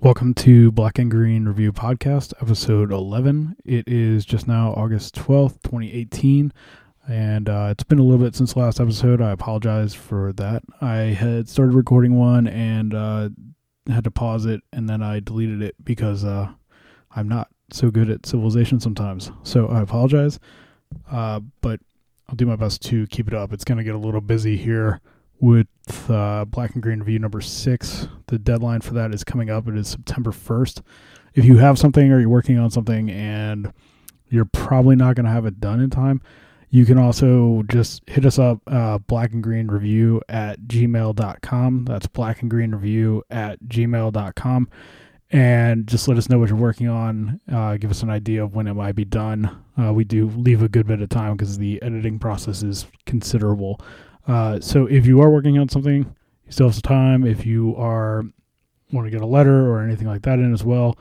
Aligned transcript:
Welcome 0.00 0.34
to 0.34 0.70
Black 0.70 1.00
and 1.00 1.10
Green 1.10 1.46
Review 1.46 1.72
Podcast, 1.72 2.32
episode 2.40 2.92
11. 2.92 3.56
It 3.64 3.88
is 3.88 4.24
just 4.24 4.46
now 4.46 4.72
August 4.74 5.16
12th, 5.16 5.60
2018, 5.64 6.52
and 7.08 7.48
uh, 7.48 7.66
it's 7.72 7.82
been 7.82 7.98
a 7.98 8.04
little 8.04 8.24
bit 8.24 8.36
since 8.36 8.54
last 8.54 8.78
episode. 8.78 9.20
I 9.20 9.32
apologize 9.32 9.94
for 9.94 10.32
that. 10.34 10.62
I 10.80 10.98
had 10.98 11.48
started 11.48 11.74
recording 11.74 12.14
one 12.14 12.46
and 12.46 12.94
uh, 12.94 13.30
had 13.88 14.04
to 14.04 14.12
pause 14.12 14.46
it, 14.46 14.60
and 14.72 14.88
then 14.88 15.02
I 15.02 15.18
deleted 15.18 15.62
it 15.62 15.74
because 15.82 16.24
uh, 16.24 16.48
I'm 17.16 17.28
not 17.28 17.48
so 17.72 17.90
good 17.90 18.08
at 18.08 18.24
civilization 18.24 18.78
sometimes. 18.78 19.32
So 19.42 19.66
I 19.66 19.82
apologize, 19.82 20.38
uh, 21.10 21.40
but 21.60 21.80
I'll 22.28 22.36
do 22.36 22.46
my 22.46 22.54
best 22.54 22.82
to 22.82 23.08
keep 23.08 23.26
it 23.26 23.34
up. 23.34 23.52
It's 23.52 23.64
going 23.64 23.78
to 23.78 23.84
get 23.84 23.96
a 23.96 23.98
little 23.98 24.20
busy 24.20 24.56
here 24.56 25.00
with 25.40 25.66
uh, 26.10 26.44
Black 26.44 26.74
and 26.74 26.82
Green 26.82 27.00
Review 27.00 27.18
number 27.18 27.40
six. 27.40 28.08
The 28.26 28.38
deadline 28.38 28.80
for 28.80 28.94
that 28.94 29.14
is 29.14 29.24
coming 29.24 29.50
up. 29.50 29.68
It 29.68 29.76
is 29.76 29.88
September 29.88 30.30
1st. 30.30 30.82
If 31.34 31.44
you 31.44 31.58
have 31.58 31.78
something 31.78 32.10
or 32.10 32.20
you're 32.20 32.28
working 32.28 32.58
on 32.58 32.70
something 32.70 33.10
and 33.10 33.72
you're 34.28 34.44
probably 34.44 34.96
not 34.96 35.14
going 35.14 35.26
to 35.26 35.32
have 35.32 35.46
it 35.46 35.60
done 35.60 35.80
in 35.80 35.90
time, 35.90 36.20
you 36.70 36.84
can 36.84 36.98
also 36.98 37.62
just 37.68 38.02
hit 38.08 38.26
us 38.26 38.38
up, 38.38 38.60
uh, 38.66 38.98
black 38.98 39.32
and 39.32 39.42
green 39.42 39.68
review 39.68 40.20
at 40.28 40.60
gmail.com. 40.62 41.84
That's 41.86 42.06
black 42.08 42.42
and 42.42 42.50
green 42.50 42.72
review 42.72 43.22
at 43.30 43.60
gmail.com. 43.64 44.68
And 45.30 45.86
just 45.86 46.08
let 46.08 46.16
us 46.16 46.28
know 46.28 46.38
what 46.38 46.48
you're 46.48 46.58
working 46.58 46.88
on. 46.88 47.40
Uh, 47.50 47.76
give 47.76 47.90
us 47.90 48.02
an 48.02 48.10
idea 48.10 48.42
of 48.42 48.54
when 48.54 48.66
it 48.66 48.74
might 48.74 48.94
be 48.94 49.04
done. 49.04 49.62
Uh, 49.78 49.92
we 49.92 50.04
do 50.04 50.28
leave 50.28 50.62
a 50.62 50.68
good 50.68 50.86
bit 50.86 51.02
of 51.02 51.08
time 51.10 51.36
because 51.36 51.58
the 51.58 51.80
editing 51.82 52.18
process 52.18 52.62
is 52.62 52.86
considerable. 53.04 53.80
Uh, 54.28 54.60
so 54.60 54.86
if 54.86 55.06
you 55.06 55.20
are 55.22 55.30
working 55.30 55.58
on 55.58 55.68
something, 55.68 56.14
you 56.44 56.52
still 56.52 56.66
have 56.66 56.74
some 56.74 56.82
time. 56.82 57.26
If 57.26 57.46
you 57.46 57.74
are 57.76 58.24
want 58.92 59.06
to 59.06 59.10
get 59.10 59.22
a 59.22 59.26
letter 59.26 59.68
or 59.68 59.82
anything 59.82 60.06
like 60.06 60.22
that 60.22 60.38
in 60.38 60.52
as 60.52 60.62
well, 60.64 60.96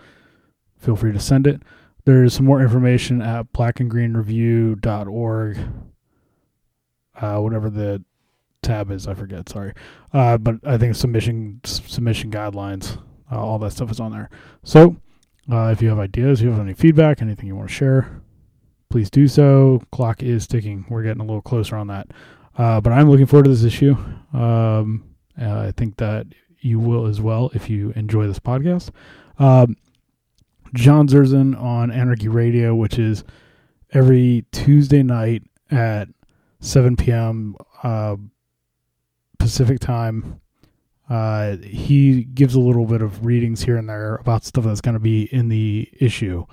feel 0.78 0.96
free 0.96 1.12
to 1.12 1.20
send 1.20 1.46
it. 1.46 1.62
There's 2.06 2.34
some 2.34 2.46
more 2.46 2.62
information 2.62 3.22
at 3.22 3.52
blackandgreenreview.org. 3.54 5.60
Uh, 7.20 7.40
whatever 7.40 7.70
the 7.70 8.04
tab 8.62 8.92
is, 8.92 9.08
I 9.08 9.14
forget. 9.14 9.50
Sorry, 9.50 9.74
uh, 10.14 10.38
but 10.38 10.56
I 10.64 10.78
think 10.78 10.96
submission 10.96 11.60
submission 11.64 12.32
guidelines, 12.32 12.98
uh, 13.32 13.44
all 13.44 13.60
that 13.60 13.72
stuff 13.72 13.92
is 13.92 14.00
on 14.00 14.12
there. 14.12 14.30
So 14.64 14.96
uh, 15.52 15.70
if 15.70 15.82
you 15.82 15.90
have 15.90 16.00
ideas, 16.00 16.40
if 16.40 16.46
you 16.46 16.52
have 16.52 16.62
any 16.62 16.74
feedback, 16.74 17.22
anything 17.22 17.48
you 17.48 17.56
want 17.56 17.70
to 17.70 17.76
share, 17.76 18.22
please 18.90 19.10
do 19.10 19.28
so. 19.28 19.82
Clock 19.92 20.24
is 20.24 20.48
ticking. 20.48 20.86
We're 20.90 21.04
getting 21.04 21.22
a 21.22 21.26
little 21.26 21.42
closer 21.42 21.76
on 21.76 21.88
that. 21.88 22.08
Uh, 22.58 22.82
but 22.82 22.92
I'm 22.92 23.10
looking 23.10 23.26
forward 23.28 23.44
to 23.44 23.50
this 23.52 23.64
issue. 23.64 23.96
Um, 24.34 25.04
uh, 25.40 25.60
I 25.60 25.74
think 25.78 25.98
that 25.98 26.28
you 26.60 26.80
will 26.80 27.06
as 27.06 27.22
well 27.22 27.52
if 27.54 27.70
you 27.70 27.92
enjoy 27.96 28.28
this 28.28 28.40
podcast. 28.40 28.90
Um, 29.40 29.78
John 30.74 31.08
Zerzan 31.08 31.60
on 31.62 31.92
Anarchy 31.92 32.28
Radio, 32.28 32.76
which 32.76 33.00
is 33.00 33.24
every 33.94 34.46
Tuesday 34.52 35.04
night 35.04 35.44
at 35.72 36.10
7 36.60 36.96
p.m. 36.96 37.56
Uh, 37.84 38.18
Pacific 39.40 39.80
time. 39.80 40.42
Uh, 41.10 41.56
he 41.58 42.26
gives 42.26 42.56
a 42.56 42.60
little 42.60 42.86
bit 42.86 43.02
of 43.02 43.26
readings 43.26 43.64
here 43.64 43.78
and 43.78 43.88
there 43.88 44.16
about 44.16 44.44
stuff 44.44 44.66
that's 44.66 44.82
going 44.82 44.94
to 44.94 45.00
be 45.00 45.24
in 45.34 45.48
the 45.48 45.90
issue. 46.02 46.46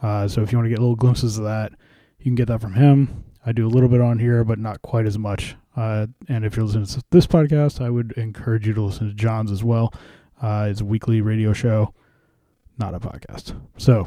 Uh, 0.00 0.26
so 0.26 0.40
if 0.42 0.50
you 0.50 0.56
want 0.56 0.64
to 0.64 0.70
get 0.70 0.78
little 0.78 0.96
glimpses 0.96 1.36
of 1.36 1.44
that, 1.44 1.72
you 2.18 2.24
can 2.24 2.34
get 2.34 2.48
that 2.48 2.60
from 2.60 2.74
him. 2.74 3.24
I 3.48 3.52
do 3.52 3.66
a 3.66 3.70
little 3.70 3.88
bit 3.88 4.02
on 4.02 4.18
here, 4.18 4.44
but 4.44 4.58
not 4.58 4.82
quite 4.82 5.06
as 5.06 5.18
much. 5.18 5.56
Uh, 5.74 6.08
and 6.28 6.44
if 6.44 6.54
you're 6.54 6.66
listening 6.66 6.84
to 6.84 7.02
this 7.10 7.26
podcast, 7.26 7.82
I 7.82 7.88
would 7.88 8.12
encourage 8.18 8.66
you 8.66 8.74
to 8.74 8.82
listen 8.82 9.08
to 9.08 9.14
John's 9.14 9.50
as 9.50 9.64
well. 9.64 9.94
Uh, 10.42 10.68
it's 10.70 10.82
a 10.82 10.84
weekly 10.84 11.22
radio 11.22 11.54
show, 11.54 11.94
not 12.76 12.94
a 12.94 13.00
podcast. 13.00 13.58
So, 13.78 14.06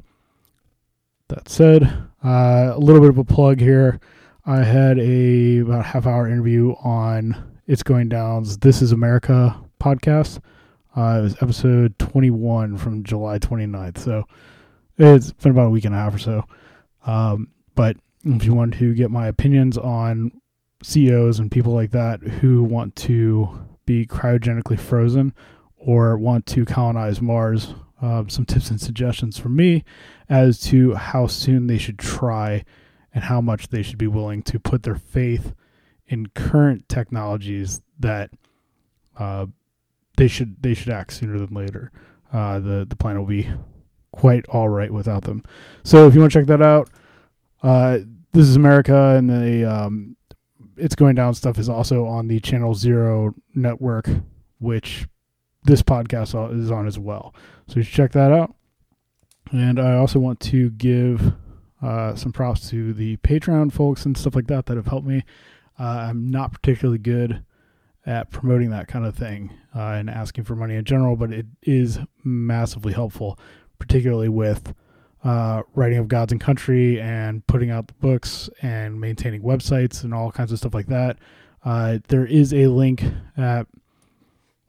that 1.29 1.49
said, 1.49 1.85
uh, 2.23 2.73
a 2.75 2.77
little 2.77 3.01
bit 3.01 3.09
of 3.09 3.17
a 3.17 3.23
plug 3.23 3.59
here. 3.59 3.99
I 4.45 4.57
had 4.57 4.99
a 4.99 5.57
about 5.57 5.85
half 5.85 6.05
hour 6.05 6.27
interview 6.27 6.73
on 6.83 7.59
It's 7.65 7.81
Going 7.81 8.09
Down's 8.09 8.59
This 8.59 8.83
Is 8.83 8.91
America 8.91 9.59
podcast. 9.79 10.37
Uh, 10.95 11.17
it 11.17 11.23
was 11.23 11.35
episode 11.41 11.97
21 11.97 12.77
from 12.77 13.03
July 13.03 13.39
29th. 13.39 13.97
So 13.97 14.23
it's 14.99 15.31
been 15.31 15.53
about 15.53 15.65
a 15.65 15.71
week 15.71 15.85
and 15.85 15.95
a 15.95 15.97
half 15.97 16.13
or 16.13 16.19
so. 16.19 16.43
Um, 17.07 17.47
but 17.73 17.97
if 18.23 18.45
you 18.45 18.53
want 18.53 18.73
to 18.75 18.93
get 18.93 19.11
my 19.11 19.27
opinions 19.27 19.77
on 19.77 20.31
CEOs 20.83 21.39
and 21.39 21.51
people 21.51 21.73
like 21.73 21.91
that 21.91 22.21
who 22.21 22.63
want 22.63 22.95
to 22.95 23.67
be 23.85 24.05
cryogenically 24.05 24.79
frozen 24.79 25.33
or 25.77 26.17
want 26.17 26.45
to 26.45 26.65
colonize 26.65 27.21
Mars, 27.21 27.73
uh, 28.01 28.23
some 28.27 28.45
tips 28.45 28.69
and 28.69 28.79
suggestions 28.79 29.37
from 29.37 29.55
me 29.55 29.83
as 30.29 30.59
to 30.59 30.93
how 30.95 31.27
soon 31.27 31.67
they 31.67 31.77
should 31.77 31.99
try 31.99 32.63
and 33.13 33.23
how 33.23 33.41
much 33.41 33.67
they 33.67 33.81
should 33.81 33.97
be 33.97 34.07
willing 34.07 34.41
to 34.43 34.59
put 34.59 34.83
their 34.83 34.95
faith 34.95 35.53
in 36.07 36.27
current 36.27 36.87
technologies 36.89 37.81
that 37.99 38.31
uh, 39.17 39.45
they 40.17 40.27
should 40.27 40.61
they 40.61 40.73
should 40.73 40.89
act 40.89 41.13
sooner 41.13 41.37
than 41.37 41.53
later. 41.53 41.91
Uh, 42.31 42.59
the 42.59 42.85
the 42.87 42.95
plan 42.95 43.17
will 43.17 43.25
be 43.25 43.49
quite 44.11 44.45
all 44.47 44.69
right 44.69 44.91
without 44.91 45.23
them. 45.23 45.43
So 45.83 46.07
if 46.07 46.13
you 46.13 46.21
want 46.21 46.31
to 46.31 46.39
check 46.39 46.47
that 46.47 46.61
out, 46.61 46.89
uh, 47.63 47.99
this 48.31 48.47
is 48.47 48.55
America, 48.55 49.15
and 49.17 49.29
the 49.29 49.65
um, 49.65 50.15
it's 50.77 50.95
going 50.95 51.15
down 51.15 51.33
stuff 51.33 51.57
is 51.57 51.69
also 51.69 52.05
on 52.05 52.27
the 52.27 52.39
Channel 52.39 52.73
Zero 52.73 53.33
network, 53.53 54.09
which 54.59 55.07
this 55.63 55.81
podcast 55.81 56.33
is 56.59 56.71
on 56.71 56.87
as 56.87 56.97
well. 56.97 57.35
So 57.67 57.75
you 57.77 57.83
should 57.83 57.93
check 57.93 58.11
that 58.13 58.31
out. 58.31 58.55
And 59.51 59.79
I 59.79 59.95
also 59.95 60.17
want 60.17 60.39
to 60.41 60.69
give 60.71 61.33
uh, 61.81 62.15
some 62.15 62.31
props 62.31 62.69
to 62.69 62.93
the 62.93 63.17
Patreon 63.17 63.71
folks 63.71 64.05
and 64.05 64.17
stuff 64.17 64.35
like 64.35 64.47
that 64.47 64.65
that 64.67 64.77
have 64.77 64.87
helped 64.87 65.07
me. 65.07 65.23
Uh, 65.79 66.07
I'm 66.09 66.29
not 66.29 66.53
particularly 66.53 66.99
good 66.99 67.43
at 68.05 68.31
promoting 68.31 68.69
that 68.71 68.87
kind 68.87 69.05
of 69.05 69.15
thing 69.15 69.51
uh, 69.75 69.91
and 69.91 70.09
asking 70.09 70.45
for 70.45 70.55
money 70.55 70.75
in 70.75 70.85
general, 70.85 71.15
but 71.15 71.31
it 71.31 71.45
is 71.61 71.99
massively 72.23 72.93
helpful, 72.93 73.37
particularly 73.77 74.29
with 74.29 74.73
uh, 75.23 75.61
writing 75.75 75.99
of 75.99 76.07
gods 76.07 76.31
and 76.31 76.41
country 76.41 76.99
and 76.99 77.45
putting 77.47 77.69
out 77.69 77.87
the 77.87 77.93
books 77.95 78.49
and 78.61 78.99
maintaining 78.99 79.41
websites 79.41 80.03
and 80.03 80.13
all 80.13 80.31
kinds 80.31 80.51
of 80.51 80.57
stuff 80.57 80.73
like 80.73 80.87
that. 80.87 81.17
Uh, 81.63 81.99
there 82.07 82.25
is 82.25 82.53
a 82.53 82.67
link 82.67 83.03
at 83.37 83.67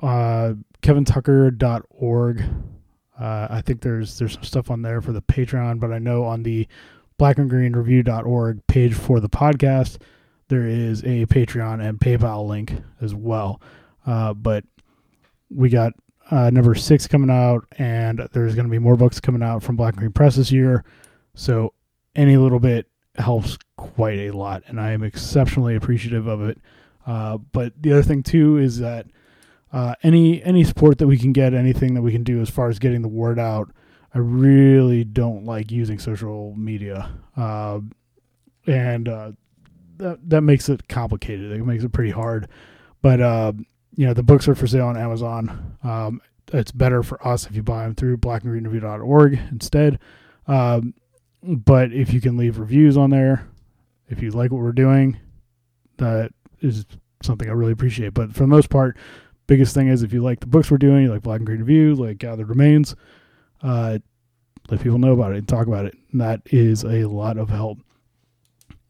uh, 0.00 0.52
kevintucker.org. 0.82 2.44
Uh, 3.18 3.46
I 3.50 3.62
think 3.62 3.80
there's 3.80 4.18
there's 4.18 4.34
some 4.34 4.42
stuff 4.42 4.70
on 4.70 4.82
there 4.82 5.00
for 5.00 5.12
the 5.12 5.22
Patreon, 5.22 5.80
but 5.80 5.92
I 5.92 5.98
know 5.98 6.24
on 6.24 6.42
the 6.42 6.66
blackandgreenreview.org 7.18 8.66
page 8.66 8.94
for 8.94 9.20
the 9.20 9.28
podcast, 9.28 9.98
there 10.48 10.66
is 10.66 11.02
a 11.04 11.26
Patreon 11.26 11.86
and 11.86 11.98
PayPal 11.98 12.46
link 12.46 12.74
as 13.00 13.14
well. 13.14 13.60
Uh, 14.06 14.34
but 14.34 14.64
we 15.50 15.68
got 15.68 15.92
uh, 16.32 16.48
number 16.48 16.74
six 16.74 17.06
coming 17.06 17.28
out, 17.28 17.66
and 17.76 18.26
there's 18.32 18.54
going 18.54 18.66
to 18.66 18.70
be 18.70 18.78
more 18.78 18.96
books 18.96 19.20
coming 19.20 19.42
out 19.42 19.62
from 19.62 19.76
Black 19.76 19.92
and 19.92 19.98
Green 19.98 20.12
Press 20.12 20.36
this 20.36 20.50
year. 20.50 20.82
So 21.34 21.74
any 22.16 22.38
little 22.38 22.58
bit 22.58 22.86
helps 23.16 23.58
quite 23.76 24.18
a 24.18 24.30
lot, 24.30 24.62
and 24.66 24.80
I 24.80 24.92
am 24.92 25.02
exceptionally 25.02 25.76
appreciative 25.76 26.26
of 26.26 26.40
it. 26.40 26.58
Uh, 27.06 27.36
but 27.36 27.74
the 27.78 27.92
other 27.92 28.02
thing 28.02 28.22
too 28.22 28.56
is 28.56 28.78
that 28.78 29.08
uh, 29.74 29.94
any 30.02 30.42
any 30.42 30.64
support 30.64 30.96
that 30.98 31.06
we 31.06 31.18
can 31.18 31.34
get, 31.34 31.52
anything 31.52 31.92
that 31.94 32.02
we 32.02 32.12
can 32.12 32.22
do 32.22 32.40
as 32.40 32.48
far 32.48 32.70
as 32.70 32.78
getting 32.78 33.02
the 33.02 33.08
word 33.08 33.38
out, 33.38 33.70
I 34.14 34.18
really 34.18 35.04
don't 35.04 35.44
like 35.44 35.70
using 35.70 35.98
social 35.98 36.54
media, 36.56 37.10
uh, 37.36 37.80
and 38.66 39.06
uh, 39.06 39.32
that 39.98 40.30
that 40.30 40.40
makes 40.40 40.70
it 40.70 40.88
complicated. 40.88 41.52
It 41.52 41.62
makes 41.66 41.84
it 41.84 41.92
pretty 41.92 42.12
hard. 42.12 42.48
But 43.02 43.20
uh, 43.20 43.52
you 43.94 44.06
know 44.06 44.14
the 44.14 44.22
books 44.22 44.48
are 44.48 44.54
for 44.54 44.66
sale 44.66 44.86
on 44.86 44.96
Amazon. 44.96 45.76
Um, 45.82 46.20
it's 46.52 46.72
better 46.72 47.02
for 47.02 47.24
us 47.26 47.46
if 47.46 47.54
you 47.54 47.62
buy 47.62 47.84
them 47.84 47.94
through 47.94 48.18
blackandgreenreview.org 48.18 49.40
instead. 49.50 49.98
Um, 50.46 50.94
but 51.42 51.92
if 51.92 52.12
you 52.12 52.20
can 52.20 52.36
leave 52.36 52.58
reviews 52.58 52.96
on 52.96 53.10
there, 53.10 53.48
if 54.08 54.22
you 54.22 54.30
like 54.30 54.50
what 54.50 54.62
we're 54.62 54.72
doing, 54.72 55.18
that 55.98 56.32
is 56.60 56.84
something 57.22 57.48
I 57.48 57.52
really 57.52 57.72
appreciate. 57.72 58.14
But 58.14 58.32
for 58.32 58.40
the 58.40 58.48
most 58.48 58.70
part, 58.70 58.96
biggest 59.46 59.74
thing 59.74 59.88
is 59.88 60.02
if 60.02 60.12
you 60.12 60.22
like 60.22 60.40
the 60.40 60.46
books 60.46 60.70
we're 60.70 60.78
doing, 60.78 61.04
you 61.04 61.10
like 61.10 61.22
Black 61.22 61.38
and 61.38 61.46
Green 61.46 61.60
Review, 61.60 61.94
like 61.94 62.18
Gathered 62.18 62.48
Remains, 62.48 62.94
uh, 63.62 63.98
let 64.68 64.80
people 64.80 64.98
know 64.98 65.12
about 65.12 65.32
it 65.32 65.38
and 65.38 65.48
talk 65.48 65.66
about 65.66 65.86
it. 65.86 65.94
And 66.10 66.20
that 66.20 66.42
is 66.46 66.84
a 66.84 67.04
lot 67.04 67.38
of 67.38 67.50
help. 67.50 67.78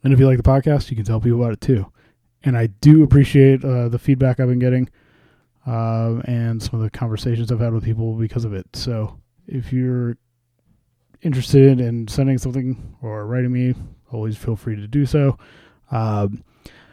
And 0.04 0.12
if 0.12 0.18
you 0.18 0.26
like 0.26 0.36
the 0.36 0.42
podcast, 0.42 0.90
you 0.90 0.96
can 0.96 1.04
tell 1.04 1.20
people 1.20 1.40
about 1.40 1.52
it 1.52 1.60
too 1.60 1.91
and 2.44 2.56
I 2.56 2.66
do 2.66 3.02
appreciate 3.02 3.64
uh, 3.64 3.88
the 3.88 3.98
feedback 3.98 4.40
I've 4.40 4.48
been 4.48 4.58
getting 4.58 4.88
uh, 5.66 6.20
and 6.24 6.62
some 6.62 6.80
of 6.80 6.84
the 6.84 6.90
conversations 6.90 7.52
I've 7.52 7.60
had 7.60 7.72
with 7.72 7.84
people 7.84 8.14
because 8.14 8.44
of 8.44 8.52
it. 8.52 8.66
So 8.74 9.18
if 9.46 9.72
you're 9.72 10.16
interested 11.22 11.80
in 11.80 12.08
sending 12.08 12.38
something 12.38 12.96
or 13.00 13.26
writing 13.26 13.52
me, 13.52 13.74
always 14.10 14.36
feel 14.36 14.56
free 14.56 14.76
to 14.76 14.86
do 14.86 15.06
so. 15.06 15.38
Um, 15.90 16.44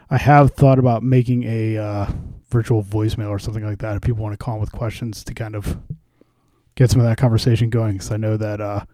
I 0.08 0.18
have 0.18 0.52
thought 0.52 0.78
about 0.78 1.02
making 1.02 1.44
a 1.44 1.78
uh, 1.78 2.06
virtual 2.48 2.82
voicemail 2.82 3.30
or 3.30 3.38
something 3.38 3.64
like 3.64 3.78
that 3.78 3.96
if 3.96 4.02
people 4.02 4.22
want 4.22 4.38
to 4.38 4.44
call 4.44 4.58
with 4.58 4.72
questions 4.72 5.22
to 5.24 5.34
kind 5.34 5.54
of 5.54 5.78
get 6.74 6.90
some 6.90 7.00
of 7.00 7.06
that 7.06 7.18
conversation 7.18 7.70
going 7.70 7.94
because 7.94 8.10
I 8.10 8.16
know 8.16 8.36
that 8.36 8.60
uh, 8.60 8.84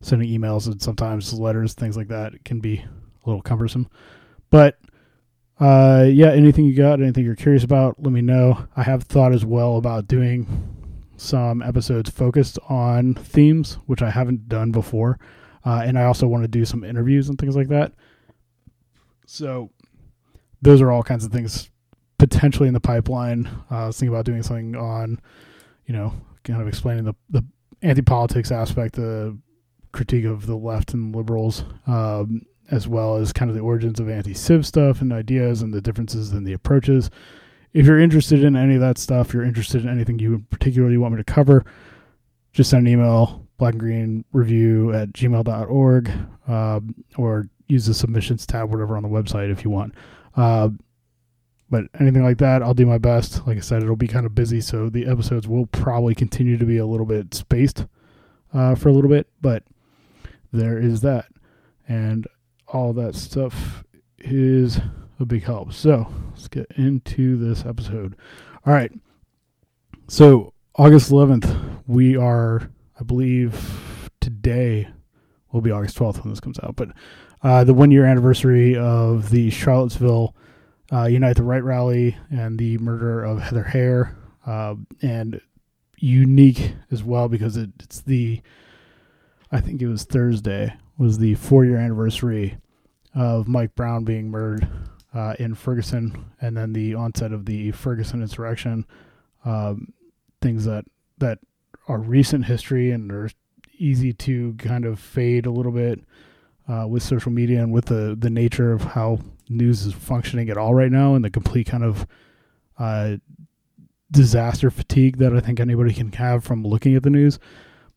sending 0.00 0.28
emails 0.28 0.66
and 0.66 0.80
sometimes 0.80 1.32
letters, 1.32 1.74
things 1.74 1.96
like 1.96 2.08
that, 2.08 2.44
can 2.44 2.60
be 2.60 2.78
a 2.78 3.28
little 3.28 3.42
cumbersome. 3.42 3.88
But 4.50 4.78
uh, 5.64 6.02
yeah, 6.02 6.30
anything 6.30 6.66
you 6.66 6.74
got, 6.74 7.00
anything 7.00 7.24
you're 7.24 7.34
curious 7.34 7.64
about, 7.64 7.96
let 8.02 8.12
me 8.12 8.20
know. 8.20 8.68
I 8.76 8.82
have 8.82 9.04
thought 9.04 9.32
as 9.32 9.46
well 9.46 9.78
about 9.78 10.06
doing 10.06 10.46
some 11.16 11.62
episodes 11.62 12.10
focused 12.10 12.58
on 12.68 13.14
themes, 13.14 13.78
which 13.86 14.02
I 14.02 14.10
haven't 14.10 14.46
done 14.46 14.72
before. 14.72 15.18
Uh, 15.64 15.82
and 15.82 15.98
I 15.98 16.04
also 16.04 16.26
want 16.26 16.44
to 16.44 16.48
do 16.48 16.66
some 16.66 16.84
interviews 16.84 17.30
and 17.30 17.38
things 17.38 17.56
like 17.56 17.68
that. 17.68 17.92
So 19.24 19.70
those 20.60 20.82
are 20.82 20.92
all 20.92 21.02
kinds 21.02 21.24
of 21.24 21.32
things 21.32 21.70
potentially 22.18 22.68
in 22.68 22.74
the 22.74 22.80
pipeline. 22.80 23.48
Uh, 23.70 23.84
I 23.84 23.86
was 23.86 23.98
thinking 23.98 24.14
about 24.14 24.26
doing 24.26 24.42
something 24.42 24.76
on, 24.76 25.18
you 25.86 25.94
know, 25.94 26.12
kind 26.42 26.60
of 26.60 26.68
explaining 26.68 27.04
the, 27.04 27.14
the 27.30 27.42
anti 27.80 28.02
politics 28.02 28.52
aspect, 28.52 28.96
the 28.96 29.38
critique 29.92 30.26
of 30.26 30.44
the 30.44 30.56
left 30.56 30.92
and 30.92 31.16
liberals, 31.16 31.64
um, 31.86 32.42
as 32.70 32.88
well 32.88 33.16
as 33.16 33.32
kind 33.32 33.50
of 33.50 33.56
the 33.56 33.62
origins 33.62 34.00
of 34.00 34.08
anti 34.08 34.34
civ 34.34 34.66
stuff 34.66 35.00
and 35.00 35.12
ideas 35.12 35.62
and 35.62 35.72
the 35.72 35.80
differences 35.80 36.32
in 36.32 36.44
the 36.44 36.52
approaches. 36.52 37.10
If 37.72 37.86
you're 37.86 37.98
interested 37.98 38.44
in 38.44 38.56
any 38.56 38.74
of 38.74 38.80
that 38.80 38.98
stuff, 38.98 39.34
you're 39.34 39.44
interested 39.44 39.82
in 39.82 39.88
anything 39.88 40.18
you 40.18 40.44
particularly 40.50 40.96
want 40.96 41.14
me 41.14 41.18
to 41.18 41.24
cover, 41.24 41.64
just 42.52 42.70
send 42.70 42.86
an 42.86 42.92
email, 42.92 43.46
black 43.58 43.72
and 43.72 43.80
green 43.80 44.24
review 44.32 44.92
at 44.92 45.12
gmail.org, 45.12 46.10
um, 46.46 46.94
or 47.16 47.48
use 47.66 47.86
the 47.86 47.94
submissions 47.94 48.46
tab, 48.46 48.70
whatever 48.70 48.96
on 48.96 49.02
the 49.02 49.08
website 49.08 49.50
if 49.50 49.64
you 49.64 49.70
want. 49.70 49.94
Uh, 50.36 50.68
but 51.70 51.86
anything 51.98 52.22
like 52.22 52.38
that, 52.38 52.62
I'll 52.62 52.74
do 52.74 52.86
my 52.86 52.98
best. 52.98 53.44
Like 53.46 53.56
I 53.56 53.60
said, 53.60 53.82
it'll 53.82 53.96
be 53.96 54.06
kind 54.06 54.26
of 54.26 54.34
busy, 54.34 54.60
so 54.60 54.88
the 54.88 55.06
episodes 55.06 55.48
will 55.48 55.66
probably 55.66 56.14
continue 56.14 56.56
to 56.56 56.64
be 56.64 56.78
a 56.78 56.86
little 56.86 57.06
bit 57.06 57.34
spaced 57.34 57.86
uh, 58.52 58.76
for 58.76 58.88
a 58.88 58.92
little 58.92 59.10
bit, 59.10 59.26
but 59.40 59.64
there 60.52 60.78
is 60.78 61.00
that. 61.00 61.26
And 61.88 62.26
all 62.74 62.92
that 62.92 63.14
stuff 63.14 63.84
is 64.18 64.80
a 65.20 65.24
big 65.24 65.44
help. 65.44 65.72
So 65.72 66.06
let's 66.30 66.48
get 66.48 66.66
into 66.76 67.36
this 67.36 67.64
episode. 67.64 68.16
All 68.66 68.74
right. 68.74 68.92
So 70.08 70.52
August 70.74 71.10
11th, 71.10 71.82
we 71.86 72.16
are, 72.16 72.68
I 72.98 73.04
believe, 73.04 74.10
today 74.20 74.88
will 75.52 75.60
be 75.60 75.70
August 75.70 75.96
12th 75.96 76.24
when 76.24 76.30
this 76.30 76.40
comes 76.40 76.58
out, 76.62 76.74
but 76.74 76.88
uh, 77.42 77.62
the 77.62 77.74
one 77.74 77.90
year 77.90 78.04
anniversary 78.04 78.76
of 78.76 79.30
the 79.30 79.50
Charlottesville 79.50 80.34
uh, 80.92 81.04
Unite 81.04 81.36
the 81.36 81.42
Right 81.42 81.62
rally 81.62 82.16
and 82.30 82.58
the 82.58 82.78
murder 82.78 83.22
of 83.22 83.40
Heather 83.40 83.64
Heyer, 83.64 84.14
uh, 84.46 84.74
and 85.00 85.40
unique 85.98 86.74
as 86.90 87.02
well 87.02 87.28
because 87.28 87.56
it, 87.56 87.70
it's 87.80 88.00
the, 88.00 88.42
I 89.50 89.60
think 89.60 89.80
it 89.80 89.88
was 89.88 90.04
Thursday, 90.04 90.74
was 90.98 91.18
the 91.18 91.34
four 91.34 91.64
year 91.64 91.78
anniversary 91.78 92.58
of 93.14 93.48
Mike 93.48 93.74
Brown 93.74 94.04
being 94.04 94.30
murdered 94.30 94.68
uh, 95.14 95.34
in 95.38 95.54
Ferguson, 95.54 96.24
and 96.40 96.56
then 96.56 96.72
the 96.72 96.94
onset 96.94 97.32
of 97.32 97.46
the 97.46 97.70
Ferguson 97.72 98.22
insurrection. 98.22 98.86
Um, 99.44 99.92
things 100.40 100.64
that 100.64 100.84
that 101.18 101.38
are 101.88 101.98
recent 101.98 102.46
history 102.46 102.90
and 102.90 103.10
are 103.12 103.30
easy 103.78 104.12
to 104.12 104.54
kind 104.54 104.84
of 104.84 104.98
fade 104.98 105.46
a 105.46 105.50
little 105.50 105.72
bit 105.72 106.00
uh, 106.68 106.86
with 106.88 107.02
social 107.02 107.30
media 107.30 107.62
and 107.62 107.72
with 107.72 107.86
the 107.86 108.16
the 108.18 108.30
nature 108.30 108.72
of 108.72 108.82
how 108.82 109.20
news 109.48 109.86
is 109.86 109.92
functioning 109.92 110.48
at 110.50 110.56
all 110.56 110.74
right 110.74 110.92
now, 110.92 111.14
and 111.14 111.24
the 111.24 111.30
complete 111.30 111.66
kind 111.66 111.84
of 111.84 112.06
uh, 112.78 113.16
disaster 114.10 114.70
fatigue 114.70 115.18
that 115.18 115.34
I 115.34 115.40
think 115.40 115.60
anybody 115.60 115.92
can 115.92 116.10
have 116.12 116.44
from 116.44 116.64
looking 116.64 116.94
at 116.94 117.02
the 117.02 117.10
news. 117.10 117.38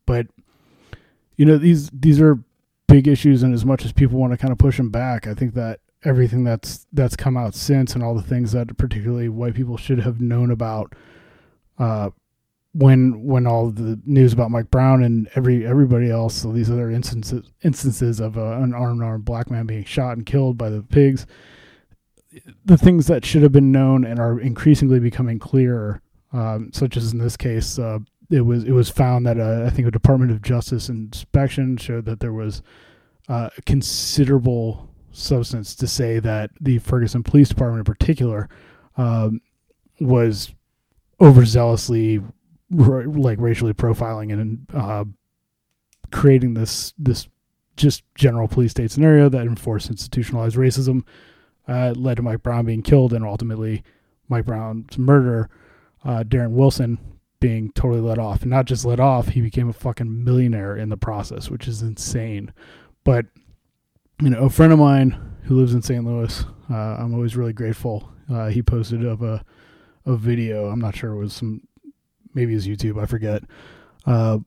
But 0.05 0.27
you 1.37 1.45
know 1.45 1.57
these 1.57 1.89
these 1.91 2.19
are 2.19 2.39
big 2.87 3.07
issues, 3.07 3.43
and 3.43 3.53
as 3.53 3.65
much 3.65 3.85
as 3.85 3.91
people 3.91 4.17
want 4.17 4.33
to 4.33 4.37
kind 4.37 4.51
of 4.51 4.57
push 4.57 4.77
them 4.77 4.89
back, 4.89 5.27
I 5.27 5.33
think 5.33 5.53
that 5.55 5.79
everything 6.03 6.43
that's 6.43 6.85
that's 6.93 7.15
come 7.15 7.37
out 7.37 7.53
since 7.53 7.95
and 7.95 8.03
all 8.03 8.15
the 8.15 8.21
things 8.21 8.51
that 8.51 8.77
particularly 8.77 9.29
white 9.29 9.55
people 9.55 9.77
should 9.77 9.99
have 9.99 10.21
known 10.21 10.51
about 10.51 10.93
uh, 11.79 12.09
when 12.73 13.23
when 13.23 13.47
all 13.47 13.71
the 13.71 13.99
news 14.05 14.33
about 14.33 14.51
Mike 14.51 14.69
Brown 14.69 15.03
and 15.03 15.27
every 15.35 15.65
everybody 15.65 16.11
else, 16.11 16.35
so 16.35 16.51
these 16.51 16.69
other 16.69 16.91
instances 16.91 17.49
instances 17.63 18.19
of 18.19 18.37
uh, 18.37 18.57
an 18.57 18.73
unarmed 18.73 19.25
black 19.25 19.49
man 19.49 19.65
being 19.65 19.83
shot 19.83 20.15
and 20.15 20.25
killed 20.25 20.57
by 20.57 20.69
the 20.69 20.83
pigs, 20.83 21.25
the 22.65 22.77
things 22.77 23.07
that 23.07 23.25
should 23.25 23.41
have 23.41 23.51
been 23.51 23.71
known 23.71 24.05
and 24.05 24.19
are 24.19 24.39
increasingly 24.39 24.99
becoming 24.99 25.39
clearer, 25.39 26.01
um, 26.33 26.69
such 26.71 26.97
as 26.97 27.13
in 27.13 27.19
this 27.19 27.37
case, 27.37 27.79
uh, 27.79 27.99
it 28.29 28.41
was 28.41 28.63
it 28.63 28.71
was 28.71 28.89
found 28.89 29.25
that 29.25 29.39
uh, 29.39 29.63
I 29.65 29.69
think 29.69 29.87
a 29.87 29.91
Department 29.91 30.31
of 30.31 30.41
Justice 30.41 30.89
inspection 30.89 31.77
showed 31.77 32.05
that 32.05 32.19
there 32.19 32.33
was 32.33 32.61
uh, 33.29 33.49
considerable 33.65 34.89
substance 35.11 35.75
to 35.75 35.87
say 35.87 36.19
that 36.19 36.51
the 36.59 36.79
Ferguson 36.79 37.23
Police 37.23 37.49
Department 37.49 37.87
in 37.87 37.93
particular 37.93 38.49
um, 38.97 39.41
was 39.99 40.53
overzealously 41.19 42.23
like 42.69 43.39
racially 43.39 43.73
profiling 43.73 44.31
and 44.33 44.67
uh, 44.73 45.05
creating 46.11 46.53
this 46.53 46.93
this 46.97 47.27
just 47.77 48.03
general 48.15 48.47
police 48.47 48.71
state 48.71 48.91
scenario 48.91 49.29
that 49.29 49.45
enforced 49.45 49.89
institutionalized 49.89 50.55
racism 50.55 51.03
uh, 51.67 51.93
led 51.95 52.17
to 52.17 52.23
Mike 52.23 52.43
Brown 52.43 52.65
being 52.65 52.81
killed 52.81 53.13
and 53.13 53.23
ultimately 53.23 53.83
Mike 54.29 54.45
Brown's 54.45 54.97
murder, 54.97 55.49
uh, 56.03 56.23
Darren 56.23 56.51
Wilson 56.51 56.97
being 57.39 57.71
totally 57.73 58.01
let 58.01 58.17
off. 58.17 58.41
And 58.41 58.51
not 58.51 58.65
just 58.65 58.85
let 58.85 58.99
off, 58.99 59.29
he 59.29 59.41
became 59.41 59.69
a 59.69 59.73
fucking 59.73 60.23
millionaire 60.23 60.75
in 60.75 60.89
the 60.89 60.97
process, 60.97 61.49
which 61.49 61.67
is 61.67 61.81
insane. 61.81 62.53
But 63.03 63.25
you 64.21 64.29
know, 64.29 64.39
a 64.39 64.49
friend 64.49 64.73
of 64.73 64.79
mine 64.79 65.35
who 65.43 65.55
lives 65.55 65.73
in 65.73 65.81
St. 65.81 66.03
Louis, 66.03 66.43
uh, 66.69 66.73
I'm 66.73 67.13
always 67.13 67.35
really 67.35 67.53
grateful. 67.53 68.11
Uh, 68.31 68.47
he 68.47 68.61
posted 68.61 69.05
of 69.05 69.21
a 69.21 69.43
a 70.05 70.15
video. 70.15 70.67
I'm 70.67 70.79
not 70.79 70.95
sure 70.95 71.11
it 71.11 71.17
was 71.17 71.33
some, 71.33 71.61
maybe 72.33 72.53
his 72.53 72.67
YouTube. 72.67 73.01
I 73.01 73.05
forget. 73.05 73.43
Uh, 74.05 74.39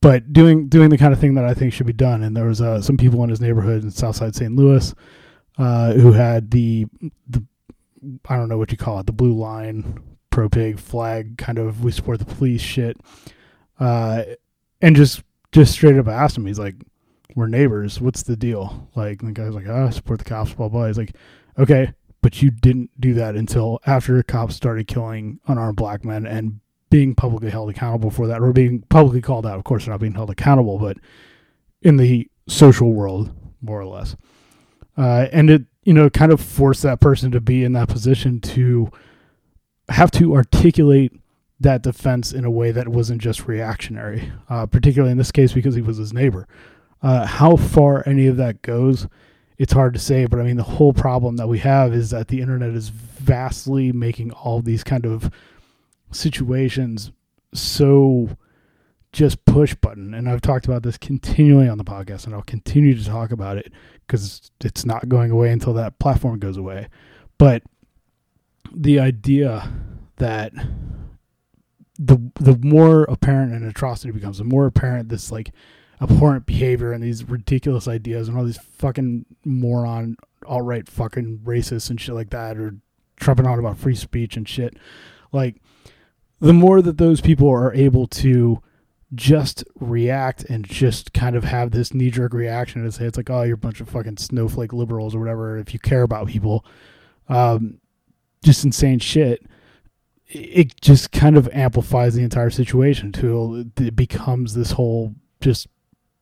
but 0.00 0.32
doing 0.32 0.68
doing 0.68 0.90
the 0.90 0.98
kind 0.98 1.12
of 1.12 1.18
thing 1.18 1.34
that 1.34 1.44
I 1.44 1.54
think 1.54 1.72
should 1.72 1.86
be 1.86 1.92
done. 1.92 2.22
And 2.22 2.36
there 2.36 2.46
was 2.46 2.60
uh, 2.60 2.80
some 2.80 2.96
people 2.96 3.22
in 3.24 3.30
his 3.30 3.40
neighborhood 3.40 3.82
in 3.82 3.90
Southside 3.90 4.34
St. 4.36 4.54
Louis 4.54 4.94
uh, 5.58 5.92
who 5.94 6.12
had 6.12 6.50
the 6.50 6.86
the 7.28 7.44
I 8.28 8.36
don't 8.36 8.48
know 8.48 8.58
what 8.58 8.70
you 8.70 8.78
call 8.78 9.00
it, 9.00 9.06
the 9.06 9.12
blue 9.12 9.32
line 9.32 10.02
pro 10.36 10.50
pig 10.50 10.78
flag 10.78 11.38
kind 11.38 11.58
of 11.58 11.82
we 11.82 11.90
support 11.90 12.18
the 12.18 12.26
police 12.26 12.60
shit. 12.60 13.00
Uh, 13.80 14.22
and 14.82 14.94
just 14.94 15.22
just 15.50 15.72
straight 15.72 15.96
up 15.96 16.08
asked 16.08 16.36
him, 16.36 16.44
he's 16.44 16.58
like, 16.58 16.74
we're 17.34 17.46
neighbors. 17.46 18.02
What's 18.02 18.22
the 18.22 18.36
deal? 18.36 18.90
Like, 18.94 19.22
the 19.22 19.32
guy's 19.32 19.54
like, 19.54 19.66
oh, 19.66 19.86
I 19.86 19.90
support 19.90 20.18
the 20.18 20.26
cops, 20.26 20.52
blah, 20.52 20.68
blah. 20.68 20.88
He's 20.88 20.98
like, 20.98 21.16
okay, 21.58 21.94
but 22.20 22.42
you 22.42 22.50
didn't 22.50 22.90
do 23.00 23.14
that 23.14 23.34
until 23.34 23.80
after 23.86 24.22
cops 24.22 24.54
started 24.54 24.86
killing 24.86 25.40
unarmed 25.46 25.76
black 25.76 26.04
men 26.04 26.26
and 26.26 26.60
being 26.90 27.14
publicly 27.14 27.48
held 27.48 27.70
accountable 27.70 28.10
for 28.10 28.26
that, 28.26 28.42
or 28.42 28.52
being 28.52 28.82
publicly 28.90 29.22
called 29.22 29.46
out. 29.46 29.56
Of 29.56 29.64
course, 29.64 29.86
they're 29.86 29.94
not 29.94 30.00
being 30.00 30.14
held 30.14 30.28
accountable, 30.28 30.78
but 30.78 30.98
in 31.80 31.96
the 31.96 32.30
social 32.46 32.92
world, 32.92 33.30
more 33.62 33.80
or 33.80 33.86
less. 33.86 34.16
Uh, 34.98 35.28
and 35.32 35.48
it, 35.48 35.62
you 35.84 35.94
know, 35.94 36.10
kind 36.10 36.30
of 36.30 36.42
forced 36.42 36.82
that 36.82 37.00
person 37.00 37.30
to 37.30 37.40
be 37.40 37.64
in 37.64 37.72
that 37.72 37.88
position 37.88 38.38
to 38.40 38.90
have 39.88 40.10
to 40.12 40.34
articulate 40.34 41.12
that 41.60 41.82
defense 41.82 42.32
in 42.32 42.44
a 42.44 42.50
way 42.50 42.70
that 42.70 42.88
wasn't 42.88 43.20
just 43.20 43.46
reactionary, 43.46 44.30
uh, 44.48 44.66
particularly 44.66 45.12
in 45.12 45.18
this 45.18 45.32
case 45.32 45.52
because 45.52 45.74
he 45.74 45.82
was 45.82 45.96
his 45.96 46.12
neighbor. 46.12 46.46
Uh, 47.02 47.26
how 47.26 47.56
far 47.56 48.02
any 48.06 48.26
of 48.26 48.36
that 48.36 48.62
goes, 48.62 49.06
it's 49.58 49.72
hard 49.72 49.94
to 49.94 50.00
say. 50.00 50.26
But 50.26 50.40
I 50.40 50.42
mean, 50.42 50.56
the 50.56 50.62
whole 50.62 50.92
problem 50.92 51.36
that 51.36 51.48
we 51.48 51.58
have 51.60 51.94
is 51.94 52.10
that 52.10 52.28
the 52.28 52.40
internet 52.40 52.70
is 52.70 52.88
vastly 52.88 53.92
making 53.92 54.32
all 54.32 54.60
these 54.60 54.84
kind 54.84 55.06
of 55.06 55.30
situations 56.10 57.12
so 57.54 58.36
just 59.12 59.44
push 59.46 59.74
button. 59.74 60.12
And 60.12 60.28
I've 60.28 60.42
talked 60.42 60.66
about 60.66 60.82
this 60.82 60.98
continually 60.98 61.68
on 61.68 61.78
the 61.78 61.84
podcast, 61.84 62.26
and 62.26 62.34
I'll 62.34 62.42
continue 62.42 62.96
to 62.96 63.04
talk 63.04 63.30
about 63.30 63.56
it 63.56 63.72
because 64.06 64.50
it's 64.62 64.84
not 64.84 65.08
going 65.08 65.30
away 65.30 65.50
until 65.50 65.72
that 65.74 65.98
platform 65.98 66.38
goes 66.38 66.56
away. 66.56 66.88
But 67.38 67.62
the 68.74 68.98
idea 69.00 69.72
that 70.16 70.52
the 71.98 72.30
the 72.38 72.58
more 72.62 73.04
apparent 73.04 73.52
an 73.52 73.66
atrocity 73.66 74.12
becomes, 74.12 74.38
the 74.38 74.44
more 74.44 74.66
apparent 74.66 75.08
this 75.08 75.32
like 75.32 75.52
abhorrent 76.00 76.44
behavior 76.44 76.92
and 76.92 77.02
these 77.02 77.24
ridiculous 77.24 77.88
ideas 77.88 78.28
and 78.28 78.36
all 78.36 78.44
these 78.44 78.58
fucking 78.58 79.24
moron 79.44 80.16
alt-right 80.46 80.88
fucking 80.88 81.40
racists 81.44 81.88
and 81.88 82.00
shit 82.00 82.14
like 82.14 82.30
that 82.30 82.58
or 82.58 82.76
trumping 83.16 83.46
on 83.46 83.58
about 83.58 83.78
free 83.78 83.94
speech 83.94 84.36
and 84.36 84.48
shit. 84.48 84.76
Like 85.32 85.56
the 86.40 86.52
more 86.52 86.82
that 86.82 86.98
those 86.98 87.20
people 87.20 87.48
are 87.48 87.72
able 87.72 88.06
to 88.08 88.62
just 89.14 89.64
react 89.76 90.44
and 90.44 90.66
just 90.66 91.14
kind 91.14 91.34
of 91.34 91.44
have 91.44 91.70
this 91.70 91.94
knee 91.94 92.10
jerk 92.10 92.34
reaction 92.34 92.82
and 92.82 92.92
say 92.92 93.06
it's 93.06 93.16
like, 93.16 93.30
oh, 93.30 93.42
you're 93.42 93.54
a 93.54 93.58
bunch 93.58 93.80
of 93.80 93.88
fucking 93.88 94.18
snowflake 94.18 94.72
liberals 94.72 95.14
or 95.14 95.20
whatever. 95.20 95.56
If 95.58 95.72
you 95.72 95.78
care 95.78 96.02
about 96.02 96.26
people, 96.26 96.64
um, 97.28 97.80
just 98.46 98.64
insane 98.64 99.00
shit. 99.00 99.44
it 100.28 100.80
just 100.80 101.12
kind 101.12 101.36
of 101.36 101.48
amplifies 101.52 102.14
the 102.14 102.22
entire 102.22 102.50
situation 102.50 103.12
till 103.12 103.64
it 103.76 103.94
becomes 103.96 104.54
this 104.54 104.72
whole 104.72 105.14
just 105.40 105.68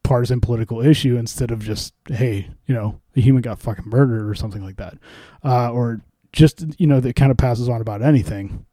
partisan 0.02 0.40
political 0.40 0.82
issue 0.82 1.16
instead 1.16 1.50
of 1.50 1.60
just 1.60 1.94
hey 2.08 2.48
you 2.66 2.74
know 2.74 3.00
a 3.16 3.20
human 3.20 3.40
got 3.40 3.58
fucking 3.58 3.88
murdered 3.88 4.28
or 4.28 4.34
something 4.34 4.62
like 4.62 4.76
that 4.76 4.98
uh, 5.44 5.70
or 5.70 6.00
just 6.32 6.64
you 6.78 6.86
know 6.86 7.00
that 7.00 7.16
kind 7.16 7.30
of 7.30 7.38
passes 7.38 7.68
on 7.68 7.80
about 7.80 8.02
anything 8.02 8.66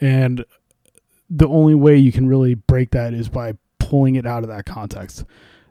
and 0.00 0.44
the 1.30 1.46
only 1.48 1.74
way 1.74 1.96
you 1.96 2.10
can 2.10 2.26
really 2.26 2.54
break 2.54 2.90
that 2.90 3.14
is 3.14 3.28
by 3.28 3.52
pulling 3.78 4.16
it 4.16 4.26
out 4.26 4.42
of 4.42 4.48
that 4.48 4.66
context 4.66 5.24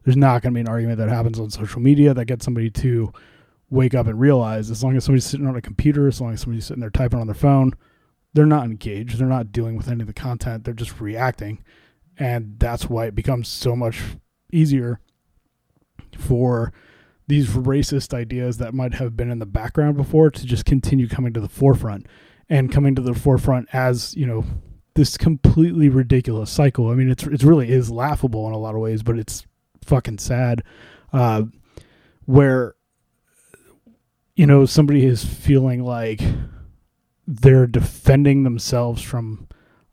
there's 0.06 0.18
not 0.18 0.42
going 0.42 0.54
to 0.54 0.58
be 0.58 0.62
an 0.62 0.68
argument 0.70 0.98
that 0.98 1.10
happens 1.10 1.40
on 1.40 1.50
social 1.50 1.82
media 1.82 2.14
that 2.14 2.26
gets 2.26 2.46
somebody 2.46 2.70
to 2.70 3.12
wake 3.70 3.94
up 3.94 4.08
and 4.08 4.20
realize 4.20 4.70
as 4.70 4.84
long 4.84 4.96
as 4.96 5.06
somebody's 5.06 5.26
sitting 5.26 5.48
on 5.48 5.56
a 5.56 5.62
computer 5.62 6.08
as 6.08 6.22
long 6.22 6.34
as 6.34 6.42
somebody's 6.42 6.66
sitting 6.66 6.82
there 6.82 6.90
typing 6.90 7.20
on 7.20 7.28
their 7.28 7.34
phone 7.34 7.74
they're 8.34 8.46
not 8.46 8.66
engaged 8.66 9.18
they're 9.18 9.28
not 9.28 9.52
dealing 9.52 9.76
with 9.76 9.88
any 9.88 10.02
of 10.02 10.08
the 10.08 10.14
content 10.14 10.64
they're 10.64 10.74
just 10.74 11.00
reacting 11.00 11.64
and 12.18 12.56
that's 12.60 12.90
why 12.90 13.06
it 13.06 13.16
becomes 13.16 13.48
so 13.48 13.76
much 13.76 14.02
easier 14.52 15.00
for 16.18 16.72
these 17.28 17.50
racist 17.50 18.14
ideas 18.14 18.58
that 18.58 18.74
might 18.74 18.96
have 18.96 19.16
been 19.16 19.32
in 19.32 19.40
the 19.40 19.46
background 19.46 19.98
before 19.98 20.30
to 20.30 20.46
just 20.46 20.66
continue 20.66 21.08
coming 21.08 21.34
to 21.34 21.40
the 21.40 21.50
forefront 21.50 22.06
and 22.50 22.72
coming 22.72 22.94
to 22.94 23.02
the 23.02 23.14
forefront 23.14 23.68
as 23.74 24.14
you 24.16 24.26
know 24.26 24.44
this 24.96 25.18
completely 25.18 25.90
ridiculous 25.90 26.52
cycle. 26.52 26.90
I 26.90 26.96
mean, 26.96 27.10
it's 27.10 27.24
it 27.24 27.44
really 27.44 27.72
is 27.72 27.90
laughable 27.90 28.48
in 28.48 28.54
a 28.54 28.58
lot 28.58 28.76
of 28.76 28.82
ways, 28.82 29.04
but 29.04 29.18
it's 29.18 29.46
fucking 29.84 30.20
sad. 30.20 30.64
Uh, 31.12 31.44
where 32.26 32.76
you 34.36 34.46
know 34.46 34.66
somebody 34.66 35.06
is 35.06 35.24
feeling 35.24 35.84
like 35.84 36.22
they're 37.28 37.68
defending 37.68 38.44
themselves 38.44 39.02
from 39.02 39.48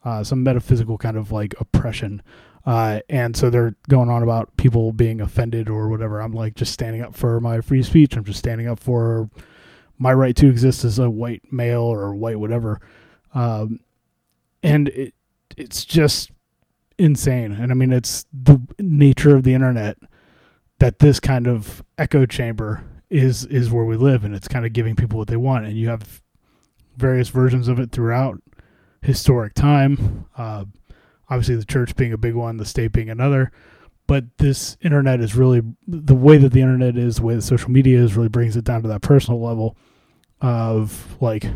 uh, 0.05 0.25
some 0.25 0.43
metaphysical 0.43 0.99
kind 0.99 1.17
of 1.17 1.31
like 1.31 1.55
oppression 1.61 2.23
uh, 2.67 3.01
and 3.09 3.37
so 3.37 3.49
they're 3.49 3.75
going 3.89 4.11
on 4.11 4.23
about 4.23 4.55
people 4.57 4.93
being 4.93 5.21
offended 5.21 5.69
or 5.69 5.89
whatever. 5.89 6.21
I'm 6.21 6.33
like 6.33 6.55
just 6.55 6.73
standing 6.73 7.01
up 7.03 7.15
for 7.15 7.41
my 7.41 7.61
free 7.61 7.83
speech. 7.83 8.17
I'm 8.17 8.25
just 8.25 8.39
standing 8.39 8.69
up 8.69 8.79
for 8.79 9.31
my 9.99 10.13
right 10.13 10.37
to 10.37 10.49
exist 10.49 10.85
as 10.85 10.99
a 10.99 11.11
white 11.11 11.43
male 11.51 11.83
or 11.83 12.15
white 12.15 12.39
whatever. 12.39 12.81
Um, 13.35 13.81
and 14.63 14.89
it 14.89 15.15
it's 15.57 15.85
just 15.85 16.31
insane. 16.99 17.53
And 17.53 17.73
I 17.73 17.75
mean, 17.75 17.93
it's 17.93 18.27
the 18.33 18.61
nature 18.79 19.35
of 19.35 19.43
the 19.43 19.55
internet 19.55 19.99
that 20.79 20.99
this 20.99 21.19
kind 21.19 21.47
of 21.47 21.83
echo 21.99 22.27
chamber 22.27 22.85
is 23.11 23.45
is 23.47 23.71
where 23.71 23.85
we 23.85 23.97
live, 23.97 24.25
and 24.25 24.35
it's 24.35 24.49
kind 24.49 24.65
of 24.65 24.73
giving 24.73 24.97
people 24.97 25.19
what 25.19 25.29
they 25.29 25.37
want. 25.37 25.67
And 25.67 25.77
you 25.77 25.89
have 25.89 26.23
various 26.97 27.29
versions 27.29 27.69
of 27.69 27.79
it 27.79 27.93
throughout 27.93 28.41
historic 29.03 29.55
time. 29.55 30.27
Uh, 30.37 30.65
obviously 31.31 31.57
the 31.57 31.65
church 31.65 31.97
being 31.97 32.13
a 32.13 32.19
big 32.19 32.35
one, 32.35 32.57
the 32.57 32.67
state 32.67 32.93
being 32.93 33.09
another. 33.09 33.51
But 34.07 34.25
this 34.39 34.77
internet 34.81 35.21
is 35.21 35.37
really 35.37 35.63
the 35.87 36.17
way 36.17 36.37
that 36.37 36.53
the 36.53 36.61
internet 36.61 36.97
is, 36.97 37.17
the 37.17 37.23
way 37.23 37.37
that 37.37 37.43
social 37.43 37.71
media 37.71 38.01
is, 38.01 38.17
really 38.17 38.29
brings 38.29 38.57
it 38.57 38.65
down 38.65 38.83
to 38.83 38.89
that 38.89 39.03
personal 39.03 39.41
level 39.41 39.77
of 40.41 41.17
like 41.21 41.47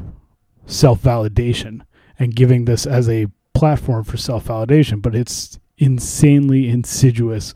self 0.66 1.02
validation 1.02 1.80
and 2.18 2.37
giving 2.37 2.64
this 2.64 2.87
as 2.87 3.08
a 3.08 3.26
platform 3.54 4.04
for 4.04 4.16
self 4.16 4.46
validation. 4.46 5.02
But 5.02 5.16
it's 5.16 5.58
insanely 5.78 6.68
insidious, 6.68 7.54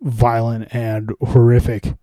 violent, 0.00 0.72
and 0.72 1.10
horrific 1.20 1.94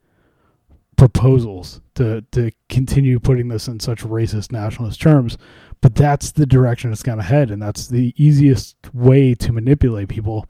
proposals 0.99 1.81
to 1.95 2.21
to 2.31 2.51
continue 2.67 3.19
putting 3.19 3.47
this 3.47 3.67
in 3.67 3.79
such 3.79 4.03
racist 4.03 4.51
nationalist 4.51 5.01
terms 5.01 5.37
but 5.81 5.95
that's 5.95 6.31
the 6.31 6.45
direction 6.45 6.91
it's 6.91 7.03
going 7.03 7.17
to 7.17 7.23
head 7.23 7.49
and 7.49 7.61
that's 7.61 7.87
the 7.87 8.13
easiest 8.17 8.75
way 8.93 9.33
to 9.33 9.53
manipulate 9.53 10.09
people 10.09 10.45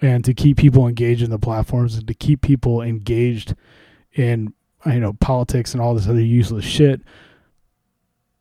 and 0.00 0.24
to 0.24 0.34
keep 0.34 0.58
people 0.58 0.86
engaged 0.86 1.22
in 1.22 1.30
the 1.30 1.38
platforms 1.38 1.96
and 1.96 2.06
to 2.06 2.14
keep 2.14 2.42
people 2.42 2.82
engaged 2.82 3.54
in 4.14 4.52
you 4.84 5.00
know 5.00 5.14
politics 5.14 5.72
and 5.72 5.80
all 5.80 5.94
this 5.94 6.08
other 6.08 6.20
useless 6.20 6.64
shit. 6.64 7.00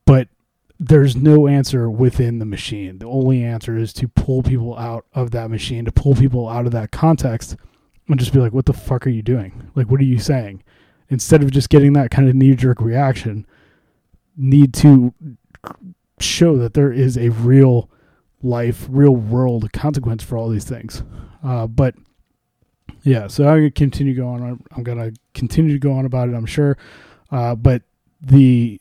But 0.05 0.27
there's 0.79 1.15
no 1.15 1.47
answer 1.47 1.89
within 1.89 2.39
the 2.39 2.45
machine. 2.45 2.99
The 2.99 3.07
only 3.07 3.43
answer 3.43 3.77
is 3.77 3.93
to 3.93 4.07
pull 4.07 4.43
people 4.43 4.77
out 4.77 5.05
of 5.13 5.31
that 5.31 5.49
machine 5.49 5.85
to 5.85 5.91
pull 5.91 6.15
people 6.15 6.49
out 6.49 6.65
of 6.65 6.71
that 6.73 6.91
context 6.91 7.55
and 8.07 8.19
just 8.19 8.33
be 8.33 8.39
like 8.39 8.53
what 8.53 8.65
the 8.65 8.73
fuck 8.73 9.07
are 9.07 9.11
you 9.11 9.21
doing? 9.21 9.71
Like 9.75 9.89
what 9.89 9.99
are 9.99 10.05
you 10.05 10.19
saying 10.19 10.63
instead 11.09 11.43
of 11.43 11.51
just 11.51 11.69
getting 11.69 11.93
that 11.93 12.11
kind 12.11 12.27
of 12.27 12.35
knee 12.35 12.55
jerk 12.55 12.81
reaction 12.81 13.45
need 14.37 14.73
to 14.73 15.13
show 16.19 16.57
that 16.57 16.73
there 16.73 16.91
is 16.91 17.17
a 17.17 17.29
real 17.29 17.89
life, 18.41 18.87
real 18.89 19.15
world 19.15 19.71
consequence 19.73 20.23
for 20.23 20.37
all 20.37 20.49
these 20.49 20.65
things. 20.65 21.03
Uh, 21.43 21.67
but 21.67 21.95
yeah, 23.03 23.27
so 23.27 23.47
I'm 23.47 23.57
gonna 23.57 23.71
continue 23.71 24.15
going 24.15 24.43
on. 24.43 24.63
I'm 24.75 24.83
gonna 24.83 25.11
continue 25.33 25.73
to 25.73 25.79
go 25.79 25.93
on 25.93 26.05
about 26.05 26.29
it. 26.29 26.35
I'm 26.35 26.45
sure. 26.45 26.77
Uh, 27.31 27.55
but 27.55 27.83
the 28.21 28.79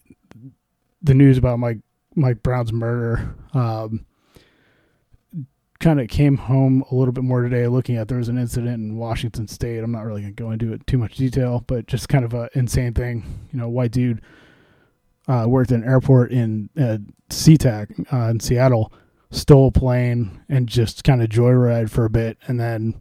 the 1.02 1.14
news 1.14 1.36
about 1.36 1.58
Mike 1.58 1.78
Mike 2.14 2.42
Brown's 2.42 2.72
murder 2.72 3.34
um, 3.52 4.06
kind 5.84 6.00
of 6.00 6.08
came 6.08 6.38
home 6.38 6.82
a 6.90 6.94
little 6.94 7.12
bit 7.12 7.24
more 7.24 7.42
today. 7.42 7.66
Looking 7.68 7.98
at 7.98 8.08
there 8.08 8.16
was 8.16 8.30
an 8.30 8.38
incident 8.38 8.74
in 8.76 8.96
Washington 8.96 9.46
State. 9.46 9.84
I'm 9.84 9.92
not 9.92 10.06
really 10.06 10.22
gonna 10.22 10.32
go 10.32 10.50
into 10.50 10.72
it 10.72 10.86
too 10.86 10.96
much 10.96 11.16
detail, 11.16 11.62
but 11.66 11.86
just 11.86 12.08
kind 12.08 12.24
of 12.24 12.32
an 12.32 12.48
insane 12.54 12.94
thing. 12.94 13.22
You 13.52 13.58
know, 13.58 13.68
white 13.68 13.90
dude 13.90 14.22
uh, 15.28 15.44
worked 15.46 15.72
at 15.72 15.80
an 15.80 15.84
airport 15.84 16.32
in 16.32 16.70
uh, 16.78 16.96
SeaTac 17.28 18.10
uh, 18.10 18.30
in 18.30 18.40
Seattle, 18.40 18.94
stole 19.30 19.68
a 19.68 19.72
plane 19.72 20.40
and 20.48 20.66
just 20.66 21.04
kind 21.04 21.22
of 21.22 21.28
joyride 21.28 21.90
for 21.90 22.06
a 22.06 22.10
bit, 22.10 22.38
and 22.46 22.58
then 22.58 22.98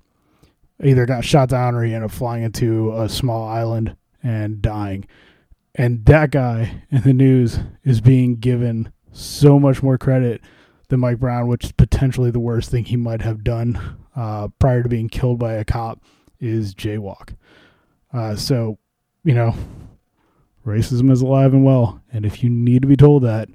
either 0.83 1.05
got 1.05 1.23
shot 1.23 1.47
down 1.47 1.75
or 1.75 1.83
he 1.83 1.93
ended 1.93 2.09
up 2.09 2.11
flying 2.11 2.43
into 2.43 2.91
a 2.99 3.07
small 3.07 3.47
island 3.47 3.95
and 4.21 4.61
dying. 4.61 5.05
And 5.73 6.05
that 6.05 6.31
guy 6.31 6.83
in 6.91 7.03
the 7.03 7.13
news 7.13 7.59
is 7.85 8.01
being 8.01 8.35
given 8.35 8.91
so 9.13 9.57
much 9.57 9.81
more 9.81 9.97
credit 9.97 10.41
than 10.93 10.99
Mike 10.99 11.19
Brown, 11.19 11.47
which 11.47 11.65
is 11.65 11.71
potentially 11.71 12.29
the 12.29 12.39
worst 12.39 12.69
thing 12.69 12.85
he 12.85 12.95
might 12.95 13.23
have 13.23 13.43
done 13.43 13.97
uh, 14.15 14.47
prior 14.59 14.83
to 14.83 14.89
being 14.89 15.09
killed 15.09 15.39
by 15.39 15.53
a 15.53 15.65
cop, 15.65 16.03
is 16.39 16.75
jaywalk. 16.75 17.35
Uh, 18.13 18.35
so, 18.35 18.77
you 19.23 19.33
know, 19.33 19.55
racism 20.65 21.09
is 21.09 21.21
alive 21.23 21.51
and 21.51 21.65
well. 21.65 21.99
And 22.11 22.27
if 22.27 22.43
you 22.43 22.49
need 22.51 22.83
to 22.83 22.87
be 22.87 22.95
told 22.95 23.23
that, 23.23 23.49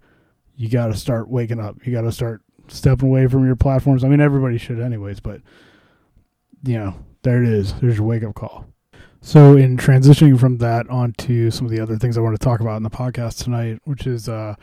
you 0.56 0.68
got 0.68 0.88
to 0.88 0.96
start 0.96 1.28
waking 1.28 1.60
up. 1.60 1.86
You 1.86 1.92
got 1.92 2.02
to 2.02 2.10
start 2.10 2.42
stepping 2.66 3.08
away 3.08 3.28
from 3.28 3.46
your 3.46 3.54
platforms. 3.54 4.02
I 4.02 4.08
mean, 4.08 4.20
everybody 4.20 4.58
should, 4.58 4.80
anyways, 4.80 5.20
but, 5.20 5.40
you 6.64 6.76
know, 6.76 6.96
there 7.22 7.40
it 7.40 7.48
is. 7.48 7.72
There's 7.74 7.98
your 7.98 8.06
wake 8.06 8.24
up 8.24 8.34
call. 8.34 8.66
So, 9.20 9.56
in 9.56 9.76
transitioning 9.76 10.40
from 10.40 10.58
that 10.58 10.90
onto 10.90 11.52
some 11.52 11.66
of 11.66 11.70
the 11.70 11.80
other 11.80 11.98
things 11.98 12.18
I 12.18 12.20
want 12.20 12.34
to 12.38 12.44
talk 12.44 12.58
about 12.60 12.78
in 12.78 12.82
the 12.82 12.90
podcast 12.90 13.44
tonight, 13.44 13.80
which 13.84 14.08
is 14.08 14.28
uh, 14.28 14.56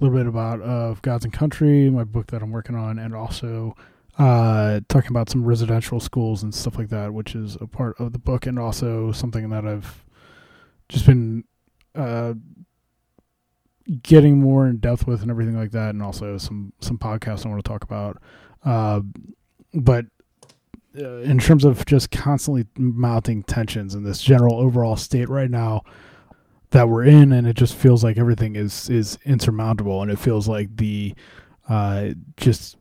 a 0.00 0.04
little 0.04 0.16
bit 0.16 0.26
about 0.26 0.60
uh, 0.62 0.94
Gods 1.02 1.24
and 1.24 1.32
Country, 1.32 1.88
my 1.90 2.04
book 2.04 2.28
that 2.28 2.42
I'm 2.42 2.50
working 2.50 2.76
on, 2.76 2.98
and 2.98 3.14
also 3.14 3.74
uh, 4.18 4.80
talking 4.88 5.10
about 5.10 5.30
some 5.30 5.44
residential 5.44 6.00
schools 6.00 6.42
and 6.42 6.54
stuff 6.54 6.78
like 6.78 6.88
that, 6.88 7.12
which 7.12 7.34
is 7.34 7.56
a 7.60 7.66
part 7.66 7.98
of 7.98 8.12
the 8.12 8.18
book, 8.18 8.46
and 8.46 8.58
also 8.58 9.12
something 9.12 9.48
that 9.50 9.66
I've 9.66 10.04
just 10.88 11.06
been 11.06 11.44
uh, 11.94 12.34
getting 14.02 14.38
more 14.38 14.66
in 14.66 14.78
depth 14.78 15.06
with 15.06 15.22
and 15.22 15.30
everything 15.30 15.56
like 15.56 15.72
that, 15.72 15.90
and 15.90 16.02
also 16.02 16.38
some 16.38 16.72
some 16.80 16.98
podcasts 16.98 17.46
I 17.46 17.48
want 17.48 17.64
to 17.64 17.68
talk 17.68 17.84
about. 17.84 18.18
Uh, 18.64 19.00
but 19.72 20.06
uh, 20.98 21.18
in 21.18 21.38
terms 21.38 21.64
of 21.64 21.84
just 21.86 22.10
constantly 22.10 22.66
mounting 22.78 23.42
tensions 23.42 23.94
in 23.94 24.02
this 24.02 24.22
general 24.22 24.58
overall 24.58 24.96
state 24.96 25.28
right 25.28 25.50
now 25.50 25.82
that 26.70 26.88
we're 26.88 27.04
in, 27.04 27.32
and 27.32 27.46
it 27.46 27.56
just 27.56 27.74
feels 27.74 28.02
like 28.02 28.18
everything 28.18 28.56
is 28.56 28.90
is 28.90 29.18
insurmountable, 29.24 30.02
and 30.02 30.10
it 30.10 30.18
feels 30.18 30.48
like 30.48 30.76
the 30.76 31.14
uh, 31.68 32.08
just 32.36 32.76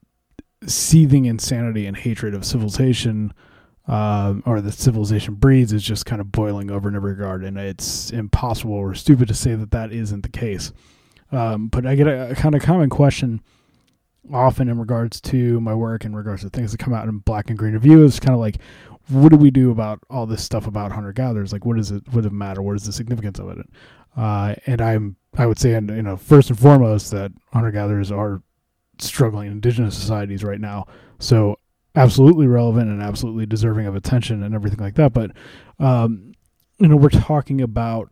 seething 0.65 1.25
insanity 1.25 1.85
and 1.85 1.95
hatred 1.95 2.33
of 2.33 2.45
civilization 2.45 3.33
uh, 3.87 4.35
or 4.45 4.61
the 4.61 4.71
civilization 4.71 5.35
breeds 5.35 5.71
is 5.71 5.83
just 5.83 6.05
kind 6.05 6.19
of 6.19 6.31
boiling 6.31 6.71
over 6.71 6.89
in 6.89 6.95
every 6.95 7.11
regard, 7.11 7.43
and 7.43 7.57
it's 7.57 8.11
impossible 8.11 8.73
or 8.73 8.95
stupid 8.95 9.27
to 9.27 9.33
say 9.33 9.55
that 9.55 9.71
that 9.71 9.91
isn't 9.91 10.21
the 10.21 10.29
case. 10.29 10.71
Um, 11.31 11.67
but 11.67 11.85
I 11.85 11.95
get 11.95 12.07
a, 12.07 12.31
a, 12.31 12.35
kind 12.35 12.55
of 12.55 12.61
common 12.61 12.89
question 12.89 13.41
often 14.33 14.69
in 14.69 14.79
regards 14.79 15.21
to 15.21 15.59
my 15.61 15.73
work, 15.73 16.05
in 16.05 16.15
regards 16.15 16.41
to 16.43 16.49
things 16.49 16.71
that 16.71 16.77
come 16.77 16.93
out 16.93 17.07
in 17.07 17.17
Black 17.19 17.49
and 17.49 17.57
Green 17.57 17.73
Review, 17.73 18.03
is 18.03 18.19
kind 18.19 18.33
of 18.33 18.39
like, 18.39 18.57
what 19.09 19.29
do 19.29 19.37
we 19.37 19.51
do 19.51 19.71
about 19.71 19.99
all 20.09 20.25
this 20.25 20.43
stuff 20.43 20.67
about 20.67 20.91
hunter 20.91 21.13
gatherers? 21.13 21.53
Like, 21.53 21.65
what 21.65 21.77
is 21.79 21.91
it, 21.91 22.03
what 22.07 22.21
does 22.21 22.25
it 22.27 22.33
matter? 22.33 22.61
What 22.61 22.75
is 22.75 22.85
the 22.85 22.93
significance 22.93 23.39
of 23.39 23.49
it? 23.49 23.69
Uh, 24.17 24.55
and 24.65 24.81
I'm, 24.81 25.15
I 25.37 25.45
would 25.45 25.59
say, 25.59 25.73
and 25.73 25.89
you 25.89 26.01
know, 26.01 26.17
first 26.17 26.49
and 26.49 26.59
foremost, 26.59 27.11
that 27.11 27.31
hunter 27.53 27.71
gatherers 27.71 28.11
are 28.11 28.41
struggling 28.97 29.51
indigenous 29.51 29.97
societies 29.97 30.43
right 30.43 30.59
now. 30.59 30.87
So 31.19 31.59
absolutely 31.95 32.47
relevant 32.47 32.89
and 32.89 33.01
absolutely 33.01 33.45
deserving 33.45 33.87
of 33.87 33.95
attention 33.95 34.43
and 34.43 34.55
everything 34.55 34.79
like 34.79 34.95
that. 34.95 35.13
But 35.13 35.31
um, 35.79 36.33
you 36.79 36.87
know, 36.87 36.95
we're 36.95 37.09
talking 37.09 37.61
about 37.61 38.11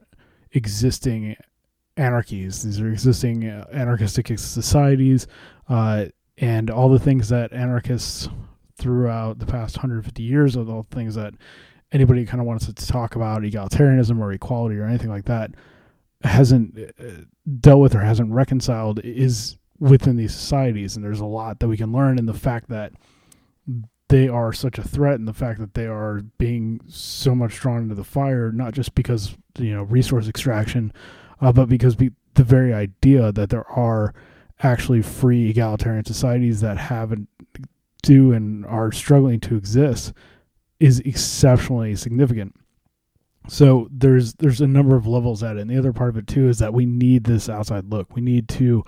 existing 0.51 1.35
anarchies. 1.97 2.63
These 2.63 2.79
are 2.79 2.89
existing 2.89 3.47
uh, 3.47 3.65
anarchistic 3.71 4.27
societies, 4.39 5.27
uh, 5.69 6.05
and 6.37 6.69
all 6.69 6.89
the 6.89 6.99
things 6.99 7.29
that 7.29 7.53
anarchists 7.53 8.29
throughout 8.77 9.39
the 9.39 9.45
past 9.45 9.77
150 9.77 10.23
years, 10.23 10.55
of 10.55 10.69
all 10.69 10.85
the 10.89 10.95
things 10.95 11.15
that 11.15 11.33
anybody 11.91 12.25
kind 12.25 12.41
of 12.41 12.47
wants 12.47 12.65
to 12.65 12.73
talk 12.73 13.15
about, 13.15 13.43
egalitarianism 13.43 14.19
or 14.19 14.31
equality 14.31 14.77
or 14.77 14.85
anything 14.85 15.09
like 15.09 15.25
that, 15.25 15.51
hasn't 16.23 16.77
uh, 16.99 17.03
dealt 17.59 17.81
with 17.81 17.95
or 17.95 17.99
hasn't 17.99 18.31
reconciled, 18.31 18.99
is 19.03 19.57
within 19.79 20.15
these 20.15 20.33
societies. 20.33 20.95
And 20.95 21.05
there's 21.05 21.19
a 21.19 21.25
lot 21.25 21.59
that 21.59 21.67
we 21.67 21.77
can 21.77 21.91
learn 21.91 22.17
in 22.17 22.25
the 22.25 22.33
fact 22.33 22.69
that 22.69 22.93
they 24.09 24.27
are 24.27 24.53
such 24.53 24.77
a 24.77 24.83
threat 24.83 25.15
and 25.15 25.27
the 25.27 25.33
fact 25.33 25.59
that 25.59 25.73
they 25.73 25.85
are 25.85 26.21
being 26.37 26.79
so 26.87 27.33
much 27.33 27.55
drawn 27.55 27.83
into 27.83 27.95
the 27.95 28.03
fire, 28.03 28.51
not 28.51 28.73
just 28.73 28.95
because, 28.95 29.35
you 29.57 29.73
know, 29.73 29.83
resource 29.83 30.27
extraction, 30.27 30.93
uh, 31.41 31.51
but 31.51 31.67
because 31.67 31.95
be, 31.95 32.11
the 32.35 32.43
very 32.43 32.73
idea 32.73 33.31
that 33.31 33.49
there 33.49 33.67
are 33.69 34.13
actually 34.63 35.01
free 35.01 35.49
egalitarian 35.49 36.05
societies 36.05 36.61
that 36.61 36.77
haven't 36.77 37.27
do 38.01 38.33
and 38.33 38.65
are 38.65 38.91
struggling 38.91 39.39
to 39.39 39.55
exist 39.55 40.13
is 40.79 40.99
exceptionally 40.99 41.95
significant. 41.95 42.55
So 43.47 43.87
there's 43.91 44.33
there's 44.35 44.61
a 44.61 44.67
number 44.67 44.95
of 44.95 45.07
levels 45.07 45.43
at 45.43 45.57
it. 45.57 45.61
And 45.61 45.69
the 45.69 45.77
other 45.77 45.93
part 45.93 46.09
of 46.09 46.17
it 46.17 46.27
too 46.27 46.47
is 46.47 46.59
that 46.59 46.73
we 46.73 46.85
need 46.85 47.25
this 47.25 47.49
outside 47.49 47.89
look. 47.89 48.15
We 48.15 48.21
need 48.21 48.47
to 48.49 48.83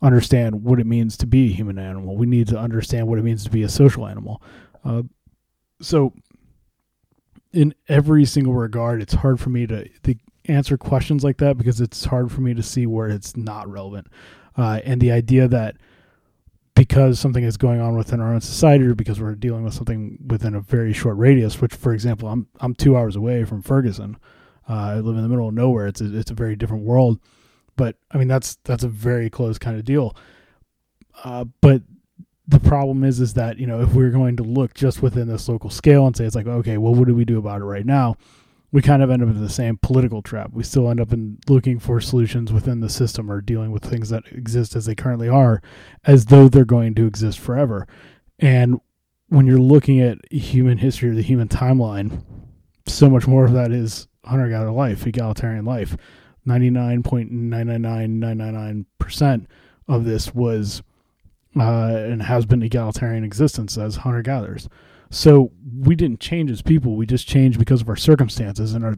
understand 0.00 0.62
what 0.62 0.80
it 0.80 0.86
means 0.86 1.16
to 1.18 1.26
be 1.26 1.50
a 1.50 1.54
human 1.54 1.78
animal. 1.78 2.16
We 2.16 2.26
need 2.26 2.48
to 2.48 2.58
understand 2.58 3.06
what 3.08 3.18
it 3.18 3.24
means 3.24 3.44
to 3.44 3.50
be 3.50 3.62
a 3.62 3.68
social 3.68 4.06
animal. 4.06 4.42
Uh, 4.84 5.02
so 5.80 6.14
in 7.52 7.74
every 7.88 8.24
single 8.24 8.54
regard, 8.54 9.02
it's 9.02 9.14
hard 9.14 9.40
for 9.40 9.50
me 9.50 9.66
to, 9.66 9.88
to 10.04 10.14
answer 10.44 10.76
questions 10.78 11.24
like 11.24 11.38
that 11.38 11.58
because 11.58 11.80
it's 11.80 12.04
hard 12.04 12.30
for 12.30 12.40
me 12.40 12.54
to 12.54 12.62
see 12.62 12.86
where 12.86 13.08
it's 13.08 13.36
not 13.36 13.68
relevant. 13.68 14.06
Uh, 14.58 14.80
and 14.84 15.00
the 15.00 15.12
idea 15.12 15.46
that 15.46 15.76
because 16.74 17.18
something 17.18 17.44
is 17.44 17.56
going 17.56 17.80
on 17.80 17.96
within 17.96 18.20
our 18.20 18.34
own 18.34 18.40
society 18.40 18.84
or 18.84 18.94
because 18.94 19.20
we're 19.20 19.34
dealing 19.34 19.62
with 19.64 19.74
something 19.74 20.18
within 20.26 20.54
a 20.54 20.60
very 20.60 20.92
short 20.92 21.16
radius, 21.16 21.60
which, 21.60 21.74
for 21.74 21.92
example, 21.92 22.28
I'm 22.28 22.48
I'm 22.60 22.74
two 22.74 22.96
hours 22.96 23.16
away 23.16 23.44
from 23.44 23.62
Ferguson. 23.62 24.16
Uh, 24.68 24.74
I 24.74 24.94
live 24.96 25.16
in 25.16 25.22
the 25.22 25.28
middle 25.28 25.48
of 25.48 25.54
nowhere. 25.54 25.86
It's 25.86 26.00
a, 26.00 26.16
it's 26.16 26.30
a 26.30 26.34
very 26.34 26.56
different 26.56 26.84
world, 26.84 27.20
but 27.76 27.96
I 28.10 28.18
mean 28.18 28.28
that's 28.28 28.56
that's 28.64 28.84
a 28.84 28.88
very 28.88 29.30
close 29.30 29.58
kind 29.58 29.76
of 29.76 29.84
deal. 29.84 30.16
Uh, 31.24 31.44
but 31.60 31.82
the 32.48 32.60
problem 32.60 33.04
is 33.04 33.20
is 33.20 33.34
that 33.34 33.58
you 33.58 33.66
know 33.66 33.80
if 33.80 33.92
we're 33.92 34.10
going 34.10 34.36
to 34.36 34.42
look 34.42 34.74
just 34.74 35.02
within 35.02 35.28
this 35.28 35.48
local 35.48 35.70
scale 35.70 36.06
and 36.06 36.16
say 36.16 36.24
it's 36.24 36.36
like 36.36 36.46
okay, 36.48 36.78
well, 36.78 36.94
what 36.94 37.06
do 37.06 37.14
we 37.14 37.24
do 37.24 37.38
about 37.38 37.60
it 37.60 37.64
right 37.64 37.86
now? 37.86 38.16
We 38.70 38.82
kind 38.82 39.02
of 39.02 39.10
end 39.10 39.22
up 39.22 39.30
in 39.30 39.40
the 39.40 39.48
same 39.48 39.78
political 39.80 40.20
trap. 40.20 40.50
We 40.52 40.62
still 40.62 40.90
end 40.90 41.00
up 41.00 41.10
in 41.12 41.38
looking 41.48 41.78
for 41.78 42.00
solutions 42.00 42.52
within 42.52 42.80
the 42.80 42.90
system 42.90 43.30
or 43.30 43.40
dealing 43.40 43.70
with 43.72 43.84
things 43.84 44.10
that 44.10 44.24
exist 44.30 44.76
as 44.76 44.84
they 44.84 44.94
currently 44.94 45.28
are, 45.28 45.62
as 46.04 46.26
though 46.26 46.48
they're 46.48 46.66
going 46.66 46.94
to 46.96 47.06
exist 47.06 47.38
forever. 47.38 47.88
And 48.38 48.78
when 49.28 49.46
you're 49.46 49.58
looking 49.58 50.00
at 50.00 50.18
human 50.30 50.76
history 50.78 51.08
or 51.10 51.14
the 51.14 51.22
human 51.22 51.48
timeline, 51.48 52.24
so 52.86 53.08
much 53.08 53.26
more 53.26 53.46
of 53.46 53.52
that 53.52 53.72
is 53.72 54.06
hunter 54.24 54.48
gatherer 54.48 54.70
life, 54.70 55.06
egalitarian 55.06 55.64
life. 55.64 55.96
99.999999% 56.46 59.46
of 59.86 60.04
this 60.04 60.34
was 60.34 60.82
uh, 61.58 62.04
and 62.04 62.22
has 62.22 62.46
been 62.46 62.62
egalitarian 62.62 63.24
existence 63.24 63.76
as 63.78 63.96
hunter 63.96 64.22
gatherers. 64.22 64.68
So 65.10 65.52
we 65.80 65.94
didn't 65.94 66.20
change 66.20 66.50
as 66.50 66.62
people. 66.62 66.96
We 66.96 67.06
just 67.06 67.28
changed 67.28 67.58
because 67.58 67.80
of 67.80 67.88
our 67.88 67.96
circumstances, 67.96 68.74
and 68.74 68.84
our 68.84 68.96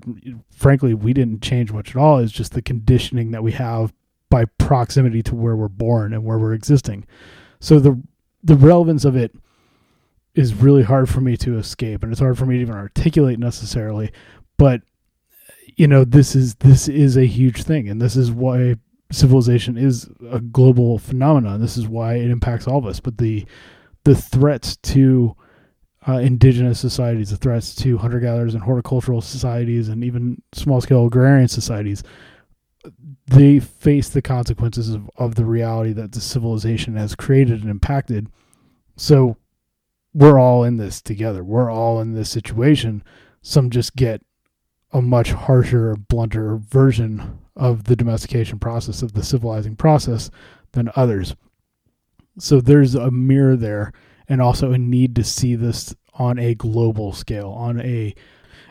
frankly, 0.51 0.95
we 0.95 1.13
didn't 1.13 1.43
change 1.43 1.73
much 1.73 1.91
at 1.91 1.97
all. 1.97 2.19
It's 2.19 2.33
just 2.33 2.53
the 2.53 2.63
conditioning 2.63 3.31
that 3.31 3.43
we 3.43 3.53
have 3.53 3.93
by 4.29 4.45
proximity 4.45 5.23
to 5.25 5.35
where 5.35 5.57
we're 5.57 5.69
born 5.69 6.13
and 6.13 6.25
where 6.25 6.39
we're 6.39 6.55
existing. 6.55 7.07
So 7.61 7.79
the 7.79 8.01
the 8.43 8.57
relevance 8.57 9.05
of 9.05 9.17
it 9.17 9.35
is 10.35 10.55
really 10.55 10.83
hard 10.83 11.09
for 11.09 11.21
me 11.21 11.37
to 11.39 11.59
escape, 11.59 12.03
and 12.03 12.13
it's 12.13 12.21
hard 12.21 12.39
for 12.39 12.47
me 12.47 12.57
to 12.57 12.63
even 12.63 12.75
articulate 12.75 13.39
necessarily. 13.39 14.13
But 14.57 14.83
you 15.77 15.87
know, 15.87 16.05
this 16.05 16.35
is 16.35 16.57
this 16.57 16.89
is 16.89 17.17
a 17.17 17.27
huge 17.27 17.63
thing, 17.63 17.89
and 17.89 18.01
this 18.01 18.17
is 18.17 18.31
why 18.31 18.77
civilization 19.13 19.77
is 19.77 20.09
a 20.31 20.41
global 20.41 20.99
phenomenon. 20.99 21.61
This 21.61 21.77
is 21.77 21.87
why 21.89 22.15
it 22.15 22.31
impacts 22.31 22.67
all 22.67 22.79
of 22.79 22.87
us. 22.87 23.01
But 23.01 23.19
the 23.19 23.47
the 24.05 24.15
threats 24.15 24.77
to 24.77 25.37
uh, 26.09 26.15
indigenous 26.15 26.81
societies, 26.81 27.31
the 27.31 27.37
threats 27.37 27.75
to 27.75 27.99
hunter 27.99 28.21
gatherers 28.21 28.55
and 28.55 28.63
horticultural 28.63 29.21
societies, 29.21 29.89
and 29.89 30.03
even 30.03 30.41
small 30.53 30.81
scale 30.81 31.07
agrarian 31.07 31.49
societies, 31.49 32.03
they 33.27 33.61
face 33.61 34.09
the 34.09 34.23
consequences 34.23 34.91
of, 34.91 35.11
of 35.17 35.35
the 35.35 35.45
reality 35.45 35.93
that 35.93 36.13
the 36.13 36.21
civilization 36.21 36.97
has 36.97 37.15
created 37.15 37.61
and 37.61 37.71
impacted. 37.71 38.29
So 38.97 39.37
we're 40.15 40.39
all 40.39 40.65
in 40.65 40.79
this 40.79 41.01
together. 41.03 41.45
We're 41.45 41.71
all 41.71 42.01
in 42.01 42.15
this 42.15 42.31
situation. 42.31 43.05
Some 43.43 43.71
just 43.71 43.95
get 43.95 44.23
a 44.93 45.03
much 45.03 45.33
harsher, 45.33 45.95
blunter 45.97 46.57
version 46.57 47.39
of 47.55 47.85
the 47.85 47.95
domestication 47.95 48.59
process, 48.59 49.03
of 49.03 49.13
the 49.13 49.23
civilizing 49.23 49.77
process, 49.77 50.31
than 50.73 50.91
others. 50.97 51.37
So 52.39 52.61
there's 52.61 52.95
a 52.95 53.11
mirror 53.11 53.57
there 53.57 53.93
and 54.31 54.41
also 54.41 54.73
a 54.73 54.79
need 54.79 55.15
to 55.17 55.25
see 55.25 55.57
this 55.57 55.95
on 56.15 56.39
a 56.39 56.55
global 56.55 57.13
scale, 57.13 57.51
on 57.51 57.81
a 57.81 58.15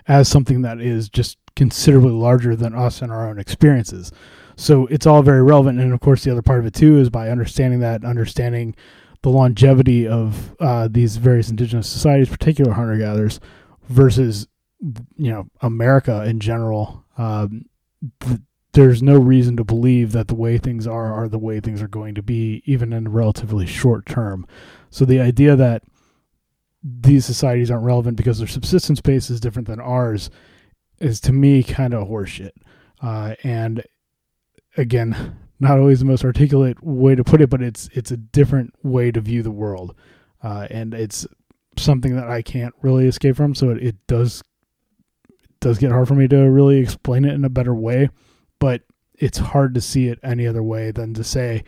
as 0.08 0.28
something 0.28 0.64
that 0.64 0.82
is 0.82 1.10
just 1.10 1.38
considerably 1.56 2.12
larger 2.12 2.56
than 2.56 2.74
us 2.74 3.02
and 3.02 3.12
our 3.12 3.30
own 3.30 3.38
experiences. 3.38 4.12
So 4.56 4.88
it's 4.88 5.06
all 5.06 5.22
very 5.22 5.44
relevant, 5.44 5.80
and 5.80 5.94
of 5.94 6.00
course, 6.00 6.24
the 6.24 6.32
other 6.32 6.42
part 6.42 6.60
of 6.60 6.66
it 6.66 6.74
too 6.74 6.98
is 6.98 7.10
by 7.10 7.30
understanding 7.30 7.82
that, 7.82 8.04
understanding 8.04 8.76
the 9.22 9.30
longevity 9.30 10.08
of 10.08 10.56
uh, 10.60 10.88
these 10.90 11.18
various 11.18 11.50
indigenous 11.50 11.90
societies, 11.90 12.30
particular 12.30 12.74
hunter 12.74 12.98
gatherers, 12.98 13.40
versus 13.90 14.48
you 15.18 15.32
know 15.32 15.48
America 15.62 16.24
in 16.26 16.40
general. 16.40 17.04
Um, 17.18 17.66
th- 18.22 18.40
there's 18.74 19.02
no 19.02 19.18
reason 19.18 19.58
to 19.58 19.64
believe 19.64 20.12
that 20.14 20.28
the 20.28 20.36
way 20.36 20.58
things 20.58 20.88
are 20.88 21.14
are 21.14 21.28
the 21.28 21.40
way 21.40 21.60
things 21.60 21.82
are 21.82 21.88
going 21.88 22.16
to 22.16 22.24
be, 22.24 22.62
even 22.66 22.94
in 22.94 23.08
a 23.08 23.10
relatively 23.10 23.66
short 23.66 24.06
term. 24.06 24.48
So 24.90 25.06
the 25.06 25.20
idea 25.20 25.56
that 25.56 25.84
these 26.84 27.26
societies 27.26 27.70
aren't 27.70 27.86
relevant 27.86 28.18
because 28.18 28.38
their 28.38 28.48
subsistence 28.48 29.02
base 29.02 29.30
is 29.30 29.40
different 29.40 29.68
than 29.68 29.80
ours 29.80 30.30
is 31.00 31.20
to 31.22 31.34
me 31.34 31.64
kind 31.64 31.94
of 31.94 32.08
horseshit. 32.08 32.52
Uh, 33.02 33.36
and 33.44 33.84
again, 34.78 35.38
not 35.60 35.78
always 35.78 36.00
the 36.00 36.06
most 36.06 36.24
articulate 36.24 36.82
way 36.84 37.16
to 37.16 37.24
put 37.24 37.42
it, 37.42 37.50
but 37.50 37.62
it's 37.62 37.90
it's 37.94 38.12
a 38.12 38.18
different 38.18 38.74
way 38.84 39.12
to 39.12 39.22
view 39.22 39.44
the 39.44 39.52
world, 39.52 39.94
uh, 40.42 40.68
and 40.70 40.94
it's 40.94 41.28
something 41.78 42.16
that 42.16 42.30
I 42.30 42.42
can't 42.42 42.74
really 42.82 43.08
escape 43.08 43.36
from. 43.36 43.56
So 43.56 43.70
it, 43.72 43.84
it 43.84 44.08
does 44.08 44.42
it 45.30 45.60
does 45.60 45.80
get 45.80 45.92
hard 45.92 46.08
for 46.08 46.16
me 46.16 46.28
to 46.30 46.38
really 46.38 46.78
explain 46.78 47.26
it 47.26 47.34
in 47.34 47.44
a 47.44 47.50
better 47.50 47.76
way, 47.76 48.10
but 48.60 48.84
it's 49.16 49.38
hard 49.38 49.74
to 49.74 49.82
see 49.82 50.08
it 50.08 50.20
any 50.24 50.48
other 50.48 50.64
way 50.64 50.92
than 50.92 51.14
to 51.14 51.24
say, 51.24 51.64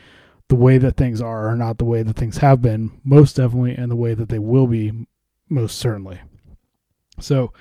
the 0.52 0.56
way 0.58 0.78
that 0.78 0.98
things 0.98 1.22
are 1.22 1.48
are 1.48 1.56
not 1.56 1.78
the 1.78 1.86
way 1.86 2.04
that 2.04 2.18
things 2.18 2.40
have 2.40 2.62
been, 2.62 2.92
most 3.06 3.38
definitely, 3.38 3.74
and 3.74 3.90
the 3.90 3.96
way 3.96 4.14
that 4.14 4.28
they 4.28 4.38
will 4.38 4.68
be, 4.68 5.08
most 5.48 5.78
certainly. 5.78 6.20
So 7.22 7.54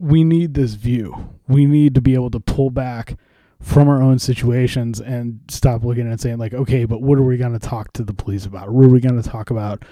we 0.00 0.24
need 0.24 0.54
this 0.54 0.74
view. 0.74 1.38
We 1.46 1.66
need 1.66 1.94
to 1.94 2.00
be 2.00 2.14
able 2.14 2.32
to 2.32 2.40
pull 2.40 2.70
back 2.70 3.16
from 3.60 3.88
our 3.88 4.02
own 4.02 4.18
situations 4.18 5.00
and 5.00 5.38
stop 5.46 5.84
looking 5.84 6.08
and 6.08 6.20
saying 6.20 6.38
like, 6.38 6.52
okay, 6.52 6.84
but 6.84 7.00
what 7.00 7.16
are 7.16 7.22
we 7.22 7.36
going 7.36 7.52
to 7.52 7.60
talk 7.60 7.92
to 7.92 8.02
the 8.02 8.12
police 8.12 8.44
about? 8.44 8.70
What 8.70 8.86
are 8.86 8.90
we 8.90 8.98
going 8.98 9.22
to 9.22 9.28
talk 9.28 9.50
about 9.50 9.84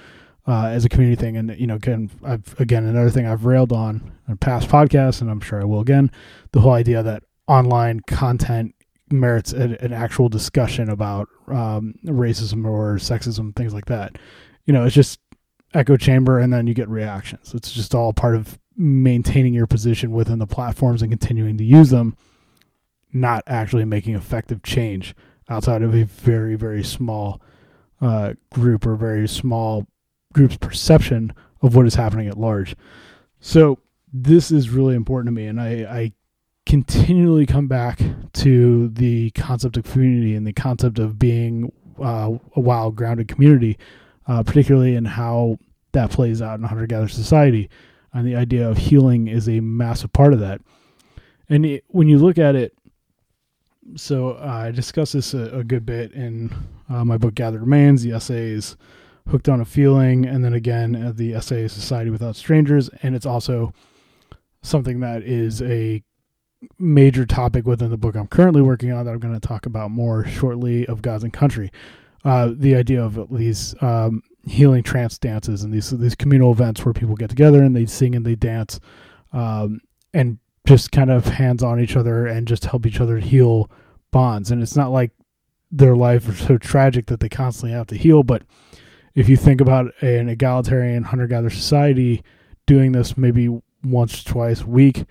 uh, 0.49 0.67
as 0.67 0.85
a 0.85 0.89
community 0.89 1.21
thing? 1.21 1.37
And 1.37 1.57
you 1.57 1.69
know, 1.69 1.77
again, 1.77 2.11
I've 2.25 2.59
again 2.59 2.85
another 2.85 3.11
thing 3.11 3.29
I've 3.29 3.45
railed 3.45 3.73
on 3.73 4.11
in 4.27 4.39
past 4.39 4.69
podcasts, 4.69 5.21
and 5.21 5.31
I'm 5.31 5.41
sure 5.41 5.63
I 5.63 5.65
will 5.65 5.79
again, 5.79 6.11
the 6.51 6.63
whole 6.63 6.73
idea 6.73 7.01
that 7.05 7.23
online 7.47 8.01
content 8.01 8.75
merits 9.13 9.53
an, 9.53 9.75
an 9.77 9.93
actual 9.93 10.29
discussion 10.29 10.89
about 10.89 11.29
um, 11.49 11.95
racism 12.05 12.67
or 12.67 12.97
sexism, 12.97 13.55
things 13.55 13.75
like 13.75 13.87
that. 13.87 14.17
You 14.67 14.73
know, 14.73 14.85
it's 14.85 14.95
just 14.95 15.21
echo 15.75 15.97
chamber, 15.97 16.39
and 16.39 16.53
then 16.53 16.67
you 16.67 16.75
get 16.75 16.89
reactions. 16.89 17.55
It's 17.55 17.73
just 17.73 17.95
all 17.95 18.13
part 18.13 18.37
of 18.37 18.59
maintaining 18.77 19.55
your 19.55 19.67
position 19.67 20.13
within 20.13 20.39
the 20.39 20.47
platforms 20.47 21.03
and 21.03 21.11
continuing 21.11 21.59
to 21.59 21.65
use 21.65 21.91
them, 21.91 22.17
not 23.13 23.43
actually 23.47 23.85
making 23.85 24.15
effective 24.15 24.63
change 24.63 25.15
outside 25.49 25.83
of 25.83 25.95
a 25.95 26.05
very 26.05 26.55
very 26.55 26.83
small 26.83 27.43
uh, 28.01 28.35
group 28.53 28.87
or 28.87 28.97
very 28.97 29.29
small 29.29 29.87
group's 30.33 30.57
perception 30.57 31.33
of 31.61 31.77
what 31.77 31.87
is 31.87 31.95
happening 31.95 32.29
at 32.29 32.39
large. 32.39 32.75
So 33.41 33.79
this 34.13 34.51
is 34.51 34.71
really 34.71 34.95
important 34.95 35.29
to 35.29 35.33
me, 35.33 35.47
and 35.47 35.61
I, 35.61 35.71
I 35.85 36.13
continually 36.73 37.45
come 37.45 37.69
back 37.69 38.01
to 38.33 38.89
the 38.89 39.31
concept 39.33 39.77
of 39.77 39.85
community 39.85 40.35
and 40.35 40.47
the 40.47 40.55
concept 40.55 40.99
of 40.99 41.19
being 41.19 41.71
uh, 42.03 42.31
a 42.57 42.61
wild, 42.61 42.97
grounded 42.97 43.29
community, 43.29 43.77
uh, 44.27 44.43
particularly 44.43 44.95
in 44.95 45.05
how 45.05 45.59
that 45.93 46.11
plays 46.11 46.41
out 46.41 46.59
in 46.59 46.65
a 46.65 46.67
hunter 46.67 46.87
gatherer 46.87 47.09
society. 47.09 47.69
And 48.15 48.27
the 48.27 48.37
idea 48.37 48.67
of 48.67 48.79
healing 48.79 49.29
is 49.29 49.51
a 49.51 49.61
massive 49.61 50.15
part 50.15 50.33
of 50.33 50.41
that. 50.41 50.63
And 51.51 51.67
it, 51.67 51.85
when 51.89 52.09
you 52.09 52.17
look 52.17 52.39
at 52.39 52.55
it, 52.55 52.73
so 53.95 54.31
uh, 54.31 54.63
I 54.65 54.71
discuss 54.71 55.13
this 55.13 55.35
a, 55.35 55.59
a, 55.59 55.65
good 55.65 55.85
bit 55.85 56.13
in 56.13 56.55
uh, 56.89 57.05
my 57.05 57.19
book 57.19 57.35
Gathered 57.35 57.61
Remains, 57.61 58.03
the 58.03 58.13
essays 58.13 58.79
Hooked 59.29 59.51
on 59.51 59.61
a 59.61 59.67
Feeling, 59.67 60.25
and 60.25 60.43
then 60.43 60.55
again 60.55 61.13
the 61.17 61.35
essay 61.35 61.69
Society 61.69 62.09
Without 62.09 62.35
Strangers. 62.35 62.89
And 63.03 63.15
it's 63.15 63.27
also 63.27 63.75
something 64.63 65.01
that 65.01 65.23
is 65.23 65.61
a 65.61 66.03
major 66.79 67.27
topic 67.27 67.67
within 67.67 67.91
the 67.91 67.97
book 67.97 68.15
I'm 68.15 68.27
currently 68.27 68.63
working 68.63 68.93
on 68.93 69.05
that 69.05 69.13
I'm 69.13 69.19
going 69.19 69.39
to 69.39 69.47
talk 69.47 69.67
about 69.67 69.91
more 69.91 70.25
shortly 70.25 70.87
of 70.87 71.03
Gods 71.03 71.25
and 71.25 71.33
Country. 71.33 71.71
Uh, 72.25 72.51
the 72.55 72.77
idea 72.77 73.03
of 73.03 73.29
these 73.31 73.75
um, 73.83 74.23
healing 74.47 74.83
trance 74.83 75.19
dances 75.19 75.65
and 75.65 75.73
these 75.73 75.91
these 75.91 76.15
communal 76.15 76.53
events 76.53 76.85
where 76.85 76.93
people 76.93 77.17
get 77.17 77.31
together 77.31 77.63
and 77.63 77.75
they 77.75 77.87
sing 77.87 78.15
and 78.15 78.25
they 78.25 78.37
dance, 78.37 78.79
um, 79.33 79.81
and 80.15 80.39
just 80.67 80.93
kind 80.93 81.11
of 81.11 81.25
hands 81.27 81.63
on 81.63 81.81
each 81.81 81.97
other 81.97 82.27
and 82.27 82.47
just 82.47 82.65
help 82.65 82.87
each 82.87 83.01
other 83.01 83.19
heal 83.19 83.71
bonds. 84.13 84.51
And 84.51 84.63
it's 84.63 84.77
not 84.77 84.93
like 84.93 85.11
their 85.73 85.97
life 85.97 86.29
is 86.29 86.39
so 86.39 86.59
tragic 86.59 87.07
that 87.07 87.19
they 87.21 87.29
constantly 87.29 87.77
have 87.77 87.89
to 87.89 87.97
heal, 87.97 88.23
but 88.23 88.43
if 89.15 89.29
you 89.29 89.37
think 89.37 89.61
about 89.61 89.93
an 90.03 90.29
egalitarian 90.29 91.03
hunter 91.05 91.27
gatherer 91.27 91.51
society 91.51 92.23
doing 92.67 92.93
this 92.93 93.17
maybe 93.17 93.49
once, 93.83 94.23
twice 94.23 94.63
a 94.63 94.67
week, 94.67 95.05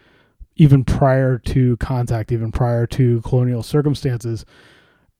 even 0.62 0.84
prior 0.84 1.39
to 1.39 1.76
contact, 1.78 2.32
even 2.32 2.52
prior 2.52 2.86
to 2.86 3.19
colonial 3.21 3.63
circumstances, 3.63 4.45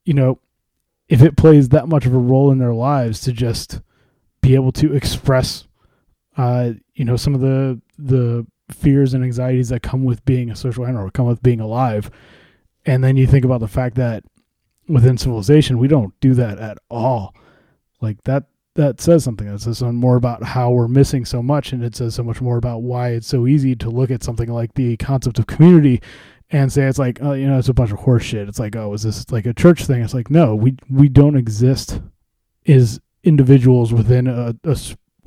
you 0.04 0.14
know, 0.14 0.38
if 1.08 1.20
it 1.20 1.36
plays 1.36 1.70
that 1.70 1.88
much 1.88 2.06
of 2.06 2.14
a 2.14 2.18
role 2.18 2.52
in 2.52 2.58
their 2.58 2.72
lives 2.72 3.20
to 3.22 3.32
just 3.32 3.80
be 4.40 4.54
able 4.54 4.70
to 4.70 4.94
express, 4.94 5.66
uh, 6.36 6.70
you 6.94 7.04
know, 7.04 7.16
some 7.16 7.34
of 7.34 7.40
the 7.40 7.80
the 7.98 8.46
fears 8.70 9.14
and 9.14 9.24
anxieties 9.24 9.68
that 9.70 9.82
come 9.82 10.04
with 10.04 10.24
being 10.24 10.48
a 10.48 10.54
social 10.54 10.86
animal, 10.86 11.10
come 11.10 11.26
with 11.26 11.42
being 11.42 11.58
alive. 11.58 12.08
And 12.86 13.02
then 13.02 13.16
you 13.16 13.26
think 13.26 13.44
about 13.44 13.58
the 13.58 13.66
fact 13.66 13.96
that 13.96 14.22
within 14.86 15.18
civilization, 15.18 15.76
we 15.78 15.88
don't 15.88 16.14
do 16.20 16.34
that 16.34 16.60
at 16.60 16.78
all. 16.88 17.34
Like 18.00 18.22
that, 18.22 18.44
that 18.74 19.00
says 19.00 19.24
something. 19.24 19.46
It 19.46 19.60
says 19.60 19.78
something 19.78 19.98
more 19.98 20.16
about 20.16 20.42
how 20.42 20.70
we're 20.70 20.88
missing 20.88 21.24
so 21.24 21.42
much, 21.42 21.72
and 21.72 21.84
it 21.84 21.94
says 21.94 22.14
so 22.14 22.22
much 22.22 22.40
more 22.40 22.56
about 22.56 22.82
why 22.82 23.10
it's 23.10 23.26
so 23.26 23.46
easy 23.46 23.74
to 23.76 23.90
look 23.90 24.10
at 24.10 24.22
something 24.22 24.50
like 24.50 24.74
the 24.74 24.96
concept 24.96 25.38
of 25.38 25.46
community 25.46 26.00
and 26.50 26.72
say 26.72 26.82
it's 26.82 26.98
like, 26.98 27.18
oh, 27.22 27.32
you 27.32 27.46
know, 27.46 27.58
it's 27.58 27.68
a 27.68 27.74
bunch 27.74 27.92
of 27.92 27.98
horseshit. 27.98 28.48
It's 28.48 28.58
like, 28.58 28.76
oh, 28.76 28.92
is 28.92 29.02
this 29.02 29.30
like 29.30 29.46
a 29.46 29.54
church 29.54 29.86
thing? 29.86 30.02
It's 30.02 30.14
like, 30.14 30.30
no, 30.30 30.54
we 30.54 30.76
we 30.90 31.08
don't 31.08 31.36
exist 31.36 32.00
as 32.66 33.00
individuals 33.24 33.92
within 33.92 34.26
a, 34.26 34.54
a 34.64 34.76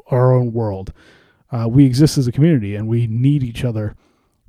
our 0.07 0.33
own 0.33 0.53
world 0.53 0.93
uh, 1.51 1.67
we 1.67 1.85
exist 1.85 2.17
as 2.17 2.27
a 2.27 2.31
community 2.31 2.75
and 2.75 2.87
we 2.87 3.07
need 3.07 3.43
each 3.43 3.63
other 3.63 3.95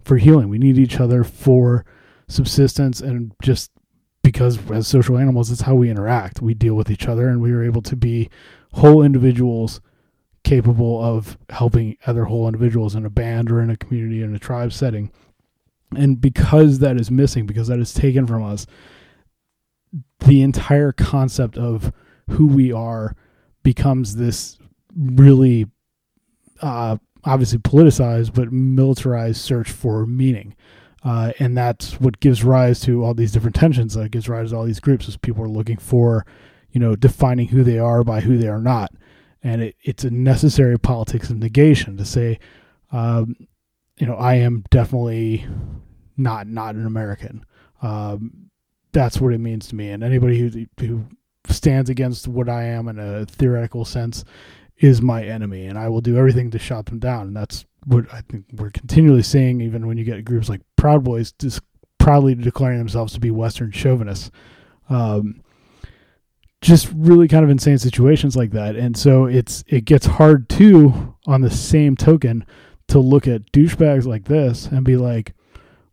for 0.05 0.17
healing. 0.17 0.49
We 0.49 0.59
need 0.59 0.79
each 0.79 0.99
other 0.99 1.25
for 1.25 1.85
subsistence 2.29 3.01
and 3.01 3.33
just 3.43 3.71
because 4.23 4.59
as 4.71 4.89
social 4.89 5.17
animals, 5.17 5.51
it's 5.51 5.61
how 5.61 5.75
we 5.75 5.91
interact. 5.91 6.43
We 6.43 6.55
deal 6.55 6.75
with 6.75 6.91
each 6.91 7.07
other 7.07 7.29
and 7.29 7.41
we 7.41 7.53
are 7.53 7.63
able 7.63 7.83
to 7.83 7.95
be 7.95 8.29
whole 8.73 9.03
individuals 9.03 9.81
capable 10.45 11.03
of 11.03 11.37
helping 11.51 11.97
other 12.07 12.25
whole 12.25 12.47
individuals 12.47 12.95
in 12.95 13.05
a 13.05 13.11
band 13.11 13.51
or 13.51 13.61
in 13.61 13.71
a 13.71 13.77
community 13.77 14.23
in 14.23 14.35
a 14.35 14.39
tribe 14.39 14.73
setting. 14.73 15.11
And 15.97 16.21
because 16.21 16.79
that 16.81 17.01
is 17.01 17.11
missing, 17.11 17.47
because 17.47 17.69
that 17.69 17.79
is 17.79 17.93
taken 17.93 18.27
from 18.27 18.45
us, 18.45 18.67
the 20.21 20.43
entire 20.43 20.93
concept 20.93 21.57
of 21.59 21.93
who 22.31 22.47
we 22.47 22.73
are 22.73 23.17
becomes 23.63 24.17
this 24.17 24.59
really 24.97 25.67
uh, 26.61 26.97
obviously 27.25 27.59
politicized 27.59 28.33
but 28.35 28.53
militarized 28.53 29.41
search 29.41 29.71
for 29.71 30.07
meaning. 30.07 30.55
Uh, 31.05 31.33
and 31.39 31.57
that's 31.57 32.01
what 32.01 32.21
gives 32.21 32.43
rise 32.43 32.81
to 32.81 33.05
all 33.05 33.15
these 33.15 33.33
different 33.33 33.55
tensions. 33.55 33.95
That 33.95 34.11
gives 34.11 34.29
rise 34.29 34.51
to 34.51 34.57
all 34.57 34.65
these 34.65 34.81
groups 34.81 35.09
as 35.09 35.17
people 35.17 35.45
are 35.45 35.49
looking 35.49 35.77
for, 35.77 36.27
you 36.77 36.81
know, 36.81 36.95
defining 36.95 37.49
who 37.49 37.65
they 37.65 37.79
are 37.79 38.05
by 38.05 38.21
who 38.21 38.37
they 38.37 38.49
are 38.49 38.61
not. 38.61 38.93
And 39.43 39.63
it, 39.63 39.77
it's 39.83 40.05
a 40.05 40.11
necessary 40.11 40.79
politics 40.79 41.31
of 41.31 41.39
negation 41.39 41.97
to 41.97 42.05
say, 42.05 42.39
um, 42.93 43.35
you 43.97 44.07
know, 44.07 44.17
I 44.17 44.35
am 44.35 44.63
definitely 44.69 45.47
not 46.19 46.49
not 46.49 46.75
an 46.75 46.85
American. 46.85 47.47
Um, 47.81 48.51
that's 48.93 49.23
what 49.23 49.33
it 49.33 49.39
means 49.39 49.69
to 49.69 49.75
me. 49.75 49.89
And 49.89 50.05
anybody 50.05 50.39
who 50.39 50.67
who 50.79 51.07
stands 51.49 51.89
against 51.89 52.29
what 52.29 52.51
I 52.51 52.65
am 52.65 52.89
in 52.89 52.99
a 52.99 53.25
theoretical 53.25 53.87
sense 53.87 54.27
is 54.77 55.01
my 55.01 55.25
enemy, 55.25 55.65
and 55.65 55.79
I 55.79 55.89
will 55.89 56.03
do 56.03 56.19
everything 56.19 56.51
to 56.51 56.59
shut 56.59 56.85
them 56.85 56.99
down. 56.99 57.29
And 57.29 57.37
that's 57.37 57.65
what 57.87 58.05
I 58.13 58.21
think 58.21 58.45
we're 58.53 58.69
continually 58.69 59.23
seeing, 59.23 59.63
even 59.63 59.87
when 59.87 59.97
you 59.97 60.05
get 60.05 60.27
groups 60.27 60.51
like 60.51 60.61
Proud 60.77 61.05
Boys 61.05 61.33
just 61.33 61.63
proudly 61.97 62.35
declaring 62.35 62.77
themselves 62.77 63.15
to 63.15 63.21
be 63.21 63.31
Western 63.31 63.73
chauvinists. 63.73 64.31
Um, 64.91 65.41
just 66.67 66.93
really 66.97 67.29
kind 67.29 67.45
of 67.45 67.51
insane 67.51 67.79
situations 67.79 68.37
like 68.37 68.51
that, 68.51 68.75
and 68.75 68.97
so 68.97 69.27
it's 69.27 69.63
it 69.69 69.85
gets 69.85 70.07
hard 70.07 70.49
too. 70.49 71.15
On 71.27 71.41
the 71.41 71.51
same 71.51 71.97
token, 71.97 72.45
to 72.89 72.99
look 72.99 73.27
at 73.27 73.53
douchebags 73.53 74.07
like 74.07 74.25
this 74.25 74.67
and 74.67 74.85
be 74.85 74.97
like, 74.97 75.35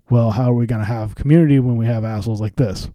well, 0.10 0.32
how 0.32 0.52
are 0.52 0.56
we 0.56 0.66
going 0.66 0.82
to 0.82 0.86
have 0.86 1.16
community 1.16 1.60
when 1.60 1.76
we 1.76 1.86
have 1.86 2.04
assholes 2.04 2.42
like 2.42 2.56
this? 2.56 2.90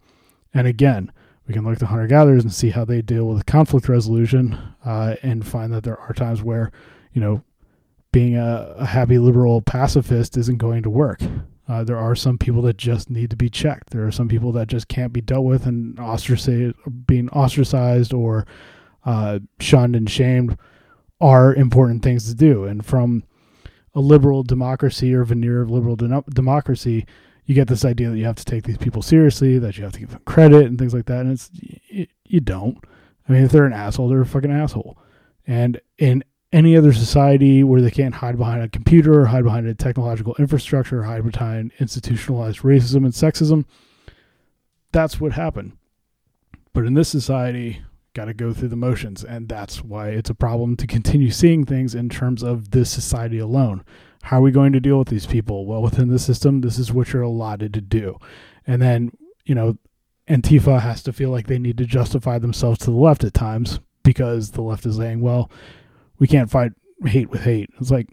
And 0.55 0.67
again, 0.67 1.11
we 1.47 1.55
can 1.55 1.64
look 1.64 1.75
at 1.75 1.79
the 1.79 1.87
hunter 1.87 2.07
gatherers 2.07 2.45
and 2.45 2.53
see 2.53 2.71
how 2.71 2.85
they 2.85 3.03
deal 3.03 3.27
with 3.27 3.47
conflict 3.47 3.88
resolution 3.88 4.59
uh, 4.85 5.17
and 5.23 5.47
find 5.47 5.73
that 5.73 5.83
there 5.85 5.99
are 5.99 6.12
times 6.12 6.43
where 6.43 6.71
you 7.12 7.21
know 7.21 7.43
being 8.12 8.37
a, 8.37 8.75
a 8.77 8.87
happy 8.87 9.19
liberal 9.19 9.62
pacifist 9.62 10.37
isn't 10.37 10.59
going 10.59 10.83
to 10.83 10.91
work 10.91 11.21
uh, 11.68 11.85
there 11.85 11.98
are 11.98 12.14
some 12.14 12.38
people 12.38 12.62
that 12.62 12.76
just 12.76 13.11
need 13.11 13.31
to 13.31 13.37
be 13.37 13.48
checked 13.48 13.90
there 13.90 14.07
are 14.07 14.12
some 14.12 14.28
people 14.28 14.52
that 14.52 14.68
just 14.68 14.88
can't 14.88 15.12
be 15.12 15.20
dealt 15.20 15.44
with 15.44 15.66
and 15.66 15.98
ostracized 15.98 16.74
being 17.07 17.28
ostracized 17.31 18.12
or 18.12 18.46
uh, 19.04 19.38
shunned 19.61 19.96
and 19.96 20.11
shamed 20.11 20.57
are 21.20 21.54
important 21.54 22.02
things 22.02 22.28
to 22.28 22.35
do 22.35 22.64
and 22.64 22.85
from 22.85 23.22
a 23.94 24.00
liberal 24.00 24.42
democracy 24.42 25.14
or 25.14 25.24
veneer 25.24 25.62
of 25.62 25.70
liberal 25.70 25.96
de- 25.96 26.24
democracy 26.31 27.07
you 27.48 27.54
get 27.54 27.66
this 27.66 27.85
idea 27.85 28.11
that 28.11 28.18
you 28.18 28.26
have 28.26 28.37
to 28.37 28.44
take 28.44 28.64
these 28.64 28.76
people 28.76 29.00
seriously, 29.00 29.59
that 29.59 29.78
you 29.78 29.83
have 29.83 29.94
to 29.94 30.00
give 30.00 30.11
them 30.11 30.20
credit 30.26 30.66
and 30.66 30.78
things 30.78 30.92
like 30.92 31.07
that. 31.07 31.22
And 31.22 31.33
it's 31.33 31.50
you, 31.54 32.07
you 32.26 32.40
don't. 32.40 32.76
I 33.26 33.33
mean, 33.33 33.42
if 33.42 33.50
they're 33.50 33.64
an 33.64 33.72
asshole, 33.72 34.09
they're 34.09 34.20
a 34.20 34.26
fucking 34.26 34.52
asshole. 34.52 34.98
And 35.46 35.81
in 35.96 36.24
any 36.53 36.77
other 36.77 36.93
society 36.93 37.63
where 37.63 37.83
they 37.83 37.91
can't 37.91 38.15
hide 38.15 38.39
behind 38.39 38.63
a 38.63 38.69
computer 38.69 39.27
hide 39.27 39.45
behind 39.45 39.67
a 39.67 39.75
technological 39.75 40.35
infrastructure 40.39 41.03
hide 41.03 41.31
behind 41.31 41.73
institutionalized 41.79 42.61
racism 42.61 43.05
and 43.05 43.13
sexism, 43.13 43.65
that's 44.93 45.21
what 45.21 45.33
happened. 45.33 45.77
But 46.73 46.87
in 46.87 46.95
this 46.95 47.09
society, 47.09 47.83
got 48.15 48.27
to 48.27 48.35
go 48.35 48.53
through 48.53 48.69
the 48.69 48.77
motions. 48.77 49.23
And 49.23 49.49
that's 49.49 49.85
why 49.85 50.09
it's 50.09 50.31
a 50.31 50.35
problem 50.35 50.77
to 50.77 50.87
continue 50.87 51.31
seeing 51.31 51.65
things 51.65 51.95
in 51.95 52.09
terms 52.09 52.43
of 52.43 52.73
this 52.73 52.91
society 52.91 53.39
alone. 53.39 53.85
How 54.23 54.39
are 54.39 54.43
we 54.43 54.51
going 54.51 54.73
to 54.73 54.81
deal 54.81 54.99
with 54.99 55.09
these 55.09 55.27
people? 55.27 55.67
Well, 55.67 55.83
within 55.83 56.09
the 56.09 56.19
system, 56.19 56.61
this 56.61 56.79
is 56.79 56.93
what 56.93 57.13
you're 57.13 57.23
allotted 57.23 57.73
to 57.75 57.81
do. 57.81 58.19
And 58.67 58.83
then, 58.83 59.13
you 59.45 59.55
know, 59.55 59.79
Antifa 60.29 60.81
has 60.81 61.03
to 61.05 61.13
feel 61.13 61.31
like 61.31 61.47
they 61.47 61.59
need 61.59 61.79
to 61.79 61.87
justify 61.87 62.39
themselves 62.39 62.81
to 62.81 62.87
the 62.87 62.97
left 62.97 63.25
at 63.25 63.35
times 63.35 63.79
because 64.03 64.51
the 64.51 64.63
left 64.63 64.85
is 64.85 64.97
saying, 64.97 65.21
well, 65.21 65.51
we 66.18 66.26
can't 66.26 66.50
fight 66.50 66.72
hate 67.04 67.31
with 67.31 67.42
hate. 67.42 67.70
It's 67.81 67.90
like, 67.90 68.09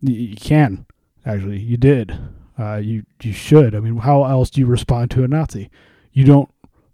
you 0.00 0.36
can, 0.36 0.86
actually. 1.24 1.60
You 1.60 1.76
did. 1.76 2.18
Uh, 2.58 2.76
you, 2.76 3.04
you 3.22 3.32
should. 3.32 3.74
I 3.74 3.80
mean, 3.80 3.96
how 3.98 4.24
else 4.24 4.50
do 4.50 4.60
you 4.60 4.66
respond 4.66 5.10
to 5.12 5.24
a 5.24 5.28
Nazi? 5.28 5.70
You 6.12 6.24
don't 6.24 6.50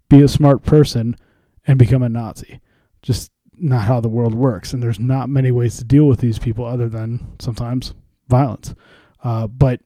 be 0.09 0.21
a 0.21 0.27
smart 0.27 0.63
person 0.63 1.15
and 1.67 1.77
become 1.77 2.03
a 2.03 2.09
Nazi. 2.09 2.61
Just 3.01 3.31
not 3.57 3.83
how 3.83 3.99
the 3.99 4.09
world 4.09 4.33
works. 4.33 4.73
And 4.73 4.81
there's 4.81 4.99
not 4.99 5.29
many 5.29 5.51
ways 5.51 5.77
to 5.77 5.83
deal 5.83 6.05
with 6.05 6.19
these 6.19 6.39
people 6.39 6.65
other 6.65 6.87
than 6.87 7.35
sometimes 7.39 7.93
violence. 8.27 8.73
Uh, 9.23 9.47
but 9.47 9.81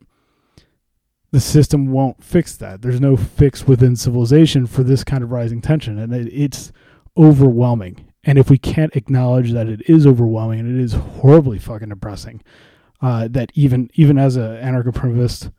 the 1.32 1.40
system 1.40 1.88
won't 1.88 2.24
fix 2.24 2.56
that. 2.58 2.82
There's 2.82 3.02
no 3.02 3.18
fix 3.18 3.68
within 3.68 3.96
civilization 3.96 4.68
for 4.68 4.84
this 4.84 5.04
kind 5.04 5.24
of 5.24 5.32
rising 5.32 5.62
tension, 5.62 5.98
and 5.98 6.14
it, 6.14 6.32
it's 6.32 6.72
overwhelming. 7.18 8.13
And 8.24 8.38
if 8.38 8.50
we 8.50 8.58
can't 8.58 8.96
acknowledge 8.96 9.52
that 9.52 9.68
it 9.68 9.82
is 9.90 10.08
overwhelming 10.08 10.60
and 10.60 10.80
it 10.80 10.84
is 10.84 10.94
horribly 10.94 11.60
fucking 11.60 11.90
depressing, 11.90 12.42
uh, 13.02 13.28
that 13.32 13.52
even 13.54 13.90
even 13.96 14.18
as 14.18 14.38
an 14.38 14.44
anarcho-primitivist 14.44 15.52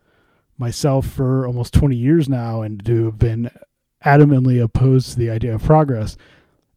myself 0.56 1.06
for 1.06 1.46
almost 1.46 1.74
20 1.74 1.94
years 1.94 2.28
now, 2.28 2.62
and 2.62 2.84
to 2.86 3.06
have 3.06 3.18
been 3.18 3.50
adamantly 4.04 4.62
opposed 4.62 5.12
to 5.12 5.18
the 5.18 5.30
idea 5.30 5.54
of 5.54 5.62
progress, 5.62 6.16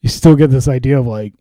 you 0.01 0.09
still 0.09 0.35
get 0.35 0.49
this 0.49 0.67
idea 0.67 0.99
of 0.99 1.07
like, 1.07 1.33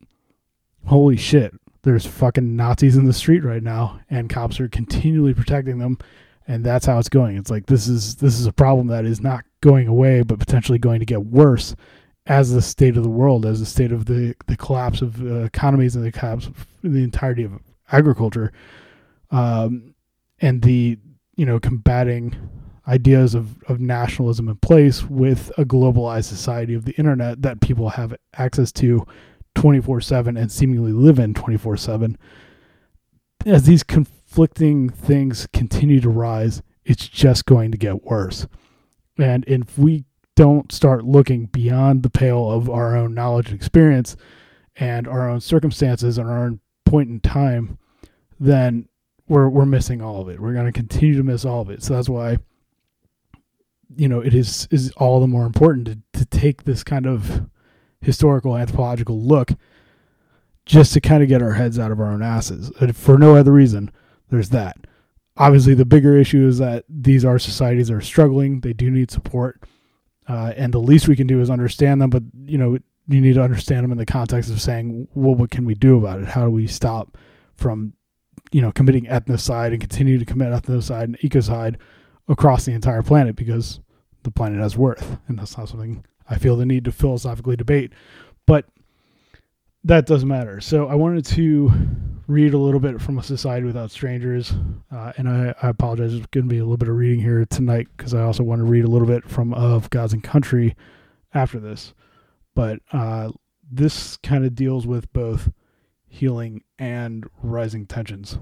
holy 0.85 1.17
shit, 1.17 1.55
there's 1.83 2.07
fucking 2.07 2.55
Nazis 2.55 2.97
in 2.97 3.05
the 3.05 3.13
street 3.13 3.43
right 3.43 3.63
now, 3.63 4.01
and 4.11 4.31
cops 4.31 4.61
are 4.61 4.69
continually 4.69 5.35
protecting 5.35 5.79
them, 5.79 5.99
and 6.47 6.65
that's 6.65 6.87
how 6.87 6.99
it's 6.99 7.09
going. 7.09 7.37
It's 7.37 7.51
like 7.51 7.67
this 7.67 7.89
is 7.89 8.17
this 8.17 8.39
is 8.39 8.47
a 8.47 8.53
problem 8.53 8.87
that 8.89 9.05
is 9.05 9.21
not 9.21 9.45
going 9.61 9.89
away, 9.89 10.23
but 10.23 10.39
potentially 10.39 10.79
going 10.79 11.01
to 11.01 11.07
get 11.07 11.27
worse 11.27 11.75
as 12.27 12.53
the 12.53 12.63
state 12.63 12.97
of 12.97 13.03
the 13.03 13.09
world, 13.09 13.47
as 13.47 13.61
the 13.61 13.67
state 13.67 13.93
of 13.93 14.07
the 14.07 14.35
the 14.47 14.57
collapse 14.57 15.03
of 15.03 15.23
uh, 15.23 15.45
economies 15.45 15.97
and 15.97 16.05
the 16.05 16.13
collapse 16.13 16.47
of 16.47 16.67
the 16.83 17.03
entirety 17.03 17.45
of 17.45 17.53
agriculture, 17.93 18.53
um, 19.31 19.95
and 20.41 20.63
the 20.63 20.99
you 21.37 21.47
know 21.47 21.61
combating 21.61 22.35
ideas 22.89 23.35
of, 23.35 23.63
of 23.65 23.81
nationalism 23.81 24.49
in 24.49 24.57
place 24.57 25.03
with 25.05 25.51
a 25.59 25.65
globalized 25.65 26.27
society 26.27 26.75
of 26.75 26.85
the 26.85 26.93
internet 26.93 27.43
that 27.43 27.61
people 27.61 27.89
have 27.91 28.15
access 28.35 28.71
to 28.71 29.05
24 29.55 30.01
7 30.01 30.37
and 30.37 30.53
seemingly 30.53 30.93
live 30.93 31.19
in 31.19 31.35
24 31.35 31.77
7. 31.77 32.19
As 33.45 33.65
these 33.65 33.83
conflicting 33.83 34.89
things 34.89 35.47
continue 35.53 36.01
to 36.01 36.11
rise, 36.11 36.63
it's 36.85 37.09
just 37.09 37.47
going 37.47 37.73
to 37.73 37.79
get 37.79 38.05
worse. 38.05 38.47
And 39.19 39.45
if 39.47 39.79
we 39.79 40.05
don't 40.37 40.71
start 40.71 41.05
looking 41.05 41.47
beyond 41.47 42.03
the 42.03 42.11
pale 42.11 42.51
of 42.51 42.71
our 42.71 42.97
own 42.97 43.15
knowledge 43.15 43.49
and 43.49 43.57
experience 43.57 44.17
and 44.77 45.09
our 45.09 45.29
own 45.29 45.41
circumstances 45.41 46.19
and 46.19 46.29
our 46.29 46.45
own 46.45 46.61
point 46.85 47.09
in 47.09 47.21
time, 47.21 47.79
then 48.39 48.89
we're 49.29 49.49
we're 49.49 49.67
missing 49.67 50.01
all 50.01 50.21
of 50.21 50.29
it. 50.29 50.39
We're 50.39 50.53
going 50.53 50.67
to 50.67 50.73
continue 50.73 51.17
to 51.17 51.25
miss 51.25 51.45
all 51.45 51.63
of 51.63 51.71
it. 51.71 51.83
So 51.83 51.95
that's 51.95 52.09
why 52.09 52.39
you 53.97 54.09
know 54.09 54.21
it 54.21 54.35
is 54.35 54.69
is 54.71 54.93
all 54.93 55.21
the 55.21 55.27
more 55.27 55.47
important 55.47 55.87
to, 55.87 56.21
to 56.21 56.25
take 56.27 56.65
this 56.65 56.85
kind 56.85 57.07
of 57.07 57.49
historical 58.01 58.57
anthropological 58.57 59.21
look 59.21 59.53
just 60.67 60.93
to 60.93 61.01
kind 61.01 61.23
of 61.23 61.29
get 61.29 61.43
our 61.43 61.53
heads 61.53 61.79
out 61.79 61.93
of 61.93 62.01
our 62.01 62.13
own 62.13 62.23
asses. 62.23 62.71
And 62.81 62.97
for 62.97 63.19
no 63.19 63.37
other 63.37 63.53
reason, 63.53 63.91
there's 64.31 64.51
that. 64.51 64.77
Obviously, 65.37 65.75
the 65.75 65.85
bigger 65.85 66.17
issue 66.17 66.47
is 66.47 66.59
that 66.59 66.85
these 66.89 67.25
are 67.25 67.39
societies 67.39 67.89
that 67.89 67.95
are 67.95 68.01
struggling. 68.01 68.61
They 68.61 68.73
do 68.73 68.91
need 68.91 69.11
support. 69.11 69.63
Uh, 70.29 70.53
and 70.57 70.73
the 70.73 70.81
least 70.81 71.09
we 71.09 71.17
can 71.17 71.27
do 71.27 71.41
is 71.41 71.51
understand 71.51 72.01
them. 72.01 72.11
But, 72.11 72.23
you 72.47 72.59
know, 72.59 72.79
you 73.09 73.21
need 73.21 73.35
to 73.35 73.43
understand 73.43 73.85
them 73.85 73.93
in 73.93 73.99
the 73.99 74.07
context 74.07 74.51
of 74.51 74.61
saying, 74.61 75.09
well, 75.15 75.35
what 75.35 75.51
can 75.51 75.65
we 75.65 75.75
do 75.75 75.97
about 75.97 76.21
it? 76.21 76.27
How 76.27 76.45
do 76.45 76.51
we 76.51 76.67
stop 76.67 77.17
from, 77.55 77.93
you 78.51 78.61
know, 78.61 78.73
committing 78.73 79.05
ethnocide 79.07 79.69
and 79.69 79.81
continue 79.81 80.19
to 80.19 80.25
commit 80.25 80.49
ethnocide 80.49 81.05
and 81.05 81.19
ecocide 81.21 81.77
across 82.29 82.65
the 82.65 82.73
entire 82.73 83.03
planet 83.03 83.37
because 83.37 83.81
the 84.25 84.31
planet 84.31 84.61
has 84.61 84.77
worth. 84.77 85.19
And 85.29 85.39
that's 85.39 85.57
not 85.57 85.69
something 85.69 86.05
I 86.29 86.39
feel 86.39 86.57
the 86.57 86.67
need 86.67 86.85
to 86.87 86.93
philosophically 86.93 87.57
debate. 87.57 87.93
But 88.47 88.67
that 89.85 90.07
doesn't 90.07 90.29
matter. 90.29 90.61
So 90.61 90.89
I 90.89 90.97
wanted 90.97 91.25
to 91.27 91.71
read 92.29 92.55
a 92.55 92.59
little 92.59 92.81
bit 92.81 93.01
from 93.01 93.19
A 93.19 93.23
Society 93.23 93.67
Without 93.67 93.91
Strangers. 93.91 94.53
Uh, 94.91 95.13
and 95.17 95.29
I, 95.29 95.55
I 95.63 95.69
apologize. 95.69 96.13
There's 96.13 96.27
going 96.27 96.45
to 96.45 96.51
be 96.51 96.59
a 96.59 96.65
little 96.65 96.77
bit 96.77 96.89
of 96.89 96.97
reading 96.97 97.21
here 97.21 97.45
tonight 97.47 97.89
because 97.97 98.15
I 98.15 98.23
also 98.23 98.43
want 98.43 98.61
to 98.61 98.65
read 98.65 98.85
a 98.85 98.91
little 98.91 99.07
bit 99.07 99.29
from 99.29 99.55
Of 99.55 99.91
Gods 99.91 100.13
and 100.13 100.23
Country 100.23 100.75
after 101.35 101.61
this. 101.61 101.95
But 102.55 102.81
uh, 102.93 103.31
this 103.71 104.17
kind 104.19 104.45
of 104.45 104.55
deals 104.55 104.87
with 104.87 105.13
both 105.13 105.51
healing 106.09 106.63
and 106.79 107.27
rising 107.43 107.87
tensions. 107.87 108.39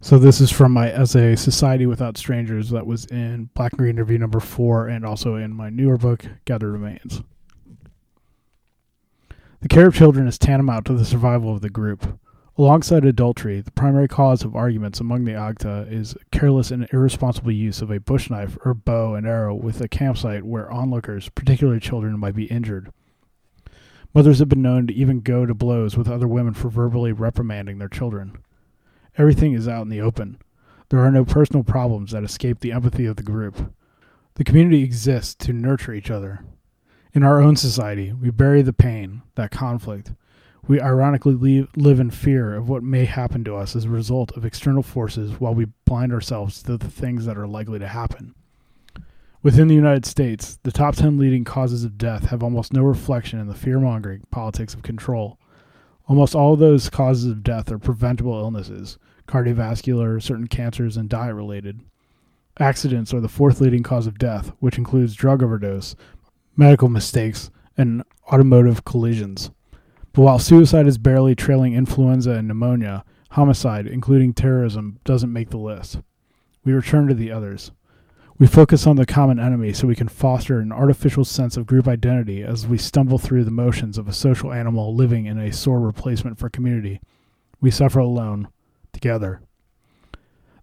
So 0.00 0.16
this 0.18 0.40
is 0.40 0.52
from 0.52 0.72
my 0.72 0.92
essay 0.92 1.34
Society 1.34 1.84
Without 1.84 2.16
Strangers 2.16 2.70
that 2.70 2.86
was 2.86 3.04
in 3.06 3.50
Black 3.54 3.72
and 3.72 3.78
Green 3.78 3.90
Interview 3.90 4.16
number 4.16 4.38
four 4.38 4.86
and 4.86 5.04
also 5.04 5.34
in 5.34 5.52
my 5.52 5.70
newer 5.70 5.98
book, 5.98 6.24
Gathered 6.44 6.72
Remains. 6.72 7.22
The 9.60 9.68
care 9.68 9.88
of 9.88 9.94
children 9.96 10.28
is 10.28 10.38
tantamount 10.38 10.86
to 10.86 10.94
the 10.94 11.04
survival 11.04 11.52
of 11.52 11.62
the 11.62 11.68
group. 11.68 12.20
Alongside 12.58 13.04
adultery, 13.04 13.60
the 13.60 13.70
primary 13.70 14.08
cause 14.08 14.42
of 14.42 14.56
arguments 14.56 14.98
among 14.98 15.24
the 15.24 15.30
Agta 15.30 15.88
is 15.92 16.16
careless 16.32 16.72
and 16.72 16.88
irresponsible 16.92 17.52
use 17.52 17.80
of 17.80 17.92
a 17.92 18.00
bush 18.00 18.30
knife 18.30 18.58
or 18.64 18.74
bow 18.74 19.14
and 19.14 19.28
arrow 19.28 19.54
with 19.54 19.80
a 19.80 19.86
campsite 19.86 20.42
where 20.42 20.68
onlookers, 20.68 21.28
particularly 21.28 21.78
children, 21.78 22.18
might 22.18 22.34
be 22.34 22.46
injured. 22.46 22.92
Mothers 24.12 24.40
have 24.40 24.48
been 24.48 24.60
known 24.60 24.88
to 24.88 24.92
even 24.92 25.20
go 25.20 25.46
to 25.46 25.54
blows 25.54 25.96
with 25.96 26.08
other 26.08 26.26
women 26.26 26.52
for 26.52 26.68
verbally 26.68 27.12
reprimanding 27.12 27.78
their 27.78 27.88
children. 27.88 28.36
Everything 29.16 29.52
is 29.52 29.68
out 29.68 29.82
in 29.82 29.88
the 29.88 30.00
open. 30.00 30.38
There 30.88 30.98
are 30.98 31.12
no 31.12 31.24
personal 31.24 31.62
problems 31.62 32.10
that 32.10 32.24
escape 32.24 32.58
the 32.58 32.72
empathy 32.72 33.06
of 33.06 33.14
the 33.14 33.22
group. 33.22 33.72
The 34.34 34.42
community 34.42 34.82
exists 34.82 35.36
to 35.46 35.52
nurture 35.52 35.94
each 35.94 36.10
other. 36.10 36.44
In 37.12 37.22
our 37.22 37.40
own 37.40 37.54
society, 37.54 38.12
we 38.12 38.30
bury 38.30 38.62
the 38.62 38.72
pain, 38.72 39.22
that 39.36 39.52
conflict. 39.52 40.10
We 40.68 40.82
ironically 40.82 41.32
leave, 41.32 41.68
live 41.76 41.98
in 41.98 42.10
fear 42.10 42.54
of 42.54 42.68
what 42.68 42.82
may 42.82 43.06
happen 43.06 43.42
to 43.44 43.56
us 43.56 43.74
as 43.74 43.86
a 43.86 43.90
result 43.90 44.36
of 44.36 44.44
external 44.44 44.82
forces 44.82 45.40
while 45.40 45.54
we 45.54 45.64
blind 45.86 46.12
ourselves 46.12 46.62
to 46.64 46.76
the 46.76 46.90
things 46.90 47.24
that 47.24 47.38
are 47.38 47.46
likely 47.46 47.78
to 47.78 47.88
happen. 47.88 48.34
Within 49.42 49.68
the 49.68 49.74
United 49.74 50.04
States, 50.04 50.58
the 50.64 50.70
top 50.70 50.94
10 50.94 51.16
leading 51.16 51.42
causes 51.42 51.84
of 51.84 51.96
death 51.96 52.26
have 52.26 52.42
almost 52.42 52.74
no 52.74 52.82
reflection 52.82 53.40
in 53.40 53.46
the 53.46 53.54
fear 53.54 53.80
mongering 53.80 54.24
politics 54.30 54.74
of 54.74 54.82
control. 54.82 55.38
Almost 56.06 56.34
all 56.34 56.54
those 56.54 56.90
causes 56.90 57.30
of 57.30 57.42
death 57.42 57.72
are 57.72 57.78
preventable 57.78 58.38
illnesses, 58.38 58.98
cardiovascular, 59.26 60.22
certain 60.22 60.48
cancers, 60.48 60.98
and 60.98 61.08
diet 61.08 61.34
related. 61.34 61.80
Accidents 62.60 63.14
are 63.14 63.20
the 63.20 63.28
fourth 63.28 63.62
leading 63.62 63.82
cause 63.82 64.06
of 64.06 64.18
death, 64.18 64.52
which 64.58 64.76
includes 64.76 65.14
drug 65.14 65.42
overdose, 65.42 65.96
medical 66.56 66.90
mistakes, 66.90 67.50
and 67.78 68.02
automotive 68.30 68.84
collisions. 68.84 69.50
But 70.18 70.24
while 70.24 70.38
suicide 70.40 70.88
is 70.88 70.98
barely 70.98 71.36
trailing 71.36 71.74
influenza 71.74 72.32
and 72.32 72.48
pneumonia, 72.48 73.04
homicide, 73.30 73.86
including 73.86 74.34
terrorism, 74.34 74.98
doesn't 75.04 75.32
make 75.32 75.50
the 75.50 75.58
list. 75.58 76.00
We 76.64 76.72
return 76.72 77.06
to 77.06 77.14
the 77.14 77.30
others. 77.30 77.70
We 78.36 78.48
focus 78.48 78.84
on 78.84 78.96
the 78.96 79.06
common 79.06 79.38
enemy 79.38 79.72
so 79.72 79.86
we 79.86 79.94
can 79.94 80.08
foster 80.08 80.58
an 80.58 80.72
artificial 80.72 81.24
sense 81.24 81.56
of 81.56 81.68
group 81.68 81.86
identity 81.86 82.42
as 82.42 82.66
we 82.66 82.78
stumble 82.78 83.18
through 83.18 83.44
the 83.44 83.52
motions 83.52 83.96
of 83.96 84.08
a 84.08 84.12
social 84.12 84.52
animal 84.52 84.92
living 84.92 85.26
in 85.26 85.38
a 85.38 85.52
sore 85.52 85.78
replacement 85.78 86.36
for 86.36 86.50
community. 86.50 87.00
We 87.60 87.70
suffer 87.70 88.00
alone, 88.00 88.48
together. 88.92 89.40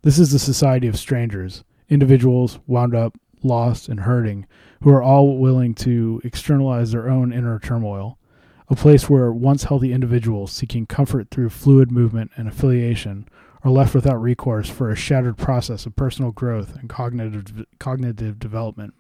This 0.02 0.20
is 0.20 0.34
the 0.34 0.40
society 0.40 0.88
of 0.88 1.00
strangers, 1.00 1.64
individuals 1.88 2.60
wound 2.68 2.94
up, 2.94 3.18
lost, 3.42 3.88
and 3.88 4.02
hurting, 4.02 4.48
who 4.82 4.90
are 4.90 5.02
all 5.02 5.38
willing 5.38 5.74
to 5.76 6.20
externalize 6.26 6.92
their 6.92 7.08
own 7.10 7.32
inner 7.32 7.58
turmoil. 7.58 8.20
A 8.68 8.76
place 8.76 9.10
where 9.10 9.32
once 9.32 9.66
healthy 9.66 9.94
individuals 9.94 10.52
seeking 10.52 10.86
comfort 10.88 11.30
through 11.30 11.50
fluid 11.50 11.92
movement 11.92 12.32
and 12.36 12.48
affiliation 12.48 13.28
are 13.64 13.72
left 13.72 13.94
without 13.94 14.22
recourse 14.22 14.70
for 14.70 14.90
a 14.90 14.96
shattered 14.96 15.38
process 15.38 15.86
of 15.86 15.96
personal 15.96 16.32
growth 16.32 16.76
and 16.76 16.90
cognitive, 16.90 17.66
cognitive 17.80 18.40
development. 18.40 18.94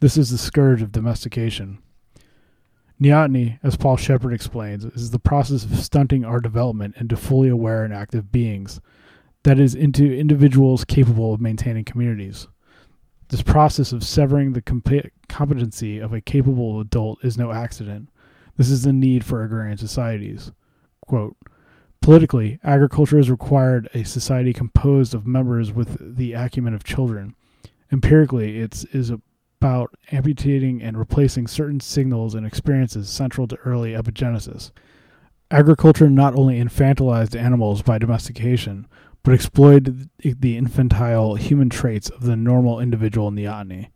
This 0.00 0.18
is 0.18 0.30
the 0.30 0.38
scourge 0.38 0.82
of 0.82 0.92
domestication. 0.92 1.78
Neoteny, 3.00 3.58
as 3.62 3.76
Paul 3.76 3.96
Shepard 3.96 4.32
explains, 4.32 4.84
is 4.84 5.10
the 5.10 5.18
process 5.18 5.64
of 5.64 5.78
stunting 5.78 6.24
our 6.24 6.40
development 6.40 6.96
into 6.98 7.16
fully 7.16 7.48
aware 7.48 7.84
and 7.84 7.92
active 7.92 8.32
beings, 8.32 8.80
that 9.42 9.58
is, 9.58 9.74
into 9.74 10.04
individuals 10.04 10.84
capable 10.84 11.32
of 11.34 11.40
maintaining 11.40 11.84
communities. 11.84 12.48
This 13.28 13.42
process 13.42 13.92
of 13.92 14.04
severing 14.04 14.52
the 14.52 14.62
comp- 14.62 15.10
competency 15.28 15.98
of 15.98 16.12
a 16.12 16.20
capable 16.20 16.80
adult 16.80 17.22
is 17.24 17.36
no 17.36 17.52
accident. 17.52 18.08
This 18.56 18.70
is 18.70 18.82
the 18.82 18.92
need 18.92 19.24
for 19.24 19.42
agrarian 19.42 19.78
societies. 19.78 20.52
Quote, 21.06 21.36
Politically, 22.00 22.58
agriculture 22.62 23.16
has 23.16 23.30
required 23.30 23.88
a 23.92 24.04
society 24.04 24.52
composed 24.52 25.14
of 25.14 25.26
members 25.26 25.72
with 25.72 26.16
the 26.16 26.34
acumen 26.34 26.74
of 26.74 26.84
children. 26.84 27.34
Empirically, 27.90 28.58
it 28.58 28.84
is 28.92 29.10
about 29.10 29.94
amputating 30.12 30.82
and 30.82 30.98
replacing 30.98 31.46
certain 31.46 31.80
signals 31.80 32.34
and 32.34 32.46
experiences 32.46 33.08
central 33.08 33.48
to 33.48 33.56
early 33.64 33.92
epigenesis. 33.92 34.70
Agriculture 35.50 36.10
not 36.10 36.34
only 36.34 36.60
infantilized 36.60 37.38
animals 37.38 37.82
by 37.82 37.98
domestication, 37.98 38.86
but 39.22 39.34
exploited 39.34 40.08
the 40.18 40.56
infantile 40.56 41.34
human 41.34 41.68
traits 41.68 42.08
of 42.08 42.22
the 42.22 42.36
normal 42.36 42.78
individual 42.78 43.28
in 43.28 43.34
the 43.34 43.44
Neoteny. 43.44 43.88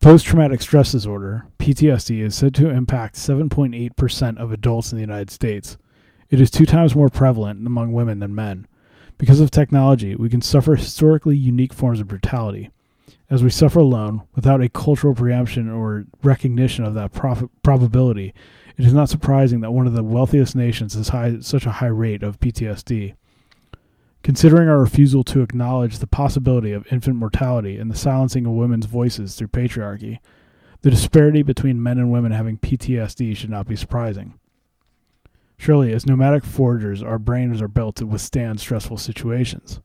Post 0.00 0.26
traumatic 0.26 0.62
stress 0.62 0.92
disorder, 0.92 1.46
PTSD, 1.58 2.22
is 2.22 2.34
said 2.34 2.54
to 2.54 2.70
impact 2.70 3.16
7.8% 3.16 4.38
of 4.38 4.50
adults 4.50 4.92
in 4.92 4.96
the 4.96 5.02
United 5.02 5.30
States. 5.30 5.76
It 6.30 6.40
is 6.40 6.50
two 6.50 6.66
times 6.66 6.96
more 6.96 7.10
prevalent 7.10 7.66
among 7.66 7.92
women 7.92 8.18
than 8.20 8.34
men. 8.34 8.66
Because 9.18 9.40
of 9.40 9.50
technology, 9.50 10.14
we 10.16 10.30
can 10.30 10.40
suffer 10.40 10.74
historically 10.76 11.36
unique 11.36 11.74
forms 11.74 12.00
of 12.00 12.08
brutality 12.08 12.70
as 13.30 13.44
we 13.44 13.50
suffer 13.50 13.78
alone, 13.78 14.22
without 14.34 14.60
a 14.60 14.68
cultural 14.68 15.14
preemption 15.14 15.70
or 15.70 16.04
recognition 16.22 16.84
of 16.84 16.94
that 16.94 17.12
prof- 17.12 17.48
probability, 17.62 18.34
it 18.76 18.84
is 18.84 18.92
not 18.92 19.08
surprising 19.08 19.60
that 19.60 19.70
one 19.70 19.86
of 19.86 19.92
the 19.92 20.02
wealthiest 20.02 20.56
nations 20.56 20.94
has 20.94 21.10
high, 21.10 21.38
such 21.40 21.64
a 21.64 21.70
high 21.70 21.86
rate 21.86 22.24
of 22.24 22.40
PTSD. 22.40 23.14
Considering 24.30 24.68
our 24.68 24.78
refusal 24.78 25.24
to 25.24 25.42
acknowledge 25.42 25.98
the 25.98 26.06
possibility 26.06 26.70
of 26.70 26.86
infant 26.92 27.16
mortality 27.16 27.78
and 27.78 27.90
the 27.90 27.98
silencing 27.98 28.46
of 28.46 28.52
women's 28.52 28.86
voices 28.86 29.34
through 29.34 29.48
patriarchy, 29.48 30.20
the 30.82 30.90
disparity 30.92 31.42
between 31.42 31.82
men 31.82 31.98
and 31.98 32.12
women 32.12 32.30
having 32.30 32.56
PTSD 32.56 33.36
should 33.36 33.50
not 33.50 33.66
be 33.66 33.74
surprising. 33.74 34.38
Surely, 35.56 35.92
as 35.92 36.06
nomadic 36.06 36.44
foragers, 36.44 37.02
our 37.02 37.18
brains 37.18 37.60
are 37.60 37.66
built 37.66 37.96
to 37.96 38.06
withstand 38.06 38.60
stressful 38.60 38.98
situations. 38.98 39.80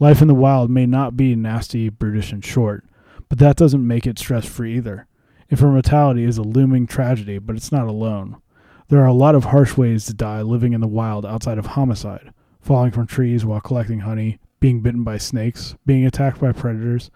Life 0.00 0.22
in 0.22 0.28
the 0.28 0.34
wild 0.34 0.70
may 0.70 0.86
not 0.86 1.14
be 1.14 1.36
nasty, 1.36 1.90
brutish, 1.90 2.32
and 2.32 2.42
short, 2.42 2.82
but 3.28 3.38
that 3.40 3.56
doesn't 3.56 3.86
make 3.86 4.06
it 4.06 4.18
stress 4.18 4.46
free 4.46 4.78
either. 4.78 5.06
Infant 5.50 5.72
mortality 5.72 6.24
is 6.24 6.38
a 6.38 6.42
looming 6.42 6.86
tragedy, 6.86 7.36
but 7.38 7.56
it's 7.56 7.70
not 7.70 7.86
alone. 7.86 8.40
There 8.88 9.02
are 9.02 9.06
a 9.06 9.12
lot 9.12 9.34
of 9.34 9.44
harsh 9.44 9.76
ways 9.76 10.06
to 10.06 10.14
die 10.14 10.40
living 10.40 10.72
in 10.72 10.80
the 10.80 10.88
wild 10.88 11.26
outside 11.26 11.58
of 11.58 11.66
homicide 11.66 12.32
falling 12.66 12.90
from 12.90 13.06
trees 13.06 13.44
while 13.44 13.60
collecting 13.60 14.00
honey, 14.00 14.38
being 14.58 14.80
bitten 14.80 15.04
by 15.04 15.16
snakes, 15.16 15.76
being 15.86 16.04
attacked 16.04 16.40
by 16.40 16.50
predators, 16.50 17.10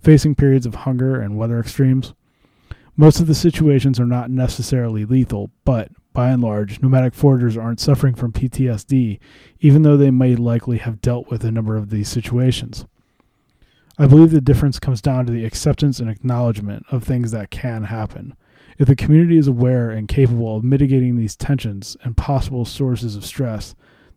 facing 0.00 0.34
periods 0.34 0.64
of 0.64 0.74
hunger 0.74 1.20
and 1.20 1.36
weather 1.36 1.60
extremes. 1.60 2.14
Most 2.96 3.20
of 3.20 3.26
the 3.26 3.34
situations 3.34 4.00
are 4.00 4.06
not 4.06 4.30
necessarily 4.30 5.04
lethal, 5.04 5.50
but 5.64 5.90
by 6.14 6.30
and 6.30 6.40
large, 6.40 6.80
nomadic 6.80 7.12
foragers 7.12 7.56
aren't 7.56 7.80
suffering 7.80 8.14
from 8.14 8.32
PTSD, 8.32 9.18
even 9.60 9.82
though 9.82 9.96
they 9.96 10.10
may 10.10 10.36
likely 10.36 10.78
have 10.78 11.02
dealt 11.02 11.28
with 11.28 11.44
a 11.44 11.50
number 11.50 11.76
of 11.76 11.90
these 11.90 12.08
situations. 12.08 12.86
I 13.98 14.06
believe 14.06 14.30
the 14.30 14.40
difference 14.40 14.78
comes 14.78 15.02
down 15.02 15.26
to 15.26 15.32
the 15.32 15.44
acceptance 15.44 16.00
and 16.00 16.08
acknowledgement 16.08 16.86
of 16.90 17.04
things 17.04 17.30
that 17.32 17.50
can 17.50 17.84
happen. 17.84 18.36
If 18.78 18.88
the 18.88 18.96
community 18.96 19.38
is 19.38 19.48
aware 19.48 19.90
and 19.90 20.08
capable 20.08 20.56
of 20.56 20.64
mitigating 20.64 21.16
these 21.16 21.36
tensions 21.36 21.96
and 22.02 22.16
possible 22.16 22.64
sources 22.64 23.16
of 23.16 23.24
stress, 23.24 23.74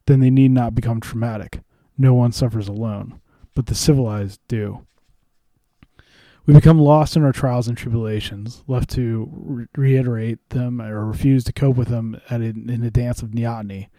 then 0.08 0.20
they 0.20 0.32
need 0.32 0.52
not 0.52 0.76
become 0.76 1.00
traumatic. 1.00 1.62
No 1.98 2.14
one 2.14 2.32
suffers 2.32 2.68
alone, 2.68 3.22
but 3.54 3.68
the 3.68 3.76
civilized 3.76 4.40
do. 4.48 4.86
We 6.46 6.54
become 6.54 6.80
lost 6.80 7.18
in 7.18 7.24
our 7.24 7.34
trials 7.34 7.68
and 7.68 7.78
tribulations, 7.78 8.64
left 8.68 8.90
to 8.92 9.30
re- 9.34 9.66
reiterate 9.76 10.50
them 10.50 10.82
or 10.82 11.06
refuse 11.06 11.44
to 11.44 11.54
cope 11.54 11.76
with 11.76 11.90
them 11.90 12.20
a, 12.30 12.36
in 12.36 12.84
a 12.84 12.90
dance 12.90 13.22
of 13.22 13.32
neoteny. 13.32 13.90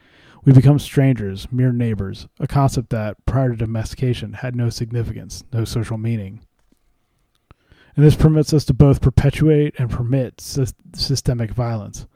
We 0.45 0.53
become 0.55 0.79
strangers, 0.79 1.47
mere 1.53 1.73
neighbors, 1.73 2.27
a 2.41 2.47
concept 2.47 2.89
that, 2.91 3.17
prior 3.27 3.51
to 3.51 3.57
domestication, 3.57 4.33
had 4.33 4.57
no 4.57 4.71
significance, 4.71 5.45
no 5.53 5.67
social 5.67 5.99
meaning. 5.99 6.41
And 7.97 8.07
this 8.07 8.17
permits 8.17 8.55
us 8.55 8.65
to 8.67 8.73
both 8.73 9.03
perpetuate 9.03 9.75
and 9.79 9.91
permit 9.91 10.41
sy- 10.41 10.67
systemic 10.95 11.51
violence. 11.51 12.07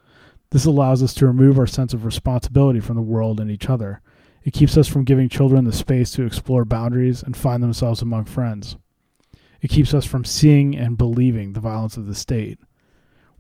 This 0.53 0.67
allows 0.67 1.03
us 1.03 1.15
to 1.15 1.27
remove 1.27 1.59
our 1.59 1.67
sense 1.67 1.95
of 1.95 2.05
responsibility 2.05 2.79
from 2.79 2.97
the 2.97 3.03
world 3.03 3.41
and 3.41 3.51
each 3.51 3.71
other. 3.71 4.03
It 4.45 4.53
keeps 4.53 4.77
us 4.77 4.87
from 4.87 5.05
giving 5.05 5.31
children 5.31 5.65
the 5.65 5.73
space 5.73 6.11
to 6.13 6.27
explore 6.27 6.67
boundaries 6.67 7.23
and 7.23 7.35
find 7.35 7.63
themselves 7.63 8.03
among 8.03 8.27
friends. 8.27 8.77
It 9.63 9.71
keeps 9.71 9.95
us 9.95 10.05
from 10.05 10.27
seeing 10.27 10.77
and 10.77 10.99
believing 10.99 11.55
the 11.55 11.61
violence 11.61 11.97
of 11.97 12.07
the 12.07 12.15
state. 12.15 12.59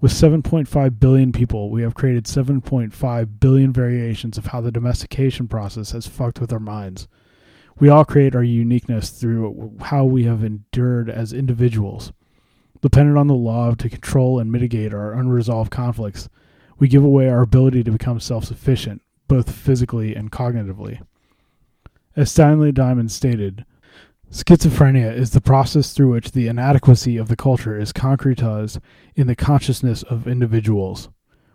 With 0.00 0.10
7.5 0.10 0.98
billion 0.98 1.32
people, 1.32 1.68
we 1.68 1.82
have 1.82 1.94
created 1.94 2.24
7.5 2.24 3.40
billion 3.40 3.72
variations 3.74 4.38
of 4.38 4.46
how 4.46 4.62
the 4.62 4.72
domestication 4.72 5.48
process 5.48 5.92
has 5.92 6.06
fucked 6.06 6.40
with 6.40 6.50
our 6.50 6.58
minds. 6.58 7.08
We 7.78 7.90
all 7.90 8.06
create 8.06 8.34
our 8.34 8.42
uniqueness 8.42 9.10
through 9.10 9.76
how 9.82 10.04
we 10.04 10.24
have 10.24 10.42
endured 10.42 11.10
as 11.10 11.34
individuals. 11.34 12.10
Dependent 12.80 13.18
on 13.18 13.26
the 13.26 13.34
law 13.34 13.74
to 13.74 13.90
control 13.90 14.38
and 14.38 14.50
mitigate 14.50 14.94
our 14.94 15.12
unresolved 15.12 15.70
conflicts, 15.70 16.30
we 16.82 16.88
give 16.88 17.04
away 17.04 17.28
our 17.28 17.42
ability 17.42 17.84
to 17.84 17.92
become 17.92 18.18
self 18.18 18.44
sufficient, 18.44 19.02
both 19.28 19.52
physically 19.52 20.16
and 20.16 20.32
cognitively. 20.32 21.00
As 22.16 22.32
Stanley 22.32 22.72
Diamond 22.72 23.12
stated, 23.12 23.64
Schizophrenia 24.32 25.14
is 25.14 25.30
the 25.30 25.40
process 25.40 25.92
through 25.92 26.10
which 26.10 26.32
the 26.32 26.48
inadequacy 26.48 27.16
of 27.16 27.28
the 27.28 27.36
culture 27.36 27.78
is 27.78 27.92
concretized 27.92 28.80
in 29.14 29.28
the 29.28 29.36
consciousness 29.36 30.02
of 30.02 30.26
individuals. 30.26 31.08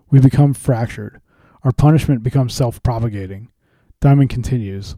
We 0.09 0.21
become 0.21 0.53
fractured. 0.53 1.19
Our 1.61 1.73
punishment 1.73 2.23
becomes 2.23 2.53
self 2.53 2.81
propagating. 2.81 3.49
Diamond 3.99 4.29
continues 4.29 4.95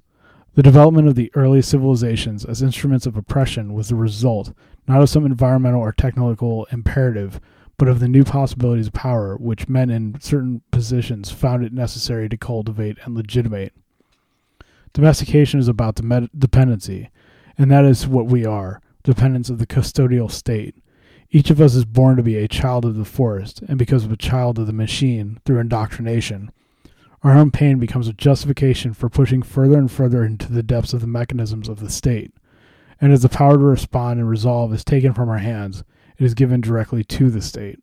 The 0.53 0.61
development 0.61 1.07
of 1.07 1.15
the 1.15 1.31
early 1.33 1.63
civilizations 1.63 2.45
as 2.45 2.61
instruments 2.61 3.07
of 3.07 3.17
oppression 3.17 3.73
was 3.73 3.89
the 3.89 3.95
result 3.95 4.53
not 4.87 5.01
of 5.01 5.09
some 5.09 5.25
environmental 5.25 5.81
or 5.81 5.91
technical 5.91 6.65
imperative, 6.65 7.41
but 7.79 7.87
of 7.87 7.99
the 7.99 8.07
new 8.07 8.23
possibilities 8.23 8.87
of 8.87 8.93
power 8.93 9.35
which 9.37 9.67
men 9.67 9.89
in 9.89 10.19
certain 10.21 10.61
positions 10.69 11.31
found 11.31 11.65
it 11.65 11.73
necessary 11.73 12.29
to 12.29 12.37
cultivate 12.37 12.97
and 13.03 13.15
legitimate. 13.15 13.73
Domestication 14.93 15.59
is 15.59 15.67
about 15.67 15.99
dependency 16.37 17.09
and 17.57 17.69
that 17.69 17.85
is 17.85 18.07
what 18.07 18.27
we 18.27 18.45
are 18.45 18.81
dependents 19.03 19.49
of 19.49 19.57
the 19.57 19.67
custodial 19.67 20.31
state. 20.31 20.75
Each 21.31 21.49
of 21.49 21.61
us 21.61 21.75
is 21.75 21.85
born 21.85 22.17
to 22.17 22.23
be 22.23 22.37
a 22.37 22.47
child 22.47 22.85
of 22.85 22.95
the 22.95 23.05
forest, 23.05 23.61
and 23.67 23.77
because 23.77 24.03
of 24.03 24.11
a 24.11 24.17
child 24.17 24.57
of 24.57 24.65
the 24.65 24.73
machine 24.73 25.39
through 25.45 25.59
indoctrination. 25.59 26.51
Our 27.21 27.35
own 27.35 27.51
pain 27.51 27.79
becomes 27.79 28.07
a 28.07 28.13
justification 28.13 28.93
for 28.93 29.09
pushing 29.09 29.41
further 29.41 29.77
and 29.77 29.91
further 29.91 30.23
into 30.23 30.51
the 30.51 30.63
depths 30.63 30.93
of 30.93 31.01
the 31.01 31.07
mechanisms 31.07 31.69
of 31.69 31.81
the 31.81 31.89
state. 31.89 32.31
And 32.99 33.11
as 33.11 33.21
the 33.21 33.29
power 33.29 33.57
to 33.57 33.63
respond 33.63 34.19
and 34.19 34.29
resolve 34.29 34.73
is 34.73 34.83
taken 34.83 35.13
from 35.13 35.29
our 35.29 35.37
hands, 35.37 35.83
it 36.19 36.25
is 36.25 36.33
given 36.33 36.61
directly 36.61 37.03
to 37.05 37.29
the 37.29 37.41
state. 37.41 37.79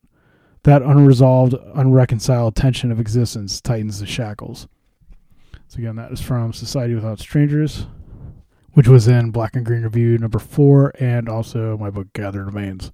That 0.64 0.82
unresolved, 0.82 1.54
unreconciled 1.74 2.54
tension 2.54 2.92
of 2.92 3.00
existence 3.00 3.60
tightens 3.60 4.00
the 4.00 4.06
shackles. 4.06 4.68
So, 5.68 5.78
again, 5.78 5.96
that 5.96 6.12
is 6.12 6.20
from 6.20 6.52
Society 6.52 6.94
Without 6.94 7.18
Strangers, 7.18 7.86
which 8.72 8.88
was 8.88 9.08
in 9.08 9.30
Black 9.30 9.56
and 9.56 9.64
Green 9.64 9.82
Review 9.82 10.18
number 10.18 10.38
four, 10.38 10.92
and 11.00 11.28
also 11.28 11.76
my 11.78 11.90
book 11.90 12.12
Gathered 12.12 12.46
Remains. 12.46 12.92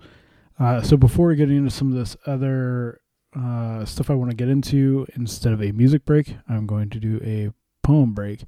Uh, 0.59 0.81
so 0.81 0.97
before 0.97 1.27
we 1.27 1.37
get 1.37 1.51
into 1.51 1.71
some 1.71 1.89
of 1.91 1.99
this 1.99 2.17
other 2.27 3.01
uh, 3.35 3.85
stuff 3.85 4.11
I 4.11 4.15
want 4.15 4.31
to 4.31 4.37
get 4.37 4.49
into, 4.49 5.07
instead 5.17 5.53
of 5.53 5.63
a 5.63 5.73
music 5.73 6.05
break, 6.05 6.37
I'm 6.49 6.67
going 6.67 6.89
to 6.91 7.01
do 7.01 7.21
a 7.25 7.51
poem 7.85 8.13
break. 8.13 8.45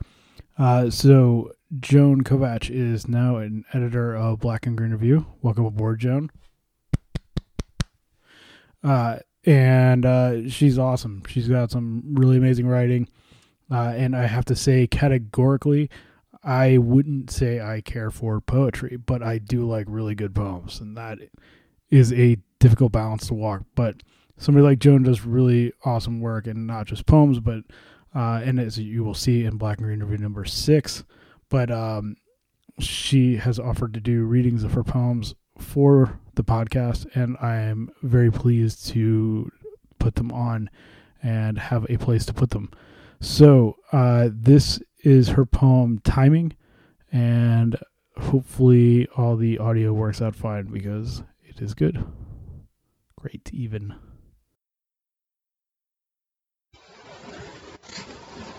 Uh, 0.56 0.90
so 0.90 1.50
Joan 1.80 2.22
Kovach 2.22 2.70
is 2.70 3.08
now 3.08 3.36
an 3.36 3.64
editor 3.72 4.14
of 4.14 4.38
Black 4.38 4.66
and 4.66 4.76
Green 4.76 4.92
Review. 4.92 5.26
Welcome 5.42 5.64
aboard, 5.64 5.98
Joan. 5.98 6.30
Uh, 8.84 9.18
and 9.46 10.06
uh, 10.06 10.48
she's 10.48 10.78
awesome. 10.78 11.22
She's 11.26 11.48
got 11.48 11.70
some 11.70 12.02
really 12.12 12.36
amazing 12.36 12.66
writing. 12.66 13.08
Uh, 13.70 13.94
and 13.96 14.14
I 14.14 14.26
have 14.26 14.44
to 14.46 14.56
say, 14.56 14.86
categorically, 14.86 15.90
I 16.42 16.76
wouldn't 16.78 17.30
say 17.30 17.60
I 17.60 17.80
care 17.80 18.10
for 18.10 18.40
poetry, 18.40 18.96
but 18.96 19.22
I 19.22 19.38
do 19.38 19.66
like 19.66 19.86
really 19.88 20.14
good 20.14 20.34
poems, 20.34 20.80
and 20.80 20.96
that 20.96 21.18
is 21.90 22.12
a 22.12 22.36
difficult 22.58 22.92
balance 22.92 23.26
to 23.28 23.34
walk. 23.34 23.62
But 23.74 24.02
somebody 24.36 24.64
like 24.64 24.78
Joan 24.78 25.04
does 25.04 25.24
really 25.24 25.72
awesome 25.84 26.20
work, 26.20 26.46
and 26.46 26.66
not 26.66 26.86
just 26.86 27.06
poems, 27.06 27.40
but 27.40 27.64
uh, 28.14 28.42
and 28.44 28.60
as 28.60 28.78
you 28.78 29.02
will 29.02 29.14
see 29.14 29.44
in 29.44 29.56
Black 29.56 29.78
and 29.78 29.86
Green 29.86 30.00
Review 30.00 30.18
number 30.18 30.44
six, 30.44 31.04
but 31.48 31.70
um, 31.70 32.16
she 32.78 33.36
has 33.36 33.58
offered 33.58 33.94
to 33.94 34.00
do 34.00 34.24
readings 34.24 34.64
of 34.64 34.74
her 34.74 34.84
poems 34.84 35.34
for 35.58 36.20
the 36.36 36.44
podcast, 36.44 37.06
and 37.14 37.36
I 37.40 37.56
am 37.56 37.90
very 38.02 38.30
pleased 38.30 38.86
to 38.88 39.50
put 39.98 40.14
them 40.16 40.32
on 40.32 40.70
and 41.22 41.58
have 41.58 41.86
a 41.88 41.96
place 41.96 42.26
to 42.26 42.34
put 42.34 42.50
them. 42.50 42.70
So 43.20 43.76
uh, 43.92 44.28
this 44.32 44.80
is 45.00 45.28
her 45.28 45.46
poem 45.46 46.00
Timing, 46.04 46.54
and 47.12 47.76
hopefully 48.18 49.08
all 49.16 49.36
the 49.36 49.58
audio 49.58 49.92
works 49.92 50.20
out 50.20 50.36
fine 50.36 50.66
because 50.66 51.22
it 51.42 51.60
is 51.60 51.74
good. 51.74 52.04
Great, 53.16 53.50
even. 53.52 53.94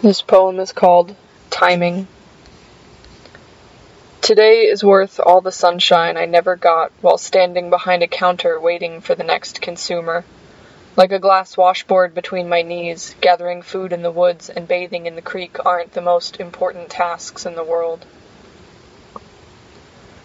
This 0.01 0.21
poem 0.21 0.59
is 0.59 0.71
called 0.71 1.15
Timing. 1.49 2.07
Today 4.25 4.61
is 4.61 4.83
worth 4.83 5.19
all 5.19 5.39
the 5.39 5.51
sunshine 5.51 6.17
I 6.17 6.25
never 6.25 6.55
got 6.55 6.91
while 7.01 7.19
standing 7.19 7.69
behind 7.69 8.01
a 8.01 8.07
counter 8.07 8.59
waiting 8.59 8.99
for 8.99 9.13
the 9.13 9.23
next 9.23 9.61
consumer 9.61 10.25
like 10.95 11.11
a 11.11 11.19
glass 11.19 11.55
washboard 11.55 12.15
between 12.15 12.49
my 12.49 12.63
knees, 12.63 13.15
gathering 13.21 13.61
food 13.61 13.93
in 13.93 14.01
the 14.01 14.09
woods 14.09 14.49
and 14.49 14.67
bathing 14.67 15.05
in 15.05 15.15
the 15.15 15.21
creek 15.21 15.63
aren't 15.63 15.93
the 15.93 16.01
most 16.01 16.39
important 16.39 16.89
tasks 16.89 17.45
in 17.45 17.53
the 17.53 17.63
world. 17.63 18.03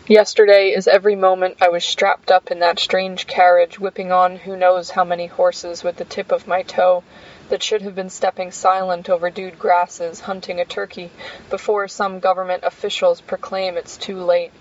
Yesterday 0.06 0.70
is 0.70 0.88
every 0.88 1.14
moment 1.14 1.58
I 1.60 1.68
was 1.68 1.84
strapped 1.84 2.30
up 2.30 2.50
in 2.50 2.60
that 2.60 2.78
strange 2.78 3.26
carriage, 3.26 3.78
whipping 3.78 4.12
on 4.12 4.36
who 4.36 4.56
knows 4.56 4.88
how 4.88 5.04
many 5.04 5.26
horses 5.26 5.84
with 5.84 5.96
the 5.96 6.06
tip 6.06 6.32
of 6.32 6.48
my 6.48 6.62
toe 6.62 7.04
that 7.50 7.62
should 7.62 7.82
have 7.82 7.94
been 7.94 8.10
stepping 8.10 8.50
silent 8.50 9.10
over 9.10 9.28
dewed 9.28 9.58
grasses, 9.58 10.20
hunting 10.20 10.58
a 10.58 10.64
turkey, 10.64 11.10
before 11.50 11.86
some 11.86 12.18
government 12.18 12.64
officials 12.64 13.20
proclaim 13.20 13.76
it's 13.76 13.96
too 13.96 14.16
late. 14.16 14.52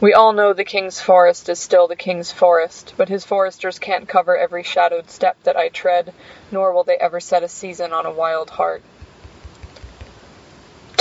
We 0.00 0.14
all 0.14 0.32
know 0.32 0.52
the 0.52 0.64
King's 0.64 1.00
Forest 1.00 1.48
is 1.48 1.60
still 1.60 1.86
the 1.86 1.94
King's 1.94 2.32
Forest, 2.32 2.94
but 2.96 3.08
his 3.08 3.24
foresters 3.24 3.78
can't 3.78 4.08
cover 4.08 4.36
every 4.36 4.64
shadowed 4.64 5.08
step 5.08 5.36
that 5.44 5.56
I 5.56 5.68
tread, 5.68 6.12
nor 6.50 6.72
will 6.72 6.82
they 6.82 6.96
ever 6.96 7.20
set 7.20 7.44
a 7.44 7.48
season 7.48 7.92
on 7.92 8.04
a 8.04 8.10
wild 8.10 8.50
heart. 8.50 8.82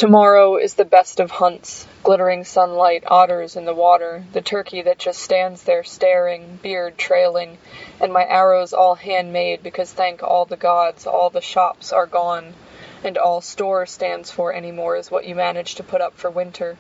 Tomorrow 0.02 0.56
is 0.56 0.74
the 0.74 0.84
best 0.84 1.20
of 1.20 1.30
hunts, 1.30 1.86
glittering 2.02 2.44
sunlight, 2.44 3.04
otters 3.06 3.56
in 3.56 3.66
the 3.66 3.74
water, 3.76 4.24
the 4.34 4.42
turkey 4.42 4.82
that 4.82 4.98
just 4.98 5.20
stands 5.20 5.62
there 5.62 5.84
staring, 5.84 6.58
beard 6.64 6.98
trailing, 6.98 7.60
and 8.00 8.12
my 8.12 8.26
arrows 8.26 8.74
all 8.74 8.96
handmade 8.96 9.62
because 9.62 9.94
thank 9.94 10.24
all 10.24 10.46
the 10.46 10.58
gods, 10.58 11.06
all 11.06 11.30
the 11.30 11.40
shops 11.40 11.94
are 11.94 12.08
gone, 12.08 12.56
and 13.04 13.16
all 13.16 13.42
store 13.42 13.86
stands 13.86 14.32
for 14.32 14.52
anymore 14.52 14.96
is 14.96 15.12
what 15.12 15.26
you 15.26 15.36
manage 15.36 15.76
to 15.76 15.84
put 15.84 16.02
up 16.02 16.16
for 16.16 16.32
winter 16.32 16.80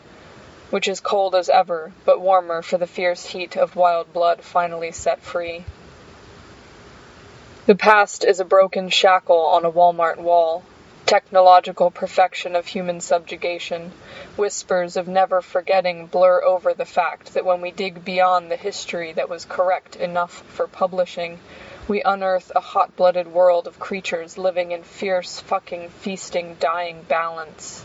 which 0.72 0.88
is 0.88 1.00
cold 1.00 1.36
as 1.36 1.48
ever, 1.48 1.92
but 2.06 2.20
warmer 2.20 2.64
for 2.64 2.80
the 2.80 2.88
fierce 2.88 3.24
heat 3.28 3.56
of 3.56 3.76
wild 3.76 4.12
blood 4.12 4.42
finally 4.42 4.92
set 4.92 5.22
free. 5.22 5.64
The 7.68 7.76
past 7.76 8.24
is 8.24 8.40
a 8.40 8.46
broken 8.46 8.90
shackle 8.90 9.46
on 9.46 9.64
a 9.64 9.72
Walmart 9.72 10.18
wall, 10.18 10.64
technological 11.12 11.92
perfection 11.92 12.56
of 12.56 12.66
human 12.66 13.02
subjugation, 13.02 13.92
whispers 14.38 14.96
of 14.96 15.10
never 15.10 15.42
forgetting 15.42 16.06
blur 16.06 16.42
over 16.42 16.74
the 16.74 16.86
fact 16.86 17.34
that 17.34 17.44
when 17.44 17.60
we 17.60 17.70
dig 17.70 18.06
beyond 18.06 18.50
the 18.50 18.56
history 18.56 19.12
that 19.12 19.28
was 19.28 19.44
correct 19.44 19.98
enough 19.98 20.32
for 20.32 20.68
publishing, 20.68 21.38
we 21.86 22.02
unearth 22.02 22.50
a 22.56 22.62
hot 22.62 22.96
blooded 22.96 23.28
world 23.28 23.68
of 23.68 23.78
creatures 23.78 24.38
living 24.38 24.72
in 24.72 24.84
fierce, 24.84 25.42
fucking, 25.42 25.90
feasting, 25.90 26.56
dying 26.62 27.04
balance. 27.10 27.84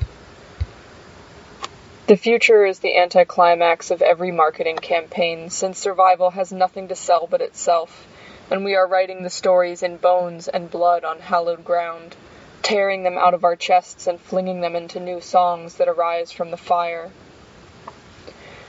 The 2.07 2.17
future 2.17 2.65
is 2.65 2.79
the 2.79 2.97
anticlimax 2.97 3.91
of 3.91 4.03
every 4.03 4.31
marketing 4.31 4.77
campaign, 4.77 5.51
since 5.51 5.81
survival 5.81 6.31
has 6.31 6.53
nothing 6.53 6.87
to 6.87 6.95
sell 6.95 7.27
but 7.29 7.43
itself, 7.43 8.07
and 8.53 8.65
we 8.65 8.77
are 8.77 8.87
writing 8.87 9.25
the 9.25 9.31
stories 9.31 9.83
in 9.83 9.97
bones 9.97 10.47
and 10.47 10.71
blood 10.71 11.03
on 11.03 11.19
hallowed 11.19 11.65
ground 11.65 12.15
tearing 12.67 13.05
them 13.05 13.17
out 13.17 13.33
of 13.33 13.45
our 13.45 13.55
chests 13.55 14.09
and 14.09 14.21
flinging 14.21 14.61
them 14.61 14.75
into 14.75 14.99
new 14.99 15.21
songs 15.21 15.77
that 15.77 15.87
arise 15.87 16.33
from 16.33 16.51
the 16.51 16.57
fire. 16.57 17.09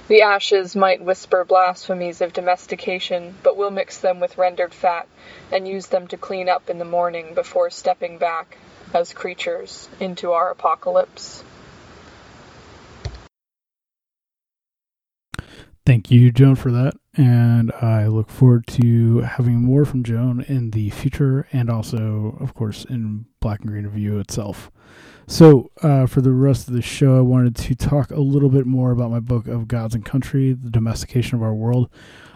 The 0.07 0.21
ashes 0.21 0.75
might 0.75 1.01
whisper 1.01 1.43
blasphemies 1.43 2.21
of 2.21 2.31
domestication, 2.31 3.33
but 3.41 3.57
we'll 3.57 3.71
mix 3.71 3.97
them 3.97 4.19
with 4.19 4.37
rendered 4.37 4.71
fat 4.71 5.07
and 5.51 5.67
use 5.67 5.87
them 5.87 6.07
to 6.09 6.15
clean 6.15 6.47
up 6.47 6.69
in 6.69 6.77
the 6.77 6.85
morning 6.85 7.33
before 7.33 7.71
stepping 7.71 8.19
back, 8.19 8.59
as 8.93 9.13
creatures, 9.13 9.89
into 9.99 10.31
our 10.31 10.51
apocalypse. 10.51 11.43
Thank 15.88 16.11
you, 16.11 16.33
Joan, 16.33 16.55
for 16.55 16.69
that. 16.69 16.95
And 17.15 17.71
I 17.81 18.07
look 18.07 18.29
forward 18.29 18.67
to 18.67 19.19
having 19.19 19.63
more 19.63 19.85
from 19.85 20.03
Joan 20.03 20.41
in 20.41 20.71
the 20.71 20.89
future 20.89 21.47
and 21.53 21.69
also, 21.69 22.35
of 22.41 22.53
course, 22.53 22.83
in 22.83 23.25
Black 23.39 23.61
and 23.61 23.69
Green 23.69 23.85
Review 23.85 24.19
itself. 24.19 24.69
So, 25.27 25.71
uh, 25.81 26.05
for 26.05 26.19
the 26.19 26.33
rest 26.33 26.67
of 26.67 26.73
the 26.73 26.81
show, 26.81 27.17
I 27.17 27.21
wanted 27.21 27.55
to 27.55 27.73
talk 27.73 28.11
a 28.11 28.19
little 28.19 28.49
bit 28.49 28.65
more 28.65 28.91
about 28.91 29.11
my 29.11 29.21
book 29.21 29.47
of 29.47 29.69
Gods 29.69 29.95
and 29.95 30.03
Country, 30.03 30.51
The 30.51 30.69
Domestication 30.69 31.38
of 31.38 31.41
Our 31.41 31.55
World. 31.55 31.89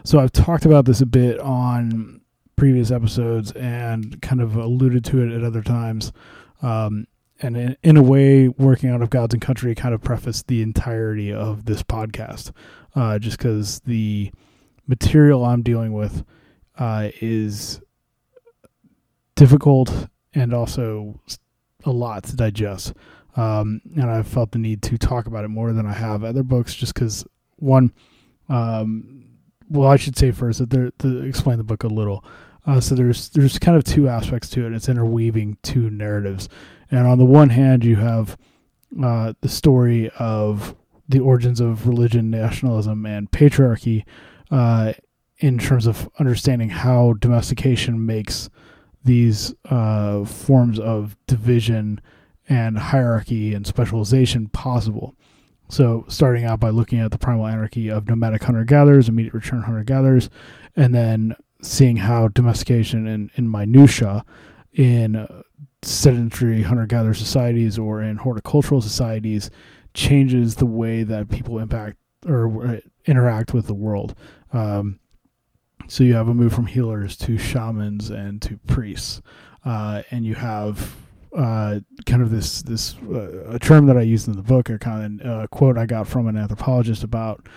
So, 0.06 0.18
I've 0.18 0.32
talked 0.32 0.64
about 0.64 0.86
this 0.86 1.02
a 1.02 1.06
bit 1.06 1.38
on 1.42 2.22
previous 2.56 2.90
episodes 2.90 3.52
and 3.52 4.22
kind 4.22 4.40
of 4.40 4.56
alluded 4.56 5.04
to 5.04 5.24
it 5.24 5.36
at 5.36 5.44
other 5.44 5.62
times. 5.62 6.14
Um, 6.62 7.06
and 7.42 7.58
in, 7.58 7.78
in, 7.84 7.98
a 7.98 8.04
way, 8.04 8.48
working 8.48 8.92
out 8.92 9.02
of 9.02 9.10
Gods 9.10 9.34
and 9.34 9.42
Country 9.42 9.76
kind 9.76 9.94
of 9.94 10.02
prefaced 10.02 10.48
the 10.48 10.62
entirety 10.62 11.34
of 11.34 11.66
this 11.66 11.84
podcast 11.84 12.52
uh, 12.96 13.20
just 13.20 13.38
because 13.38 13.80
the 13.82 14.32
material 14.88 15.46
I'm 15.46 15.62
dealing 15.62 15.94
with 15.94 16.24
uh, 16.78 17.10
is 17.22 17.82
difficult 19.36 20.08
and 20.34 20.54
also 20.54 21.20
a 21.86 21.92
lot 21.92 22.24
to 22.26 22.36
digest. 22.36 22.94
Um, 23.36 23.82
and 23.96 24.10
I've 24.10 24.28
felt 24.28 24.52
the 24.52 24.60
need 24.60 24.82
to 24.84 24.98
talk 24.98 25.26
about 25.26 25.46
it 25.46 25.50
more 25.50 25.72
than 25.72 25.86
I 25.86 25.94
have 25.94 26.24
other 26.24 26.44
books, 26.44 26.76
just 26.76 26.94
because 26.94 27.26
one, 27.58 27.94
um, 28.50 29.26
well, 29.70 29.90
I 29.90 29.96
should 29.96 30.18
say 30.18 30.32
first 30.32 30.60
that 30.60 30.70
there 30.70 30.92
to 31.00 31.22
explain 31.22 31.58
the 31.58 31.64
book 31.64 31.84
a 31.84 31.88
little. 31.88 32.26
Uh, 32.66 32.80
so 32.80 32.94
there's 32.94 33.30
there's 33.30 33.58
kind 33.58 33.78
of 33.78 33.84
two 33.84 34.08
aspects 34.10 34.50
to 34.50 34.66
it. 34.66 34.74
It's 34.74 34.90
interweaving 34.90 35.58
two 35.64 35.90
narratives, 35.90 36.50
and 36.92 37.08
on 37.08 37.18
the 37.18 37.26
one 37.26 37.50
hand, 37.50 37.86
you 37.86 37.96
have 37.96 38.38
uh, 39.02 39.34
the 39.40 39.50
story 39.50 40.12
of 40.20 40.76
the 41.12 41.20
origins 41.20 41.60
of 41.60 41.88
religion, 41.88 42.30
nationalism, 42.30 43.06
and 43.06 43.32
patriarchy 43.32 44.04
uh, 44.50 44.94
in 45.38 45.58
terms 45.58 45.88
of 45.88 46.10
understanding 46.20 46.70
how 46.70 47.14
domestication 47.14 48.06
makes 48.06 48.50
these 49.04 49.54
uh, 49.66 50.24
forms 50.26 50.80
of 50.80 51.18
division 51.28 52.00
and 52.48 52.78
hierarchy 52.78 53.54
and 53.54 53.66
specialization 53.66 54.48
possible. 54.50 55.16
So, 55.70 56.06
starting 56.10 56.44
out 56.44 56.60
by 56.60 56.70
looking 56.70 57.00
at 57.00 57.12
the 57.12 57.18
primal 57.18 57.48
anarchy 57.48 57.90
of 57.90 58.08
nomadic 58.08 58.44
hunter 58.44 58.66
gatherers, 58.66 59.08
immediate 59.08 59.34
return 59.34 59.62
hunter 59.62 59.84
gatherers, 59.84 60.30
and 60.76 60.94
then 60.94 61.36
seeing 61.62 61.98
how 61.98 62.28
domestication 62.28 63.08
in, 63.08 63.32
in 63.36 63.50
minutia 63.50 64.26
in 64.74 65.28
sedentary 65.82 66.62
hunter 66.62 66.86
gatherer 66.86 67.14
societies 67.14 67.80
or 67.80 68.02
in 68.02 68.18
horticultural 68.18 68.82
societies 68.82 69.50
changes 69.94 70.56
the 70.56 70.66
way 70.66 71.04
that 71.04 71.30
people 71.30 71.60
impact 71.60 71.98
or 72.26 72.66
uh, 72.66 72.80
interact 73.06 73.54
with 73.54 73.68
the 73.68 73.74
world. 73.74 74.16
Um, 74.54 75.00
so 75.88 76.04
you 76.04 76.14
have 76.14 76.28
a 76.28 76.34
move 76.34 76.54
from 76.54 76.68
healers 76.68 77.18
to 77.18 77.38
shamans 77.38 78.10
and 78.10 78.42
to 78.44 78.58
priests, 78.68 79.22
uh, 79.66 80.04
and 80.12 80.26
you 80.26 80.36
have 80.36 80.96
uh, 81.36 81.80
kind 82.06 82.22
of 82.22 82.30
this 82.30 82.62
this 82.62 82.96
uh, 83.12 83.50
a 83.50 83.60
term 83.60 83.88
that 83.88 83.98
I 83.98 84.02
used 84.02 84.28
in 84.28 84.36
the 84.36 84.44
book, 84.44 84.70
a 84.70 84.78
kind 84.78 85.22
of 85.22 85.44
uh, 85.44 85.48
quote 85.48 85.78
I 85.78 85.86
got 85.86 86.08
from 86.08 86.28
an 86.28 86.38
anthropologist 86.38 87.04
about 87.04 87.48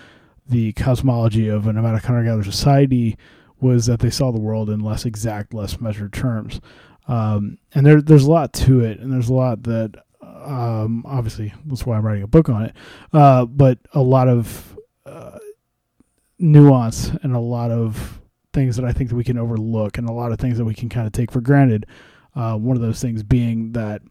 the 0.47 0.73
cosmology 0.73 1.47
of 1.47 1.67
a 1.67 1.73
nomadic 1.73 2.03
hunter-gatherer 2.03 2.43
society 2.43 3.17
was 3.59 3.85
that 3.85 3.99
they 3.99 4.09
saw 4.09 4.31
the 4.31 4.39
world 4.39 4.69
in 4.69 4.79
less 4.79 5.05
exact, 5.05 5.53
less 5.53 5.79
measured 5.79 6.13
terms. 6.13 6.61
Um, 7.07 7.57
and 7.73 7.85
there, 7.85 8.01
there's 8.01 8.25
a 8.25 8.31
lot 8.31 8.53
to 8.53 8.81
it, 8.81 8.99
and 8.99 9.11
there's 9.11 9.29
a 9.29 9.33
lot 9.33 9.63
that 9.63 9.95
um, 10.45 11.03
obviously, 11.05 11.53
that's 11.65 11.85
why 11.85 11.97
I'm 11.97 12.05
writing 12.05 12.23
a 12.23 12.27
book 12.27 12.49
on 12.49 12.63
it. 12.63 12.75
Uh, 13.11 13.45
but 13.45 13.79
a 13.93 14.01
lot 14.01 14.27
of 14.27 14.77
uh, 15.05 15.39
nuance 16.39 17.09
and 17.23 17.35
a 17.35 17.39
lot 17.39 17.71
of 17.71 18.21
things 18.53 18.75
that 18.77 18.85
I 18.85 18.93
think 18.93 19.09
that 19.09 19.15
we 19.15 19.23
can 19.23 19.37
overlook, 19.37 19.97
and 19.97 20.07
a 20.07 20.13
lot 20.13 20.31
of 20.31 20.39
things 20.39 20.57
that 20.57 20.65
we 20.65 20.73
can 20.73 20.89
kind 20.89 21.07
of 21.07 21.13
take 21.13 21.31
for 21.31 21.41
granted. 21.41 21.85
Uh, 22.35 22.55
one 22.55 22.75
of 22.75 22.81
those 22.81 23.01
things 23.01 23.23
being 23.23 23.71
that 23.73 24.01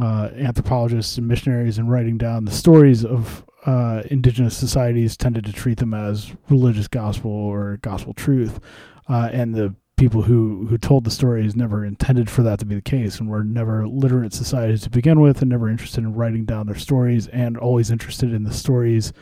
uh, 0.00 0.30
anthropologists 0.36 1.18
and 1.18 1.28
missionaries, 1.28 1.78
in 1.78 1.88
writing 1.88 2.18
down 2.18 2.44
the 2.44 2.50
stories 2.50 3.04
of 3.04 3.44
uh, 3.66 4.02
indigenous 4.10 4.56
societies, 4.56 5.16
tended 5.16 5.44
to 5.44 5.52
treat 5.52 5.78
them 5.78 5.94
as 5.94 6.32
religious 6.48 6.88
gospel 6.88 7.30
or 7.30 7.78
gospel 7.82 8.14
truth, 8.14 8.60
uh, 9.08 9.28
and 9.32 9.54
the 9.54 9.74
people 9.98 10.22
who 10.22 10.66
who 10.66 10.78
told 10.78 11.04
the 11.04 11.10
stories 11.10 11.56
never 11.56 11.84
intended 11.84 12.30
for 12.30 12.42
that 12.42 12.58
to 12.60 12.64
be 12.64 12.74
the 12.74 12.80
case 12.80 13.18
and 13.18 13.28
were 13.28 13.44
never 13.44 13.86
literate 13.86 14.32
societies 14.32 14.82
to 14.82 14.90
begin 14.90 15.20
with 15.20 15.42
and 15.42 15.50
never 15.50 15.68
interested 15.68 16.02
in 16.04 16.14
writing 16.14 16.44
down 16.44 16.66
their 16.66 16.78
stories 16.78 17.26
and 17.28 17.58
always 17.58 17.90
interested 17.90 18.32
in 18.32 18.44
the 18.44 18.52
stories 18.52 19.12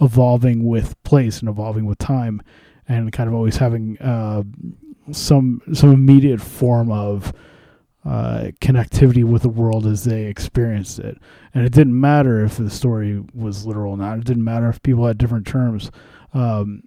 evolving 0.00 0.64
with 0.64 1.00
place 1.04 1.40
and 1.40 1.48
evolving 1.48 1.84
with 1.84 1.98
time 1.98 2.40
and 2.88 3.12
kind 3.12 3.28
of 3.28 3.34
always 3.34 3.58
having 3.58 3.96
uh, 3.98 4.42
some 5.12 5.60
some 5.72 5.92
immediate 5.92 6.40
form 6.40 6.90
of 6.90 7.32
uh, 8.04 8.50
connectivity 8.60 9.22
with 9.22 9.42
the 9.42 9.48
world 9.48 9.86
as 9.86 10.04
they 10.04 10.24
experienced 10.24 10.98
it. 10.98 11.18
And 11.54 11.64
it 11.64 11.72
didn't 11.72 11.98
matter 11.98 12.44
if 12.44 12.56
the 12.56 12.70
story 12.70 13.22
was 13.32 13.64
literal 13.64 13.92
or 13.92 13.96
not. 13.96 14.18
It 14.18 14.24
didn't 14.24 14.44
matter 14.44 14.68
if 14.68 14.82
people 14.82 15.06
had 15.06 15.18
different 15.18 15.46
terms. 15.46 15.90
Um, 16.34 16.82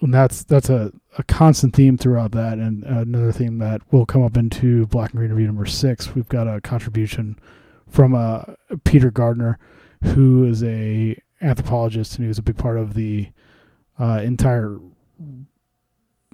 and 0.00 0.14
that's 0.14 0.44
that's 0.44 0.70
a, 0.70 0.92
a 1.16 1.24
constant 1.24 1.74
theme 1.74 1.98
throughout 1.98 2.32
that. 2.32 2.58
And 2.58 2.84
another 2.84 3.32
theme 3.32 3.58
that 3.58 3.80
will 3.92 4.06
come 4.06 4.22
up 4.22 4.36
into 4.36 4.86
black 4.86 5.10
and 5.10 5.18
green 5.18 5.30
review 5.30 5.46
number 5.46 5.66
six 5.66 6.14
we've 6.14 6.28
got 6.28 6.46
a 6.46 6.60
contribution 6.60 7.38
from 7.88 8.14
uh, 8.14 8.42
peter 8.84 9.10
gardner 9.10 9.58
who 10.02 10.44
is 10.44 10.62
a 10.62 11.20
anthropologist 11.40 12.14
and 12.16 12.24
he 12.24 12.28
was 12.28 12.38
a 12.38 12.42
big 12.42 12.56
part 12.56 12.76
of 12.76 12.94
the 12.94 13.28
uh, 13.98 14.20
entire 14.22 14.78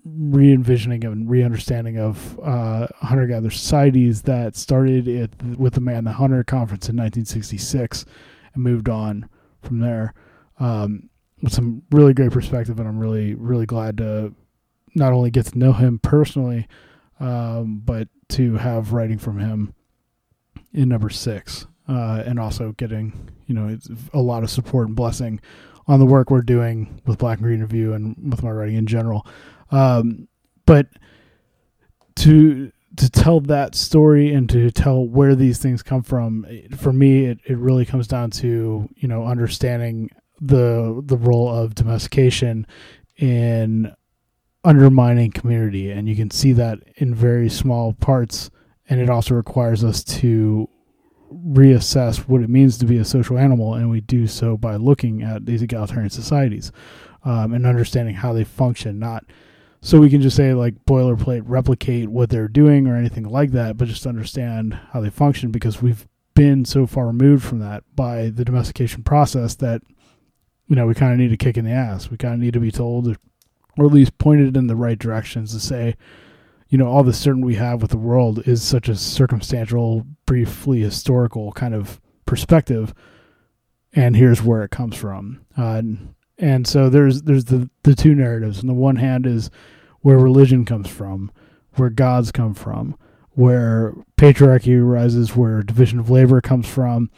re-envisioning 0.05 1.05
and 1.05 1.31
re-understanding 1.31 1.99
of 1.99 2.39
uh, 2.41 2.87
hunter-gatherer 2.97 3.51
societies 3.51 4.23
that 4.23 4.55
started 4.55 5.09
at, 5.09 5.43
with 5.57 5.75
the 5.75 5.81
man 5.81 6.05
the 6.05 6.13
hunter 6.13 6.45
conference 6.45 6.89
in 6.89 6.97
1966 6.97 8.05
and 8.53 8.63
moved 8.63 8.89
on 8.89 9.29
from 9.63 9.79
there. 9.81 10.13
Um, 10.59 11.09
some 11.49 11.83
really 11.91 12.15
great 12.15 12.31
perspective, 12.31 12.79
and 12.79 12.89
I'm 12.89 12.99
really 12.99 13.35
really 13.35 13.67
glad 13.67 13.99
to 13.99 14.35
not 14.95 15.13
only 15.13 15.31
get 15.31 15.47
to 15.47 15.59
know 15.59 15.73
him 15.73 15.99
personally, 15.99 16.67
um, 17.21 17.83
but 17.85 18.09
to 18.31 18.55
have 18.57 18.93
writing 18.93 19.19
from 19.19 19.39
him 19.39 19.75
in 20.73 20.89
number 20.89 21.11
six, 21.11 21.67
uh, 21.89 22.23
and 22.27 22.39
also 22.39 22.73
getting 22.73 23.31
you 23.47 23.55
know 23.55 23.79
a 24.13 24.21
lot 24.21 24.43
of 24.43 24.51
support 24.51 24.87
and 24.87 24.97
blessing 24.97 25.41
on 25.87 25.99
the 26.01 26.07
work 26.07 26.31
we're 26.31 26.43
doing 26.43 27.01
with 27.07 27.19
Black 27.19 27.39
and 27.39 27.47
Green 27.47 27.61
Review 27.61 27.93
and 27.93 28.17
with 28.31 28.43
my 28.43 28.51
writing 28.51 28.77
in 28.77 28.87
general. 28.87 29.27
Um, 29.71 30.29
but 30.67 30.87
to 32.17 32.73
to 32.97 33.11
tell 33.11 33.41
that 33.41 33.75
story 33.75 34.33
and 34.33 34.49
to 34.49 34.71
tell 34.71 35.05
where 35.05 35.35
these 35.35 35.59
things 35.59 35.83
come 35.83 36.03
from, 36.03 36.47
for 36.77 36.93
me, 36.93 37.25
it, 37.25 37.41
it 37.45 37.59
really 37.59 37.85
comes 37.85 38.07
down 38.07 38.31
to 38.31 38.89
you 38.97 39.09
know 39.09 39.25
understanding 39.25 40.11
the 40.41 41.03
the 41.05 41.17
role 41.17 41.49
of 41.49 41.75
domestication 41.75 42.67
in 43.17 43.95
undermining 44.65 45.31
community. 45.31 45.91
And 45.91 46.09
you 46.09 46.17
can 46.17 46.31
see 46.31 46.53
that 46.53 46.79
in 46.97 47.15
very 47.15 47.49
small 47.49 47.93
parts. 47.93 48.51
And 48.89 49.01
it 49.01 49.11
also 49.11 49.35
requires 49.35 49.85
us 49.85 50.03
to 50.05 50.69
reassess 51.31 52.19
what 52.21 52.43
it 52.43 52.49
means 52.49 52.79
to 52.79 52.87
be 52.87 52.99
a 52.99 53.05
social 53.05 53.39
animal. 53.39 53.75
And 53.75 53.91
we 53.91 54.01
do 54.01 54.27
so 54.27 54.57
by 54.57 54.77
looking 54.77 55.23
at 55.23 55.47
these 55.47 55.63
egalitarian 55.63 56.11
societies 56.11 56.73
um, 57.25 57.53
and 57.53 57.67
understanding 57.67 58.15
how 58.15 58.33
they 58.33 58.45
function. 58.45 58.99
Not 58.99 59.25
so 59.81 60.01
we 60.01 60.09
can 60.09 60.23
just 60.23 60.37
say 60.37 60.55
like 60.55 60.87
boilerplate 60.87 61.43
replicate 61.45 62.09
what 62.09 62.31
they're 62.31 62.49
doing 62.49 62.87
or 62.87 62.97
anything 62.97 63.25
like 63.25 63.51
that 63.51 63.77
but 63.77 63.87
just 63.87 64.07
understand 64.07 64.73
how 64.93 65.01
they 65.03 65.11
function 65.11 65.51
because 65.51 65.83
we've 65.83 66.09
been 66.35 66.65
so 66.65 66.87
far 66.87 67.09
removed 67.09 67.45
from 67.45 67.59
that 67.59 67.85
by 67.95 68.31
the 68.31 68.47
domestication 68.47 69.03
process 69.03 69.55
that 69.57 69.83
you 70.69 70.77
know 70.77 70.87
we 70.87 70.95
kind 70.95 71.13
of 71.13 71.19
need 71.19 71.33
a 71.33 71.37
kick 71.37 71.57
in 71.57 71.65
the 71.65 71.71
ass. 71.71 72.11
We 72.11 72.17
kind 72.17 72.35
of 72.35 72.41
need 72.41 72.55
to 72.55 72.61
be 72.61 72.73
told, 72.73 73.09
or 73.79 73.87
at 73.87 73.93
least 73.93 74.19
pointed 74.19 74.57
in 74.57 74.67
the 74.67 74.77
right 74.77 74.99
directions 74.99 75.53
to 75.53 75.61
say, 75.61 75.97
you 76.69 76.79
know, 76.79 76.87
all 76.87 77.03
the 77.03 77.13
certainty 77.13 77.47
we 77.47 77.55
have 77.57 77.83
with 77.83 77.91
the 77.91 77.99
world 77.99 78.47
is 78.49 78.63
such 78.63 78.89
a 78.89 78.97
circumstantial, 78.97 80.07
briefly 80.27 80.81
historical 80.81 81.53
kind 81.53 81.75
of 81.75 82.01
perspective, 82.27 82.95
and 83.93 84.17
here's 84.17 84.43
where 84.43 84.63
it 84.63 84.71
comes 84.71 84.97
from. 84.97 85.45
Uh, 85.57 85.75
and, 85.75 86.15
and 86.39 86.67
so 86.67 86.89
there's 86.89 87.23
there's 87.23 87.45
the 87.45 87.71
the 87.83 87.95
two 87.95 88.15
narratives. 88.15 88.61
On 88.61 88.67
the 88.67 88.75
one 88.75 88.97
hand 88.97 89.27
is 89.27 89.51
where 90.01 90.19
religion 90.19 90.65
comes 90.65 90.89
from, 90.89 91.31
where 91.75 91.91
gods 91.91 92.33
come 92.33 92.55
from, 92.55 92.97
where 93.31 93.95
patriarchy 94.17 94.79
arises, 94.81 95.37
where 95.37 95.63
division 95.63 95.99
of 95.99 96.11
labor 96.11 96.41
comes 96.41 96.69
from, 96.69 97.11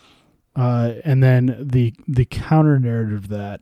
uh, 0.57 0.95
and 1.05 1.23
then 1.23 1.57
the 1.61 1.95
the 2.09 2.25
counter 2.25 2.81
narrative 2.81 3.25
of 3.25 3.29
that 3.29 3.61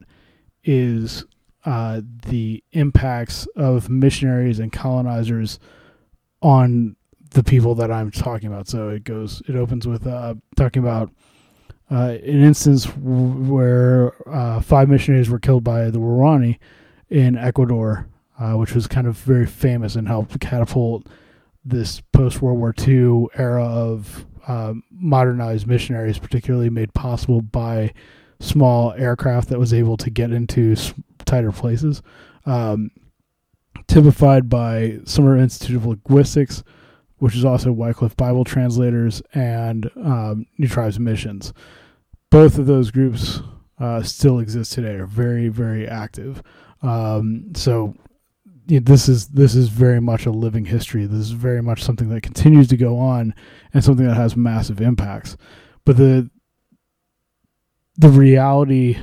is 0.63 1.25
uh, 1.65 2.01
the 2.27 2.63
impacts 2.73 3.47
of 3.57 3.89
missionaries 3.89 4.59
and 4.59 4.73
colonizers 4.73 5.59
on 6.41 6.97
the 7.31 7.43
people 7.43 7.75
that 7.75 7.91
I'm 7.91 8.11
talking 8.11 8.49
about. 8.49 8.69
So 8.69 8.91
it 8.91 9.05
goes, 9.05 9.43
it 9.49 9.57
opens 9.57 9.87
with 9.87 10.07
uh, 10.07 10.35
talking 10.57 10.83
about 10.83 11.11
uh, 11.91 12.17
an 12.23 12.43
instance 12.43 12.85
where 12.97 14.15
uh, 14.29 14.61
five 14.61 14.89
missionaries 14.89 15.29
were 15.29 15.39
killed 15.39 15.65
by 15.65 15.91
the 15.91 15.99
Waorani 15.99 16.59
in 17.11 17.37
Ecuador, 17.37 18.09
uh, 18.39 18.53
which 18.53 18.75
was 18.75 18.87
kind 18.87 19.07
of 19.07 19.17
very 19.19 19.47
famous 19.47 19.97
and 19.97 20.07
helped 20.07 20.39
catapult 20.41 21.07
this 21.65 22.01
post 22.13 22.41
World 22.43 22.59
War 22.59 22.75
II 22.87 23.27
era 23.35 23.65
of 23.65 24.27
uh, 24.47 24.75
modernized 24.91 25.67
missionaries, 25.67 26.19
particularly 26.19 26.71
made 26.71 26.93
possible 26.95 27.41
by 27.41 27.93
small 28.41 28.93
aircraft 28.93 29.49
that 29.49 29.59
was 29.59 29.73
able 29.73 29.97
to 29.97 30.11
get 30.11 30.31
into 30.31 30.77
tighter 31.25 31.53
places. 31.53 32.03
Um, 32.47 32.91
typified 33.87 34.49
by 34.49 34.99
Summer 35.05 35.37
Institute 35.37 35.77
of 35.77 35.87
Linguistics, 35.87 36.63
which 37.19 37.37
is 37.37 37.45
also 37.45 37.73
Wycliffe 37.73 38.17
Bible 38.17 38.45
Translators 38.45 39.23
and 39.33 39.91
um, 39.97 40.47
New 40.59 40.69
Tribes 40.69 40.99
Missions. 40.99 41.53
Both 42.31 42.59
of 42.59 42.67
those 42.67 42.91
groups 42.91 43.41
uh, 43.79 44.03
still 44.03 44.39
exist 44.39 44.73
today, 44.73 44.95
are 44.95 45.07
very, 45.07 45.49
very 45.49 45.87
active. 45.89 46.43
Um, 46.83 47.53
so 47.55 47.95
this 48.67 49.09
is 49.09 49.29
this 49.29 49.55
is 49.55 49.69
very 49.69 50.01
much 50.01 50.27
a 50.27 50.31
living 50.31 50.65
history. 50.65 51.07
This 51.07 51.21
is 51.21 51.31
very 51.33 51.63
much 51.63 51.83
something 51.83 52.09
that 52.09 52.23
continues 52.23 52.69
to 52.69 52.77
go 52.77 52.99
on 52.99 53.35
and 53.73 53.85
something 53.85 54.07
that 54.07 54.17
has 54.17 54.37
massive 54.37 54.81
impacts. 54.81 55.37
But 55.85 55.97
the 55.97 56.31
the 57.97 58.09
reality 58.09 58.99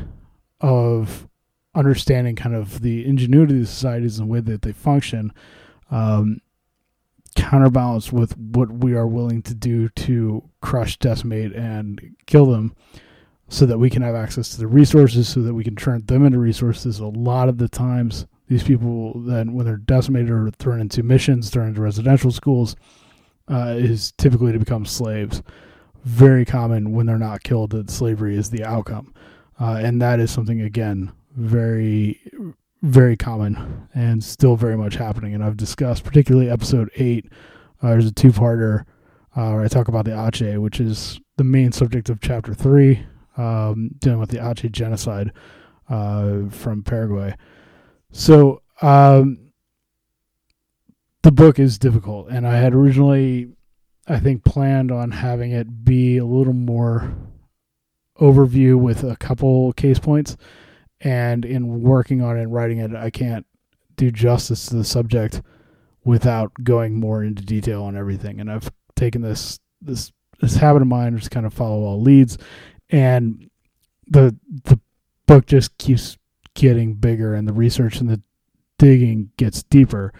of 0.59 1.27
understanding 1.73 2.35
kind 2.35 2.55
of 2.55 2.81
the 2.81 3.05
ingenuity 3.05 3.53
of 3.53 3.61
the 3.61 3.65
societies 3.65 4.19
and 4.19 4.27
the 4.27 4.31
way 4.31 4.41
that 4.41 4.61
they 4.63 4.73
function 4.73 5.31
um, 5.89 6.41
counterbalance 7.35 8.11
with 8.11 8.37
what 8.37 8.71
we 8.71 8.93
are 8.93 9.07
willing 9.07 9.41
to 9.43 9.53
do 9.53 9.87
to 9.89 10.43
crush, 10.61 10.97
decimate, 10.97 11.53
and 11.53 12.15
kill 12.25 12.45
them 12.45 12.75
so 13.47 13.65
that 13.65 13.77
we 13.77 13.89
can 13.89 14.01
have 14.01 14.15
access 14.15 14.49
to 14.49 14.57
the 14.57 14.67
resources 14.67 15.27
so 15.27 15.41
that 15.41 15.53
we 15.53 15.63
can 15.63 15.75
turn 15.75 16.05
them 16.05 16.25
into 16.25 16.39
resources. 16.39 16.99
A 16.99 17.07
lot 17.07 17.49
of 17.49 17.57
the 17.57 17.69
times, 17.69 18.25
these 18.51 18.63
people 18.63 19.17
then, 19.21 19.53
when 19.53 19.65
they're 19.65 19.77
decimated 19.77 20.29
or 20.29 20.51
thrown 20.51 20.81
into 20.81 21.03
missions, 21.03 21.49
thrown 21.49 21.69
into 21.69 21.79
residential 21.79 22.31
schools, 22.31 22.75
uh, 23.49 23.75
is 23.77 24.11
typically 24.17 24.51
to 24.51 24.59
become 24.59 24.85
slaves. 24.85 25.41
Very 26.03 26.43
common 26.43 26.91
when 26.91 27.05
they're 27.05 27.17
not 27.17 27.43
killed 27.43 27.69
that 27.69 27.89
slavery 27.89 28.35
is 28.35 28.49
the 28.49 28.65
outcome. 28.65 29.13
Uh, 29.57 29.79
and 29.81 30.01
that 30.01 30.19
is 30.19 30.31
something, 30.31 30.59
again, 30.59 31.13
very 31.37 32.19
very 32.81 33.15
common 33.15 33.87
and 33.93 34.21
still 34.21 34.57
very 34.57 34.75
much 34.75 34.95
happening. 34.95 35.33
And 35.33 35.43
I've 35.43 35.55
discussed, 35.55 36.03
particularly 36.03 36.49
episode 36.49 36.89
eight, 36.95 37.31
uh, 37.81 37.91
there's 37.91 38.07
a 38.07 38.11
two 38.11 38.33
parter 38.33 38.81
uh, 39.35 39.51
where 39.51 39.63
I 39.63 39.69
talk 39.69 39.87
about 39.87 40.03
the 40.03 40.19
Ache, 40.27 40.59
which 40.59 40.81
is 40.81 41.21
the 41.37 41.45
main 41.45 41.71
subject 41.71 42.09
of 42.09 42.19
chapter 42.19 42.53
three, 42.53 43.05
um, 43.37 43.91
dealing 43.99 44.19
with 44.19 44.31
the 44.31 44.45
Ache 44.45 44.69
genocide 44.73 45.31
uh, 45.87 46.49
from 46.49 46.83
Paraguay. 46.83 47.33
So 48.11 48.61
um, 48.81 49.51
the 51.23 51.31
book 51.31 51.59
is 51.59 51.79
difficult, 51.79 52.29
and 52.29 52.47
I 52.47 52.57
had 52.57 52.73
originally, 52.73 53.49
I 54.07 54.19
think, 54.19 54.43
planned 54.43 54.91
on 54.91 55.11
having 55.11 55.51
it 55.51 55.85
be 55.85 56.17
a 56.17 56.25
little 56.25 56.53
more 56.53 57.15
overview 58.19 58.75
with 58.77 59.03
a 59.03 59.15
couple 59.15 59.73
case 59.73 59.99
points 59.99 60.37
and 60.99 61.45
in 61.45 61.81
working 61.81 62.21
on 62.21 62.37
it 62.37 62.43
and 62.43 62.53
writing 62.53 62.77
it, 62.77 62.95
I 62.95 63.09
can't 63.09 63.45
do 63.95 64.11
justice 64.11 64.67
to 64.67 64.75
the 64.75 64.83
subject 64.83 65.41
without 66.03 66.51
going 66.63 66.99
more 66.99 67.23
into 67.23 67.43
detail 67.43 67.83
on 67.83 67.97
everything. 67.97 68.39
And 68.39 68.51
I've 68.51 68.71
taken 68.95 69.21
this 69.21 69.59
this 69.81 70.11
this 70.39 70.55
habit 70.55 70.81
of 70.81 70.87
mine, 70.87 71.17
just 71.17 71.31
kind 71.31 71.45
of 71.45 71.53
follow 71.53 71.83
all 71.83 72.01
leads, 72.01 72.37
and 72.89 73.49
the 74.07 74.35
the 74.63 74.79
book 75.25 75.45
just 75.45 75.77
keeps 75.77 76.17
getting 76.55 76.95
bigger, 76.95 77.33
and 77.33 77.47
the 77.47 77.53
research 77.53 77.99
and 77.99 78.09
the 78.09 78.21
digging 78.77 79.31
gets 79.37 79.63
deeper. 79.63 80.13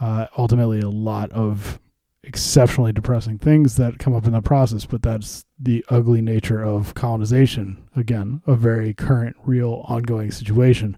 Uh, 0.00 0.26
ultimately, 0.36 0.80
a 0.80 0.88
lot 0.88 1.30
of 1.32 1.80
exceptionally 2.22 2.92
depressing 2.92 3.38
things 3.38 3.76
that 3.76 3.98
come 3.98 4.14
up 4.14 4.26
in 4.26 4.32
the 4.32 4.42
process, 4.42 4.84
but 4.84 5.02
that's 5.02 5.44
the 5.58 5.84
ugly 5.88 6.20
nature 6.20 6.62
of 6.62 6.94
colonization. 6.94 7.88
Again, 7.96 8.42
a 8.46 8.54
very 8.54 8.94
current, 8.94 9.36
real, 9.44 9.84
ongoing 9.88 10.30
situation. 10.30 10.96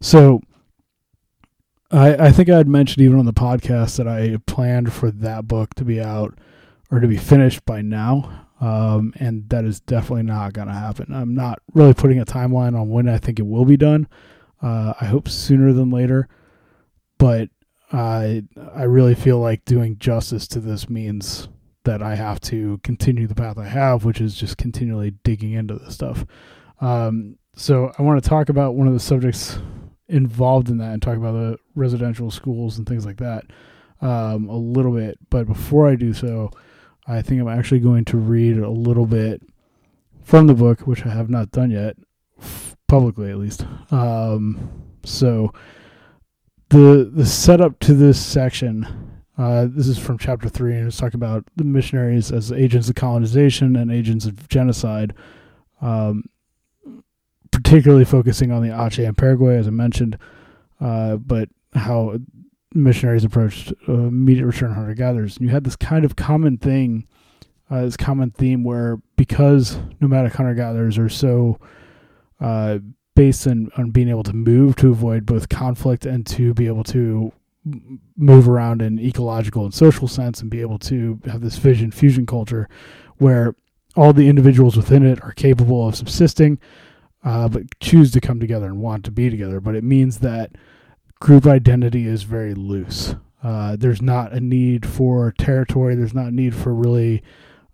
So, 0.00 0.40
I, 1.90 2.26
I 2.26 2.32
think 2.32 2.50
I 2.50 2.58
had 2.58 2.68
mentioned 2.68 3.02
even 3.04 3.18
on 3.18 3.24
the 3.24 3.32
podcast 3.32 3.96
that 3.96 4.06
I 4.06 4.36
planned 4.46 4.92
for 4.92 5.10
that 5.10 5.48
book 5.48 5.74
to 5.74 5.84
be 5.84 6.00
out 6.00 6.38
or 6.90 7.00
to 7.00 7.08
be 7.08 7.16
finished 7.16 7.64
by 7.64 7.80
now. 7.80 8.46
Um, 8.60 9.12
and 9.20 9.48
that 9.50 9.64
is 9.64 9.80
definitely 9.80 10.24
not 10.24 10.52
going 10.52 10.68
to 10.68 10.74
happen. 10.74 11.12
I'm 11.14 11.34
not 11.34 11.60
really 11.74 11.94
putting 11.94 12.18
a 12.18 12.24
timeline 12.24 12.78
on 12.78 12.88
when 12.88 13.08
I 13.08 13.18
think 13.18 13.38
it 13.38 13.46
will 13.46 13.64
be 13.64 13.76
done. 13.76 14.08
Uh, 14.60 14.94
I 15.00 15.04
hope 15.04 15.28
sooner 15.28 15.72
than 15.72 15.90
later, 15.90 16.28
but 17.18 17.50
I 17.92 18.42
I 18.74 18.82
really 18.82 19.14
feel 19.14 19.38
like 19.38 19.64
doing 19.64 19.98
justice 19.98 20.48
to 20.48 20.60
this 20.60 20.90
means 20.90 21.48
that 21.84 22.02
I 22.02 22.16
have 22.16 22.40
to 22.40 22.78
continue 22.82 23.26
the 23.26 23.34
path 23.34 23.56
I 23.56 23.68
have, 23.68 24.04
which 24.04 24.20
is 24.20 24.34
just 24.34 24.58
continually 24.58 25.12
digging 25.22 25.52
into 25.52 25.76
this 25.76 25.94
stuff. 25.94 26.26
Um, 26.80 27.36
so 27.54 27.92
I 27.98 28.02
want 28.02 28.22
to 28.22 28.28
talk 28.28 28.48
about 28.48 28.74
one 28.74 28.88
of 28.88 28.92
the 28.92 29.00
subjects 29.00 29.58
involved 30.08 30.68
in 30.68 30.78
that 30.78 30.92
and 30.92 31.00
talk 31.00 31.16
about 31.16 31.32
the 31.32 31.58
residential 31.74 32.30
schools 32.30 32.78
and 32.78 32.86
things 32.86 33.06
like 33.06 33.18
that 33.18 33.44
um, 34.00 34.48
a 34.48 34.56
little 34.56 34.92
bit. 34.92 35.18
But 35.30 35.46
before 35.46 35.88
I 35.88 35.94
do 35.94 36.12
so, 36.12 36.50
I 37.08 37.22
think 37.22 37.40
I'm 37.40 37.48
actually 37.48 37.80
going 37.80 38.04
to 38.06 38.18
read 38.18 38.58
a 38.58 38.68
little 38.70 39.06
bit 39.06 39.42
from 40.22 40.46
the 40.46 40.54
book, 40.54 40.82
which 40.82 41.06
I 41.06 41.08
have 41.08 41.30
not 41.30 41.50
done 41.50 41.70
yet, 41.70 41.96
publicly 42.86 43.30
at 43.30 43.38
least. 43.38 43.64
Um, 43.90 44.84
so 45.04 45.54
the 46.68 47.10
the 47.12 47.24
setup 47.24 47.78
to 47.80 47.94
this 47.94 48.24
section. 48.24 49.14
Uh, 49.38 49.68
this 49.70 49.86
is 49.86 49.98
from 49.98 50.18
chapter 50.18 50.48
three, 50.48 50.76
and 50.76 50.88
it's 50.88 50.96
talking 50.96 51.18
about 51.18 51.44
the 51.56 51.64
missionaries 51.64 52.32
as 52.32 52.50
agents 52.50 52.88
of 52.88 52.96
colonization 52.96 53.76
and 53.76 53.90
agents 53.90 54.26
of 54.26 54.48
genocide, 54.48 55.14
um, 55.80 56.24
particularly 57.52 58.04
focusing 58.04 58.50
on 58.50 58.62
the 58.62 58.84
Ache 58.84 58.98
and 58.98 59.16
Paraguay, 59.16 59.56
as 59.56 59.68
I 59.68 59.70
mentioned, 59.70 60.18
uh, 60.80 61.16
but 61.16 61.48
how 61.72 62.18
missionaries 62.74 63.24
approached 63.24 63.72
uh, 63.88 63.92
immediate 63.92 64.46
return 64.46 64.72
hunter 64.72 64.94
gatherers. 64.94 65.36
And 65.36 65.46
you 65.46 65.52
had 65.52 65.64
this 65.64 65.76
kind 65.76 66.04
of 66.04 66.16
common 66.16 66.58
thing, 66.58 67.06
uh, 67.70 67.82
this 67.82 67.96
common 67.96 68.30
theme 68.30 68.64
where 68.64 69.00
because 69.16 69.78
nomadic 70.00 70.34
hunter 70.34 70.54
gatherers 70.54 70.98
are 70.98 71.08
so 71.08 71.58
uh, 72.40 72.78
based 73.14 73.46
on, 73.46 73.70
on 73.76 73.90
being 73.90 74.08
able 74.08 74.22
to 74.22 74.32
move 74.32 74.76
to 74.76 74.90
avoid 74.90 75.26
both 75.26 75.48
conflict 75.48 76.06
and 76.06 76.26
to 76.26 76.54
be 76.54 76.66
able 76.66 76.84
to 76.84 77.32
move 78.16 78.48
around 78.48 78.80
in 78.80 78.98
ecological 78.98 79.64
and 79.64 79.74
social 79.74 80.08
sense 80.08 80.40
and 80.40 80.50
be 80.50 80.60
able 80.60 80.78
to 80.78 81.18
have 81.26 81.40
this 81.40 81.58
fission 81.58 81.90
fusion 81.90 82.24
culture 82.24 82.68
where 83.16 83.54
all 83.96 84.12
the 84.12 84.28
individuals 84.28 84.76
within 84.76 85.04
it 85.04 85.22
are 85.22 85.32
capable 85.32 85.86
of 85.86 85.96
subsisting 85.96 86.58
uh, 87.24 87.48
but 87.48 87.62
choose 87.80 88.12
to 88.12 88.20
come 88.20 88.38
together 88.38 88.66
and 88.66 88.80
want 88.80 89.04
to 89.04 89.10
be 89.10 89.28
together 89.28 89.60
but 89.60 89.74
it 89.74 89.84
means 89.84 90.20
that 90.20 90.52
group 91.20 91.46
identity 91.46 92.06
is 92.06 92.22
very 92.22 92.54
loose 92.54 93.14
uh, 93.42 93.76
there's 93.76 94.02
not 94.02 94.32
a 94.32 94.40
need 94.40 94.86
for 94.86 95.32
territory 95.38 95.94
there's 95.94 96.14
not 96.14 96.26
a 96.26 96.34
need 96.34 96.54
for 96.54 96.74
really 96.74 97.22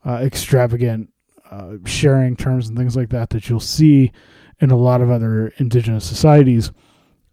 uh, 0.07 0.19
extravagant 0.23 1.11
uh, 1.51 1.75
sharing 1.85 2.37
terms 2.37 2.69
and 2.69 2.77
things 2.77 2.97
like 2.97 3.11
that 3.11 3.31
that 3.31 3.49
you'll 3.49 3.61
see 3.61 4.11
in 4.61 4.71
a 4.71 4.77
lot 4.77 5.01
of 5.01 5.11
other 5.11 5.53
indigenous 5.59 6.05
societies. 6.05 6.73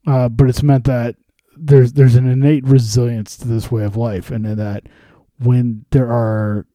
Uh, 0.05 0.29
but 0.29 0.49
it's 0.49 0.63
meant 0.63 0.85
that 0.85 1.15
there's 1.57 1.93
there's 1.93 2.15
an 2.15 2.27
innate 2.27 2.65
resilience 2.65 3.37
to 3.37 3.47
this 3.47 3.71
way 3.71 3.83
of 3.83 3.95
life, 3.95 4.31
and 4.31 4.45
in 4.45 4.57
that 4.57 4.83
when 5.39 5.85
there 5.91 6.11
are 6.11 6.65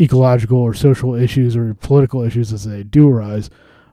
ecological 0.00 0.58
or 0.58 0.74
social 0.74 1.14
issues 1.14 1.56
or 1.56 1.74
political 1.74 2.22
issues 2.22 2.52
as 2.52 2.64
they 2.64 2.82
do 2.82 3.08
arise 3.08 3.50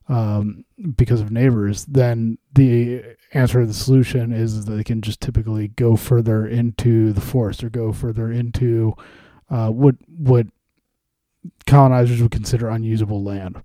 um, 0.09 0.63
because 0.95 1.21
of 1.21 1.31
neighbors, 1.31 1.85
then 1.85 2.37
the 2.53 3.03
answer 3.33 3.61
to 3.61 3.65
the 3.65 3.73
solution 3.73 4.31
is 4.31 4.65
that 4.65 4.71
they 4.71 4.83
can 4.83 5.01
just 5.01 5.21
typically 5.21 5.69
go 5.69 5.95
further 5.95 6.45
into 6.45 7.13
the 7.13 7.21
forest 7.21 7.63
or 7.63 7.69
go 7.69 7.91
further 7.91 8.31
into 8.31 8.93
uh, 9.49 9.69
what 9.69 9.95
what 10.07 10.47
colonizers 11.65 12.21
would 12.21 12.31
consider 12.31 12.69
unusable 12.69 13.23
land. 13.23 13.61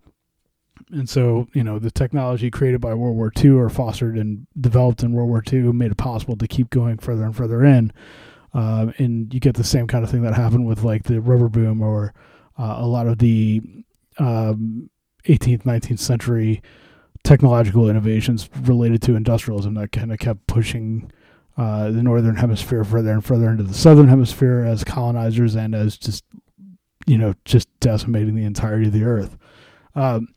And 0.91 1.09
so, 1.09 1.49
you 1.53 1.63
know, 1.63 1.79
the 1.79 1.91
technology 1.91 2.51
created 2.51 2.81
by 2.81 2.95
World 2.95 3.17
War 3.17 3.33
II 3.37 3.51
or 3.51 3.69
fostered 3.69 4.17
and 4.17 4.47
developed 4.59 5.03
in 5.03 5.13
World 5.13 5.29
War 5.29 5.43
II 5.51 5.73
made 5.73 5.91
it 5.91 5.97
possible 5.97 6.37
to 6.37 6.49
keep 6.49 6.71
going 6.71 6.99
further 6.99 7.25
and 7.25 7.37
further 7.37 7.65
in. 7.65 7.93
Uh, 8.55 8.93
and 8.99 9.33
you 9.35 9.41
get 9.41 9.55
the 9.55 9.65
same 9.65 9.87
kind 9.87 10.03
of 10.03 10.11
thing 10.11 10.23
that 10.23 10.35
happened 10.35 10.67
with 10.67 10.83
like 10.83 11.03
the 11.05 11.21
rubber 11.21 11.49
boom 11.49 11.83
or 11.83 12.15
uh, 12.59 12.77
a 12.79 12.87
lot 12.87 13.07
of 13.07 13.19
the 13.19 13.61
um, 14.19 14.89
18th, 15.27 15.65
19th 15.65 15.99
century 15.99 16.63
technological 17.29 17.91
innovations 17.91 18.49
related 18.63 19.03
to 19.03 19.15
industrialism 19.15 19.75
that 19.75 19.93
kind 19.93 20.11
of 20.11 20.19
kept 20.19 20.47
pushing 20.47 21.13
uh, 21.59 21.91
the 21.91 22.03
northern 22.03 22.37
hemisphere 22.37 22.85
further 22.85 23.11
and 23.11 23.23
further 23.23 23.51
into 23.51 23.63
the 23.63 23.75
southern 23.75 24.09
hemisphere 24.09 24.65
as 24.65 24.83
colonizers 24.83 25.55
and 25.55 25.75
as 25.75 25.99
just 25.99 26.25
you 27.07 27.19
know 27.19 27.35
just 27.45 27.69
decimating 27.81 28.35
the 28.35 28.45
entirety 28.45 28.87
of 28.87 28.95
the 28.95 29.05
earth. 29.05 29.37
Um, 29.95 30.29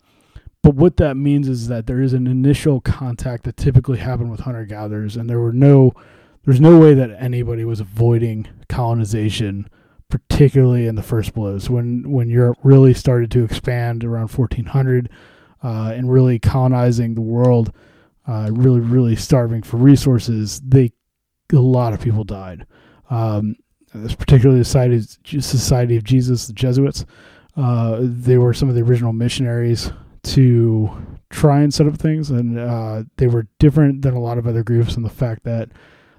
but 0.61 0.75
what 0.75 0.97
that 0.97 1.15
means 1.15 1.47
is 1.47 1.69
that 1.69 1.87
there 1.87 2.01
is 2.01 2.11
an 2.11 2.27
initial 2.27 2.81
contact 2.81 3.45
that 3.45 3.55
typically 3.55 3.99
happened 3.99 4.29
with 4.29 4.41
hunter 4.41 4.65
gatherers, 4.65 5.15
and 5.15 5.29
there 5.29 5.39
were 5.39 5.53
no 5.53 5.93
there's 6.43 6.59
no 6.59 6.77
way 6.77 6.93
that 6.93 7.11
anybody 7.17 7.63
was 7.63 7.79
avoiding 7.79 8.47
colonization 8.67 9.69
particularly 10.09 10.87
in 10.87 10.95
the 10.95 11.03
first 11.03 11.33
blows 11.33 11.69
when 11.69 12.11
when 12.11 12.27
Europe 12.29 12.57
really 12.63 12.93
started 12.93 13.31
to 13.31 13.45
expand 13.45 14.03
around 14.03 14.29
1400 14.29 15.09
uh, 15.63 15.91
and 15.95 16.11
really 16.11 16.39
colonizing 16.39 17.15
the 17.15 17.21
world, 17.21 17.73
uh, 18.27 18.49
really 18.51 18.79
really 18.79 19.15
starving 19.15 19.61
for 19.61 19.77
resources. 19.77 20.61
They 20.61 20.91
a 21.53 21.57
lot 21.57 21.93
of 21.93 22.01
people 22.01 22.23
died. 22.23 22.65
Um, 23.09 23.55
particularly 23.91 24.59
the 24.59 24.65
Society, 24.65 25.01
Society 25.41 25.97
of 25.97 26.03
Jesus, 26.03 26.47
the 26.47 26.53
Jesuits. 26.53 27.05
Uh, 27.57 27.99
they 28.01 28.37
were 28.37 28.53
some 28.53 28.69
of 28.69 28.75
the 28.75 28.81
original 28.81 29.11
missionaries 29.11 29.91
to 30.23 30.89
try 31.29 31.61
and 31.61 31.73
set 31.73 31.87
up 31.87 31.97
things, 31.97 32.29
and 32.29 32.57
uh, 32.57 33.03
they 33.17 33.27
were 33.27 33.47
different 33.59 34.01
than 34.01 34.13
a 34.13 34.19
lot 34.19 34.37
of 34.37 34.47
other 34.47 34.63
groups 34.63 34.95
in 34.95 35.03
the 35.03 35.09
fact 35.09 35.43
that 35.43 35.69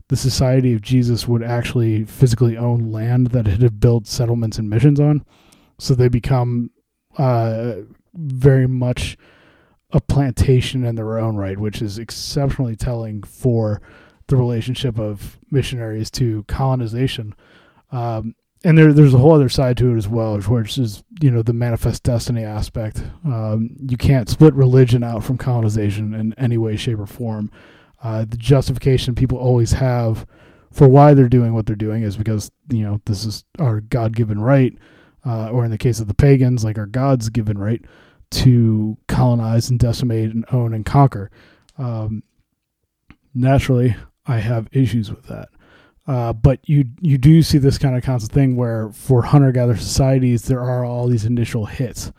the 0.08 0.16
Society 0.16 0.74
of 0.74 0.82
Jesus 0.82 1.26
would 1.26 1.42
actually 1.42 2.04
physically 2.04 2.56
own 2.56 2.92
land 2.92 3.28
that 3.28 3.48
it 3.48 3.62
had 3.62 3.80
built 3.80 4.06
settlements 4.06 4.58
and 4.58 4.68
missions 4.68 5.00
on. 5.00 5.24
So 5.78 5.94
they 5.94 6.08
become 6.08 6.70
uh, 7.16 7.76
very 8.14 8.66
much 8.68 9.16
a 9.92 10.00
plantation 10.00 10.84
in 10.84 10.94
their 10.94 11.18
own 11.18 11.36
right, 11.36 11.58
which 11.58 11.82
is 11.82 11.98
exceptionally 11.98 12.76
telling 12.76 13.22
for 13.22 13.80
the 14.28 14.36
relationship 14.36 14.98
of 14.98 15.38
missionaries 15.50 16.10
to 16.10 16.44
colonization. 16.44 17.34
Um, 17.90 18.34
and 18.64 18.78
there, 18.78 18.92
there's 18.92 19.12
a 19.12 19.18
whole 19.18 19.34
other 19.34 19.48
side 19.48 19.76
to 19.78 19.92
it 19.92 19.96
as 19.96 20.08
well, 20.08 20.38
which 20.40 20.78
is 20.78 21.02
you 21.20 21.30
know 21.30 21.42
the 21.42 21.52
manifest 21.52 22.04
destiny 22.04 22.44
aspect. 22.44 23.02
Um, 23.24 23.76
you 23.78 23.96
can't 23.96 24.28
split 24.28 24.54
religion 24.54 25.02
out 25.02 25.24
from 25.24 25.36
colonization 25.36 26.14
in 26.14 26.34
any 26.34 26.56
way, 26.58 26.76
shape, 26.76 26.98
or 26.98 27.06
form 27.06 27.50
uh, 28.02 28.24
the 28.28 28.36
justification 28.36 29.14
people 29.14 29.38
always 29.38 29.72
have 29.72 30.26
for 30.72 30.88
why 30.88 31.14
they're 31.14 31.28
doing 31.28 31.54
what 31.54 31.66
they're 31.66 31.76
doing 31.76 32.02
is 32.02 32.16
because 32.16 32.50
you 32.70 32.82
know 32.82 33.00
this 33.04 33.24
is 33.24 33.44
our 33.58 33.80
God-given 33.80 34.40
right, 34.40 34.76
uh, 35.24 35.50
or 35.50 35.64
in 35.64 35.70
the 35.70 35.78
case 35.78 36.00
of 36.00 36.08
the 36.08 36.14
pagans, 36.14 36.64
like 36.64 36.78
our 36.78 36.86
God's 36.86 37.28
given 37.28 37.58
right 37.58 37.84
to 38.32 38.96
colonize 39.08 39.70
and 39.70 39.78
decimate 39.78 40.30
and 40.32 40.44
own 40.52 40.74
and 40.74 40.84
conquer. 40.84 41.30
Um, 41.78 42.22
naturally, 43.34 43.96
I 44.26 44.38
have 44.38 44.68
issues 44.72 45.10
with 45.10 45.26
that. 45.26 45.48
Uh, 46.06 46.32
but 46.32 46.58
you 46.68 46.84
you 47.00 47.16
do 47.16 47.42
see 47.42 47.58
this 47.58 47.78
kind 47.78 47.96
of 47.96 48.02
constant 48.02 48.32
thing 48.32 48.56
where 48.56 48.90
for 48.90 49.22
hunter 49.22 49.52
gatherer 49.52 49.76
societies 49.76 50.42
there 50.42 50.60
are 50.60 50.84
all 50.84 51.06
these 51.06 51.24
initial 51.24 51.66
hits, 51.66 52.10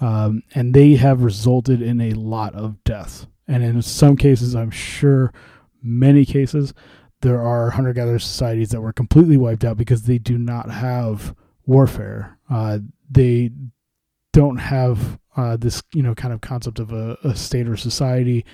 um, 0.00 0.42
and 0.56 0.74
they 0.74 0.96
have 0.96 1.22
resulted 1.22 1.80
in 1.80 2.00
a 2.00 2.14
lot 2.14 2.54
of 2.54 2.82
deaths. 2.82 3.28
And 3.46 3.62
in 3.62 3.80
some 3.80 4.16
cases, 4.16 4.56
I'm 4.56 4.72
sure 4.72 5.32
many 5.80 6.24
cases, 6.24 6.74
there 7.20 7.40
are 7.40 7.70
hunter 7.70 7.92
gatherer 7.92 8.18
societies 8.18 8.70
that 8.70 8.80
were 8.80 8.92
completely 8.92 9.36
wiped 9.36 9.64
out 9.64 9.76
because 9.76 10.02
they 10.02 10.18
do 10.18 10.36
not 10.36 10.70
have 10.70 11.34
warfare. 11.64 12.38
Uh, 12.50 12.78
they 13.08 13.50
don't 14.32 14.58
have 14.58 15.18
uh, 15.38 15.56
this, 15.56 15.82
you 15.94 16.02
know, 16.02 16.16
kind 16.16 16.34
of 16.34 16.40
concept 16.40 16.80
of 16.80 16.92
a, 16.92 17.16
a 17.22 17.36
state 17.36 17.68
or 17.68 17.76
society 17.76 18.44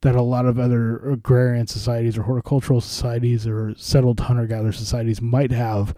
that 0.00 0.16
a 0.16 0.22
lot 0.22 0.46
of 0.46 0.58
other 0.58 0.96
agrarian 1.10 1.66
societies 1.66 2.16
or 2.16 2.22
horticultural 2.22 2.80
societies 2.80 3.46
or 3.46 3.74
settled 3.76 4.18
hunter 4.18 4.46
gatherer 4.46 4.72
societies 4.72 5.20
might 5.20 5.52
have, 5.52 5.94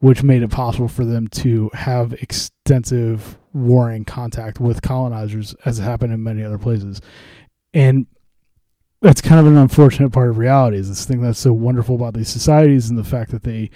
which 0.00 0.22
made 0.22 0.42
it 0.42 0.50
possible 0.50 0.88
for 0.88 1.06
them 1.06 1.26
to 1.28 1.70
have 1.72 2.12
extensive 2.12 3.38
warring 3.54 4.04
contact 4.04 4.60
with 4.60 4.82
colonizers, 4.82 5.54
as 5.64 5.78
happened 5.78 6.12
in 6.12 6.22
many 6.22 6.44
other 6.44 6.58
places. 6.58 7.00
And 7.72 8.06
that's 9.00 9.22
kind 9.22 9.40
of 9.40 9.46
an 9.46 9.56
unfortunate 9.56 10.12
part 10.12 10.28
of 10.28 10.36
reality 10.36 10.76
is 10.76 10.90
this 10.90 11.06
thing 11.06 11.22
that's 11.22 11.38
so 11.38 11.54
wonderful 11.54 11.94
about 11.94 12.12
these 12.12 12.28
societies 12.28 12.90
and 12.90 12.98
the 12.98 13.04
fact 13.04 13.30
that 13.30 13.44
they 13.44 13.70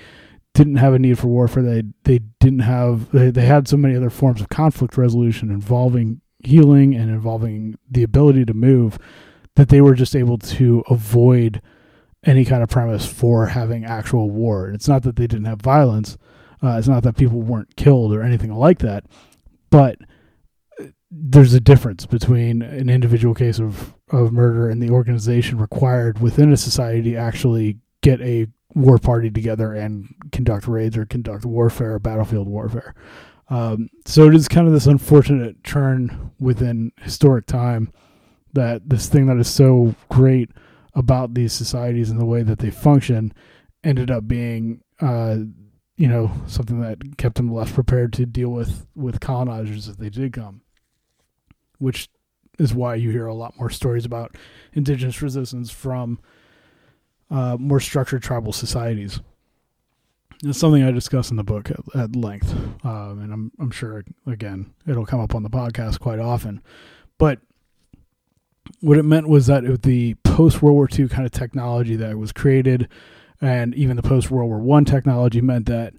didn't 0.54 0.76
have 0.76 0.94
a 0.94 0.98
need 0.98 1.18
for 1.18 1.28
warfare. 1.28 1.62
They 1.62 1.84
they 2.04 2.20
didn't 2.40 2.60
have 2.60 3.10
they, 3.10 3.30
they 3.30 3.46
had 3.46 3.68
so 3.68 3.76
many 3.76 3.96
other 3.96 4.10
forms 4.10 4.40
of 4.40 4.48
conflict 4.48 4.96
resolution 4.96 5.50
involving 5.50 6.20
healing 6.40 6.94
and 6.94 7.10
involving 7.10 7.78
the 7.90 8.02
ability 8.02 8.44
to 8.44 8.54
move 8.54 8.98
that 9.54 9.68
they 9.68 9.80
were 9.80 9.94
just 9.94 10.16
able 10.16 10.38
to 10.38 10.82
avoid 10.88 11.62
any 12.24 12.44
kind 12.44 12.62
of 12.62 12.68
premise 12.68 13.06
for 13.06 13.46
having 13.46 13.84
actual 13.84 14.30
war. 14.30 14.68
It's 14.68 14.88
not 14.88 15.02
that 15.02 15.16
they 15.16 15.26
didn't 15.26 15.46
have 15.46 15.60
violence 15.60 16.16
uh, 16.62 16.76
it's 16.78 16.88
not 16.88 17.02
that 17.02 17.16
people 17.16 17.40
weren't 17.40 17.76
killed 17.76 18.12
or 18.12 18.22
anything 18.22 18.52
like 18.52 18.78
that 18.78 19.04
but 19.70 19.98
there's 21.10 21.52
a 21.52 21.60
difference 21.60 22.06
between 22.06 22.62
an 22.62 22.88
individual 22.88 23.34
case 23.34 23.58
of, 23.58 23.94
of 24.10 24.32
murder 24.32 24.68
and 24.68 24.82
the 24.82 24.90
organization 24.90 25.58
required 25.58 26.20
within 26.20 26.52
a 26.52 26.56
society 26.56 27.12
to 27.12 27.16
actually 27.16 27.78
get 28.00 28.20
a 28.22 28.46
war 28.74 28.98
party 28.98 29.30
together 29.30 29.72
and 29.72 30.14
conduct 30.32 30.66
raids 30.66 30.96
or 30.96 31.06
conduct 31.06 31.44
warfare, 31.44 31.98
battlefield 31.98 32.48
warfare. 32.48 32.94
Um, 33.48 33.88
so 34.06 34.28
it 34.28 34.34
is 34.34 34.48
kind 34.48 34.66
of 34.66 34.72
this 34.72 34.86
unfortunate 34.86 35.62
turn 35.64 36.30
within 36.38 36.92
historic 37.00 37.46
time 37.46 37.92
that 38.54 38.88
this 38.88 39.08
thing 39.08 39.26
that 39.26 39.38
is 39.38 39.48
so 39.48 39.94
great 40.08 40.50
about 40.94 41.34
these 41.34 41.52
societies 41.52 42.10
and 42.10 42.20
the 42.20 42.26
way 42.26 42.42
that 42.42 42.58
they 42.58 42.70
function 42.70 43.32
ended 43.84 44.10
up 44.10 44.28
being, 44.28 44.82
uh, 45.00 45.36
you 45.96 46.08
know, 46.08 46.30
something 46.46 46.80
that 46.80 47.16
kept 47.18 47.36
them 47.36 47.52
less 47.52 47.70
prepared 47.72 48.12
to 48.14 48.26
deal 48.26 48.50
with 48.50 48.86
with 48.94 49.20
colonizers 49.20 49.88
if 49.88 49.96
they 49.96 50.10
did 50.10 50.32
come 50.32 50.62
which 51.82 52.08
is 52.60 52.72
why 52.72 52.94
you 52.94 53.10
hear 53.10 53.26
a 53.26 53.34
lot 53.34 53.58
more 53.58 53.68
stories 53.68 54.04
about 54.04 54.36
indigenous 54.72 55.20
resistance 55.20 55.70
from 55.70 56.20
uh, 57.32 57.56
more 57.58 57.80
structured 57.80 58.22
tribal 58.22 58.52
societies. 58.52 59.20
It's 60.44 60.58
something 60.58 60.82
I 60.82 60.90
discuss 60.90 61.30
in 61.30 61.36
the 61.36 61.44
book 61.44 61.70
at, 61.70 61.80
at 61.94 62.16
length, 62.16 62.52
um, 62.84 63.20
and 63.22 63.32
I'm 63.32 63.52
I'm 63.58 63.70
sure 63.70 64.04
again 64.26 64.74
it'll 64.86 65.06
come 65.06 65.20
up 65.20 65.34
on 65.34 65.42
the 65.42 65.50
podcast 65.50 66.00
quite 66.00 66.18
often. 66.18 66.60
But 67.16 67.38
what 68.80 68.98
it 68.98 69.04
meant 69.04 69.28
was 69.28 69.46
that 69.46 69.82
the 69.82 70.14
post 70.24 70.60
World 70.60 70.74
War 70.74 70.88
II 70.92 71.08
kind 71.08 71.24
of 71.24 71.30
technology 71.30 71.96
that 71.96 72.18
was 72.18 72.32
created, 72.32 72.88
and 73.40 73.74
even 73.74 73.96
the 73.96 74.02
post 74.02 74.30
World 74.30 74.50
War 74.50 74.58
One 74.58 74.84
technology 74.84 75.40
meant 75.40 75.66
that 75.66 75.94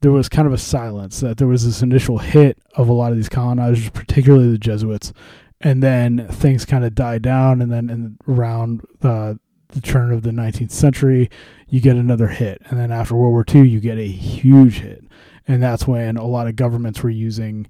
there 0.00 0.12
was 0.12 0.28
kind 0.28 0.46
of 0.46 0.52
a 0.52 0.58
silence 0.58 1.20
that 1.20 1.38
there 1.38 1.48
was 1.48 1.64
this 1.64 1.80
initial 1.80 2.18
hit 2.18 2.58
of 2.74 2.88
a 2.88 2.92
lot 2.92 3.10
of 3.10 3.16
these 3.16 3.28
colonizers, 3.28 3.88
particularly 3.90 4.50
the 4.50 4.58
Jesuits, 4.58 5.12
and 5.60 5.82
then 5.82 6.28
things 6.28 6.66
kind 6.66 6.84
of 6.84 6.94
died 6.94 7.22
down, 7.22 7.62
and 7.62 7.72
then 7.72 7.88
in, 7.88 8.18
around 8.28 8.82
the, 9.00 9.38
the 9.74 9.80
turn 9.80 10.12
of 10.12 10.22
the 10.22 10.30
19th 10.30 10.70
century, 10.70 11.30
you 11.68 11.80
get 11.80 11.96
another 11.96 12.28
hit, 12.28 12.62
and 12.66 12.78
then 12.78 12.92
after 12.92 13.14
World 13.14 13.32
War 13.32 13.44
II, 13.52 13.68
you 13.68 13.80
get 13.80 13.98
a 13.98 14.06
huge 14.06 14.80
hit, 14.80 15.04
and 15.46 15.62
that's 15.62 15.86
when 15.86 16.16
a 16.16 16.26
lot 16.26 16.46
of 16.46 16.56
governments 16.56 17.02
were 17.02 17.10
using 17.10 17.66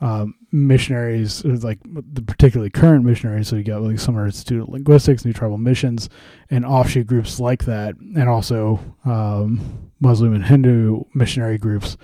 um, 0.00 0.34
missionaries, 0.52 1.44
like 1.44 1.78
the 1.84 2.22
particularly 2.22 2.70
current 2.70 3.04
missionaries. 3.04 3.48
So 3.48 3.56
you 3.56 3.64
got 3.64 3.82
like 3.82 3.98
Summer 3.98 4.26
Institute 4.26 4.62
of 4.62 4.68
Linguistics, 4.68 5.24
New 5.24 5.32
Tribal 5.32 5.56
Missions, 5.56 6.08
and 6.50 6.64
offshoot 6.64 7.06
groups 7.06 7.40
like 7.40 7.64
that, 7.64 7.94
and 7.96 8.28
also 8.28 8.80
um, 9.04 9.90
Muslim 10.00 10.34
and 10.34 10.44
Hindu 10.44 11.04
missionary 11.14 11.58
groups 11.58 11.96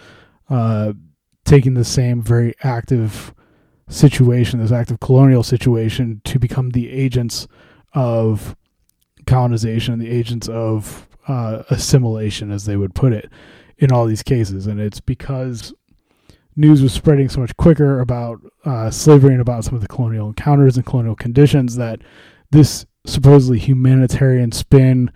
uh, 0.49 0.93
taking 1.45 1.75
the 1.75 1.85
same 1.85 2.23
very 2.23 2.55
active 2.63 3.35
situation, 3.89 4.61
this 4.61 4.73
active 4.73 5.01
colonial 5.01 5.43
situation, 5.43 6.23
to 6.25 6.39
become 6.39 6.71
the 6.71 6.91
agents 6.91 7.49
of 7.93 8.57
colonization, 9.27 9.95
and 9.95 10.03
the 10.03 10.11
agents 10.11 10.49
of 10.49 11.09
uh, 11.29 11.63
assimilation, 11.71 12.51
as 12.51 12.65
they 12.65 12.77
would 12.77 12.95
put 12.95 13.13
it, 13.13 13.31
in 13.79 13.93
all 13.93 14.07
these 14.07 14.23
cases. 14.23 14.67
And 14.67 14.81
it's 14.81 15.01
because 15.01 15.73
news 16.57 16.83
was 16.83 16.93
spreading 16.93 17.29
so 17.29 17.41
much 17.41 17.57
quicker 17.57 18.01
about 18.01 18.41
uh, 18.65 18.91
slavery 18.91 19.33
and 19.33 19.41
about 19.41 19.65
some 19.65 19.75
of 19.75 19.81
the 19.81 19.89
colonial 19.89 20.29
encounters 20.29 20.77
and 20.77 20.85
colonial 20.85 21.17
conditions 21.17 21.77
that 21.77 22.01
this 22.51 22.87
supposedly 23.07 23.59
humanitarian 23.59 24.53
spin 24.53 25.11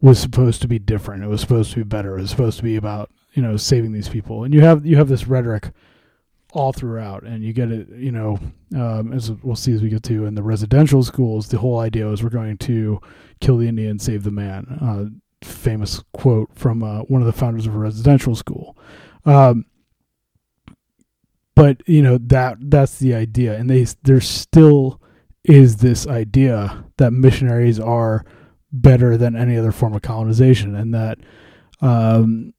was 0.00 0.18
supposed 0.18 0.60
to 0.60 0.68
be 0.68 0.78
different. 0.78 1.22
It 1.22 1.28
was 1.28 1.40
supposed 1.40 1.70
to 1.70 1.76
be 1.76 1.84
better. 1.84 2.18
It 2.18 2.22
was 2.22 2.30
supposed 2.30 2.58
to 2.58 2.64
be 2.64 2.76
about 2.76 3.10
you 3.32 3.42
know 3.42 3.56
saving 3.56 3.92
these 3.92 4.08
people. 4.08 4.44
And 4.44 4.52
you 4.52 4.60
have 4.60 4.84
you 4.84 4.96
have 4.96 5.08
this 5.08 5.26
rhetoric 5.26 5.70
all 6.52 6.72
throughout, 6.72 7.22
and 7.24 7.42
you 7.42 7.52
get 7.52 7.70
it. 7.70 7.88
You 7.90 8.12
know, 8.12 8.38
um, 8.74 9.12
as 9.12 9.30
we'll 9.30 9.56
see 9.56 9.72
as 9.72 9.82
we 9.82 9.88
get 9.88 10.02
to 10.04 10.26
in 10.26 10.34
the 10.34 10.42
residential 10.42 11.02
schools, 11.02 11.48
the 11.48 11.58
whole 11.58 11.80
idea 11.80 12.08
is 12.10 12.22
we're 12.22 12.30
going 12.30 12.58
to 12.58 13.00
kill 13.40 13.56
the 13.56 13.68
Indian, 13.68 13.98
save 13.98 14.22
the 14.22 14.30
man. 14.30 14.66
Uh, 14.80 15.18
famous 15.44 16.02
quote 16.12 16.50
from 16.54 16.82
uh, 16.82 17.00
one 17.00 17.20
of 17.20 17.26
the 17.26 17.32
founders 17.32 17.66
of 17.66 17.74
a 17.74 17.78
residential 17.78 18.34
school. 18.34 18.76
Um, 19.24 19.66
but 21.54 21.82
you 21.86 22.02
know 22.02 22.18
that 22.18 22.56
that's 22.60 22.98
the 22.98 23.14
idea, 23.14 23.56
and 23.56 23.68
they 23.68 23.86
there 24.02 24.20
still 24.20 25.00
is 25.44 25.76
this 25.76 26.06
idea 26.06 26.84
that 26.96 27.12
missionaries 27.12 27.80
are 27.80 28.24
better 28.72 29.16
than 29.16 29.36
any 29.36 29.56
other 29.56 29.72
form 29.72 29.94
of 29.94 30.02
colonization, 30.02 30.74
and 30.74 30.94
that 30.94 31.18
um, 31.80 32.54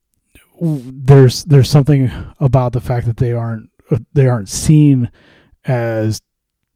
there's 0.62 1.44
there's 1.46 1.70
something 1.70 2.12
about 2.40 2.74
the 2.74 2.82
fact 2.82 3.08
that 3.08 3.18
they 3.18 3.34
aren't 3.34 3.70
they 4.14 4.28
aren't 4.28 4.50
seen 4.50 5.12
as 5.66 6.22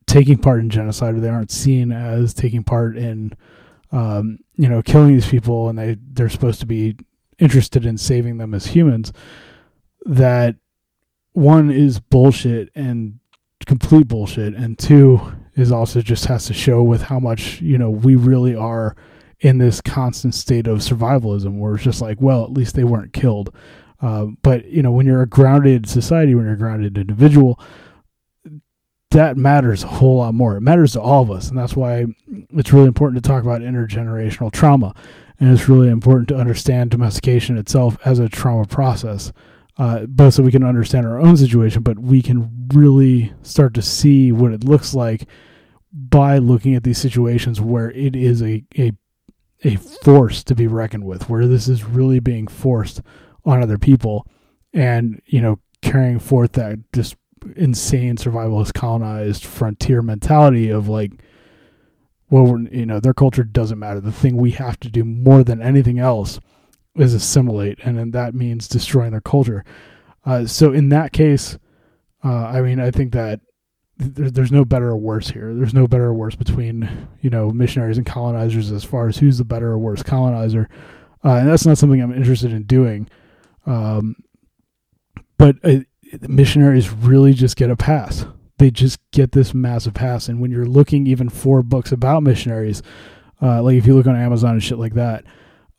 taking 0.05 0.37
part 0.37 0.59
in 0.59 0.69
genocide, 0.69 1.15
or 1.15 1.19
they 1.19 1.29
aren't 1.29 1.51
seen 1.51 1.91
as 1.91 2.33
taking 2.33 2.63
part 2.63 2.97
in 2.97 3.33
um, 3.91 4.39
you 4.55 4.67
know 4.67 4.81
killing 4.81 5.13
these 5.13 5.27
people, 5.27 5.69
and 5.69 5.77
they 5.77 5.97
they're 6.13 6.29
supposed 6.29 6.59
to 6.61 6.65
be 6.65 6.95
interested 7.39 7.85
in 7.85 7.97
saving 7.97 8.37
them 8.37 8.53
as 8.53 8.67
humans. 8.67 9.13
That 10.05 10.55
one 11.33 11.69
is 11.69 11.99
bullshit 11.99 12.69
and 12.75 13.19
complete 13.65 14.07
bullshit, 14.07 14.55
and 14.55 14.77
two 14.77 15.19
is 15.55 15.71
also 15.71 16.01
just 16.01 16.25
has 16.25 16.45
to 16.45 16.53
show 16.53 16.83
with 16.83 17.03
how 17.03 17.19
much 17.19 17.61
you 17.61 17.77
know 17.77 17.89
we 17.89 18.15
really 18.15 18.55
are 18.55 18.95
in 19.39 19.57
this 19.59 19.81
constant 19.81 20.33
state 20.33 20.65
of 20.67 20.79
survivalism 20.79 21.59
where 21.59 21.75
it's 21.75 21.83
just 21.83 22.01
like 22.01 22.19
well 22.19 22.43
at 22.43 22.51
least 22.51 22.75
they 22.75 22.83
weren't 22.83 23.13
killed 23.13 23.53
uh, 24.01 24.25
but 24.41 24.65
you 24.65 24.81
know 24.81 24.91
when 24.91 25.05
you're 25.05 25.21
a 25.21 25.27
grounded 25.27 25.87
society 25.87 26.35
when 26.35 26.45
you're 26.45 26.53
a 26.53 26.57
grounded 26.57 26.97
individual 26.97 27.59
that 29.11 29.37
matters 29.37 29.83
a 29.83 29.87
whole 29.87 30.17
lot 30.17 30.33
more. 30.33 30.57
It 30.57 30.61
matters 30.61 30.91
to 30.93 31.01
all 31.01 31.23
of 31.23 31.31
us 31.31 31.49
and 31.49 31.57
that's 31.57 31.75
why 31.75 32.05
it's 32.51 32.73
really 32.73 32.87
important 32.87 33.23
to 33.23 33.27
talk 33.27 33.43
about 33.43 33.61
intergenerational 33.61 34.51
trauma 34.51 34.93
and 35.39 35.51
it's 35.51 35.69
really 35.69 35.89
important 35.89 36.27
to 36.29 36.35
understand 36.35 36.91
domestication 36.91 37.57
itself 37.57 37.97
as 38.05 38.19
a 38.19 38.29
trauma 38.29 38.65
process 38.65 39.31
uh, 39.77 40.05
both 40.07 40.33
so 40.33 40.43
we 40.43 40.51
can 40.51 40.63
understand 40.63 41.05
our 41.05 41.19
own 41.19 41.37
situation 41.37 41.83
but 41.83 41.99
we 41.99 42.21
can 42.21 42.67
really 42.73 43.33
start 43.43 43.73
to 43.75 43.81
see 43.81 44.31
what 44.31 44.51
it 44.51 44.63
looks 44.63 44.93
like 44.93 45.27
by 45.93 46.37
looking 46.37 46.75
at 46.75 46.83
these 46.83 46.97
situations 46.97 47.61
where 47.61 47.91
it 47.91 48.15
is 48.15 48.41
a, 48.41 48.63
a 48.77 48.91
a 49.63 49.75
force 49.75 50.43
to 50.43 50.55
be 50.55 50.67
reckoned 50.67 51.03
with, 51.03 51.29
where 51.29 51.47
this 51.47 51.67
is 51.67 51.83
really 51.83 52.19
being 52.19 52.47
forced 52.47 53.01
on 53.47 53.63
other 53.63 53.79
people, 53.79 54.27
and 54.73 55.19
you 55.25 55.41
know 55.41 55.59
carrying 55.81 56.19
forth 56.19 56.51
that 56.51 56.77
just 56.93 57.15
insane 57.55 58.17
survivalist 58.17 58.73
colonized 58.73 59.45
frontier 59.45 60.01
mentality 60.01 60.69
of 60.69 60.87
like, 60.87 61.11
well, 62.29 62.59
you 62.71 62.85
know, 62.85 62.99
their 62.99 63.13
culture 63.13 63.43
doesn't 63.43 63.79
matter. 63.79 64.01
The 64.01 64.11
thing 64.11 64.35
we 64.37 64.51
have 64.51 64.79
to 64.81 64.89
do 64.89 65.03
more 65.03 65.43
than 65.43 65.61
anything 65.61 65.97
else 65.97 66.39
is 66.95 67.13
assimilate, 67.13 67.79
and 67.83 67.97
then 67.97 68.11
that 68.11 68.35
means 68.35 68.67
destroying 68.67 69.11
their 69.11 69.21
culture. 69.21 69.63
Uh, 70.25 70.45
so 70.45 70.73
in 70.73 70.89
that 70.89 71.13
case, 71.13 71.57
uh, 72.23 72.47
I 72.47 72.61
mean, 72.61 72.79
I 72.79 72.91
think 72.91 73.13
that 73.13 73.39
there, 73.97 74.29
there's 74.29 74.51
no 74.51 74.65
better 74.65 74.89
or 74.89 74.97
worse 74.97 75.29
here. 75.29 75.53
There's 75.53 75.73
no 75.73 75.87
better 75.87 76.05
or 76.05 76.13
worse 76.13 76.35
between 76.35 77.07
you 77.21 77.29
know 77.29 77.51
missionaries 77.51 77.97
and 77.97 78.05
colonizers 78.05 78.71
as 78.71 78.83
far 78.83 79.07
as 79.07 79.17
who's 79.17 79.37
the 79.37 79.45
better 79.45 79.71
or 79.71 79.79
worse 79.79 80.03
colonizer, 80.03 80.67
uh, 81.23 81.35
and 81.35 81.47
that's 81.47 81.65
not 81.65 81.77
something 81.77 82.01
I'm 82.01 82.13
interested 82.13 82.51
in 82.51 82.63
doing. 82.63 83.07
Um, 83.67 84.15
but 85.37 85.57
uh, 85.63 85.79
missionaries 86.21 86.91
really 86.91 87.33
just 87.33 87.55
get 87.55 87.69
a 87.69 87.75
pass. 87.75 88.25
They 88.57 88.71
just 88.71 88.99
get 89.11 89.33
this 89.33 89.53
massive 89.53 89.93
pass, 89.93 90.27
and 90.27 90.41
when 90.41 90.49
you're 90.49 90.65
looking 90.65 91.05
even 91.05 91.29
for 91.29 91.61
books 91.61 91.91
about 91.91 92.23
missionaries, 92.23 92.81
uh, 93.39 93.61
like 93.61 93.75
if 93.75 93.85
you 93.85 93.93
look 93.93 94.07
on 94.07 94.15
Amazon 94.15 94.53
and 94.53 94.63
shit 94.63 94.79
like 94.79 94.95
that, 94.95 95.25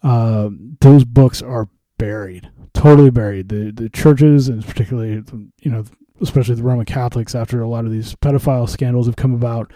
uh, 0.04 0.48
those 0.80 1.04
books 1.04 1.42
are 1.42 1.68
buried, 1.98 2.48
totally 2.74 3.10
buried. 3.10 3.48
The 3.48 3.72
the 3.72 3.88
churches 3.88 4.48
and 4.48 4.64
particularly 4.64 5.24
you 5.60 5.70
know 5.72 5.84
especially 6.20 6.54
the 6.54 6.62
Roman 6.62 6.86
Catholics, 6.86 7.34
after 7.34 7.62
a 7.62 7.68
lot 7.68 7.84
of 7.84 7.92
these 7.92 8.14
pedophile 8.16 8.68
scandals 8.68 9.06
have 9.06 9.16
come 9.16 9.34
about, 9.34 9.72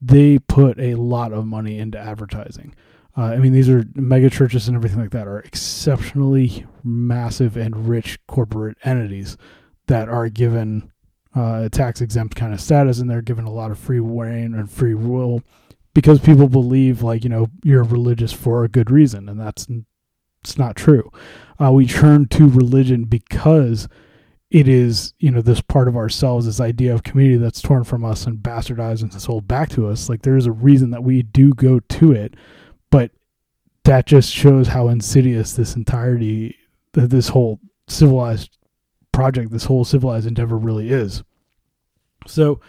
they 0.00 0.38
put 0.38 0.78
a 0.78 0.94
lot 0.94 1.32
of 1.32 1.46
money 1.46 1.78
into 1.78 1.98
advertising. 1.98 2.74
Uh, 3.18 3.32
I 3.32 3.38
mean, 3.38 3.52
these 3.52 3.68
are 3.68 3.84
mega 3.96 4.30
churches 4.30 4.68
and 4.68 4.76
everything 4.76 5.00
like 5.00 5.10
that 5.10 5.26
are 5.26 5.40
exceptionally 5.40 6.64
massive 6.84 7.56
and 7.56 7.88
rich 7.88 8.16
corporate 8.28 8.78
entities 8.84 9.36
that 9.88 10.08
are 10.08 10.28
given 10.28 10.92
uh, 11.34 11.68
tax 11.68 12.00
exempt 12.00 12.36
kind 12.36 12.54
of 12.54 12.60
status, 12.60 13.00
and 13.00 13.10
they're 13.10 13.20
given 13.20 13.44
a 13.44 13.50
lot 13.50 13.72
of 13.72 13.78
free 13.78 13.98
reign 13.98 14.54
and 14.54 14.70
free 14.70 14.94
will 14.94 15.42
because 15.94 16.20
people 16.20 16.48
believe, 16.48 17.02
like 17.02 17.24
you 17.24 17.30
know, 17.30 17.48
you're 17.64 17.82
religious 17.82 18.32
for 18.32 18.62
a 18.62 18.68
good 18.68 18.88
reason, 18.88 19.28
and 19.28 19.40
that's 19.40 19.66
it's 20.42 20.56
not 20.56 20.76
true. 20.76 21.10
Uh, 21.60 21.72
we 21.72 21.88
turn 21.88 22.28
to 22.28 22.48
religion 22.48 23.02
because 23.02 23.88
it 24.50 24.68
is 24.68 25.12
you 25.18 25.32
know 25.32 25.42
this 25.42 25.60
part 25.60 25.88
of 25.88 25.96
ourselves 25.96 26.46
this 26.46 26.60
idea 26.60 26.94
of 26.94 27.02
community 27.02 27.36
that's 27.36 27.60
torn 27.60 27.82
from 27.82 28.04
us 28.04 28.26
and 28.26 28.38
bastardized 28.38 29.02
and 29.02 29.12
sold 29.12 29.46
back 29.46 29.68
to 29.68 29.86
us 29.86 30.08
like 30.08 30.22
there 30.22 30.38
is 30.38 30.46
a 30.46 30.52
reason 30.52 30.90
that 30.90 31.04
we 31.04 31.22
do 31.22 31.52
go 31.52 31.80
to 31.80 32.12
it 32.12 32.32
that 33.88 34.04
just 34.04 34.30
shows 34.30 34.68
how 34.68 34.88
insidious 34.88 35.54
this 35.54 35.74
entirety 35.74 36.54
this 36.92 37.28
whole 37.28 37.58
civilized 37.86 38.58
project 39.12 39.50
this 39.50 39.64
whole 39.64 39.82
civilized 39.82 40.26
endeavor 40.26 40.58
really 40.58 40.90
is 40.90 41.22
so 42.26 42.60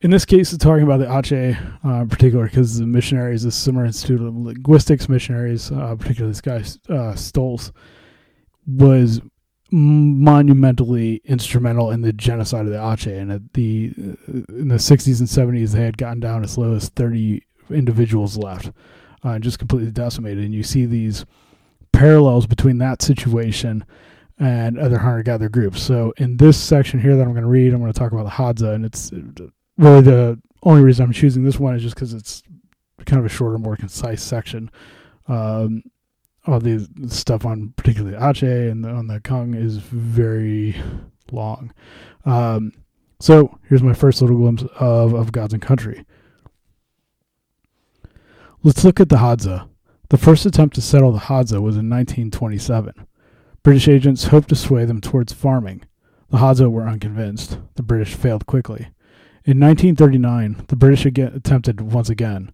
in 0.00 0.10
this 0.10 0.24
case 0.24 0.50
it's 0.50 0.64
talking 0.64 0.84
about 0.84 1.00
the 1.00 1.18
ache 1.18 1.56
uh, 1.84 2.00
in 2.00 2.08
particular 2.08 2.46
because 2.46 2.78
the 2.78 2.86
missionaries 2.86 3.42
the 3.42 3.52
summer 3.52 3.84
institute 3.84 4.22
of 4.22 4.34
linguistics 4.34 5.06
missionaries 5.06 5.70
uh, 5.70 5.94
particularly 5.98 6.30
this 6.30 6.40
guy 6.40 6.56
uh, 6.94 7.12
stolz 7.12 7.70
was 8.66 9.20
monumentally 9.70 11.20
instrumental 11.26 11.90
in 11.90 12.00
the 12.00 12.12
genocide 12.12 12.66
of 12.66 12.72
the 12.72 12.92
Ache. 12.92 13.18
And 13.18 13.30
at 13.30 13.52
the 13.52 13.92
in 14.48 14.68
the 14.68 14.76
60s 14.76 15.18
and 15.18 15.28
70s, 15.28 15.72
they 15.72 15.84
had 15.84 15.98
gotten 15.98 16.20
down 16.20 16.42
as 16.42 16.56
low 16.56 16.74
as 16.74 16.88
30 16.88 17.42
individuals 17.70 18.38
left, 18.38 18.70
uh, 19.24 19.38
just 19.38 19.58
completely 19.58 19.90
decimated. 19.90 20.44
And 20.44 20.54
you 20.54 20.62
see 20.62 20.86
these 20.86 21.24
parallels 21.92 22.46
between 22.46 22.78
that 22.78 23.02
situation 23.02 23.84
and 24.38 24.78
other 24.78 24.98
hunter 24.98 25.22
gatherer 25.22 25.48
groups. 25.48 25.82
So 25.82 26.12
in 26.16 26.36
this 26.36 26.56
section 26.56 27.00
here 27.00 27.16
that 27.16 27.22
I'm 27.22 27.32
going 27.32 27.42
to 27.42 27.48
read, 27.48 27.72
I'm 27.72 27.80
going 27.80 27.92
to 27.92 27.98
talk 27.98 28.12
about 28.12 28.24
the 28.24 28.30
Hadza, 28.30 28.74
and 28.74 28.84
it's 28.84 29.10
really 29.76 30.00
the 30.02 30.40
only 30.62 30.82
reason 30.82 31.04
I'm 31.04 31.12
choosing 31.12 31.44
this 31.44 31.58
one 31.58 31.74
is 31.74 31.82
just 31.82 31.94
because 31.94 32.14
it's 32.14 32.42
kind 33.04 33.18
of 33.18 33.26
a 33.26 33.28
shorter, 33.28 33.58
more 33.58 33.76
concise 33.76 34.22
section. 34.22 34.70
Um, 35.26 35.82
all 36.46 36.60
the 36.60 36.88
stuff 37.08 37.44
on 37.44 37.74
particularly 37.76 38.16
Ache 38.16 38.70
and 38.70 38.84
the, 38.84 38.88
on 38.88 39.06
the 39.06 39.20
Kung 39.20 39.54
is 39.54 39.76
very 39.76 40.76
long. 41.30 41.72
Um, 42.24 42.72
so 43.20 43.58
here's 43.68 43.82
my 43.82 43.92
first 43.92 44.22
little 44.22 44.36
glimpse 44.36 44.64
of, 44.78 45.12
of 45.14 45.32
Gods 45.32 45.52
and 45.52 45.62
Country. 45.62 46.04
Let's 48.64 48.82
look 48.82 48.98
at 48.98 49.08
the 49.08 49.18
Hadza. 49.18 49.68
The 50.08 50.18
first 50.18 50.44
attempt 50.44 50.74
to 50.74 50.80
settle 50.80 51.12
the 51.12 51.20
Hadza 51.20 51.62
was 51.62 51.76
in 51.76 51.88
1927. 51.88 52.92
British 53.62 53.86
agents 53.86 54.24
hoped 54.24 54.48
to 54.48 54.56
sway 54.56 54.84
them 54.84 55.00
towards 55.00 55.32
farming. 55.32 55.82
The 56.30 56.38
Hadza 56.38 56.68
were 56.68 56.88
unconvinced. 56.88 57.58
The 57.76 57.84
British 57.84 58.14
failed 58.14 58.46
quickly. 58.46 58.88
In 59.44 59.60
1939, 59.60 60.64
the 60.66 60.74
British 60.76 61.06
again 61.06 61.32
attempted 61.34 61.92
once 61.92 62.10
again. 62.10 62.52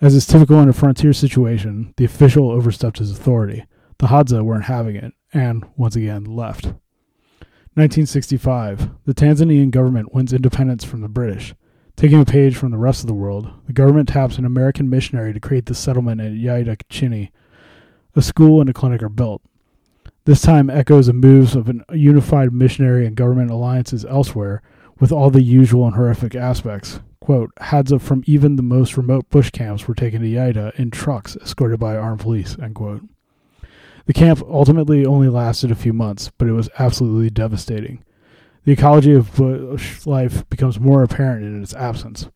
As 0.00 0.16
is 0.16 0.26
typical 0.26 0.60
in 0.60 0.68
a 0.68 0.72
frontier 0.72 1.12
situation, 1.12 1.94
the 1.98 2.04
official 2.04 2.50
overstepped 2.50 2.98
his 2.98 3.12
authority. 3.12 3.64
The 3.98 4.08
Hadza 4.08 4.42
weren't 4.42 4.64
having 4.64 4.96
it, 4.96 5.12
and, 5.32 5.64
once 5.76 5.94
again, 5.94 6.24
left. 6.24 6.66
1965. 7.74 8.90
The 9.04 9.14
Tanzanian 9.14 9.70
government 9.70 10.12
wins 10.12 10.32
independence 10.32 10.82
from 10.82 11.00
the 11.00 11.08
British. 11.08 11.54
Taking 11.96 12.20
a 12.20 12.24
page 12.24 12.56
from 12.56 12.70
the 12.70 12.78
rest 12.78 13.02
of 13.02 13.06
the 13.06 13.14
world, 13.14 13.50
the 13.66 13.72
government 13.72 14.08
taps 14.08 14.36
an 14.36 14.44
American 14.44 14.90
missionary 14.90 15.32
to 15.32 15.40
create 15.40 15.66
the 15.66 15.74
settlement 15.74 16.20
at 16.20 16.32
Yaeda 16.32 16.82
Chini. 16.88 17.30
A 18.16 18.22
school 18.22 18.60
and 18.60 18.68
a 18.68 18.72
clinic 18.72 19.02
are 19.02 19.08
built. 19.08 19.42
This 20.24 20.42
time 20.42 20.70
echoes 20.70 21.06
the 21.06 21.12
moves 21.12 21.54
of 21.54 21.68
a 21.68 21.96
unified 21.96 22.52
missionary 22.52 23.06
and 23.06 23.16
government 23.16 23.50
alliances 23.50 24.04
elsewhere, 24.04 24.62
with 24.98 25.12
all 25.12 25.30
the 25.30 25.42
usual 25.42 25.86
and 25.86 25.96
horrific 25.96 26.34
aspects, 26.34 27.00
Quote, 27.24 27.54
Hadza 27.54 28.02
from 28.02 28.22
even 28.26 28.56
the 28.56 28.62
most 28.62 28.98
remote 28.98 29.30
bush 29.30 29.48
camps 29.48 29.88
were 29.88 29.94
taken 29.94 30.20
to 30.20 30.28
Yaeda 30.28 30.78
in 30.78 30.90
trucks 30.90 31.36
escorted 31.36 31.80
by 31.80 31.96
armed 31.96 32.20
police, 32.20 32.54
end 32.60 32.74
quote. 32.74 33.00
The 34.04 34.12
camp 34.12 34.42
ultimately 34.46 35.06
only 35.06 35.30
lasted 35.30 35.70
a 35.70 35.74
few 35.74 35.94
months, 35.94 36.30
but 36.36 36.48
it 36.48 36.52
was 36.52 36.68
absolutely 36.78 37.30
devastating. 37.30 38.04
The 38.64 38.72
ecology 38.72 39.12
of 39.12 39.36
bush 39.36 40.06
life 40.06 40.48
becomes 40.48 40.80
more 40.80 41.02
apparent 41.02 41.44
in 41.44 41.62
its 41.62 41.74
absence. 41.74 42.30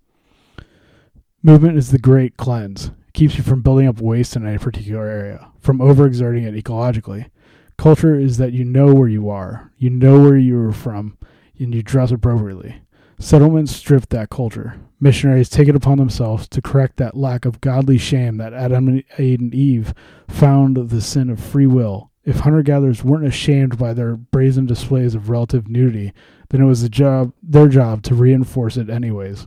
Movement 1.43 1.79
is 1.79 1.91
the 1.91 1.99
great 1.99 2.37
cleanse. 2.37 2.89
It 2.89 3.14
keeps 3.14 3.39
you 3.39 3.43
from 3.43 3.62
building 3.62 3.87
up 3.87 4.03
waste 4.03 4.37
in 4.37 4.47
any 4.47 4.59
particular 4.59 5.07
area, 5.07 5.49
from 5.59 5.79
overexerting 5.79 6.45
it 6.45 6.62
ecologically. 6.62 7.31
Culture 7.79 8.14
is 8.14 8.37
that 8.37 8.53
you 8.53 8.64
know 8.64 8.93
where 8.93 9.09
you 9.09 9.31
are, 9.31 9.72
you 9.79 9.89
know 9.89 10.20
where 10.20 10.37
you 10.37 10.61
are 10.61 10.72
from, 10.72 11.16
and 11.59 11.74
you 11.74 11.83
dress 11.83 12.11
appropriately. 12.11 12.83
Settlements 13.18 13.74
strip 13.74 14.11
that 14.11 14.29
culture. 14.29 14.79
Missionaries 15.01 15.49
take 15.49 15.68
it 15.68 15.76
upon 15.76 15.97
themselves 15.97 16.47
to 16.49 16.61
correct 16.61 16.99
that 16.99 17.16
lack 17.16 17.47
of 17.47 17.62
godly 17.62 17.97
shame 17.97 18.37
that 18.37 18.53
Adam 18.53 19.03
and 19.16 19.55
Eve 19.55 19.95
found 20.29 20.91
the 20.91 21.01
sin 21.01 21.31
of 21.31 21.41
free 21.41 21.66
will 21.66 22.07
if 22.29 22.41
hunter 22.41 22.62
gatherers 22.62 23.03
weren't 23.03 23.24
ashamed 23.24 23.79
by 23.79 23.95
their 23.95 24.14
brazen 24.14 24.66
displays 24.66 25.14
of 25.14 25.31
relative 25.31 25.66
nudity, 25.66 26.12
then 26.51 26.61
it 26.61 26.66
was 26.66 26.83
the 26.83 26.89
job, 26.91 27.33
their 27.43 27.68
job 27.68 28.03
to 28.03 28.14
reinforce 28.14 28.76
it 28.76 28.91
anyways. 28.91 29.47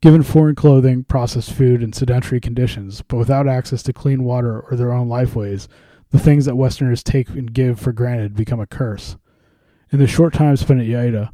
Given 0.00 0.22
foreign 0.22 0.54
clothing, 0.54 1.02
processed 1.02 1.52
food, 1.52 1.82
and 1.82 1.92
sedentary 1.92 2.38
conditions, 2.40 3.02
but 3.02 3.16
without 3.16 3.48
access 3.48 3.82
to 3.82 3.92
clean 3.92 4.22
water 4.22 4.60
or 4.60 4.76
their 4.76 4.92
own 4.92 5.08
lifeways, 5.08 5.66
the 6.10 6.20
things 6.20 6.44
that 6.44 6.54
Westerners 6.54 7.02
take 7.02 7.30
and 7.30 7.52
give 7.52 7.80
for 7.80 7.92
granted 7.92 8.36
become 8.36 8.60
a 8.60 8.66
curse. 8.66 9.16
In 9.90 9.98
the 9.98 10.06
short 10.06 10.34
time 10.34 10.56
spent 10.56 10.80
at 10.80 10.86
Yaeda, 10.86 11.30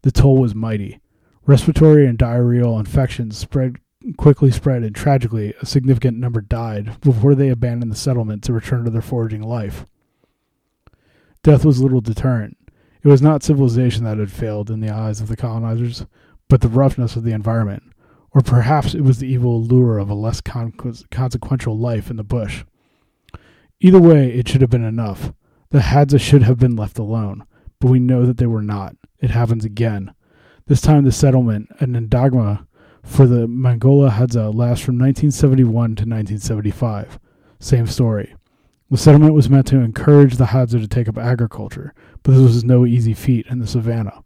the 0.00 0.12
toll 0.12 0.38
was 0.38 0.54
mighty. 0.54 0.98
Respiratory 1.44 2.06
and 2.06 2.18
diarrheal 2.18 2.80
infections 2.80 3.36
spread 3.36 3.76
quickly 4.14 4.50
spread, 4.50 4.82
and 4.82 4.94
tragically, 4.94 5.54
a 5.60 5.66
significant 5.66 6.18
number 6.18 6.40
died 6.40 7.00
before 7.00 7.34
they 7.34 7.48
abandoned 7.48 7.90
the 7.90 7.96
settlement 7.96 8.42
to 8.44 8.52
return 8.52 8.84
to 8.84 8.90
their 8.90 9.02
foraging 9.02 9.42
life. 9.42 9.86
Death 11.42 11.64
was 11.64 11.80
little 11.80 12.00
deterrent. 12.00 12.56
It 13.02 13.08
was 13.08 13.22
not 13.22 13.42
civilization 13.42 14.04
that 14.04 14.18
had 14.18 14.32
failed 14.32 14.70
in 14.70 14.80
the 14.80 14.90
eyes 14.90 15.20
of 15.20 15.28
the 15.28 15.36
colonizers, 15.36 16.06
but 16.48 16.60
the 16.60 16.68
roughness 16.68 17.16
of 17.16 17.24
the 17.24 17.32
environment, 17.32 17.82
or 18.32 18.40
perhaps 18.40 18.94
it 18.94 19.02
was 19.02 19.18
the 19.18 19.28
evil 19.28 19.62
lure 19.62 19.98
of 19.98 20.10
a 20.10 20.14
less 20.14 20.40
con- 20.40 20.72
consequential 21.10 21.78
life 21.78 22.10
in 22.10 22.16
the 22.16 22.24
bush. 22.24 22.64
Either 23.80 24.00
way, 24.00 24.32
it 24.32 24.48
should 24.48 24.60
have 24.60 24.70
been 24.70 24.84
enough. 24.84 25.32
The 25.70 25.80
Hadza 25.80 26.20
should 26.20 26.42
have 26.42 26.58
been 26.58 26.76
left 26.76 26.98
alone, 26.98 27.44
but 27.80 27.90
we 27.90 28.00
know 28.00 28.26
that 28.26 28.38
they 28.38 28.46
were 28.46 28.62
not. 28.62 28.96
It 29.20 29.30
happens 29.30 29.64
again. 29.64 30.14
This 30.66 30.80
time, 30.80 31.04
the 31.04 31.12
settlement, 31.12 31.68
an 31.78 31.94
Ndagma, 31.94 32.66
for 33.06 33.26
the 33.26 33.46
Mangola 33.46 34.10
Hadza 34.10 34.52
lasts 34.54 34.84
from 34.84 34.98
1971 34.98 35.72
to 35.72 36.02
1975. 36.02 37.18
Same 37.60 37.86
story. 37.86 38.34
The 38.90 38.98
settlement 38.98 39.32
was 39.32 39.48
meant 39.48 39.66
to 39.68 39.80
encourage 39.80 40.36
the 40.36 40.46
Hadza 40.46 40.80
to 40.80 40.88
take 40.88 41.08
up 41.08 41.16
agriculture, 41.16 41.94
but 42.22 42.32
this 42.32 42.42
was 42.42 42.64
no 42.64 42.84
easy 42.84 43.14
feat 43.14 43.46
in 43.46 43.58
the 43.58 43.66
savannah. 43.66 44.22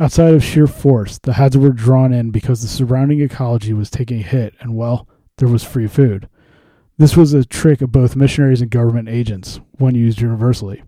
Outside 0.00 0.34
of 0.34 0.42
sheer 0.42 0.66
force, 0.66 1.18
the 1.18 1.32
Hadza 1.32 1.56
were 1.56 1.70
drawn 1.70 2.12
in 2.12 2.30
because 2.30 2.60
the 2.60 2.68
surrounding 2.68 3.20
ecology 3.20 3.72
was 3.72 3.88
taking 3.88 4.20
a 4.20 4.24
hit, 4.24 4.54
and 4.60 4.74
well, 4.74 5.08
there 5.36 5.48
was 5.48 5.62
free 5.62 5.86
food. 5.86 6.28
This 6.98 7.16
was 7.16 7.34
a 7.34 7.44
trick 7.44 7.82
of 7.82 7.92
both 7.92 8.16
missionaries 8.16 8.62
and 8.62 8.70
government 8.70 9.08
agents, 9.08 9.60
one 9.78 9.94
used 9.94 10.20
universally. 10.20 10.82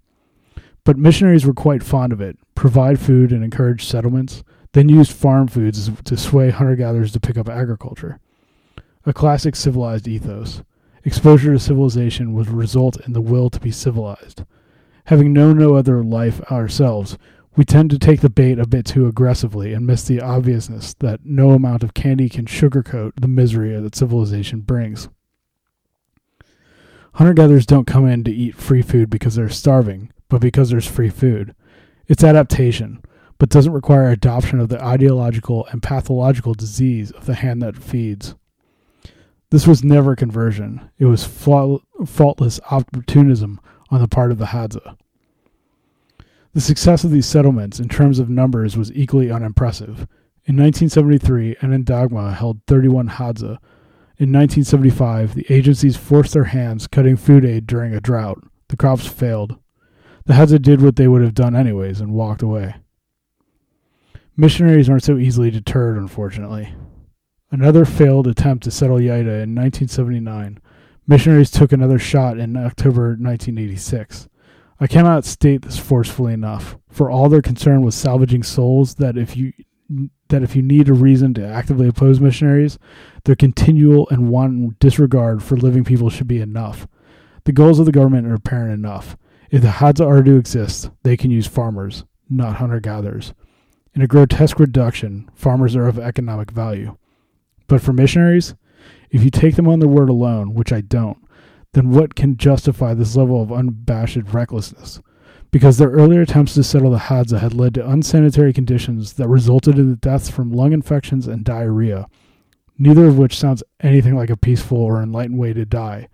But 0.85 0.99
missionaries 0.99 1.47
were 1.47 1.55
quite 1.55 1.83
fond 1.83 2.13
of 2.13 2.21
it, 2.21 2.39
provide 2.55 2.99
food 2.99 3.31
and 3.31 3.45
encourage 3.45 3.85
settlements, 3.85 4.43
then 4.73 4.89
used 4.89 5.13
farm 5.13 5.49
foods 5.49 5.91
to 6.05 6.17
sway 6.17 6.51
hunter 6.51 6.77
gatherers 6.77 7.13
to 7.13 7.21
pick 7.21 7.39
up 7.39 7.49
agriculture. 7.49 8.21
A 9.07 9.13
classic 9.13 9.57
civilized 9.57 10.07
ethos. 10.07 10.63
Exposure 11.05 11.53
to 11.53 11.59
civilization 11.59 12.35
would 12.35 12.49
result 12.49 13.01
in 13.07 13.13
the 13.13 13.21
will 13.21 13.49
to 13.51 13.61
be 13.61 13.71
civilized. 13.71 14.45
Having 15.07 15.33
known 15.33 15.57
no 15.57 15.75
other 15.75 16.05
life 16.05 16.41
ourselves, 16.51 17.17
we 17.57 17.65
tend 17.65 17.91
to 17.91 17.99
take 17.99 18.21
the 18.21 18.29
bait 18.29 18.59
a 18.59 18.67
bit 18.67 18.85
too 18.85 19.07
aggressively 19.07 19.73
and 19.73 19.87
miss 19.87 20.05
the 20.05 20.21
obviousness 20.21 20.95
that 20.95 21.25
no 21.25 21.51
amount 21.51 21.83
of 21.83 21.95
candy 21.95 22.29
can 22.29 22.45
sugarcoat 22.45 23.13
the 23.19 23.27
misery 23.27 23.75
that 23.81 23.97
civilization 23.97 24.61
brings. 24.61 25.09
Hunter 27.15 27.33
gatherers 27.33 27.67
don't 27.67 27.87
come 27.87 28.07
in 28.07 28.23
to 28.25 28.31
eat 28.31 28.55
free 28.55 28.83
food 28.83 29.09
because 29.09 29.35
they're 29.35 29.49
starving, 29.49 30.13
but 30.29 30.41
because 30.41 30.71
there's 30.71 30.87
free 30.87 31.09
food. 31.09 31.55
It's 32.07 32.23
adaptation 32.23 33.03
but 33.39 33.49
doesn't 33.49 33.73
require 33.73 34.11
adoption 34.11 34.61
of 34.61 34.69
the 34.69 34.85
ideological 34.85 35.67
and 35.67 35.83
pathological 35.83 36.55
disease 36.55 37.11
of 37.13 37.27
the 37.27 37.37
hand 37.37 37.63
that 37.63 37.77
feeds. 37.77 38.35
This 39.51 39.67
was 39.67 39.83
never 39.83 40.15
conversion, 40.15 40.91
it 40.99 41.07
was 41.07 41.25
faultless 41.25 42.61
opportunism 42.71 43.61
on 43.91 44.01
the 44.01 44.09
part 44.09 44.31
of 44.31 44.39
the 44.39 44.47
Hadza. 44.47 44.97
The 46.53 46.61
success 46.61 47.05
of 47.05 47.11
these 47.11 47.27
settlements 47.27 47.79
in 47.79 47.89
terms 47.89 48.19
of 48.19 48.29
numbers 48.29 48.77
was 48.77 48.93
equally 48.93 49.31
unimpressive. 49.31 50.07
In 50.45 50.57
1973, 50.57 51.57
an 51.61 51.85
Ndagma 51.85 52.35
held 52.35 52.61
31 52.67 53.09
Hadza. 53.11 53.59
In 54.19 54.33
1975, 54.33 55.35
the 55.35 55.47
agencies 55.49 55.97
forced 55.97 56.33
their 56.33 56.45
hands 56.45 56.87
cutting 56.87 57.17
food 57.17 57.45
aid 57.45 57.67
during 57.67 57.95
a 57.95 58.01
drought. 58.01 58.43
The 58.69 58.77
crops 58.77 59.07
failed. 59.07 59.57
The 60.25 60.35
Hadza 60.35 60.61
did 60.61 60.83
what 60.83 60.97
they 60.97 61.07
would 61.07 61.23
have 61.23 61.35
done 61.35 61.55
anyways 61.55 62.01
and 62.01 62.13
walked 62.13 62.43
away. 62.43 62.75
Missionaries 64.41 64.89
aren't 64.89 65.03
so 65.03 65.19
easily 65.19 65.51
deterred, 65.51 65.97
unfortunately. 65.97 66.73
Another 67.51 67.85
failed 67.85 68.29
attempt 68.29 68.63
to 68.63 68.71
settle 68.71 68.99
Yaeda 68.99 69.43
in 69.43 69.53
1979. 69.53 70.61
Missionaries 71.09 71.51
took 71.51 71.73
another 71.73 71.99
shot 71.99 72.39
in 72.39 72.57
October 72.57 73.17
1986. 73.19 74.29
I 74.79 74.87
cannot 74.87 75.25
state 75.25 75.63
this 75.63 75.77
forcefully 75.77 76.35
enough, 76.35 76.79
for 76.89 77.11
all 77.11 77.29
their 77.29 77.43
concern 77.43 77.83
was 77.83 77.97
salvaging 77.97 78.45
souls 78.45 78.95
that 78.95 79.19
if 79.19 79.37
you 79.37 79.53
that 80.29 80.45
if 80.45 80.55
you 80.55 80.63
need 80.63 80.89
a 80.89 80.93
reason 80.93 81.35
to 81.35 81.45
actively 81.45 81.89
oppose 81.89 82.21
missionaries, 82.21 82.79
their 83.25 83.35
continual 83.35 84.07
and 84.11 84.29
wanton 84.29 84.77
disregard 84.79 85.43
for 85.43 85.57
living 85.57 85.83
people 85.83 86.11
should 86.11 86.29
be 86.29 86.41
enough. 86.41 86.87
The 87.43 87.53
goals 87.53 87.81
of 87.81 87.87
the 87.87 87.93
government 87.93 88.29
are 88.29 88.35
apparent 88.35 88.73
enough. 88.73 89.17
If 89.51 89.63
the 89.63 89.69
Hadza 89.69 90.07
are 90.07 90.23
to 90.23 90.37
exist, 90.37 90.91
they 91.03 91.17
can 91.17 91.33
use 91.33 91.49
farmers, 91.49 92.05
not 92.31 92.57
hunter 92.57 92.79
gatherers. 92.79 93.33
In 93.99 94.03
a 94.03 94.07
grotesque 94.07 94.61
reduction, 94.61 95.29
farmers 95.35 95.75
are 95.75 95.89
of 95.89 95.99
economic 95.99 96.53
value. 96.53 96.97
But 97.67 97.81
for 97.81 97.93
missionaries, 97.93 98.55
if 99.11 99.25
you 99.25 99.31
take 99.33 99.57
them 99.57 99.67
on 99.67 99.81
their 99.81 99.89
word 99.89 100.09
alone, 100.09 100.55
which 100.55 100.73
I 100.73 100.83
don't, 100.83 101.19
then 101.73 101.91
what 101.91 102.15
can 102.15 102.37
justify 102.37 102.95
this 102.95 103.17
level 103.17 103.43
of 103.43 103.51
unabashed 103.51 104.33
recklessness? 104.33 105.01
Because 105.51 105.79
their 105.79 105.91
earlier 105.91 106.21
attempts 106.21 106.55
to 106.55 106.63
settle 106.63 106.93
the 106.93 106.99
Hadza 106.99 107.41
had 107.41 107.55
led 107.55 107.75
to 107.75 107.91
unsanitary 107.91 108.53
conditions 108.53 109.15
that 109.15 109.27
resulted 109.27 109.81
in 109.81 109.91
the 109.91 109.97
deaths 109.97 110.31
from 110.31 110.53
lung 110.53 110.73
infections 110.73 111.27
and 111.27 111.45
diarrhea, 111.45 112.07
neither 112.79 113.07
of 113.09 113.19
which 113.19 113.37
sounds 113.37 113.65
anything 113.81 114.15
like 114.15 114.31
a 114.31 114.37
peaceful 114.37 114.79
or 114.79 115.03
enlightened 115.03 115.41
way 115.41 115.53
to 115.53 115.65
die. 115.65 116.09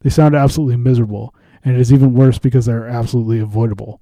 They 0.00 0.10
sound 0.10 0.34
absolutely 0.34 0.76
miserable, 0.76 1.34
and 1.64 1.74
it 1.74 1.80
is 1.80 1.90
even 1.90 2.12
worse 2.12 2.38
because 2.38 2.66
they 2.66 2.74
are 2.74 2.86
absolutely 2.86 3.38
avoidable. 3.38 3.98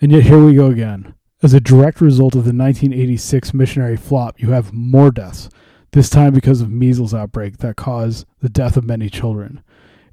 And 0.00 0.10
yet 0.10 0.22
here 0.22 0.42
we 0.42 0.54
go 0.54 0.68
again. 0.68 1.14
As 1.44 1.52
a 1.52 1.60
direct 1.60 2.00
result 2.00 2.34
of 2.34 2.44
the 2.44 2.56
1986 2.56 3.52
missionary 3.52 3.98
flop, 3.98 4.40
you 4.40 4.52
have 4.52 4.72
more 4.72 5.10
deaths, 5.10 5.50
this 5.92 6.08
time 6.08 6.32
because 6.32 6.62
of 6.62 6.70
measles 6.70 7.12
outbreak 7.12 7.58
that 7.58 7.76
caused 7.76 8.26
the 8.40 8.48
death 8.48 8.78
of 8.78 8.86
many 8.86 9.10
children. 9.10 9.62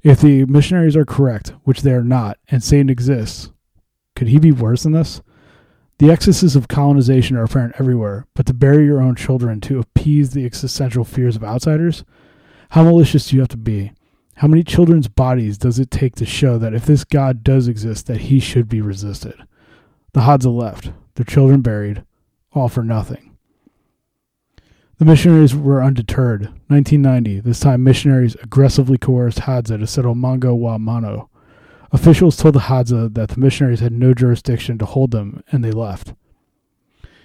If 0.02 0.20
the 0.20 0.44
missionaries 0.44 0.94
are 0.94 1.06
correct, 1.06 1.54
which 1.64 1.80
they 1.80 1.92
are 1.92 2.04
not, 2.04 2.36
and 2.50 2.62
Satan 2.62 2.90
exists, 2.90 3.50
could 4.14 4.28
he 4.28 4.38
be 4.38 4.52
worse 4.52 4.82
than 4.82 4.92
this? 4.92 5.22
The 6.00 6.10
excesses 6.10 6.54
of 6.54 6.68
colonization 6.68 7.38
are 7.38 7.44
apparent 7.44 7.76
everywhere, 7.78 8.26
but 8.34 8.44
to 8.44 8.52
bury 8.52 8.84
your 8.84 9.00
own 9.00 9.14
children 9.14 9.58
to 9.62 9.78
appease 9.78 10.32
the 10.32 10.44
existential 10.44 11.02
fears 11.02 11.34
of 11.34 11.42
outsiders? 11.42 12.04
How 12.72 12.84
malicious 12.84 13.28
do 13.28 13.36
you 13.36 13.40
have 13.40 13.48
to 13.48 13.56
be? 13.56 13.92
How 14.34 14.48
many 14.48 14.64
children's 14.64 15.08
bodies 15.08 15.56
does 15.56 15.78
it 15.78 15.90
take 15.90 16.14
to 16.16 16.26
show 16.26 16.58
that 16.58 16.74
if 16.74 16.84
this 16.84 17.04
God 17.04 17.42
does 17.42 17.68
exist, 17.68 18.06
that 18.08 18.20
he 18.20 18.38
should 18.38 18.68
be 18.68 18.82
resisted? 18.82 19.36
The 20.12 20.20
Hadza 20.20 20.54
left 20.54 20.92
their 21.22 21.34
children 21.34 21.60
buried, 21.60 22.02
all 22.52 22.68
for 22.68 22.82
nothing. 22.82 23.36
The 24.98 25.04
missionaries 25.04 25.54
were 25.54 25.82
undeterred. 25.82 26.42
1990, 26.66 27.40
this 27.40 27.60
time 27.60 27.84
missionaries 27.84 28.34
aggressively 28.42 28.98
coerced 28.98 29.40
Hadza 29.40 29.78
to 29.78 29.86
settle 29.86 30.16
Mango 30.16 30.52
wa 30.52 30.78
Mano. 30.78 31.30
Officials 31.92 32.36
told 32.36 32.56
the 32.56 32.60
Hadza 32.60 33.14
that 33.14 33.28
the 33.30 33.40
missionaries 33.40 33.78
had 33.78 33.92
no 33.92 34.14
jurisdiction 34.14 34.78
to 34.78 34.84
hold 34.84 35.12
them, 35.12 35.44
and 35.52 35.64
they 35.64 35.70
left. 35.70 36.12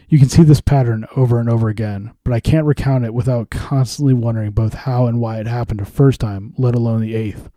You 0.10 0.20
can 0.20 0.30
see 0.30 0.44
this 0.44 0.62
pattern 0.62 1.08
over 1.16 1.40
and 1.40 1.50
over 1.50 1.68
again, 1.68 2.12
but 2.24 2.34
I 2.34 2.40
can't 2.40 2.68
recount 2.68 3.04
it 3.04 3.16
without 3.16 3.50
constantly 3.50 4.14
wondering 4.14 4.52
both 4.52 4.74
how 4.74 5.08
and 5.08 5.20
why 5.20 5.40
it 5.40 5.48
happened 5.48 5.80
the 5.80 5.86
first 5.86 6.20
time, 6.20 6.54
let 6.56 6.76
alone 6.76 7.02
the 7.02 7.16
eighth. 7.16 7.50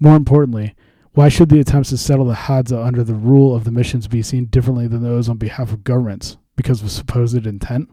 More 0.00 0.16
importantly, 0.16 0.74
why 1.16 1.30
should 1.30 1.48
the 1.48 1.60
attempts 1.60 1.88
to 1.88 1.96
settle 1.96 2.26
the 2.26 2.34
Hadza 2.34 2.84
under 2.84 3.02
the 3.02 3.14
rule 3.14 3.56
of 3.56 3.64
the 3.64 3.70
missions 3.70 4.06
be 4.06 4.20
seen 4.20 4.44
differently 4.44 4.86
than 4.86 5.02
those 5.02 5.30
on 5.30 5.38
behalf 5.38 5.72
of 5.72 5.82
governments 5.82 6.36
because 6.56 6.82
of 6.82 6.90
supposed 6.90 7.46
intent? 7.46 7.88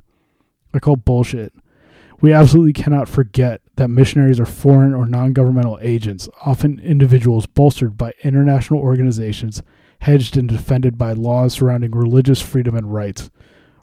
I 0.73 0.79
call 0.79 0.97
bullshit. 0.97 1.53
We 2.19 2.33
absolutely 2.33 2.73
cannot 2.73 3.07
forget 3.07 3.61
that 3.77 3.87
missionaries 3.87 4.41
are 4.41 4.45
foreign 4.45 4.93
or 4.93 5.05
non 5.05 5.31
governmental 5.31 5.79
agents, 5.81 6.27
often 6.45 6.79
individuals 6.79 7.45
bolstered 7.45 7.97
by 7.97 8.11
international 8.25 8.81
organizations 8.81 9.63
hedged 9.99 10.35
and 10.35 10.49
defended 10.49 10.97
by 10.97 11.13
laws 11.13 11.53
surrounding 11.53 11.91
religious 11.91 12.41
freedom 12.41 12.75
and 12.75 12.93
rights. 12.93 13.31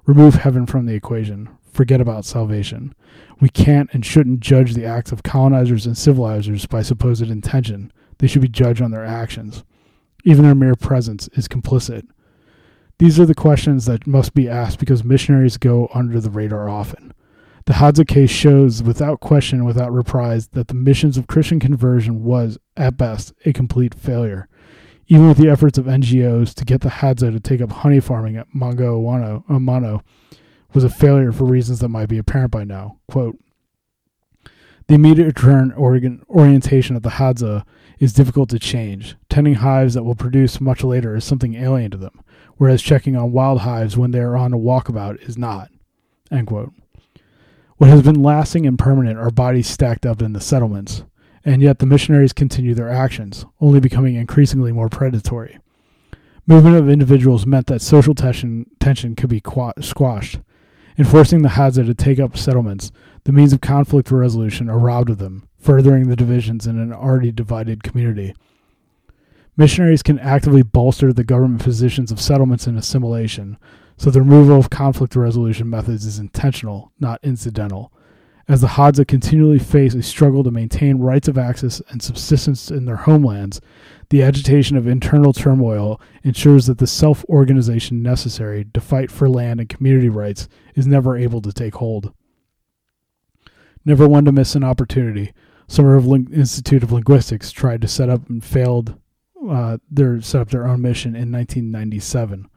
Remove 0.05 0.35
heaven 0.35 0.67
from 0.67 0.85
the 0.85 0.93
equation. 0.93 1.49
Forget 1.73 2.03
about 2.03 2.27
salvation. 2.27 2.95
We 3.41 3.49
can't 3.49 3.89
and 3.95 4.05
shouldn't 4.05 4.41
judge 4.41 4.75
the 4.75 4.85
acts 4.85 5.13
of 5.13 5.23
colonizers 5.23 5.87
and 5.87 5.97
civilizers 5.97 6.67
by 6.67 6.83
supposed 6.83 7.23
intention. 7.23 7.91
They 8.21 8.27
should 8.27 8.43
be 8.43 8.49
judged 8.49 8.83
on 8.83 8.91
their 8.91 9.05
actions. 9.05 9.65
Even 10.25 10.45
their 10.45 10.55
mere 10.55 10.77
presence 10.77 11.29
is 11.33 11.49
complicit. 11.49 12.07
These 12.99 13.19
are 13.19 13.25
the 13.25 13.35
questions 13.35 13.87
that 13.87 14.07
must 14.07 14.35
be 14.35 14.47
asked 14.47 14.79
because 14.79 15.03
missionaries 15.03 15.57
go 15.57 15.89
under 15.95 16.21
the 16.21 16.29
radar 16.29 16.69
often. 16.69 17.15
The 17.65 17.73
Hadza 17.75 18.07
case 18.07 18.31
shows 18.31 18.83
without 18.83 19.21
question, 19.21 19.65
without 19.65 19.91
reprise, 19.91 20.49
that 20.49 20.69
the 20.69 20.75
missions 20.75 21.17
of 21.17 21.29
Christian 21.29 21.61
conversion 21.61 22.23
was, 22.23 22.59
at 22.77 22.99
best, 22.99 23.33
a 23.47 23.55
complete 23.55 23.95
failure. 23.95 24.49
Even 25.07 25.29
with 25.29 25.39
the 25.39 25.49
efforts 25.49 25.79
of 25.79 25.87
NGOs 25.87 26.53
to 26.55 26.65
get 26.67 26.83
the 26.83 26.91
Hadza 26.91 27.33
to 27.33 27.41
take 27.41 27.63
up 27.63 27.73
honey 27.73 28.01
farming 28.01 28.37
at 28.37 28.49
Mongo 28.55 29.03
Amano 29.49 29.99
uh, 30.01 30.37
was 30.75 30.85
a 30.85 30.91
failure 30.91 31.33
for 31.33 31.45
reasons 31.45 31.79
that 31.79 31.89
might 31.89 32.11
be 32.11 32.19
apparent 32.19 32.51
by 32.51 32.65
now. 32.65 32.99
Quote, 33.09 33.39
the 34.89 34.95
immediate 34.95 35.27
return 35.27 35.73
orientation 35.73 36.97
of 36.97 37.03
the 37.03 37.11
Hadza 37.11 37.65
is 38.01 38.15
difficult 38.15 38.49
to 38.49 38.59
change. 38.59 39.15
Tending 39.29 39.55
hives 39.55 39.95
that 39.95 40.03
will 40.03 40.17
produce 40.17 40.61
much 40.61 40.83
later 40.83 41.15
is 41.15 41.25
something 41.25 41.55
alien 41.55 41.93
to 41.93 41.99
them, 41.99 42.21
whereas 42.57 42.83
checking 42.83 43.15
on 43.15 43.31
wild 43.31 43.61
hives 43.61 43.97
when 43.97 44.11
they 44.11 44.19
are 44.19 44.37
on 44.37 44.53
a 44.53 44.59
walkabout 44.59 45.21
is 45.29 45.39
not. 45.39 45.69
What 47.77 47.91
has 47.91 48.03
been 48.03 48.23
lasting 48.23 48.67
and 48.67 48.79
permanent 48.79 49.19
are 49.19 49.31
bodies 49.31 49.69
stacked 49.69 50.05
up 50.05 50.21
in 50.23 50.33
the 50.33 50.41
settlements, 50.41 51.05
and 51.45 51.63
yet 51.63 51.79
the 51.79 51.87
missionaries 51.87 52.33
continue 52.33 52.75
their 52.75 52.91
actions, 52.91 53.45
only 53.61 53.81
becoming 53.81 54.17
increasingly 54.17 54.73
more 54.73 54.89
predatory. 54.89 55.59
Movement 56.47 56.77
of 56.77 56.89
individuals 56.89 57.47
meant 57.47 57.67
that 57.67 57.83
social 57.83 58.15
tension, 58.15 58.67
tension 58.81 59.15
could 59.15 59.31
be 59.31 59.43
squashed. 59.81 60.41
Enforcing 60.99 61.43
the 61.43 61.51
Hadza 61.51 61.87
to 61.87 61.95
take 61.95 62.19
up 62.19 62.37
settlements 62.37 62.91
the 63.25 63.33
means 63.33 63.53
of 63.53 63.61
conflict 63.61 64.11
resolution 64.11 64.69
are 64.69 64.79
robbed 64.79 65.11
of 65.11 65.19
them, 65.19 65.47
furthering 65.61 66.09
the 66.09 66.17
divisions 66.17 66.67
in 66.67 66.79
an 66.79 66.93
already 66.93 67.31
divided 67.31 67.83
community. 67.83 68.35
Missionaries 69.57 70.03
can 70.03 70.19
actively 70.19 70.63
bolster 70.63 71.13
the 71.13 71.23
government 71.25 71.63
positions 71.63 72.11
of 72.11 72.21
settlements 72.21 72.67
and 72.67 72.79
assimilation, 72.79 73.59
so 73.97 74.11
the 74.11 74.21
removal 74.21 74.59
of 74.59 74.71
conflict 74.71 75.15
resolution 75.15 75.69
methods 75.69 76.07
is 76.07 76.19
intentional, 76.19 76.93
not 76.99 77.21
incidental. 77.23 77.93
As 78.49 78.63
the 78.63 78.69
Hadza 78.69 79.07
continually 79.07 79.59
face 79.59 79.95
a 79.95 80.03
struggle 80.03 80.43
to 80.43 80.51
maintain 80.51 80.99
rights 80.99 81.29
of 81.29 81.39
access 81.39 81.81
and 81.91 82.03
subsistence 82.03 82.71
in 82.71 82.85
their 82.85 82.97
homelands, 82.97 83.61
the 84.09 84.23
agitation 84.23 84.77
of 84.77 84.89
internal 84.89 85.33
turmoil 85.33 86.01
ensures 86.25 86.67
that 86.67 86.79
the 86.79 86.87
self 86.87 87.25
organization 87.27 88.03
necessary 88.03 88.67
to 88.73 88.81
fight 88.81 89.11
for 89.11 89.29
land 89.29 89.61
and 89.61 89.69
community 89.69 90.09
rights 90.09 90.49
is 90.75 90.87
never 90.87 91.17
able 91.17 91.41
to 91.43 91.53
take 91.53 91.77
hold. 91.77 92.13
Never 93.85 94.09
one 94.09 94.25
to 94.25 94.33
miss 94.33 94.55
an 94.55 94.65
opportunity. 94.65 95.33
Summer 95.71 96.01
Ling- 96.01 96.33
Institute 96.33 96.83
of 96.83 96.91
Linguistics 96.91 97.53
tried 97.53 97.81
to 97.81 97.87
set 97.87 98.09
up 98.09 98.29
and 98.29 98.43
failed 98.43 98.99
uh, 99.49 99.79
their 99.89 100.21
set 100.21 100.41
up 100.41 100.51
their 100.51 100.67
own 100.67 100.83
mission 100.83 101.15
in 101.15 101.31
1997. 101.31 102.49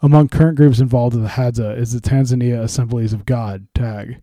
Among 0.00 0.28
current 0.30 0.56
groups 0.56 0.80
involved 0.80 1.14
in 1.14 1.22
the 1.22 1.28
Hadza 1.28 1.76
is 1.76 1.92
the 1.92 2.00
Tanzania 2.00 2.62
Assemblies 2.62 3.12
of 3.12 3.26
God 3.26 3.66
(TAG). 3.74 4.22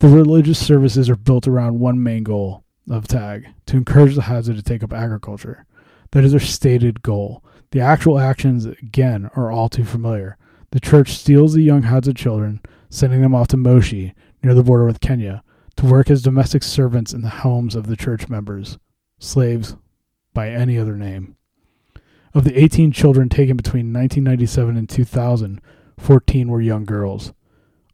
The 0.00 0.08
religious 0.08 0.58
services 0.58 1.08
are 1.08 1.14
built 1.14 1.46
around 1.46 1.78
one 1.78 2.02
main 2.02 2.24
goal 2.24 2.64
of 2.90 3.06
TAG: 3.06 3.46
to 3.66 3.76
encourage 3.76 4.16
the 4.16 4.22
Hadza 4.22 4.56
to 4.56 4.62
take 4.62 4.82
up 4.82 4.92
agriculture. 4.92 5.64
That 6.10 6.24
is 6.24 6.32
their 6.32 6.40
stated 6.40 7.02
goal. 7.02 7.44
The 7.70 7.80
actual 7.80 8.18
actions, 8.18 8.64
again, 8.64 9.30
are 9.36 9.52
all 9.52 9.68
too 9.68 9.84
familiar. 9.84 10.38
The 10.72 10.80
church 10.80 11.12
steals 11.12 11.54
the 11.54 11.62
young 11.62 11.82
Hadza 11.82 12.16
children, 12.16 12.62
sending 12.90 13.22
them 13.22 13.32
off 13.32 13.46
to 13.48 13.56
Moshi, 13.56 14.12
near 14.42 14.54
the 14.54 14.64
border 14.64 14.86
with 14.86 14.98
Kenya, 14.98 15.44
to 15.76 15.86
work 15.86 16.10
as 16.10 16.22
domestic 16.22 16.62
servants 16.62 17.12
in 17.12 17.20
the 17.20 17.28
homes 17.28 17.74
of 17.74 17.86
the 17.86 17.96
church 17.96 18.28
members, 18.28 18.78
slaves 19.18 19.76
by 20.32 20.50
any 20.50 20.78
other 20.78 20.96
name. 20.96 21.36
Of 22.34 22.44
the 22.44 22.58
18 22.58 22.92
children 22.92 23.28
taken 23.28 23.56
between 23.56 23.92
1997 23.92 24.76
and 24.76 24.88
2000, 24.88 25.60
14 25.98 26.48
were 26.48 26.60
young 26.60 26.84
girls. 26.84 27.32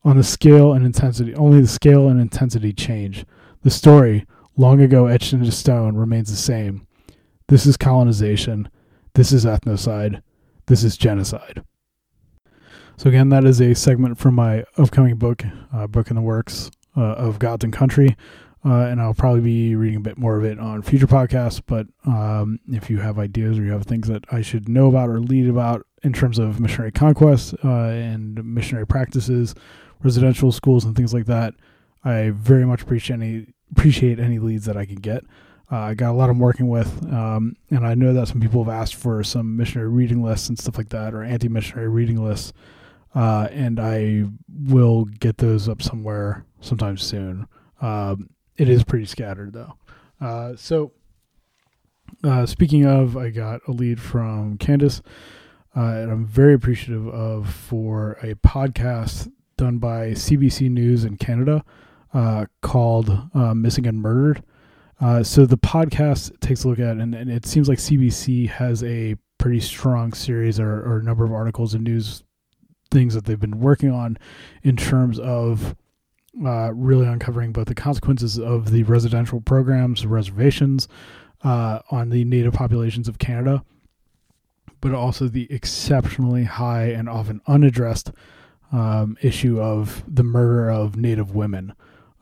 On 0.05 0.17
the 0.17 0.25
scale 0.25 0.73
and 0.73 0.85
intensity, 0.85 1.35
only 1.35 1.61
the 1.61 1.69
scale 1.69 2.09
and 2.09 2.21
intensity 2.21 2.73
change. 2.73 3.25
The 3.63 3.71
story, 3.71 4.27
long 4.57 4.81
ago 4.81 5.07
etched 5.07 5.33
into 5.33 5.53
stone, 5.53 5.97
remains 5.97 6.31
the 6.31 6.37
same. 6.37 6.87
This 7.49 7.67
is 7.67 7.77
colonization. 7.77 8.69
This 9.15 9.33
is 9.33 9.45
ethnocide. 9.45 10.23
This 10.67 10.83
is 10.83 10.97
genocide. 10.97 11.63
So 12.97 13.09
again, 13.09 13.29
that 13.29 13.45
is 13.45 13.61
a 13.61 13.75
segment 13.75 14.19
from 14.19 14.35
my 14.35 14.65
upcoming 14.77 15.17
book, 15.17 15.45
uh, 15.73 15.87
book 15.87 16.11
in 16.11 16.17
the 16.17 16.23
works 16.23 16.71
uh, 16.97 17.01
of 17.01 17.39
Gods 17.39 17.65
and 17.65 17.73
Country, 17.73 18.17
uh, 18.65 18.87
and 18.87 19.01
I'll 19.01 19.15
probably 19.15 19.41
be 19.41 19.75
reading 19.75 19.97
a 19.97 20.01
bit 20.01 20.19
more 20.19 20.37
of 20.37 20.45
it 20.45 20.59
on 20.59 20.83
future 20.83 21.07
podcasts. 21.07 21.61
But 21.65 21.87
um, 22.07 22.61
if 22.69 22.91
you 22.91 22.99
have 22.99 23.19
ideas 23.19 23.59
or 23.59 23.65
you 23.65 23.73
have 23.73 23.85
things 23.85 24.09
that 24.09 24.25
I 24.31 24.43
should 24.43 24.69
know 24.69 24.89
about 24.89 25.09
or 25.09 25.21
lead 25.21 25.49
about 25.49 25.87
in 26.03 26.13
terms 26.13 26.39
of 26.39 26.61
missionary 26.61 26.93
conquest 26.93 27.55
uh, 27.65 27.69
and 27.69 28.45
missionary 28.45 28.87
practices, 28.87 29.55
residential 30.03 30.53
schools, 30.53 30.85
and 30.85 30.97
things 30.97 31.15
like 31.15 31.27
that, 31.27 31.55
I 32.05 32.31
very 32.31 32.67
much 32.67 32.83
appreciate 32.83 33.17
any 33.17 33.47
appreciate 33.71 34.19
any 34.19 34.39
leads 34.39 34.67
that 34.67 34.77
I 34.77 34.85
can 34.85 34.97
get. 34.97 35.25
Uh, 35.71 35.77
I 35.77 35.95
got 35.95 36.11
a 36.11 36.13
lot 36.13 36.29
I'm 36.29 36.39
working 36.39 36.69
with, 36.69 37.03
um, 37.11 37.57
and 37.71 37.87
I 37.87 37.95
know 37.95 38.13
that 38.13 38.29
some 38.29 38.41
people 38.41 38.63
have 38.63 38.73
asked 38.73 38.95
for 38.95 39.25
some 39.25 39.57
missionary 39.57 39.89
reading 39.89 40.23
lists 40.23 40.51
and 40.51 40.59
stuff 40.59 40.77
like 40.77 40.91
that, 40.91 41.15
or 41.15 41.23
anti-missionary 41.23 41.89
reading 41.89 42.23
lists 42.23 42.53
uh, 43.15 43.49
and 43.51 43.79
I 43.79 44.25
will 44.49 45.05
get 45.05 45.39
those 45.39 45.69
up 45.69 45.83
somewhere 45.83 46.45
sometime 46.61 46.97
soon. 46.97 47.47
Um, 47.81 48.31
it 48.57 48.69
is 48.69 48.85
pretty 48.85 49.07
scattered 49.07 49.53
though. 49.53 49.75
Uh, 50.21 50.55
so, 50.57 50.93
uh, 52.23 52.47
speaking 52.47 52.87
of, 52.87 53.17
I 53.17 53.31
got 53.31 53.61
a 53.67 53.73
lead 53.73 54.01
from 54.01 54.57
Candace, 54.59 55.03
uh, 55.77 55.81
and 55.81 56.11
I'm 56.11 56.27
very 56.27 56.55
appreciative 56.55 57.09
of 57.09 57.53
for 57.53 58.13
a 58.23 58.35
podcast 58.37 59.31
done 59.57 59.79
by 59.79 60.11
CBC 60.11 60.71
News 60.71 61.05
in 61.05 61.17
Canada 61.17 61.65
uh, 62.15 62.47
called 62.61 63.11
uh, 63.35 63.55
"Missing 63.55 63.87
and 63.87 64.01
Murdered." 64.01 64.43
so 65.25 65.45
the 65.45 65.59
podcast 65.59 66.39
takes 66.39 66.63
a 66.63 66.69
look 66.69 66.79
at, 66.79 66.99
and, 66.99 67.13
and 67.13 67.29
it 67.29 67.45
seems 67.45 67.69
like 67.69 67.79
CBC 67.79 68.49
has 68.49 68.85
a 68.85 69.17
pretty 69.39 69.59
strong 69.59 70.13
series 70.13 70.61
or, 70.61 70.85
or 70.85 71.03
number 71.03 71.25
of 71.25 71.33
articles 71.33 71.75
and 71.75 71.83
news 71.83 72.23
things 72.93 73.15
that 73.15 73.25
they've 73.25 73.41
been 73.41 73.61
working 73.61 73.91
on 73.91 74.19
in 74.63 74.77
terms 74.77 75.19
of 75.19 75.75
uh, 76.45 76.73
really 76.73 77.07
uncovering 77.07 77.53
both 77.53 77.67
the 77.67 77.75
consequences 77.75 78.39
of 78.39 78.71
the 78.71 78.83
residential 78.85 79.41
programs, 79.41 80.07
reservations 80.07 80.89
uh, 81.43 81.81
on 81.91 82.11
the 82.11 82.25
native 82.25 82.53
populations 82.53 83.09
of 83.09 83.19
Canada, 83.19 83.65
but 84.81 84.95
also 84.95 85.29
the 85.29 85.51
exceptionally 85.51 86.45
high 86.45 86.85
and 86.85 87.09
often 87.09 87.41
unaddressed 87.47 88.13
um, 88.73 89.17
issue 89.21 89.61
of 89.61 90.03
the 90.09 90.23
murder 90.23 90.71
of 90.71 90.97
native 90.97 91.35
women. 91.35 91.75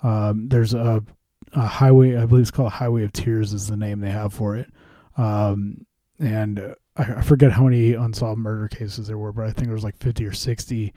Um, 0.03 0.49
there's 0.49 0.75
a, 0.75 1.05
a, 1.53 1.67
highway, 1.67 2.17
I 2.17 2.27
believe 2.27 2.43
it's 2.43 2.51
called 2.51 2.73
Highway 2.73 3.05
of 3.05 3.13
Tears, 3.13 3.53
is 3.53 3.69
the 3.69 3.77
name 3.77 4.01
they 4.01 4.11
have 4.11 4.33
for 4.33 4.57
it. 4.57 4.71
Um, 5.17 5.87
and 6.19 6.75
I 7.01 7.23
forget 7.23 7.53
how 7.53 7.65
many 7.65 7.95
unsolved 7.95 8.41
murder 8.41 8.69
cases 8.69 9.07
there 9.07 9.19
were, 9.19 9.33
but 9.33 9.45
I 9.47 9.53
think 9.53 9.67
there 9.67 9.75
was 9.75 9.85
like 9.85 9.97
50 9.99 10.25
or 10.27 10.33
60 10.33 10.93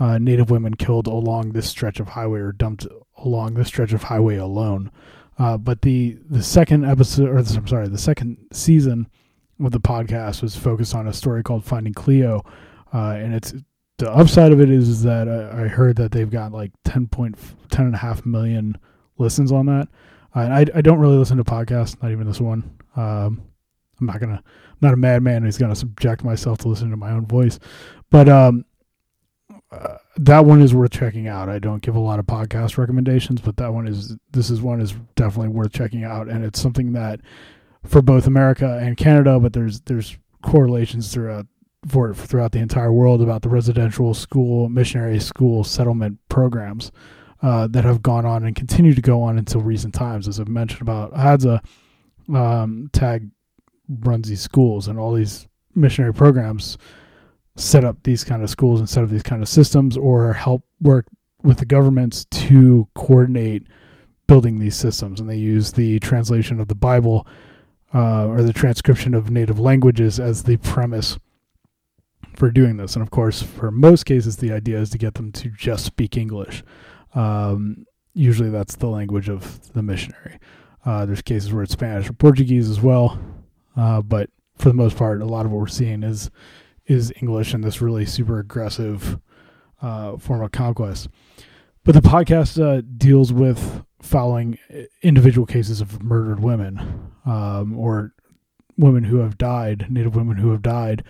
uh, 0.00 0.18
Native 0.18 0.50
women 0.50 0.74
killed 0.74 1.06
along 1.06 1.52
this 1.52 1.68
stretch 1.68 2.00
of 2.00 2.08
highway 2.08 2.40
or 2.40 2.52
dumped 2.52 2.86
along 3.16 3.54
this 3.54 3.68
stretch 3.68 3.92
of 3.92 4.04
highway 4.04 4.36
alone. 4.36 4.90
Uh, 5.38 5.56
but 5.56 5.82
the 5.82 6.18
the 6.28 6.42
second 6.42 6.84
episode, 6.84 7.28
or 7.28 7.38
I'm 7.38 7.66
sorry, 7.66 7.88
the 7.88 7.98
second 7.98 8.38
season 8.52 9.08
of 9.64 9.70
the 9.72 9.80
podcast 9.80 10.42
was 10.42 10.56
focused 10.56 10.94
on 10.94 11.06
a 11.06 11.12
story 11.12 11.42
called 11.42 11.64
Finding 11.64 11.94
Cleo, 11.94 12.44
uh, 12.92 13.10
and 13.12 13.34
it's 13.34 13.54
the 13.98 14.10
upside 14.12 14.52
of 14.52 14.60
it 14.60 14.70
is, 14.70 14.88
is 14.88 15.02
that 15.02 15.28
I, 15.28 15.64
I, 15.64 15.68
heard 15.68 15.96
that 15.96 16.12
they've 16.12 16.30
got 16.30 16.52
like 16.52 16.70
10 16.84 17.08
point, 17.08 17.36
10 17.70 17.86
and 17.86 17.94
a 17.96 17.98
half 17.98 18.24
million 18.24 18.78
listens 19.18 19.50
on 19.50 19.66
that. 19.66 19.88
Uh, 20.34 20.40
I, 20.40 20.66
I 20.76 20.80
don't 20.80 21.00
really 21.00 21.16
listen 21.16 21.36
to 21.36 21.44
podcasts, 21.44 22.00
not 22.00 22.12
even 22.12 22.26
this 22.26 22.40
one. 22.40 22.78
Um, 22.94 23.42
I'm 24.00 24.06
not 24.06 24.20
gonna 24.20 24.42
not 24.80 24.94
a 24.94 24.96
madman 24.96 25.42
who's 25.42 25.58
going 25.58 25.72
to 25.72 25.76
subject 25.76 26.24
myself 26.24 26.58
to 26.58 26.68
listening 26.68 26.90
to 26.90 26.96
my 26.96 27.10
own 27.10 27.26
voice. 27.26 27.58
But 28.10 28.28
um, 28.28 28.64
uh, 29.70 29.98
that 30.16 30.44
one 30.44 30.62
is 30.62 30.74
worth 30.74 30.92
checking 30.92 31.28
out. 31.28 31.48
I 31.48 31.58
don't 31.58 31.82
give 31.82 31.96
a 31.96 32.00
lot 32.00 32.18
of 32.18 32.26
podcast 32.26 32.78
recommendations, 32.78 33.40
but 33.40 33.56
that 33.58 33.72
one 33.72 33.86
is 33.86 34.16
this 34.32 34.50
is 34.50 34.62
one 34.62 34.80
is 34.80 34.94
definitely 35.14 35.48
worth 35.48 35.72
checking 35.72 36.04
out, 36.04 36.28
and 36.28 36.44
it's 36.44 36.60
something 36.60 36.92
that 36.92 37.20
for 37.84 38.02
both 38.02 38.26
America 38.26 38.78
and 38.82 38.96
Canada, 38.96 39.38
but 39.38 39.52
there's 39.52 39.80
there's 39.82 40.18
correlations 40.42 41.12
throughout 41.12 41.46
for 41.86 42.14
throughout 42.14 42.52
the 42.52 42.58
entire 42.58 42.92
world 42.92 43.22
about 43.22 43.42
the 43.42 43.48
residential 43.48 44.14
school 44.14 44.68
missionary 44.68 45.20
school 45.20 45.62
settlement 45.64 46.18
programs 46.28 46.90
uh, 47.42 47.66
that 47.68 47.84
have 47.84 48.02
gone 48.02 48.26
on 48.26 48.44
and 48.44 48.56
continue 48.56 48.94
to 48.94 49.02
go 49.02 49.22
on 49.22 49.38
until 49.38 49.60
recent 49.60 49.94
times. 49.94 50.26
As 50.26 50.40
I've 50.40 50.48
mentioned 50.48 50.82
about 50.82 51.12
Hadza, 51.14 51.64
um, 52.34 52.90
tag 52.92 53.30
runs 53.88 54.28
these 54.28 54.40
schools, 54.40 54.88
and 54.88 54.98
all 54.98 55.12
these 55.12 55.46
missionary 55.74 56.14
programs 56.14 56.78
set 57.56 57.84
up 57.84 58.02
these 58.04 58.24
kind 58.24 58.42
of 58.42 58.50
schools 58.50 58.80
and 58.80 58.88
set 58.88 59.02
up 59.02 59.10
these 59.10 59.22
kind 59.22 59.42
of 59.42 59.48
systems 59.48 59.96
or 59.96 60.32
help 60.32 60.64
work 60.80 61.06
with 61.42 61.58
the 61.58 61.64
governments 61.64 62.24
to 62.30 62.88
coordinate 62.94 63.66
building 64.26 64.58
these 64.58 64.76
systems. 64.76 65.20
And 65.20 65.28
they 65.28 65.36
use 65.36 65.72
the 65.72 65.98
translation 66.00 66.60
of 66.60 66.68
the 66.68 66.74
bible 66.74 67.26
uh, 67.94 68.26
or 68.26 68.42
the 68.42 68.52
transcription 68.52 69.14
of 69.14 69.30
native 69.30 69.58
languages 69.58 70.20
as 70.20 70.42
the 70.42 70.56
premise 70.58 71.18
for 72.36 72.50
doing 72.50 72.76
this. 72.76 72.94
And 72.94 73.02
of 73.02 73.10
course 73.10 73.42
for 73.42 73.70
most 73.70 74.04
cases 74.04 74.36
the 74.36 74.52
idea 74.52 74.78
is 74.78 74.90
to 74.90 74.98
get 74.98 75.14
them 75.14 75.32
to 75.32 75.48
just 75.48 75.84
speak 75.84 76.16
english. 76.16 76.62
Um, 77.14 77.86
usually 78.14 78.50
that's 78.50 78.76
the 78.76 78.88
language 78.88 79.28
of 79.28 79.72
the 79.72 79.82
missionary. 79.82 80.38
Uh, 80.84 81.06
there's 81.06 81.22
cases 81.22 81.52
where 81.52 81.62
it's 81.62 81.72
spanish 81.72 82.08
or 82.08 82.12
portuguese 82.12 82.68
as 82.68 82.80
well 82.80 83.18
uh, 83.78 84.02
but 84.02 84.28
for 84.56 84.68
the 84.68 84.74
most 84.74 84.96
part 84.96 85.22
a 85.22 85.24
lot 85.24 85.46
of 85.46 85.52
what 85.52 85.60
we're 85.60 85.66
seeing 85.68 86.02
is 86.02 86.30
is 86.86 87.12
English 87.20 87.54
and 87.54 87.62
this 87.62 87.80
really 87.80 88.06
super 88.06 88.38
aggressive 88.38 89.18
uh, 89.82 90.16
form 90.16 90.42
of 90.42 90.50
conquest. 90.52 91.08
But 91.84 91.94
the 91.94 92.00
podcast 92.00 92.62
uh, 92.62 92.82
deals 92.96 93.32
with 93.32 93.84
following 94.02 94.58
individual 95.02 95.46
cases 95.46 95.80
of 95.80 96.02
murdered 96.02 96.40
women 96.40 97.12
um, 97.26 97.78
or 97.78 98.12
women 98.76 99.04
who 99.04 99.18
have 99.18 99.38
died, 99.38 99.86
Native 99.90 100.16
women 100.16 100.36
who 100.36 100.50
have 100.50 100.62
died, 100.62 101.04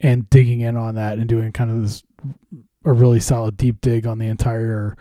and 0.00 0.28
digging 0.30 0.60
in 0.60 0.76
on 0.76 0.94
that 0.94 1.18
and 1.18 1.28
doing 1.28 1.52
kind 1.52 1.70
of 1.70 1.82
this 1.82 2.02
a 2.84 2.92
really 2.92 3.20
solid 3.20 3.56
deep 3.56 3.80
dig 3.80 4.06
on 4.06 4.18
the 4.18 4.26
entire 4.26 4.96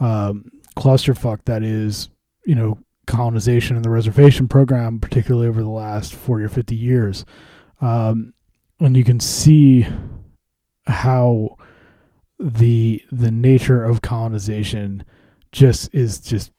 um, 0.00 0.50
clusterfuck 0.76 1.44
that 1.44 1.62
is, 1.62 2.08
you 2.46 2.54
know, 2.54 2.78
colonization 3.06 3.76
and 3.76 3.84
the 3.84 3.90
reservation 3.90 4.48
program, 4.48 5.00
particularly 5.00 5.48
over 5.48 5.62
the 5.62 5.68
last 5.68 6.14
40 6.14 6.44
or 6.44 6.48
50 6.48 6.74
years. 6.74 7.24
Um, 7.80 8.34
and 8.80 8.96
you 8.96 9.04
can 9.04 9.20
see 9.20 9.86
how 10.86 11.56
the 12.38 13.02
the 13.12 13.30
nature 13.30 13.84
of 13.84 14.02
colonization 14.02 15.04
just 15.52 15.94
is 15.94 16.18
just 16.18 16.50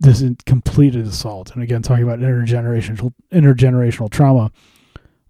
this 0.00 0.22
complete 0.44 0.94
assault. 0.94 1.52
And 1.52 1.62
again, 1.62 1.82
talking 1.82 2.04
about 2.04 2.18
intergenerational 2.18 3.12
intergenerational 3.32 4.10
trauma. 4.10 4.50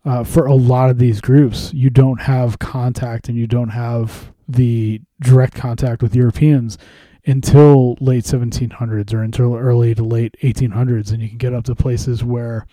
Uh, 0.04 0.22
for 0.22 0.46
a 0.46 0.54
lot 0.54 0.88
of 0.88 0.98
these 0.98 1.20
groups, 1.20 1.74
you 1.74 1.90
don't 1.90 2.20
have 2.20 2.60
contact 2.60 3.28
and 3.28 3.36
you 3.36 3.48
don't 3.48 3.70
have 3.70 4.32
the 4.46 5.00
direct 5.20 5.56
contact 5.56 6.00
with 6.00 6.14
Europeans 6.14 6.78
until 7.26 7.96
late 8.00 8.24
1700s 8.24 9.12
or 9.12 9.22
until 9.22 9.56
early 9.56 9.94
to 9.94 10.04
late 10.04 10.36
1800s, 10.42 11.12
and 11.12 11.20
you 11.20 11.28
can 11.28 11.38
get 11.38 11.52
up 11.52 11.64
to 11.64 11.74
places 11.74 12.22
where, 12.22 12.66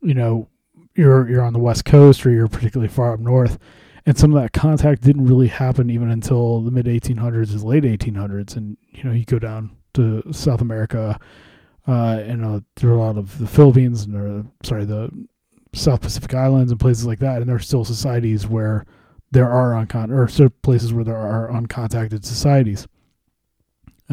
you 0.00 0.14
know, 0.14 0.48
you're 0.96 1.28
you're 1.28 1.42
on 1.42 1.52
the 1.52 1.58
west 1.58 1.84
coast 1.84 2.24
or 2.24 2.30
you're 2.30 2.48
particularly 2.48 2.88
far 2.88 3.12
up 3.12 3.20
north 3.20 3.58
and 4.06 4.18
some 4.18 4.34
of 4.34 4.42
that 4.42 4.52
contact 4.52 5.02
didn't 5.02 5.26
really 5.26 5.48
happen 5.48 5.90
even 5.90 6.10
until 6.10 6.60
the 6.60 6.70
mid 6.70 6.86
1800s 6.86 7.54
is 7.54 7.64
late 7.64 7.84
1800s 7.84 8.56
and 8.56 8.76
you 8.90 9.04
know 9.04 9.12
you 9.12 9.24
go 9.24 9.38
down 9.38 9.70
to 9.94 10.22
south 10.32 10.60
america 10.60 11.18
uh, 11.86 12.22
and 12.24 12.44
uh, 12.44 12.60
there 12.76 12.90
are 12.90 12.94
a 12.94 13.00
lot 13.00 13.18
of 13.18 13.38
the 13.38 13.46
philippines 13.46 14.04
and 14.04 14.50
sorry 14.62 14.84
the 14.84 15.10
south 15.72 16.00
pacific 16.00 16.34
islands 16.34 16.70
and 16.70 16.80
places 16.80 17.06
like 17.06 17.18
that 17.18 17.38
and 17.38 17.48
there 17.48 17.56
are 17.56 17.60
still 17.60 17.84
societies 17.84 18.46
where 18.46 18.86
there 19.32 19.50
are 19.50 19.72
uncon 19.72 20.10
or 20.10 20.28
still 20.28 20.50
places 20.62 20.92
where 20.92 21.04
there 21.04 21.16
are 21.16 21.50
uncontacted 21.50 22.24
societies 22.24 22.86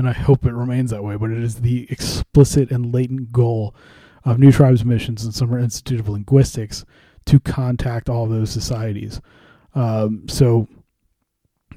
and 0.02 0.10
i 0.10 0.14
hope 0.14 0.46
it 0.46 0.54
remains 0.54 0.90
that 0.90 1.04
way 1.04 1.16
but 1.16 1.30
it 1.30 1.38
is 1.38 1.62
the 1.62 1.86
explicit 1.92 2.72
and 2.72 2.94
latent 2.94 3.32
goal 3.32 3.76
of 4.24 4.40
New 4.40 4.52
Tribes 4.52 4.86
Missions 4.86 5.24
and 5.24 5.34
Summer 5.34 5.60
Institute 5.60 6.00
of 6.00 6.10
Linguistics 6.10 6.86
to 7.26 7.40
contact 7.40 8.10
all 8.10 8.28
those 8.28 8.50
societies. 8.50 9.22
Um, 9.74 10.28
so 10.28 10.68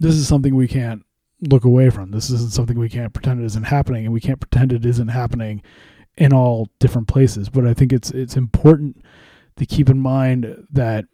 this 0.01 0.15
is 0.15 0.29
something 0.29 0.55
we 0.55 0.69
can't 0.69 1.05
look 1.41 1.65
away 1.65 1.91
from. 1.91 2.11
This 2.11 2.31
isn't 2.31 2.53
something 2.53 2.79
we 2.79 2.89
can't 2.89 3.13
pretend 3.13 3.41
it 3.41 3.47
isn't 3.47 3.65
happening, 3.65 4.05
and 4.05 4.13
we 4.13 4.21
can't 4.21 4.41
pretend 4.41 4.73
it 4.73 4.85
isn't 4.85 5.09
happening 5.09 5.63
in 6.17 6.33
all 6.33 6.69
different 6.79 7.09
places. 7.09 7.49
But 7.49 7.67
I 7.67 7.75
think 7.75 7.93
it's 7.93 8.11
it's 8.11 8.37
important 8.37 9.05
to 9.57 9.67
keep 9.67 9.89
in 9.89 10.01
mind 10.01 10.67
that 10.71 11.07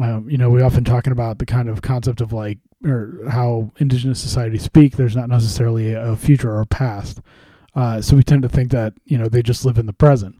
um, 0.00 0.28
you 0.28 0.38
know 0.38 0.50
we 0.50 0.62
often 0.62 0.84
talking 0.84 1.12
about 1.12 1.38
the 1.38 1.46
kind 1.46 1.68
of 1.68 1.82
concept 1.82 2.20
of 2.20 2.32
like 2.32 2.58
or 2.84 3.18
how 3.28 3.70
indigenous 3.78 4.20
societies 4.20 4.62
speak. 4.62 4.96
There's 4.96 5.16
not 5.16 5.28
necessarily 5.28 5.92
a 5.92 6.16
future 6.16 6.50
or 6.50 6.60
a 6.60 6.66
past. 6.66 7.20
Uh, 7.74 8.00
so 8.00 8.16
we 8.16 8.22
tend 8.22 8.42
to 8.42 8.48
think 8.48 8.70
that 8.70 8.94
you 9.04 9.18
know 9.18 9.28
they 9.28 9.42
just 9.42 9.64
live 9.64 9.78
in 9.78 9.86
the 9.86 9.92
present. 9.92 10.36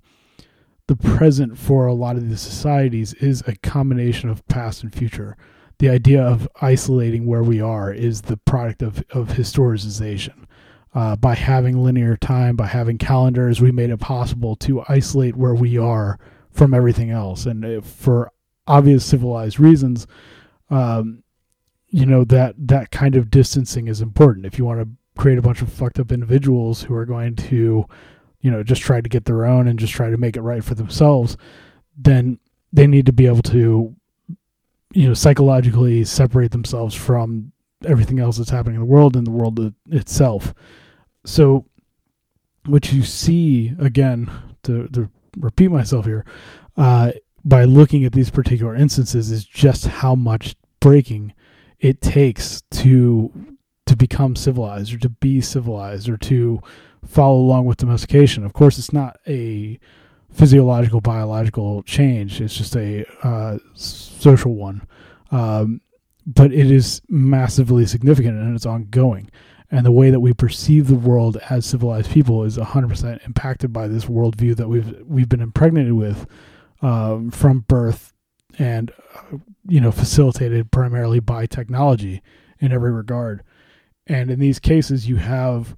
The 0.86 0.97
present 0.97 1.57
for 1.57 1.86
a 1.86 1.95
lot 1.95 2.16
of 2.16 2.28
these 2.28 2.41
societies 2.41 3.14
is 3.14 3.43
a 3.47 3.57
combination 3.57 4.28
of 4.28 4.47
past 4.49 4.82
and 4.82 4.93
future. 4.93 5.36
The 5.78 5.88
idea 5.88 6.22
of 6.22 6.49
isolating 6.61 7.26
where 7.26 7.45
we 7.45 7.61
are 7.61 7.93
is 7.93 8.22
the 8.22 8.36
product 8.36 8.82
of 8.82 9.05
of 9.11 9.28
historicization. 9.28 10.47
Uh, 10.93 11.14
by 11.14 11.36
having 11.36 11.84
linear 11.84 12.16
time, 12.16 12.57
by 12.57 12.66
having 12.66 12.99
calendars, 12.99 13.61
we 13.61 13.70
made 13.70 13.91
it 13.91 14.01
possible 14.01 14.57
to 14.57 14.82
isolate 14.88 15.36
where 15.36 15.55
we 15.55 15.78
are 15.78 16.18
from 16.51 16.74
everything 16.74 17.11
else. 17.11 17.47
And 17.47 17.84
for 17.84 18.32
obvious 18.66 19.05
civilized 19.05 19.61
reasons, 19.61 20.09
um, 20.68 21.22
you 21.91 22.07
know 22.07 22.24
that 22.24 22.55
that 22.59 22.91
kind 22.91 23.16
of 23.16 23.30
distancing 23.30 23.88
is 23.88 24.01
important. 24.01 24.47
If 24.47 24.59
you 24.59 24.64
want 24.64 24.80
to 24.80 24.88
create 25.20 25.38
a 25.38 25.43
bunch 25.43 25.61
of 25.61 25.72
fucked 25.72 25.99
up 25.99 26.12
individuals 26.12 26.82
who 26.82 26.95
are 26.95 27.05
going 27.05 27.36
to, 27.36 27.84
you 28.41 28.51
know, 28.51 28.62
just 28.62 28.80
try 28.80 29.01
to 29.01 29.09
get 29.09 29.24
their 29.24 29.45
own 29.45 29.68
and 29.68 29.78
just 29.78 29.93
try 29.93 30.09
to 30.09 30.16
make 30.16 30.36
it 30.36 30.43
right 30.43 30.64
for 30.64 30.74
themselves, 30.74 31.36
then 31.97 32.38
they 32.72 32.86
need 32.86 33.07
to 33.07 33.12
be 33.12 33.26
able 33.26 33.43
to, 33.43 33.95
you 34.93 35.09
know, 35.09 35.14
psychologically 35.14 36.05
separate 36.05 36.53
themselves 36.53 36.95
from 36.95 37.53
everything 37.84 38.20
else 38.20 38.38
that's 38.38 38.51
happening 38.51 38.76
in 38.76 38.80
the 38.80 38.86
world 38.86 39.16
and 39.16 39.26
the 39.26 39.32
world 39.32 39.74
itself. 39.91 40.55
So, 41.24 41.66
what 42.66 42.93
you 42.93 43.03
see 43.03 43.74
again, 43.80 44.30
to, 44.62 44.86
to 44.88 45.11
repeat 45.36 45.68
myself 45.68 46.05
here, 46.05 46.24
uh, 46.76 47.12
by 47.45 47.64
looking 47.64 48.05
at 48.05 48.12
these 48.12 48.30
particular 48.30 48.76
instances, 48.76 49.30
is 49.30 49.45
just 49.45 49.86
how 49.86 50.14
much 50.14 50.55
breaking 50.78 51.32
it 51.81 52.01
takes 52.01 52.62
to 52.70 53.33
to 53.87 53.97
become 53.97 54.37
civilized 54.37 54.95
or 54.95 54.99
to 54.99 55.09
be 55.09 55.41
civilized 55.41 56.09
or 56.09 56.16
to 56.16 56.61
follow 57.05 57.39
along 57.39 57.64
with 57.64 57.78
domestication. 57.78 58.45
Of 58.45 58.53
course, 58.53 58.78
it's 58.78 58.93
not 58.93 59.18
a 59.26 59.81
physiological, 60.31 61.01
biological 61.01 61.83
change, 61.83 62.41
it's 62.41 62.57
just 62.57 62.76
a 62.76 63.05
uh, 63.26 63.59
social 63.74 64.55
one. 64.55 64.87
Um, 65.33 65.81
but 66.26 66.53
it 66.53 66.70
is 66.70 67.03
massively 67.09 67.87
significant 67.87 68.39
and 68.39 68.55
it's 68.55 68.66
ongoing. 68.66 69.31
And 69.72 69.87
the 69.87 69.93
way 69.93 70.11
that 70.11 70.20
we 70.20 70.33
perceive 70.35 70.89
the 70.89 70.95
world 70.95 71.39
as 71.49 71.64
civilized 71.64 72.11
people 72.11 72.44
is 72.44 72.59
100% 72.59 73.27
impacted 73.27 73.73
by 73.73 73.89
this 73.89 74.05
worldview 74.05 74.57
that 74.57 74.69
we've 74.69 75.01
we've 75.07 75.28
been 75.28 75.40
impregnated 75.40 75.93
with 75.93 76.27
um, 76.82 77.31
from 77.31 77.61
birth, 77.61 78.12
and 78.61 78.93
uh, 79.15 79.39
you 79.66 79.81
know 79.81 79.91
facilitated 79.91 80.70
primarily 80.70 81.19
by 81.19 81.47
technology 81.47 82.23
in 82.61 82.70
every 82.70 82.93
regard. 82.93 83.43
And 84.07 84.31
in 84.31 84.39
these 84.39 84.59
cases, 84.59 85.09
you 85.09 85.16
have, 85.16 85.77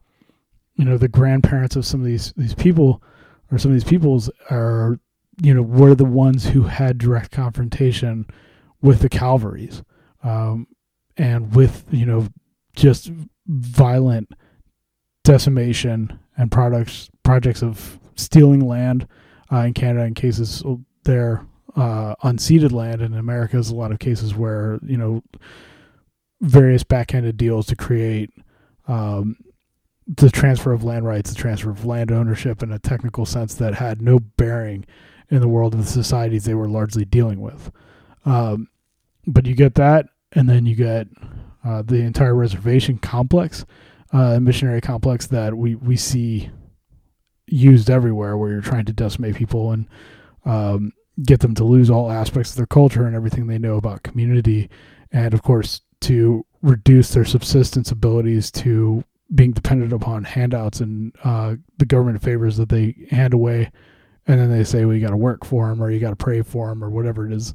you 0.74 0.84
know, 0.84 0.98
the 0.98 1.08
grandparents 1.08 1.76
of 1.76 1.86
some 1.86 2.00
of 2.00 2.06
these 2.06 2.34
these 2.36 2.54
people, 2.54 3.02
or 3.50 3.58
some 3.58 3.70
of 3.70 3.76
these 3.76 3.88
peoples 3.88 4.28
are, 4.50 4.98
you 5.40 5.54
know, 5.54 5.62
were 5.62 5.94
the 5.94 6.04
ones 6.04 6.44
who 6.44 6.62
had 6.64 6.98
direct 6.98 7.30
confrontation 7.30 8.26
with 8.82 8.98
the 8.98 9.08
Calvaries, 9.08 9.82
um, 10.24 10.66
and 11.16 11.54
with 11.54 11.86
you 11.90 12.04
know, 12.04 12.26
just 12.74 13.12
violent 13.46 14.32
decimation 15.22 16.18
and 16.36 16.50
products 16.50 17.10
projects 17.22 17.62
of 17.62 18.00
stealing 18.16 18.66
land 18.66 19.06
uh, 19.52 19.58
in 19.58 19.72
Canada 19.72 20.04
in 20.04 20.14
cases 20.14 20.64
there 21.04 21.46
uh, 21.76 22.14
unceded 22.22 22.72
land 22.72 23.00
in 23.00 23.14
America 23.14 23.56
is 23.56 23.70
a 23.70 23.74
lot 23.74 23.92
of 23.92 23.98
cases 23.98 24.34
where 24.34 24.78
you 24.82 24.96
know 24.96 25.22
various 26.40 26.82
backhanded 26.82 27.36
deals 27.36 27.66
to 27.66 27.76
create 27.76 28.30
um, 28.88 29.36
the 30.06 30.30
transfer 30.30 30.72
of 30.72 30.84
land 30.84 31.06
rights, 31.06 31.30
the 31.30 31.36
transfer 31.36 31.70
of 31.70 31.84
land 31.84 32.10
ownership 32.10 32.62
in 32.62 32.72
a 32.72 32.78
technical 32.78 33.24
sense 33.24 33.54
that 33.54 33.74
had 33.74 34.02
no 34.02 34.18
bearing 34.18 34.84
in 35.30 35.40
the 35.40 35.48
world 35.48 35.74
of 35.74 35.80
the 35.80 35.90
societies 35.90 36.44
they 36.44 36.54
were 36.54 36.68
largely 36.68 37.04
dealing 37.04 37.40
with. 37.40 37.70
Um, 38.24 38.68
but 39.26 39.46
you 39.46 39.54
get 39.54 39.74
that, 39.76 40.06
and 40.32 40.48
then 40.48 40.66
you 40.66 40.74
get 40.74 41.06
uh, 41.64 41.82
the 41.82 42.00
entire 42.00 42.34
reservation 42.34 42.98
complex, 42.98 43.64
uh, 44.12 44.40
missionary 44.40 44.80
complex 44.80 45.28
that 45.28 45.56
we, 45.56 45.76
we 45.76 45.96
see 45.96 46.50
used 47.46 47.88
everywhere, 47.88 48.36
where 48.36 48.50
you're 48.50 48.60
trying 48.60 48.84
to 48.86 48.92
decimate 48.92 49.36
people 49.36 49.70
and 49.70 49.86
um, 50.44 50.92
get 51.24 51.40
them 51.40 51.54
to 51.54 51.64
lose 51.64 51.90
all 51.90 52.10
aspects 52.10 52.50
of 52.50 52.56
their 52.56 52.66
culture 52.66 53.06
and 53.06 53.16
everything 53.16 53.46
they 53.46 53.58
know 53.58 53.76
about 53.76 54.02
community, 54.02 54.68
and 55.10 55.34
of 55.34 55.42
course 55.42 55.82
to 56.02 56.44
reduce 56.62 57.10
their 57.12 57.24
subsistence 57.24 57.90
abilities 57.90 58.50
to 58.50 59.04
being 59.34 59.52
dependent 59.52 59.92
upon 59.92 60.24
handouts 60.24 60.80
and 60.80 61.14
uh, 61.24 61.54
the 61.78 61.86
government 61.86 62.22
favors 62.22 62.56
that 62.56 62.68
they 62.68 62.94
hand 63.10 63.34
away, 63.34 63.70
and 64.26 64.40
then 64.40 64.50
they 64.50 64.64
say, 64.64 64.84
"Well, 64.84 64.94
you 64.94 65.00
got 65.00 65.10
to 65.10 65.16
work 65.16 65.44
for 65.44 65.68
them, 65.68 65.82
or 65.82 65.90
you 65.90 66.00
got 66.00 66.10
to 66.10 66.16
pray 66.16 66.42
for 66.42 66.68
them, 66.68 66.82
or 66.82 66.90
whatever 66.90 67.26
it 67.26 67.32
is." 67.32 67.54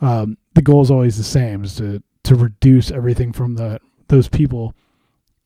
um, 0.00 0.38
the 0.54 0.62
goal 0.62 0.82
is 0.82 0.90
always 0.90 1.16
the 1.16 1.24
same: 1.24 1.64
is 1.64 1.74
to 1.76 2.02
to 2.24 2.34
reduce 2.34 2.90
everything 2.90 3.32
from 3.32 3.54
the 3.54 3.80
those 4.08 4.28
people 4.28 4.74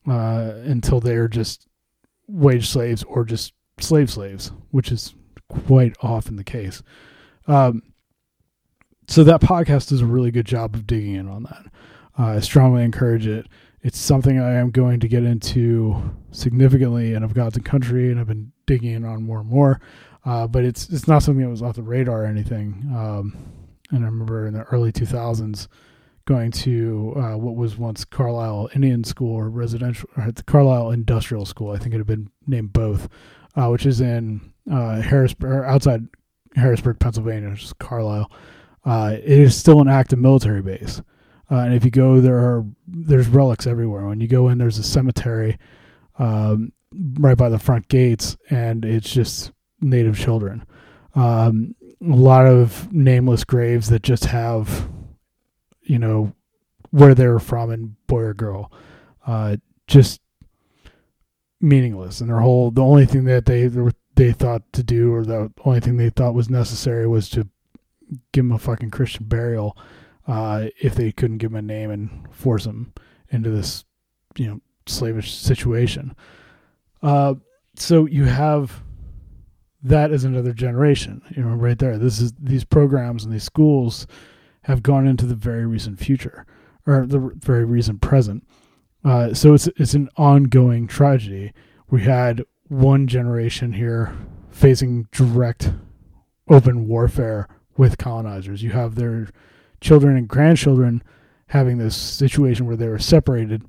uh, 0.07 0.53
until 0.63 0.99
they're 0.99 1.27
just 1.27 1.67
wage 2.27 2.67
slaves 2.69 3.03
or 3.03 3.23
just 3.25 3.53
slave 3.79 4.09
slaves, 4.09 4.51
which 4.71 4.91
is 4.91 5.13
quite 5.49 5.95
often 6.01 6.35
the 6.35 6.43
case. 6.43 6.81
Um, 7.47 7.83
so 9.07 9.23
that 9.23 9.41
podcast 9.41 9.89
does 9.89 10.01
a 10.01 10.05
really 10.05 10.31
good 10.31 10.45
job 10.45 10.75
of 10.75 10.87
digging 10.87 11.15
in 11.15 11.27
on 11.27 11.43
that. 11.43 11.65
Uh, 12.17 12.37
I 12.37 12.39
strongly 12.39 12.83
encourage 12.83 13.27
it. 13.27 13.47
It's 13.81 13.99
something 13.99 14.39
I 14.39 14.53
am 14.53 14.71
going 14.71 14.99
to 15.01 15.07
get 15.07 15.23
into 15.23 16.15
significantly, 16.31 17.13
and 17.13 17.23
I've 17.23 17.35
got 17.35 17.53
the 17.53 17.59
country, 17.59 18.09
and 18.09 18.19
I've 18.19 18.27
been 18.27 18.51
digging 18.65 18.93
in 18.93 19.05
on 19.05 19.23
more 19.23 19.39
and 19.41 19.49
more. 19.49 19.79
Uh, 20.25 20.47
but 20.47 20.63
it's 20.63 20.89
it's 20.89 21.07
not 21.07 21.21
something 21.21 21.43
that 21.43 21.51
was 21.51 21.61
off 21.61 21.75
the 21.75 21.83
radar 21.83 22.23
or 22.23 22.25
anything. 22.25 22.83
Um, 22.95 23.37
and 23.91 24.03
I 24.03 24.07
remember 24.07 24.47
in 24.47 24.55
the 24.55 24.63
early 24.63 24.91
2000s 24.91 25.67
going 26.25 26.49
to 26.49 27.13
uh, 27.15 27.37
what 27.37 27.55
was 27.55 27.77
once 27.77 28.03
Carlisle 28.03 28.69
Indian 28.73 29.03
School 29.03 29.35
or 29.35 29.49
residential, 29.49 30.09
or 30.17 30.31
the 30.31 30.41
Carlisle 30.43 30.91
Industrial 30.91 31.45
School. 31.45 31.71
I 31.71 31.77
think 31.77 31.93
it 31.93 31.99
had 31.99 32.07
been 32.07 32.31
named 32.47 32.73
both, 32.73 33.07
uh, 33.55 33.67
which 33.67 33.85
is 33.85 34.01
in 34.01 34.51
uh, 34.71 35.01
Harrisburg, 35.01 35.65
outside 35.65 36.07
Harrisburg, 36.55 36.99
Pennsylvania, 36.99 37.49
which 37.49 37.63
is 37.63 37.73
Carlisle. 37.73 38.31
Uh, 38.83 39.15
it 39.15 39.39
is 39.39 39.55
still 39.55 39.81
an 39.81 39.87
active 39.87 40.19
military 40.19 40.61
base. 40.61 41.01
Uh, 41.51 41.57
and 41.57 41.73
if 41.73 41.85
you 41.85 41.91
go, 41.91 42.21
there 42.21 42.37
are 42.37 42.65
there's 42.87 43.27
relics 43.27 43.67
everywhere. 43.67 44.05
When 44.07 44.19
you 44.19 44.27
go 44.27 44.49
in, 44.49 44.57
there's 44.57 44.79
a 44.79 44.83
cemetery 44.83 45.57
um, 46.17 46.71
right 47.19 47.37
by 47.37 47.49
the 47.49 47.59
front 47.59 47.87
gates, 47.87 48.37
and 48.49 48.83
it's 48.83 49.11
just 49.11 49.51
native 49.81 50.17
children. 50.17 50.65
Um, 51.13 51.75
a 52.01 52.15
lot 52.15 52.45
of 52.45 52.91
nameless 52.91 53.43
graves 53.43 53.89
that 53.89 54.01
just 54.01 54.25
have, 54.25 54.89
you 55.83 55.99
know, 55.99 56.33
where 56.91 57.15
they're 57.15 57.39
from 57.39 57.69
and 57.69 57.95
boy 58.07 58.21
or 58.21 58.33
girl. 58.33 58.71
Uh, 59.25 59.57
just 59.87 60.21
meaningless, 61.61 62.21
and 62.21 62.29
their 62.29 62.39
whole 62.39 62.71
the 62.71 62.83
only 62.83 63.05
thing 63.05 63.25
that 63.25 63.45
they 63.45 63.67
they 64.15 64.31
thought 64.31 64.61
to 64.73 64.83
do, 64.83 65.13
or 65.13 65.23
the 65.23 65.51
only 65.63 65.79
thing 65.79 65.97
they 65.97 66.09
thought 66.09 66.33
was 66.33 66.49
necessary, 66.49 67.07
was 67.07 67.29
to 67.29 67.47
give 68.31 68.45
them 68.45 68.51
a 68.51 68.59
fucking 68.59 68.91
Christian 68.91 69.25
burial 69.25 69.77
uh, 70.27 70.67
if 70.81 70.95
they 70.95 71.11
couldn't 71.11 71.37
give 71.37 71.51
him 71.51 71.57
a 71.57 71.61
name 71.61 71.91
and 71.91 72.27
force 72.31 72.65
him 72.65 72.93
into 73.29 73.49
this, 73.49 73.83
you 74.37 74.47
know, 74.47 74.61
slavish 74.85 75.33
situation. 75.33 76.15
Uh, 77.01 77.35
so 77.75 78.05
you 78.05 78.25
have 78.25 78.81
that 79.83 80.11
as 80.11 80.23
another 80.23 80.53
generation, 80.53 81.21
you 81.35 81.43
know, 81.43 81.55
right 81.55 81.77
there. 81.77 81.97
This 81.97 82.19
is 82.19 82.33
these 82.39 82.63
programs 82.63 83.23
and 83.23 83.33
these 83.33 83.43
schools 83.43 84.07
have 84.63 84.81
gone 84.81 85.05
into 85.05 85.25
the 85.25 85.35
very 85.35 85.65
recent 85.65 85.99
future 85.99 86.45
or 86.87 87.05
the 87.05 87.31
very 87.35 87.65
recent 87.65 88.01
present. 88.01 88.47
Uh, 89.03 89.33
so 89.33 89.53
it's 89.53 89.67
it's 89.77 89.93
an 89.93 90.09
ongoing 90.17 90.87
tragedy. 90.87 91.53
We 91.91 92.01
had 92.01 92.43
one 92.67 93.07
generation 93.07 93.73
here 93.73 94.15
facing 94.49 95.07
direct 95.11 95.71
open 96.49 96.87
warfare 96.87 97.47
with 97.77 97.97
colonizers. 97.97 98.63
You 98.63 98.71
have 98.71 98.95
their 98.95 99.29
children 99.81 100.15
and 100.15 100.27
grandchildren 100.27 101.03
having 101.47 101.77
this 101.77 101.95
situation 101.95 102.65
where 102.65 102.75
they 102.75 102.87
were 102.87 102.99
separated, 102.99 103.63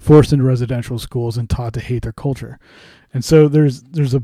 forced 0.00 0.32
into 0.32 0.44
residential 0.44 0.98
schools, 0.98 1.36
and 1.36 1.48
taught 1.48 1.74
to 1.74 1.80
hate 1.80 2.02
their 2.02 2.12
culture. 2.12 2.58
And 3.12 3.24
so 3.24 3.48
there's 3.48 3.82
there's 3.82 4.14
a 4.14 4.22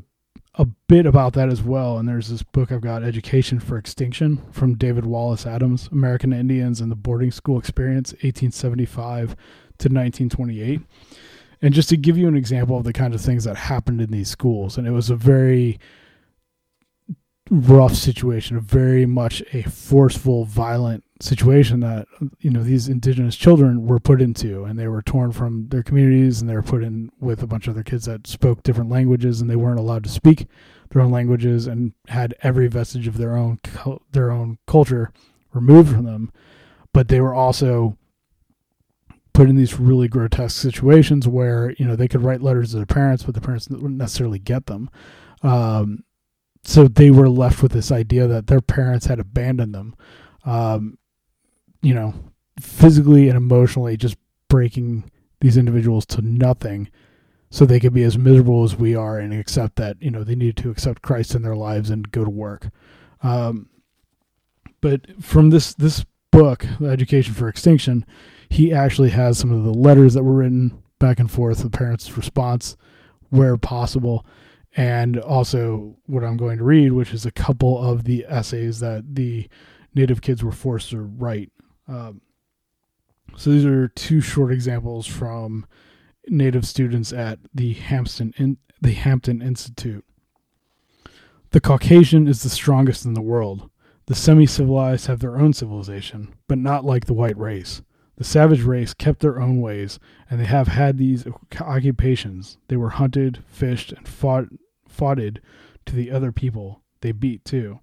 a 0.56 0.64
bit 0.64 1.04
about 1.04 1.32
that 1.32 1.48
as 1.48 1.62
well. 1.62 1.98
And 1.98 2.08
there's 2.08 2.28
this 2.28 2.42
book 2.42 2.70
I've 2.70 2.80
got, 2.80 3.02
Education 3.02 3.58
for 3.58 3.76
Extinction, 3.76 4.40
from 4.52 4.76
David 4.76 5.04
Wallace 5.04 5.46
Adams, 5.46 5.88
American 5.90 6.32
Indians 6.32 6.80
and 6.80 6.90
the 6.90 6.96
Boarding 6.96 7.32
School 7.32 7.58
Experience, 7.58 8.12
1875 8.12 9.30
to 9.78 9.88
1928. 9.88 10.80
And 11.64 11.72
just 11.72 11.88
to 11.88 11.96
give 11.96 12.18
you 12.18 12.28
an 12.28 12.36
example 12.36 12.76
of 12.76 12.84
the 12.84 12.92
kind 12.92 13.14
of 13.14 13.22
things 13.22 13.44
that 13.44 13.56
happened 13.56 14.02
in 14.02 14.10
these 14.10 14.28
schools, 14.28 14.76
and 14.76 14.86
it 14.86 14.90
was 14.90 15.08
a 15.08 15.16
very 15.16 15.78
rough 17.50 17.94
situation, 17.94 18.60
very 18.60 19.06
much 19.06 19.42
a 19.54 19.62
forceful, 19.62 20.44
violent 20.44 21.04
situation 21.22 21.80
that 21.80 22.06
you 22.38 22.50
know 22.50 22.62
these 22.62 22.86
indigenous 22.86 23.34
children 23.34 23.86
were 23.86 23.98
put 23.98 24.20
into, 24.20 24.64
and 24.64 24.78
they 24.78 24.88
were 24.88 25.00
torn 25.00 25.32
from 25.32 25.68
their 25.68 25.82
communities, 25.82 26.42
and 26.42 26.50
they 26.50 26.54
were 26.54 26.62
put 26.62 26.84
in 26.84 27.10
with 27.18 27.42
a 27.42 27.46
bunch 27.46 27.66
of 27.66 27.72
other 27.72 27.82
kids 27.82 28.04
that 28.04 28.26
spoke 28.26 28.62
different 28.62 28.90
languages, 28.90 29.40
and 29.40 29.48
they 29.48 29.56
weren't 29.56 29.80
allowed 29.80 30.04
to 30.04 30.10
speak 30.10 30.46
their 30.90 31.00
own 31.00 31.10
languages, 31.10 31.66
and 31.66 31.94
had 32.08 32.34
every 32.42 32.68
vestige 32.68 33.08
of 33.08 33.16
their 33.16 33.36
own 33.36 33.58
their 34.12 34.30
own 34.30 34.58
culture 34.66 35.10
removed 35.54 35.94
from 35.94 36.04
them. 36.04 36.30
But 36.92 37.08
they 37.08 37.22
were 37.22 37.34
also 37.34 37.96
put 39.34 39.50
in 39.50 39.56
these 39.56 39.78
really 39.78 40.08
grotesque 40.08 40.56
situations 40.56 41.28
where 41.28 41.74
you 41.76 41.84
know 41.84 41.96
they 41.96 42.08
could 42.08 42.22
write 42.22 42.40
letters 42.40 42.70
to 42.70 42.76
their 42.76 42.86
parents, 42.86 43.24
but 43.24 43.34
the 43.34 43.40
parents 43.40 43.68
wouldn't 43.68 43.98
necessarily 43.98 44.38
get 44.38 44.66
them. 44.66 44.88
Um, 45.42 46.04
so 46.62 46.88
they 46.88 47.10
were 47.10 47.28
left 47.28 47.62
with 47.62 47.72
this 47.72 47.92
idea 47.92 48.26
that 48.26 48.46
their 48.46 48.62
parents 48.62 49.06
had 49.06 49.20
abandoned 49.20 49.74
them, 49.74 49.94
um, 50.46 50.96
you 51.82 51.92
know, 51.92 52.14
physically 52.58 53.28
and 53.28 53.36
emotionally 53.36 53.98
just 53.98 54.16
breaking 54.48 55.10
these 55.40 55.58
individuals 55.58 56.06
to 56.06 56.22
nothing 56.22 56.88
so 57.50 57.64
they 57.64 57.78
could 57.78 57.92
be 57.92 58.02
as 58.02 58.16
miserable 58.16 58.64
as 58.64 58.76
we 58.76 58.96
are 58.96 59.18
and 59.18 59.32
accept 59.32 59.76
that, 59.76 60.00
you 60.00 60.10
know, 60.10 60.24
they 60.24 60.34
needed 60.34 60.56
to 60.56 60.70
accept 60.70 61.02
Christ 61.02 61.34
in 61.34 61.42
their 61.42 61.54
lives 61.54 61.90
and 61.90 62.10
go 62.10 62.24
to 62.24 62.30
work. 62.30 62.68
Um, 63.22 63.68
but 64.80 65.22
from 65.22 65.50
this, 65.50 65.74
this 65.74 66.04
book, 66.30 66.66
Education 66.82 67.34
for 67.34 67.46
Extinction, 67.46 68.04
he 68.48 68.72
actually 68.72 69.10
has 69.10 69.38
some 69.38 69.52
of 69.52 69.64
the 69.64 69.72
letters 69.72 70.14
that 70.14 70.22
were 70.22 70.34
written 70.34 70.82
back 70.98 71.18
and 71.18 71.30
forth, 71.30 71.58
the 71.58 71.70
parents' 71.70 72.16
response 72.16 72.76
where 73.30 73.56
possible 73.56 74.24
and 74.76 75.18
also 75.18 75.96
what 76.06 76.24
I'm 76.24 76.36
going 76.36 76.58
to 76.58 76.64
read, 76.64 76.92
which 76.92 77.12
is 77.12 77.26
a 77.26 77.30
couple 77.30 77.82
of 77.82 78.04
the 78.04 78.24
essays 78.28 78.80
that 78.80 79.14
the 79.14 79.48
Native 79.94 80.20
kids 80.20 80.42
were 80.42 80.52
forced 80.52 80.90
to 80.90 81.00
write. 81.00 81.52
Um, 81.86 82.20
so 83.36 83.50
these 83.50 83.64
are 83.64 83.88
two 83.88 84.20
short 84.20 84.52
examples 84.52 85.06
from 85.06 85.66
Native 86.28 86.66
students 86.66 87.12
at 87.12 87.38
the 87.52 87.74
Hampton 87.74 88.34
in, 88.36 88.58
the 88.80 88.92
Hampton 88.92 89.40
Institute. 89.40 90.04
The 91.50 91.60
Caucasian 91.60 92.26
is 92.26 92.42
the 92.42 92.50
strongest 92.50 93.04
in 93.04 93.14
the 93.14 93.20
world. 93.20 93.70
The 94.06 94.14
semi-civilized 94.14 95.06
have 95.06 95.20
their 95.20 95.38
own 95.38 95.52
civilization, 95.52 96.34
but 96.48 96.58
not 96.58 96.84
like 96.84 97.06
the 97.06 97.14
white 97.14 97.38
race. 97.38 97.82
The 98.16 98.24
savage 98.24 98.62
race 98.62 98.94
kept 98.94 99.20
their 99.20 99.40
own 99.40 99.60
ways, 99.60 99.98
and 100.30 100.40
they 100.40 100.44
have 100.44 100.68
had 100.68 100.98
these 100.98 101.26
occupations. 101.60 102.58
They 102.68 102.76
were 102.76 102.90
hunted, 102.90 103.42
fished, 103.48 103.92
and 103.92 104.06
fought 104.06 104.46
foughted 104.88 105.40
to 105.86 105.96
the 105.96 106.10
other 106.10 106.30
people 106.30 106.82
they 107.00 107.12
beat 107.12 107.44
too. 107.44 107.80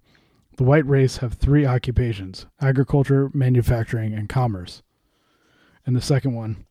The 0.58 0.64
white 0.64 0.86
race 0.86 1.18
have 1.18 1.34
three 1.34 1.66
occupations 1.66 2.46
agriculture, 2.60 3.30
manufacturing, 3.34 4.14
and 4.14 4.30
commerce. 4.30 4.82
And 5.86 5.96
the 5.96 6.02
second 6.02 6.34
one 6.34 6.66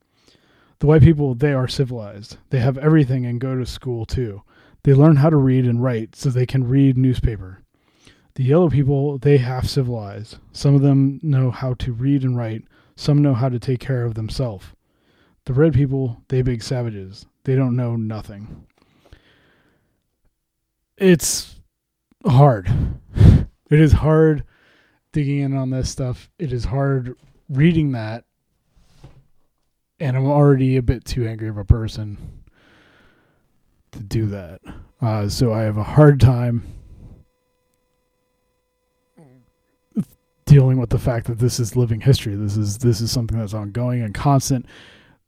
the 0.80 0.86
white 0.86 1.02
people, 1.02 1.34
they 1.34 1.52
are 1.52 1.68
civilized. 1.68 2.38
They 2.48 2.60
have 2.60 2.78
everything 2.78 3.26
and 3.26 3.38
go 3.38 3.54
to 3.54 3.66
school 3.66 4.06
too. 4.06 4.42
They 4.82 4.94
learn 4.94 5.16
how 5.16 5.28
to 5.28 5.36
read 5.36 5.66
and 5.66 5.82
write 5.82 6.16
so 6.16 6.30
they 6.30 6.46
can 6.46 6.66
read 6.66 6.96
newspaper. 6.96 7.62
The 8.34 8.44
yellow 8.44 8.70
people, 8.70 9.18
they 9.18 9.36
half 9.36 9.66
civilized. 9.66 10.38
Some 10.52 10.74
of 10.74 10.80
them 10.80 11.20
know 11.22 11.50
how 11.50 11.74
to 11.74 11.92
read 11.92 12.22
and 12.22 12.34
write, 12.34 12.64
some 13.00 13.22
know 13.22 13.34
how 13.34 13.48
to 13.48 13.58
take 13.58 13.80
care 13.80 14.04
of 14.04 14.14
themselves. 14.14 14.66
The 15.46 15.54
red 15.54 15.74
people, 15.74 16.22
they 16.28 16.42
big 16.42 16.62
savages. 16.62 17.26
They 17.44 17.56
don't 17.56 17.76
know 17.76 17.96
nothing 17.96 18.66
it's 21.00 21.56
hard. 22.26 22.70
It 23.70 23.78
is 23.78 23.92
hard 23.92 24.42
digging 25.12 25.42
in 25.42 25.56
on 25.56 25.70
this 25.70 25.88
stuff. 25.88 26.28
It 26.40 26.52
is 26.52 26.64
hard 26.64 27.14
reading 27.48 27.92
that. 27.92 28.24
And 30.00 30.16
I'm 30.16 30.26
already 30.26 30.76
a 30.76 30.82
bit 30.82 31.04
too 31.04 31.24
angry 31.24 31.48
of 31.48 31.56
a 31.56 31.64
person 31.64 32.42
to 33.92 34.00
do 34.00 34.26
that. 34.26 34.60
Uh, 35.00 35.28
so 35.28 35.52
I 35.52 35.60
have 35.60 35.76
a 35.76 35.84
hard 35.84 36.18
time 36.18 36.64
dealing 40.50 40.78
with 40.78 40.90
the 40.90 40.98
fact 40.98 41.28
that 41.28 41.38
this 41.38 41.60
is 41.60 41.76
living 41.76 42.00
history. 42.00 42.34
This 42.34 42.56
is 42.56 42.78
this 42.78 43.00
is 43.00 43.12
something 43.12 43.38
that's 43.38 43.54
ongoing 43.54 44.02
and 44.02 44.12
constant. 44.12 44.66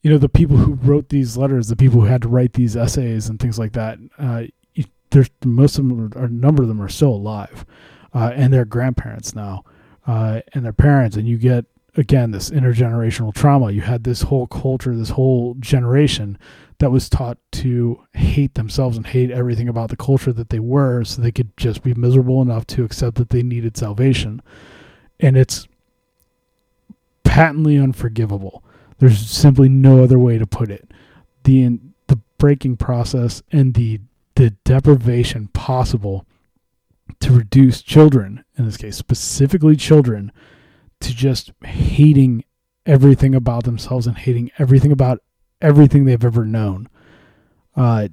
You 0.02 0.10
know, 0.10 0.18
the 0.18 0.28
people 0.28 0.56
who 0.56 0.74
wrote 0.74 1.10
these 1.10 1.36
letters, 1.36 1.68
the 1.68 1.76
people 1.76 2.00
who 2.00 2.06
had 2.06 2.22
to 2.22 2.28
write 2.28 2.54
these 2.54 2.76
essays 2.76 3.28
and 3.28 3.38
things 3.38 3.56
like 3.56 3.72
that. 3.72 3.98
Uh, 4.18 4.44
there's 5.10 5.30
most 5.44 5.78
of 5.78 5.86
them 5.86 6.12
a 6.16 6.26
number 6.26 6.62
of 6.62 6.68
them 6.68 6.82
are 6.82 6.88
still 6.88 7.10
alive, 7.10 7.64
uh, 8.12 8.32
and 8.34 8.52
they're 8.52 8.64
grandparents 8.64 9.34
now, 9.34 9.62
uh, 10.06 10.40
and 10.54 10.64
their 10.64 10.72
parents, 10.72 11.16
and 11.16 11.28
you 11.28 11.38
get 11.38 11.66
again 11.96 12.32
this 12.32 12.50
intergenerational 12.50 13.32
trauma. 13.32 13.70
You 13.70 13.82
had 13.82 14.02
this 14.02 14.22
whole 14.22 14.48
culture, 14.48 14.96
this 14.96 15.10
whole 15.10 15.54
generation 15.60 16.36
that 16.78 16.90
was 16.90 17.08
taught 17.08 17.38
to 17.52 18.02
hate 18.14 18.54
themselves 18.54 18.96
and 18.96 19.06
hate 19.06 19.30
everything 19.30 19.68
about 19.68 19.90
the 19.90 19.96
culture 19.96 20.32
that 20.32 20.48
they 20.48 20.58
were, 20.58 21.04
so 21.04 21.22
they 21.22 21.30
could 21.30 21.56
just 21.56 21.84
be 21.84 21.94
miserable 21.94 22.42
enough 22.42 22.66
to 22.68 22.82
accept 22.82 23.18
that 23.18 23.28
they 23.28 23.44
needed 23.44 23.76
salvation. 23.76 24.42
And 25.22 25.36
it's 25.36 25.66
patently 27.24 27.78
unforgivable. 27.78 28.62
There's 28.98 29.26
simply 29.26 29.68
no 29.68 30.02
other 30.02 30.18
way 30.18 30.36
to 30.36 30.46
put 30.46 30.70
it. 30.70 30.90
The 31.44 31.78
the 32.08 32.20
breaking 32.36 32.76
process 32.76 33.42
and 33.50 33.74
the 33.74 34.00
the 34.34 34.50
deprivation 34.64 35.48
possible 35.48 36.26
to 37.20 37.32
reduce 37.32 37.82
children, 37.82 38.44
in 38.58 38.64
this 38.66 38.76
case 38.76 38.96
specifically 38.96 39.76
children, 39.76 40.32
to 41.00 41.14
just 41.14 41.52
hating 41.64 42.44
everything 42.84 43.34
about 43.34 43.64
themselves 43.64 44.06
and 44.06 44.18
hating 44.18 44.50
everything 44.58 44.90
about 44.90 45.22
everything 45.60 46.04
they've 46.04 46.24
ever 46.24 46.44
known. 46.44 46.88
Uh, 47.76 48.08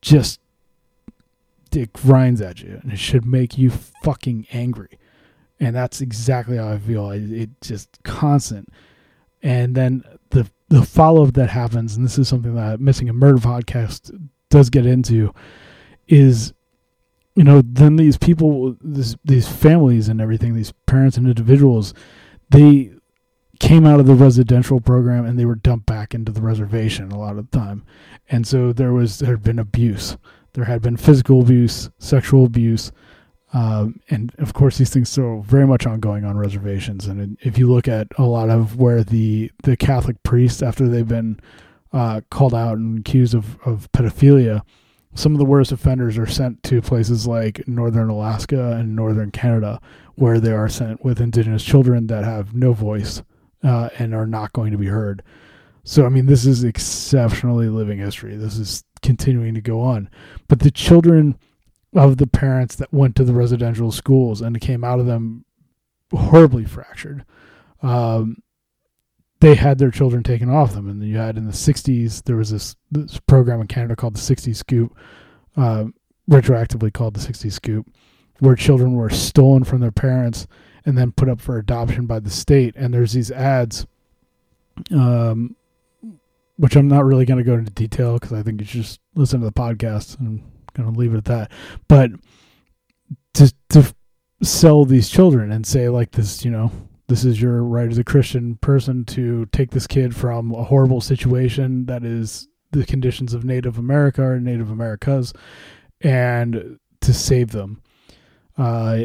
just 0.00 0.40
it 1.72 1.92
grinds 1.92 2.40
at 2.40 2.60
you, 2.60 2.80
and 2.82 2.92
it 2.92 2.98
should 2.98 3.26
make 3.26 3.58
you 3.58 3.70
fucking 3.70 4.46
angry. 4.52 4.98
And 5.60 5.74
that's 5.74 6.00
exactly 6.00 6.56
how 6.56 6.68
I 6.68 6.78
feel. 6.78 7.10
It, 7.10 7.32
it 7.32 7.50
just 7.60 8.02
constant. 8.04 8.68
And 9.42 9.74
then 9.74 10.04
the 10.30 10.48
the 10.68 10.84
follow 10.84 11.26
up 11.26 11.34
that 11.34 11.48
happens, 11.48 11.96
and 11.96 12.04
this 12.04 12.18
is 12.18 12.28
something 12.28 12.54
that 12.54 12.80
Missing 12.80 13.08
a 13.08 13.12
Murder 13.12 13.38
podcast 13.38 14.14
does 14.50 14.70
get 14.70 14.86
into, 14.86 15.32
is 16.06 16.52
you 17.34 17.44
know 17.44 17.62
then 17.64 17.96
these 17.96 18.18
people, 18.18 18.76
this, 18.80 19.16
these 19.24 19.48
families 19.48 20.08
and 20.08 20.20
everything, 20.20 20.54
these 20.54 20.72
parents 20.86 21.16
and 21.16 21.26
individuals, 21.26 21.94
they 22.50 22.92
came 23.60 23.86
out 23.86 23.98
of 23.98 24.06
the 24.06 24.14
residential 24.14 24.80
program 24.80 25.24
and 25.24 25.38
they 25.38 25.44
were 25.44 25.56
dumped 25.56 25.86
back 25.86 26.14
into 26.14 26.30
the 26.30 26.40
reservation 26.40 27.10
a 27.10 27.18
lot 27.18 27.38
of 27.38 27.50
the 27.50 27.58
time, 27.58 27.84
and 28.28 28.46
so 28.46 28.72
there 28.72 28.92
was 28.92 29.20
there 29.20 29.30
had 29.30 29.42
been 29.42 29.58
abuse, 29.58 30.18
there 30.52 30.64
had 30.64 30.82
been 30.82 30.96
physical 30.96 31.40
abuse, 31.40 31.90
sexual 31.98 32.44
abuse. 32.44 32.92
Um, 33.52 34.00
and 34.10 34.34
of 34.38 34.52
course, 34.52 34.76
these 34.76 34.90
things 34.90 35.16
are 35.16 35.40
very 35.40 35.66
much 35.66 35.86
ongoing 35.86 36.24
on 36.24 36.36
reservations. 36.36 37.06
And 37.06 37.38
if 37.40 37.56
you 37.56 37.70
look 37.72 37.88
at 37.88 38.08
a 38.18 38.24
lot 38.24 38.50
of 38.50 38.76
where 38.76 39.02
the, 39.02 39.50
the 39.62 39.76
Catholic 39.76 40.22
priests, 40.22 40.62
after 40.62 40.86
they've 40.86 41.08
been 41.08 41.40
uh, 41.92 42.20
called 42.30 42.54
out 42.54 42.76
and 42.76 42.98
accused 42.98 43.34
of, 43.34 43.58
of 43.64 43.90
pedophilia, 43.92 44.62
some 45.14 45.32
of 45.32 45.38
the 45.38 45.44
worst 45.44 45.72
offenders 45.72 46.18
are 46.18 46.26
sent 46.26 46.62
to 46.64 46.82
places 46.82 47.26
like 47.26 47.66
northern 47.66 48.10
Alaska 48.10 48.72
and 48.72 48.94
northern 48.94 49.30
Canada, 49.30 49.80
where 50.16 50.38
they 50.38 50.52
are 50.52 50.68
sent 50.68 51.02
with 51.02 51.20
indigenous 51.20 51.64
children 51.64 52.06
that 52.08 52.24
have 52.24 52.54
no 52.54 52.72
voice 52.72 53.22
uh, 53.64 53.88
and 53.98 54.14
are 54.14 54.26
not 54.26 54.52
going 54.52 54.72
to 54.72 54.78
be 54.78 54.86
heard. 54.86 55.22
So, 55.84 56.04
I 56.04 56.10
mean, 56.10 56.26
this 56.26 56.44
is 56.44 56.64
exceptionally 56.64 57.68
living 57.68 57.98
history. 57.98 58.36
This 58.36 58.58
is 58.58 58.84
continuing 59.00 59.54
to 59.54 59.62
go 59.62 59.80
on. 59.80 60.10
But 60.46 60.60
the 60.60 60.70
children 60.70 61.38
of 61.94 62.18
the 62.18 62.26
parents 62.26 62.76
that 62.76 62.92
went 62.92 63.16
to 63.16 63.24
the 63.24 63.32
residential 63.32 63.90
schools 63.90 64.40
and 64.40 64.60
came 64.60 64.84
out 64.84 65.00
of 65.00 65.06
them 65.06 65.44
horribly 66.12 66.64
fractured. 66.64 67.24
Um, 67.82 68.42
they 69.40 69.54
had 69.54 69.78
their 69.78 69.90
children 69.90 70.22
taken 70.22 70.50
off 70.50 70.74
them, 70.74 70.88
and 70.88 71.02
you 71.02 71.16
had 71.16 71.36
in 71.36 71.46
the 71.46 71.52
'60s 71.52 72.24
there 72.24 72.36
was 72.36 72.50
this, 72.50 72.76
this 72.90 73.20
program 73.20 73.60
in 73.60 73.68
Canada 73.68 73.94
called 73.94 74.16
the 74.16 74.20
'60s 74.20 74.56
Scoop, 74.56 74.96
uh, 75.56 75.84
retroactively 76.28 76.92
called 76.92 77.14
the 77.14 77.20
'60s 77.20 77.52
Scoop, 77.52 77.86
where 78.40 78.56
children 78.56 78.94
were 78.94 79.10
stolen 79.10 79.64
from 79.64 79.80
their 79.80 79.92
parents 79.92 80.46
and 80.84 80.98
then 80.98 81.12
put 81.12 81.28
up 81.28 81.40
for 81.40 81.58
adoption 81.58 82.06
by 82.06 82.18
the 82.18 82.30
state. 82.30 82.74
And 82.76 82.92
there's 82.92 83.12
these 83.12 83.30
ads, 83.30 83.86
um, 84.90 85.54
which 86.56 86.74
I'm 86.76 86.88
not 86.88 87.04
really 87.04 87.24
going 87.24 87.38
to 87.38 87.44
go 87.44 87.54
into 87.54 87.70
detail 87.70 88.14
because 88.14 88.32
I 88.32 88.42
think 88.42 88.60
you 88.60 88.66
should 88.66 88.82
just 88.82 89.00
listen 89.14 89.40
to 89.40 89.46
the 89.46 89.52
podcast 89.52 90.18
and 90.18 90.42
going 90.84 90.94
to 90.94 91.00
leave 91.00 91.14
it 91.14 91.18
at 91.18 91.24
that. 91.26 91.52
But 91.88 92.10
to 93.34 93.52
to 93.70 93.94
sell 94.42 94.84
these 94.84 95.08
children 95.08 95.52
and 95.52 95.66
say 95.66 95.88
like 95.88 96.12
this, 96.12 96.44
you 96.44 96.50
know, 96.50 96.70
this 97.08 97.24
is 97.24 97.40
your 97.40 97.62
right 97.62 97.90
as 97.90 97.98
a 97.98 98.04
Christian 98.04 98.56
person 98.56 99.04
to 99.06 99.46
take 99.46 99.70
this 99.70 99.86
kid 99.86 100.14
from 100.14 100.52
a 100.52 100.64
horrible 100.64 101.00
situation 101.00 101.86
that 101.86 102.04
is 102.04 102.48
the 102.70 102.84
conditions 102.84 103.34
of 103.34 103.44
Native 103.44 103.78
America 103.78 104.22
or 104.22 104.38
Native 104.38 104.70
Americas, 104.70 105.32
and 106.02 106.78
to 107.00 107.14
save 107.14 107.50
them. 107.50 107.82
Uh, 108.56 109.04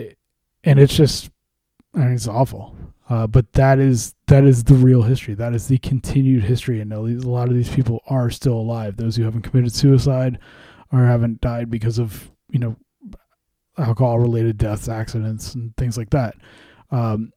and 0.64 0.80
it's 0.80 0.96
just, 0.96 1.30
I 1.96 2.00
mean, 2.00 2.14
it's 2.14 2.28
awful. 2.28 2.76
Uh, 3.10 3.28
but 3.28 3.52
that 3.54 3.80
is 3.80 4.16
that 4.28 4.44
is 4.44 4.64
the 4.64 4.74
real 4.74 5.02
history. 5.02 5.34
That 5.34 5.54
is 5.54 5.68
the 5.68 5.78
continued 5.78 6.44
history, 6.44 6.80
and 6.80 6.92
a 6.94 7.00
lot 7.00 7.50
of 7.50 7.54
these 7.54 7.70
people 7.70 8.02
are 8.08 8.30
still 8.30 8.56
alive. 8.56 8.96
Those 8.96 9.16
who 9.16 9.24
haven't 9.24 9.42
committed 9.42 9.74
suicide, 9.74 10.40
or 10.94 11.06
haven't 11.06 11.42
died 11.42 11.70
because 11.70 12.00
of 12.00 12.32
you 12.50 12.60
know 12.60 12.78
alcohol 13.78 14.20
related 14.20 14.58
deaths, 14.58 14.88
accidents, 14.88 15.56
and 15.56 15.76
things 15.76 15.98
like 15.98 16.12
that. 16.12 16.36
Um, 16.92 17.34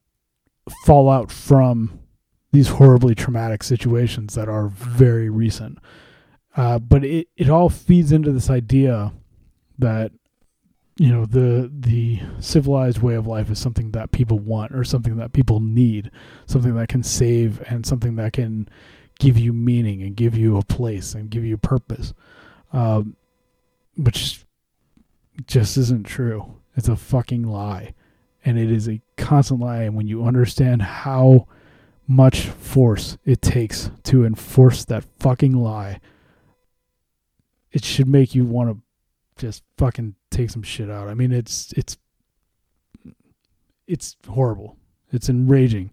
fallout 0.85 1.31
from 1.31 1.99
these 2.51 2.67
horribly 2.67 3.15
traumatic 3.15 3.63
situations 3.63 4.35
that 4.35 4.47
are 4.47 4.67
very 4.67 5.29
recent. 5.29 5.79
Uh, 6.55 6.79
but 6.79 7.03
it, 7.03 7.27
it 7.35 7.49
all 7.49 7.69
feeds 7.69 8.11
into 8.11 8.31
this 8.31 8.49
idea 8.49 9.11
that 9.79 10.11
you 10.97 11.09
know 11.09 11.25
the 11.25 11.71
the 11.71 12.19
civilized 12.39 12.99
way 12.99 13.13
of 13.13 13.27
life 13.27 13.51
is 13.51 13.59
something 13.59 13.91
that 13.91 14.11
people 14.11 14.39
want 14.39 14.73
or 14.73 14.83
something 14.83 15.17
that 15.17 15.33
people 15.33 15.59
need, 15.59 16.09
something 16.45 16.75
that 16.75 16.89
can 16.89 17.03
save 17.03 17.61
and 17.69 17.85
something 17.85 18.15
that 18.15 18.33
can 18.33 18.67
give 19.19 19.37
you 19.37 19.53
meaning 19.53 20.01
and 20.01 20.15
give 20.15 20.35
you 20.35 20.57
a 20.57 20.63
place 20.63 21.13
and 21.15 21.29
give 21.29 21.43
you 21.43 21.57
purpose. 21.57 22.13
Um, 22.73 23.15
which 23.97 24.45
just 25.45 25.77
isn't 25.77 26.05
true. 26.05 26.55
It's 26.75 26.87
a 26.87 26.95
fucking 26.95 27.43
lie. 27.43 27.93
And 28.45 28.57
it 28.57 28.71
is 28.71 28.87
a 28.87 29.01
constant 29.17 29.59
lie. 29.59 29.83
And 29.83 29.95
when 29.95 30.07
you 30.07 30.23
understand 30.23 30.81
how 30.81 31.47
much 32.07 32.45
force 32.47 33.17
it 33.25 33.41
takes 33.41 33.91
to 34.03 34.25
enforce 34.25 34.85
that 34.85 35.03
fucking 35.19 35.53
lie, 35.53 35.99
it 37.71 37.83
should 37.83 38.07
make 38.07 38.33
you 38.33 38.45
want 38.45 38.69
to 38.69 38.81
just 39.41 39.63
fucking 39.77 40.15
take 40.31 40.49
some 40.49 40.63
shit 40.63 40.89
out. 40.89 41.09
I 41.09 41.13
mean, 41.13 41.31
it's 41.31 41.73
it's 41.73 41.97
it's 43.87 44.15
horrible. 44.27 44.77
It's 45.11 45.29
enraging. 45.29 45.91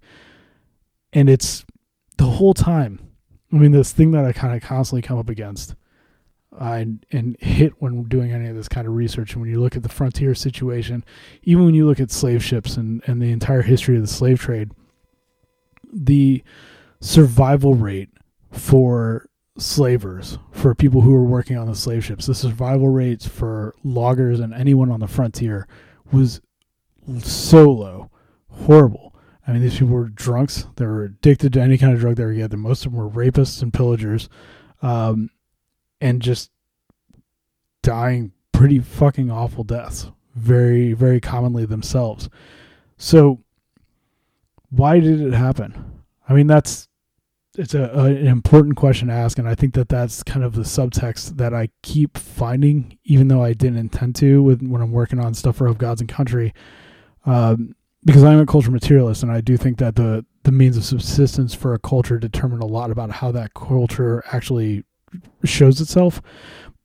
And 1.13 1.29
it's 1.29 1.65
the 2.17 2.25
whole 2.25 2.55
time. 2.55 3.01
I 3.53 3.57
mean, 3.57 3.73
this 3.73 3.93
thing 3.93 4.11
that 4.13 4.25
I 4.25 4.33
kind 4.33 4.55
of 4.55 4.63
constantly 4.63 5.03
come 5.03 5.19
up 5.19 5.29
against 5.29 5.75
and, 6.59 7.05
and 7.11 7.37
hit 7.41 7.75
when 7.79 8.05
doing 8.05 8.33
any 8.33 8.49
of 8.49 8.57
this 8.57 8.69
kind 8.69 8.87
of 8.87 8.95
research. 8.95 9.33
And 9.33 9.43
when 9.43 9.51
you 9.51 9.61
look 9.61 9.77
at 9.77 9.83
the 9.83 9.89
frontier 9.89 10.35
situation, 10.35 11.05
even 11.43 11.65
when 11.65 11.75
you 11.75 11.87
look 11.87 12.01
at 12.01 12.11
slave 12.11 12.45
ships 12.45 12.77
and, 12.77 13.03
and 13.07 13.21
the 13.21 13.33
entire 13.33 13.63
history 13.63 13.97
of 13.97 14.03
the 14.03 14.09
slave 14.09 14.41
trade, 14.41 14.71
the 15.93 16.43
survival 17.01 17.75
rate 17.75 18.11
for 18.51 19.29
slavers, 19.59 20.39
for 20.51 20.75
people 20.75 21.01
who 21.01 21.13
were 21.13 21.25
working 21.25 21.57
on 21.57 21.67
the 21.67 21.75
slave 21.75 22.05
ships, 22.05 22.27
the 22.27 22.35
survival 22.35 22.89
rates 22.89 23.27
for 23.27 23.75
loggers 23.85 24.41
and 24.41 24.55
anyone 24.55 24.91
on 24.91 25.01
the 25.01 25.07
frontier 25.07 25.67
was 26.13 26.41
so 27.19 27.71
low, 27.71 28.11
horrible. 28.49 29.15
I 29.47 29.53
mean, 29.53 29.63
these 29.63 29.75
people 29.79 29.95
were 29.95 30.09
drunks. 30.09 30.67
They 30.77 30.87
were 30.87 31.05
addicted 31.05 31.53
to 31.53 31.61
any 31.61 31.77
kind 31.77 31.93
of 31.93 32.01
drug 32.01 32.17
they 32.17 32.25
were 32.25 32.33
getting. 32.33 32.61
Most 32.61 32.87
of 32.87 32.93
them 32.93 33.01
were 33.01 33.11
rapists 33.11 33.61
and 33.63 33.73
pillagers. 33.73 34.29
Um, 34.81 35.31
and 36.05 36.21
just 36.21 36.51
dying 37.83 38.31
pretty 38.53 38.79
fucking 38.79 39.31
awful 39.31 39.65
deaths, 39.65 40.11
very, 40.35 40.93
very 40.93 41.19
commonly 41.19 41.65
themselves. 41.65 42.29
So, 42.99 43.43
why 44.69 45.01
did 45.01 45.21
it 45.23 45.33
happen? 45.33 46.03
I 46.29 46.35
mean, 46.35 46.47
that's 46.47 46.89
it's 47.57 47.73
a, 47.75 47.85
a, 47.95 48.05
an 48.05 48.27
important 48.27 48.77
question 48.77 49.09
to 49.09 49.15
ask, 49.15 49.39
and 49.39 49.49
I 49.49 49.55
think 49.55 49.73
that 49.75 49.89
that's 49.89 50.23
kind 50.23 50.45
of 50.45 50.55
the 50.55 50.63
subtext 50.63 51.39
that 51.39 51.55
I 51.55 51.71
keep 51.83 52.19
finding, 52.19 52.99
even 53.05 53.29
though 53.29 53.43
I 53.43 53.55
didn't 53.55 53.79
intend 53.79 54.15
to 54.17 54.43
with 54.43 54.63
when 54.63 54.83
I'm 54.83 54.93
working 54.93 55.21
on 55.21 55.33
stuff 55.33 55.57
for 55.57 55.67
Of 55.67 55.79
Gods 55.79 56.03
and 56.03 56.11
Country, 56.11 56.53
um, 57.25 57.75
because 58.05 58.25
I'm 58.25 58.41
a 58.41 58.47
culture 58.47 58.71
materialist, 58.71 59.23
and 59.23 59.33
I 59.33 59.41
do 59.41 59.57
think 59.57 59.79
that 59.79 59.97
the 59.97 60.27
the 60.43 60.53
means 60.53 60.77
of 60.77 60.85
subsistence 60.85 61.55
for 61.55 61.73
a 61.73 61.79
culture 61.79 62.19
determine 62.19 62.61
a 62.61 62.67
lot 62.67 62.91
about 62.91 63.11
how 63.11 63.33
that 63.33 63.55
culture 63.55 64.23
actually 64.31 64.85
shows 65.45 65.81
itself. 65.81 66.21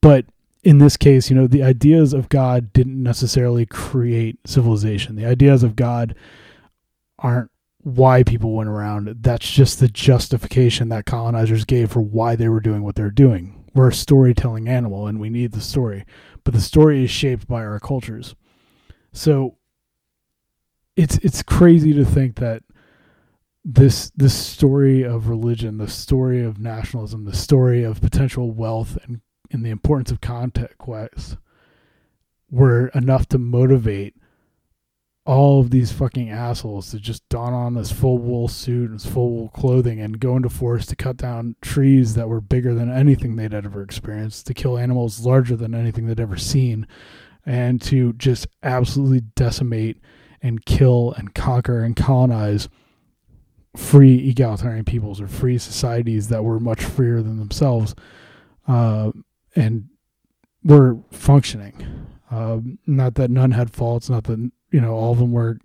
But 0.01 0.25
in 0.63 0.79
this 0.79 0.97
case, 0.97 1.29
you 1.29 1.35
know, 1.35 1.47
the 1.47 1.63
ideas 1.63 2.13
of 2.13 2.29
God 2.29 2.73
didn't 2.73 3.01
necessarily 3.01 3.65
create 3.65 4.39
civilization. 4.45 5.15
The 5.15 5.25
ideas 5.25 5.63
of 5.63 5.75
God 5.75 6.15
aren't 7.17 7.51
why 7.81 8.23
people 8.23 8.53
went 8.53 8.69
around. 8.69 9.15
That's 9.21 9.49
just 9.49 9.79
the 9.79 9.87
justification 9.87 10.89
that 10.89 11.05
colonizers 11.05 11.65
gave 11.65 11.91
for 11.91 12.01
why 12.01 12.35
they 12.35 12.49
were 12.49 12.59
doing 12.59 12.83
what 12.83 12.95
they're 12.95 13.09
doing. 13.09 13.65
We're 13.73 13.89
a 13.89 13.93
storytelling 13.93 14.67
animal 14.67 15.07
and 15.07 15.19
we 15.19 15.29
need 15.29 15.53
the 15.53 15.61
story, 15.61 16.05
but 16.43 16.53
the 16.53 16.61
story 16.61 17.03
is 17.03 17.11
shaped 17.11 17.47
by 17.47 17.63
our 17.63 17.79
cultures. 17.79 18.35
So 19.13 19.57
it's 20.95 21.17
it's 21.19 21.41
crazy 21.41 21.93
to 21.93 22.03
think 22.03 22.35
that 22.37 22.63
this 23.71 24.11
this 24.15 24.33
story 24.33 25.03
of 25.03 25.27
religion, 25.27 25.77
the 25.77 25.87
story 25.87 26.43
of 26.43 26.57
nationalism, 26.57 27.25
the 27.25 27.35
story 27.35 27.83
of 27.83 28.01
potential 28.01 28.51
wealth 28.51 28.97
and, 29.03 29.21
and 29.51 29.63
the 29.63 29.69
importance 29.69 30.09
of 30.09 30.21
conquest 30.21 31.37
were 32.49 32.87
enough 32.95 33.27
to 33.27 33.37
motivate 33.37 34.15
all 35.23 35.59
of 35.59 35.69
these 35.69 35.91
fucking 35.91 36.31
assholes 36.31 36.89
to 36.89 36.99
just 36.99 37.29
don 37.29 37.53
on 37.53 37.75
this 37.75 37.91
full 37.91 38.17
wool 38.17 38.47
suit 38.47 38.89
and 38.89 38.99
this 38.99 39.05
full 39.05 39.29
wool 39.29 39.49
clothing 39.49 39.99
and 39.99 40.19
go 40.19 40.35
into 40.35 40.49
forest 40.49 40.89
to 40.89 40.95
cut 40.95 41.17
down 41.17 41.55
trees 41.61 42.15
that 42.15 42.27
were 42.27 42.41
bigger 42.41 42.73
than 42.73 42.91
anything 42.91 43.35
they'd 43.35 43.53
ever 43.53 43.83
experienced, 43.83 44.47
to 44.47 44.55
kill 44.55 44.79
animals 44.79 45.23
larger 45.23 45.55
than 45.55 45.75
anything 45.75 46.07
they'd 46.07 46.19
ever 46.19 46.37
seen, 46.37 46.87
and 47.45 47.79
to 47.83 48.13
just 48.13 48.47
absolutely 48.63 49.21
decimate 49.35 50.01
and 50.41 50.65
kill 50.65 51.13
and 51.17 51.35
conquer 51.35 51.83
and 51.83 51.95
colonize 51.95 52.67
free 53.75 54.29
egalitarian 54.29 54.85
peoples 54.85 55.21
or 55.21 55.27
free 55.27 55.57
societies 55.57 56.27
that 56.29 56.43
were 56.43 56.59
much 56.59 56.83
freer 56.83 57.21
than 57.21 57.37
themselves 57.37 57.95
uh, 58.67 59.11
and 59.55 59.87
were 60.63 60.97
functioning. 61.11 62.07
Uh, 62.31 62.59
not 62.85 63.15
that 63.15 63.31
none 63.31 63.51
had 63.51 63.71
faults, 63.71 64.09
not 64.09 64.23
that 64.25 64.51
you 64.71 64.81
know 64.81 64.93
all 64.93 65.11
of 65.13 65.19
them 65.19 65.31
were 65.31 65.57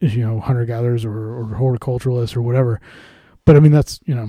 you 0.00 0.26
know 0.26 0.40
hunter 0.40 0.64
gatherers 0.64 1.04
or, 1.04 1.10
or 1.10 1.44
horticulturalists 1.56 2.36
or 2.36 2.42
whatever. 2.42 2.80
But 3.44 3.56
I 3.56 3.60
mean 3.60 3.72
that's 3.72 4.00
you 4.06 4.14
know 4.14 4.28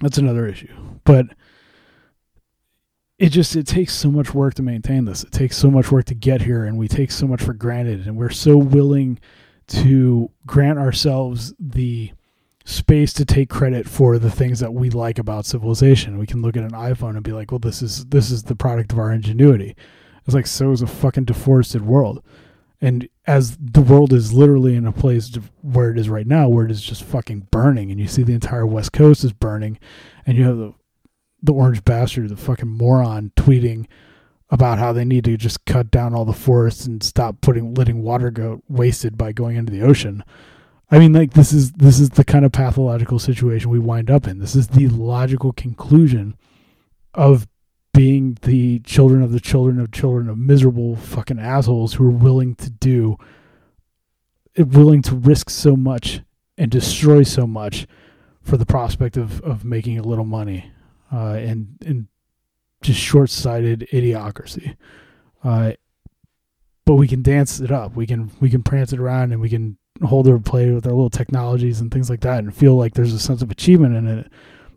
that's 0.00 0.18
another 0.18 0.46
issue. 0.46 0.72
But 1.04 1.26
it 3.18 3.30
just 3.30 3.54
it 3.56 3.66
takes 3.66 3.92
so 3.92 4.10
much 4.10 4.32
work 4.34 4.54
to 4.54 4.62
maintain 4.62 5.04
this. 5.04 5.24
It 5.24 5.32
takes 5.32 5.56
so 5.56 5.70
much 5.70 5.90
work 5.92 6.06
to 6.06 6.14
get 6.14 6.42
here, 6.42 6.64
and 6.64 6.78
we 6.78 6.88
take 6.88 7.10
so 7.10 7.26
much 7.26 7.42
for 7.42 7.52
granted, 7.52 8.06
and 8.06 8.16
we're 8.16 8.30
so 8.30 8.56
willing 8.56 9.18
to 9.70 10.30
grant 10.46 10.78
ourselves 10.78 11.54
the 11.58 12.12
space 12.64 13.12
to 13.14 13.24
take 13.24 13.48
credit 13.48 13.88
for 13.88 14.18
the 14.18 14.30
things 14.30 14.60
that 14.60 14.74
we 14.74 14.90
like 14.90 15.18
about 15.18 15.46
civilization. 15.46 16.18
We 16.18 16.26
can 16.26 16.42
look 16.42 16.56
at 16.56 16.64
an 16.64 16.72
iPhone 16.72 17.14
and 17.14 17.22
be 17.22 17.32
like, 17.32 17.50
"Well, 17.50 17.58
this 17.58 17.82
is 17.82 18.04
this 18.06 18.30
is 18.30 18.44
the 18.44 18.56
product 18.56 18.92
of 18.92 18.98
our 18.98 19.12
ingenuity." 19.12 19.74
It's 20.26 20.34
like 20.34 20.46
so 20.46 20.72
is 20.72 20.82
a 20.82 20.86
fucking 20.86 21.24
deforested 21.24 21.82
world. 21.82 22.22
And 22.80 23.08
as 23.26 23.56
the 23.58 23.82
world 23.82 24.12
is 24.12 24.32
literally 24.32 24.74
in 24.74 24.86
a 24.86 24.92
place 24.92 25.34
where 25.60 25.90
it 25.90 25.98
is 25.98 26.08
right 26.08 26.26
now, 26.26 26.48
where 26.48 26.64
it 26.64 26.70
is 26.70 26.82
just 26.82 27.04
fucking 27.04 27.48
burning, 27.50 27.90
and 27.90 28.00
you 28.00 28.06
see 28.06 28.22
the 28.22 28.34
entire 28.34 28.66
West 28.66 28.92
Coast 28.92 29.22
is 29.22 29.32
burning, 29.32 29.78
and 30.26 30.36
you 30.36 30.44
have 30.44 30.56
the 30.56 30.74
the 31.42 31.52
orange 31.52 31.84
bastard, 31.84 32.28
the 32.28 32.36
fucking 32.36 32.68
moron, 32.68 33.32
tweeting 33.36 33.86
about 34.50 34.78
how 34.78 34.92
they 34.92 35.04
need 35.04 35.24
to 35.24 35.36
just 35.36 35.64
cut 35.64 35.90
down 35.90 36.14
all 36.14 36.24
the 36.24 36.32
forests 36.32 36.86
and 36.86 37.02
stop 37.02 37.40
putting 37.40 37.74
letting 37.74 38.02
water 38.02 38.30
go 38.30 38.62
wasted 38.68 39.16
by 39.16 39.32
going 39.32 39.56
into 39.56 39.72
the 39.72 39.82
ocean. 39.82 40.24
I 40.90 40.98
mean, 40.98 41.12
like 41.12 41.34
this 41.34 41.52
is 41.52 41.72
this 41.72 42.00
is 42.00 42.10
the 42.10 42.24
kind 42.24 42.44
of 42.44 42.52
pathological 42.52 43.18
situation 43.18 43.70
we 43.70 43.78
wind 43.78 44.10
up 44.10 44.26
in. 44.26 44.38
This 44.38 44.56
is 44.56 44.68
the 44.68 44.88
logical 44.88 45.52
conclusion 45.52 46.36
of 47.14 47.46
being 47.92 48.38
the 48.42 48.80
children 48.80 49.22
of 49.22 49.32
the 49.32 49.40
children 49.40 49.80
of 49.80 49.92
children 49.92 50.28
of 50.28 50.38
miserable 50.38 50.96
fucking 50.96 51.38
assholes 51.38 51.94
who 51.94 52.06
are 52.06 52.10
willing 52.10 52.54
to 52.56 52.70
do 52.70 53.16
willing 54.56 55.02
to 55.02 55.14
risk 55.14 55.48
so 55.48 55.76
much 55.76 56.20
and 56.58 56.70
destroy 56.70 57.22
so 57.22 57.46
much 57.46 57.86
for 58.42 58.56
the 58.56 58.66
prospect 58.66 59.16
of, 59.16 59.40
of 59.42 59.64
making 59.64 59.98
a 59.98 60.02
little 60.02 60.24
money 60.24 60.70
uh, 61.12 61.34
and 61.34 61.78
and 61.84 62.08
just 62.82 63.00
short-sighted 63.00 63.86
idiocracy 63.92 64.76
uh, 65.44 65.72
but 66.84 66.94
we 66.94 67.08
can 67.08 67.22
dance 67.22 67.60
it 67.60 67.70
up 67.70 67.94
we 67.94 68.06
can 68.06 68.30
we 68.40 68.50
can 68.50 68.62
prance 68.62 68.92
it 68.92 69.00
around 69.00 69.32
and 69.32 69.40
we 69.40 69.48
can 69.48 69.76
hold 70.04 70.26
or 70.28 70.38
play 70.38 70.70
with 70.70 70.86
our 70.86 70.92
little 70.92 71.10
technologies 71.10 71.80
and 71.80 71.90
things 71.90 72.08
like 72.08 72.20
that 72.20 72.38
and 72.38 72.54
feel 72.54 72.76
like 72.76 72.94
there's 72.94 73.12
a 73.12 73.18
sense 73.18 73.42
of 73.42 73.50
achievement 73.50 73.94
in 73.94 74.06
it 74.06 74.30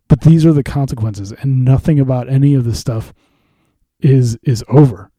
but 0.07 0.21
these 0.21 0.45
are 0.45 0.53
the 0.53 0.63
consequences, 0.63 1.31
and 1.31 1.63
nothing 1.63 1.99
about 1.99 2.29
any 2.29 2.53
of 2.53 2.65
this 2.65 2.79
stuff 2.79 3.13
is 3.99 4.37
is 4.43 4.63
over. 4.67 5.09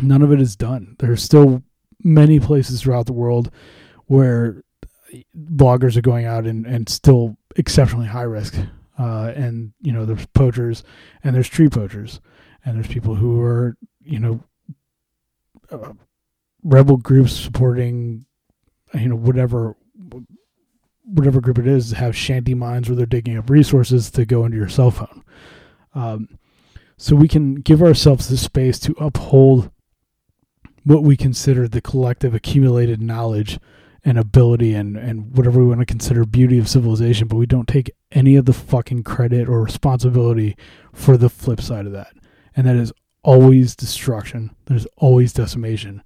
None 0.00 0.22
of 0.22 0.32
it 0.32 0.40
is 0.40 0.56
done. 0.56 0.96
There 0.98 1.12
are 1.12 1.16
still 1.16 1.62
many 2.02 2.40
places 2.40 2.82
throughout 2.82 3.06
the 3.06 3.12
world 3.12 3.50
where 4.06 4.62
bloggers 5.34 5.96
are 5.96 6.02
going 6.02 6.26
out 6.26 6.44
and, 6.44 6.66
and 6.66 6.88
still 6.88 7.36
exceptionally 7.56 8.08
high 8.08 8.22
risk. 8.22 8.56
Uh, 8.98 9.32
and 9.36 9.72
you 9.82 9.92
know 9.92 10.06
there's 10.06 10.26
poachers 10.26 10.82
and 11.22 11.34
there's 11.34 11.48
tree 11.48 11.68
poachers 11.68 12.20
and 12.64 12.76
there's 12.76 12.86
people 12.86 13.14
who 13.14 13.42
are 13.42 13.76
you 14.02 14.18
know 14.18 14.42
uh, 15.70 15.92
rebel 16.62 16.96
groups 16.96 17.32
supporting 17.32 18.24
you 18.94 19.08
know 19.08 19.16
whatever 19.16 19.76
whatever 21.04 21.40
group 21.40 21.58
it 21.58 21.66
is 21.66 21.92
have 21.92 22.16
shanty 22.16 22.54
mines 22.54 22.88
where 22.88 22.96
they're 22.96 23.06
digging 23.06 23.38
up 23.38 23.48
resources 23.48 24.10
to 24.10 24.24
go 24.24 24.44
into 24.44 24.56
your 24.56 24.68
cell 24.68 24.90
phone. 24.90 25.22
Um, 25.94 26.38
so 26.96 27.14
we 27.14 27.28
can 27.28 27.56
give 27.56 27.82
ourselves 27.82 28.28
the 28.28 28.36
space 28.36 28.78
to 28.80 28.94
uphold 28.98 29.70
what 30.84 31.02
we 31.02 31.16
consider 31.16 31.68
the 31.68 31.80
collective 31.80 32.34
accumulated 32.34 33.00
knowledge 33.00 33.58
and 34.06 34.16
ability 34.18 34.72
and, 34.72 34.96
and 34.96 35.36
whatever 35.36 35.58
we 35.58 35.66
want 35.66 35.80
to 35.80 35.84
consider 35.84 36.24
beauty 36.24 36.60
of 36.60 36.68
civilization, 36.68 37.26
but 37.26 37.36
we 37.36 37.44
don't 37.44 37.66
take 37.66 37.90
any 38.12 38.36
of 38.36 38.44
the 38.44 38.52
fucking 38.52 39.02
credit 39.02 39.48
or 39.48 39.60
responsibility 39.60 40.56
for 40.92 41.16
the 41.16 41.28
flip 41.28 41.60
side 41.60 41.86
of 41.86 41.92
that. 41.92 42.14
And 42.54 42.68
that 42.68 42.76
is 42.76 42.92
always 43.24 43.74
destruction. 43.74 44.54
There's 44.66 44.86
always 44.96 45.32
decimation. 45.32 46.04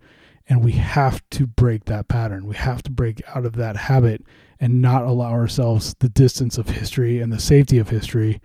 And 0.49 0.65
we 0.65 0.73
have 0.73 1.23
to 1.33 1.47
break 1.47 1.85
that 1.85 2.09
pattern. 2.09 2.47
We 2.47 2.57
have 2.57 2.83
to 2.85 2.91
break 2.91 3.21
out 3.35 3.45
of 3.45 3.53
that 3.57 3.77
habit 3.77 4.25
and 4.59 4.81
not 4.81 5.03
allow 5.03 5.31
ourselves 5.31 5.95
the 5.99 6.09
distance 6.09 6.57
of 6.57 6.71
history 6.71 7.21
and 7.21 7.31
the 7.31 7.39
safety 7.39 7.77
of 7.77 7.91
history 7.91 8.41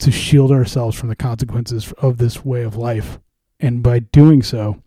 to 0.00 0.12
shield 0.12 0.52
ourselves 0.52 0.98
from 0.98 1.08
the 1.08 1.16
consequences 1.16 1.92
of 1.96 2.18
this 2.18 2.44
way 2.44 2.62
of 2.62 2.76
life. 2.76 3.18
And 3.58 3.82
by 3.82 4.00
doing 4.00 4.42
so, 4.42 4.82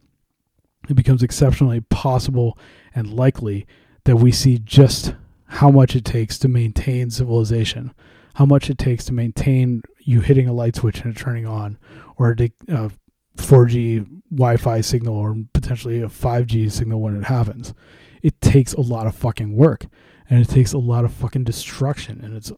it 0.87 0.93
becomes 0.93 1.23
exceptionally 1.23 1.81
possible 1.81 2.57
and 2.93 3.11
likely 3.11 3.65
that 4.05 4.17
we 4.17 4.31
see 4.31 4.57
just 4.57 5.13
how 5.45 5.69
much 5.69 5.95
it 5.95 6.05
takes 6.05 6.37
to 6.39 6.47
maintain 6.47 7.09
civilization, 7.09 7.93
how 8.35 8.45
much 8.45 8.69
it 8.69 8.77
takes 8.77 9.05
to 9.05 9.13
maintain 9.13 9.81
you 9.99 10.21
hitting 10.21 10.47
a 10.47 10.53
light 10.53 10.75
switch 10.75 11.01
and 11.01 11.15
it 11.15 11.19
turning 11.19 11.45
on, 11.45 11.77
or 12.17 12.31
a 12.31 12.91
4G 13.37 14.21
Wi 14.31 14.57
Fi 14.57 14.81
signal, 14.81 15.15
or 15.15 15.35
potentially 15.53 16.01
a 16.01 16.07
5G 16.07 16.71
signal 16.71 17.01
when 17.01 17.15
it 17.15 17.25
happens. 17.25 17.73
It 18.21 18.39
takes 18.41 18.73
a 18.73 18.81
lot 18.81 19.07
of 19.07 19.15
fucking 19.15 19.55
work 19.55 19.87
and 20.31 20.39
it 20.39 20.49
takes 20.49 20.73
a 20.73 20.77
lot 20.79 21.03
of 21.05 21.13
fucking 21.13 21.43
destruction 21.43 22.21
and 22.23 22.35
it's 22.35 22.51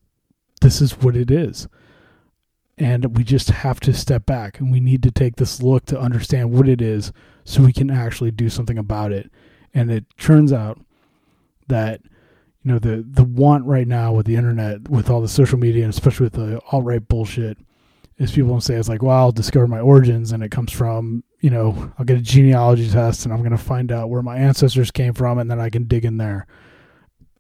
this 0.61 0.80
is 0.80 0.98
what 0.99 1.18
it 1.18 1.30
is 1.30 1.68
and 2.78 3.18
we 3.18 3.24
just 3.24 3.49
have 3.49 3.80
to 3.82 3.94
step 3.94 4.26
back 4.26 4.60
and 4.60 4.72
we 4.72 4.80
need 4.80 5.03
to 5.03 5.11
take 5.11 5.36
this 5.36 5.61
look 5.61 5.86
to 5.86 5.99
understand 5.99 6.52
what 6.52 6.70
it 6.70 6.82
is 6.82 7.11
so 7.44 7.61
we 7.61 7.74
can 7.74 7.90
actually 7.90 8.32
do 8.32 8.48
something 8.48 8.78
about 8.78 9.11
it 9.11 9.30
and 9.74 9.91
it 9.91 10.06
turns 10.18 10.53
out 10.53 10.80
that 11.68 12.02
you 12.64 12.72
know 12.72 12.80
the 12.80 13.06
the 13.07 13.23
want 13.23 13.65
right 13.65 13.88
now 13.88 14.14
with 14.14 14.26
the 14.26 14.35
internet 14.35 14.90
with 14.90 15.10
all 15.10 15.22
the 15.22 15.27
social 15.27 15.60
media 15.60 15.84
and 15.84 15.94
especially 15.94 16.26
with 16.26 16.34
the 16.34 16.60
alt-right 16.72 17.07
bullshit 17.07 17.57
is 18.18 18.31
people 18.31 18.49
don't 18.49 18.61
say 18.61 18.76
it's 18.76 18.90
like 18.90 19.02
well 19.02 19.18
i'll 19.18 19.31
discover 19.31 19.68
my 19.68 19.80
origins 19.80 20.31
and 20.31 20.44
it 20.44 20.52
comes 20.52 20.72
from 20.72 21.23
you 21.40 21.49
know 21.49 21.91
i'll 21.98 22.06
get 22.06 22.18
a 22.18 22.22
genealogy 22.22 22.90
test 22.90 23.26
and 23.26 23.34
i'm 23.34 23.40
going 23.40 23.52
to 23.52 23.57
find 23.57 23.91
out 23.91 24.10
where 24.10 24.22
my 24.22 24.38
ancestors 24.38 24.91
came 24.91 25.14
from 25.14 25.40
and 25.40 25.52
then 25.52 25.60
i 25.60 25.69
can 25.69 25.84
dig 25.85 26.06
in 26.06 26.18
there 26.18 26.48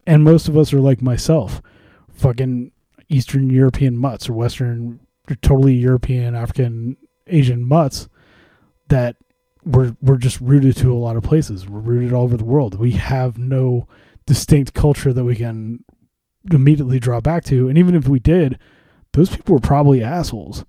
and 0.05 0.23
most 0.23 0.47
of 0.47 0.57
us 0.57 0.73
are 0.73 0.79
like 0.79 1.01
myself, 1.01 1.61
fucking 2.09 2.71
Eastern 3.09 3.49
European 3.49 3.97
mutts 3.97 4.29
or 4.29 4.33
Western, 4.33 4.99
totally 5.41 5.73
European, 5.73 6.35
African, 6.35 6.97
Asian 7.27 7.63
mutts 7.63 8.09
that 8.89 9.15
we're 9.65 9.95
we're 10.01 10.17
just 10.17 10.41
rooted 10.41 10.75
to 10.77 10.91
a 10.91 10.95
lot 10.95 11.15
of 11.15 11.23
places. 11.23 11.67
We're 11.69 11.79
rooted 11.79 12.11
all 12.11 12.25
over 12.25 12.35
the 12.35 12.43
world. 12.43 12.75
We 12.75 12.91
have 12.91 13.37
no 13.37 13.87
distinct 14.25 14.73
culture 14.73 15.13
that 15.13 15.23
we 15.23 15.35
can 15.35 15.83
immediately 16.51 16.99
draw 16.99 17.21
back 17.21 17.43
to. 17.45 17.69
And 17.69 17.77
even 17.77 17.95
if 17.95 18.07
we 18.07 18.19
did, 18.19 18.59
those 19.13 19.29
people 19.29 19.53
were 19.53 19.61
probably 19.61 20.03
assholes. 20.03 20.65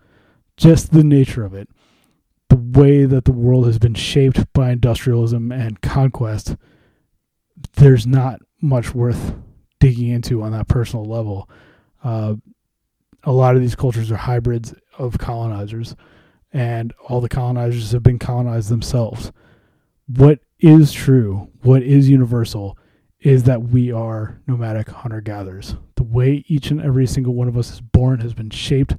Just 0.56 0.92
the 0.92 1.04
nature 1.04 1.44
of 1.44 1.54
it. 1.54 1.68
The 2.48 2.56
way 2.56 3.04
that 3.06 3.24
the 3.24 3.32
world 3.32 3.66
has 3.66 3.78
been 3.78 3.94
shaped 3.94 4.52
by 4.52 4.70
industrialism 4.70 5.50
and 5.50 5.80
conquest, 5.80 6.56
there's 7.74 8.06
not 8.06 8.40
much 8.60 8.94
worth 8.94 9.34
digging 9.80 10.08
into 10.08 10.42
on 10.42 10.52
that 10.52 10.68
personal 10.68 11.04
level. 11.04 11.48
Uh, 12.02 12.34
a 13.24 13.32
lot 13.32 13.56
of 13.56 13.62
these 13.62 13.74
cultures 13.74 14.10
are 14.12 14.16
hybrids 14.16 14.74
of 14.98 15.18
colonizers, 15.18 15.96
and 16.52 16.92
all 17.08 17.20
the 17.20 17.28
colonizers 17.28 17.92
have 17.92 18.02
been 18.02 18.18
colonized 18.18 18.68
themselves. 18.68 19.32
What 20.06 20.40
is 20.60 20.92
true, 20.92 21.50
what 21.62 21.82
is 21.82 22.08
universal, 22.08 22.78
is 23.24 23.44
that 23.44 23.62
we 23.62 23.90
are 23.90 24.38
nomadic 24.46 24.90
hunter 24.90 25.22
gatherers. 25.22 25.76
The 25.96 26.02
way 26.02 26.44
each 26.46 26.70
and 26.70 26.80
every 26.80 27.06
single 27.06 27.32
one 27.32 27.48
of 27.48 27.56
us 27.56 27.72
is 27.72 27.80
born 27.80 28.20
has 28.20 28.34
been 28.34 28.50
shaped 28.50 28.96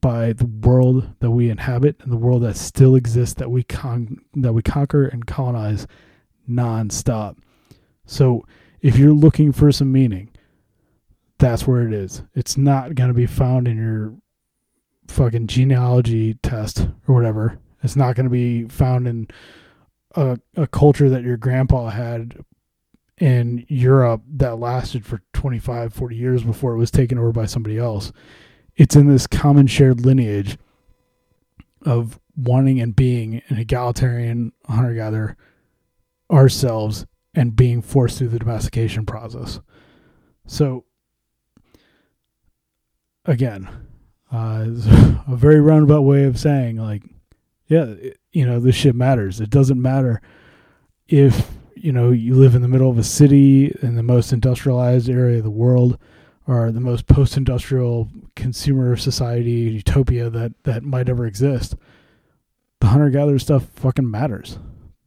by 0.00 0.32
the 0.32 0.46
world 0.46 1.10
that 1.18 1.32
we 1.32 1.50
inhabit 1.50 1.96
and 2.00 2.12
the 2.12 2.16
world 2.16 2.42
that 2.44 2.56
still 2.56 2.94
exists 2.94 3.34
that 3.34 3.50
we 3.50 3.64
con- 3.64 4.18
that 4.34 4.52
we 4.52 4.62
conquer 4.62 5.06
and 5.06 5.26
colonize 5.26 5.88
nonstop. 6.48 7.36
So 8.06 8.46
if 8.80 8.96
you're 8.96 9.12
looking 9.12 9.50
for 9.50 9.72
some 9.72 9.90
meaning, 9.90 10.30
that's 11.38 11.66
where 11.66 11.84
it 11.86 11.92
is. 11.92 12.22
It's 12.32 12.56
not 12.56 12.94
going 12.94 13.08
to 13.08 13.14
be 13.14 13.26
found 13.26 13.66
in 13.66 13.76
your 13.76 14.14
fucking 15.08 15.48
genealogy 15.48 16.34
test 16.34 16.86
or 17.08 17.14
whatever. 17.14 17.58
It's 17.82 17.96
not 17.96 18.14
going 18.14 18.24
to 18.24 18.30
be 18.30 18.68
found 18.68 19.08
in 19.08 19.26
a, 20.14 20.38
a 20.54 20.68
culture 20.68 21.10
that 21.10 21.24
your 21.24 21.36
grandpa 21.36 21.88
had 21.88 22.44
in 23.18 23.64
Europe 23.68 24.22
that 24.28 24.58
lasted 24.58 25.06
for 25.06 25.22
25, 25.32 25.92
40 25.92 26.16
years 26.16 26.42
before 26.42 26.74
it 26.74 26.78
was 26.78 26.90
taken 26.90 27.18
over 27.18 27.32
by 27.32 27.46
somebody 27.46 27.78
else. 27.78 28.12
It's 28.76 28.96
in 28.96 29.08
this 29.08 29.26
common 29.26 29.66
shared 29.66 30.04
lineage 30.04 30.58
of 31.82 32.18
wanting 32.36 32.80
and 32.80 32.96
being 32.96 33.42
an 33.48 33.58
egalitarian 33.58 34.52
hunter 34.66 34.94
gatherer 34.94 35.36
ourselves 36.30 37.06
and 37.34 37.54
being 37.54 37.82
forced 37.82 38.18
through 38.18 38.28
the 38.28 38.38
domestication 38.38 39.06
process. 39.06 39.60
So, 40.46 40.84
again, 43.24 43.68
uh, 44.32 44.66
a 45.28 45.36
very 45.36 45.60
roundabout 45.60 46.02
way 46.02 46.24
of 46.24 46.38
saying, 46.38 46.76
like, 46.76 47.02
yeah, 47.66 47.84
it, 47.84 48.18
you 48.32 48.44
know, 48.46 48.60
this 48.60 48.76
shit 48.76 48.94
matters. 48.94 49.40
It 49.40 49.50
doesn't 49.50 49.80
matter 49.80 50.20
if, 51.08 51.50
you 51.84 51.92
know, 51.92 52.12
you 52.12 52.34
live 52.34 52.54
in 52.54 52.62
the 52.62 52.68
middle 52.68 52.88
of 52.88 52.96
a 52.96 53.04
city 53.04 53.70
in 53.82 53.94
the 53.94 54.02
most 54.02 54.32
industrialized 54.32 55.10
area 55.10 55.36
of 55.36 55.44
the 55.44 55.50
world 55.50 55.98
or 56.48 56.72
the 56.72 56.80
most 56.80 57.06
post 57.06 57.36
industrial 57.36 58.08
consumer 58.34 58.96
society 58.96 59.50
utopia 59.50 60.30
that, 60.30 60.54
that 60.62 60.82
might 60.82 61.10
ever 61.10 61.26
exist. 61.26 61.74
The 62.80 62.86
hunter 62.86 63.10
gatherer 63.10 63.38
stuff 63.38 63.66
fucking 63.74 64.10
matters. 64.10 64.58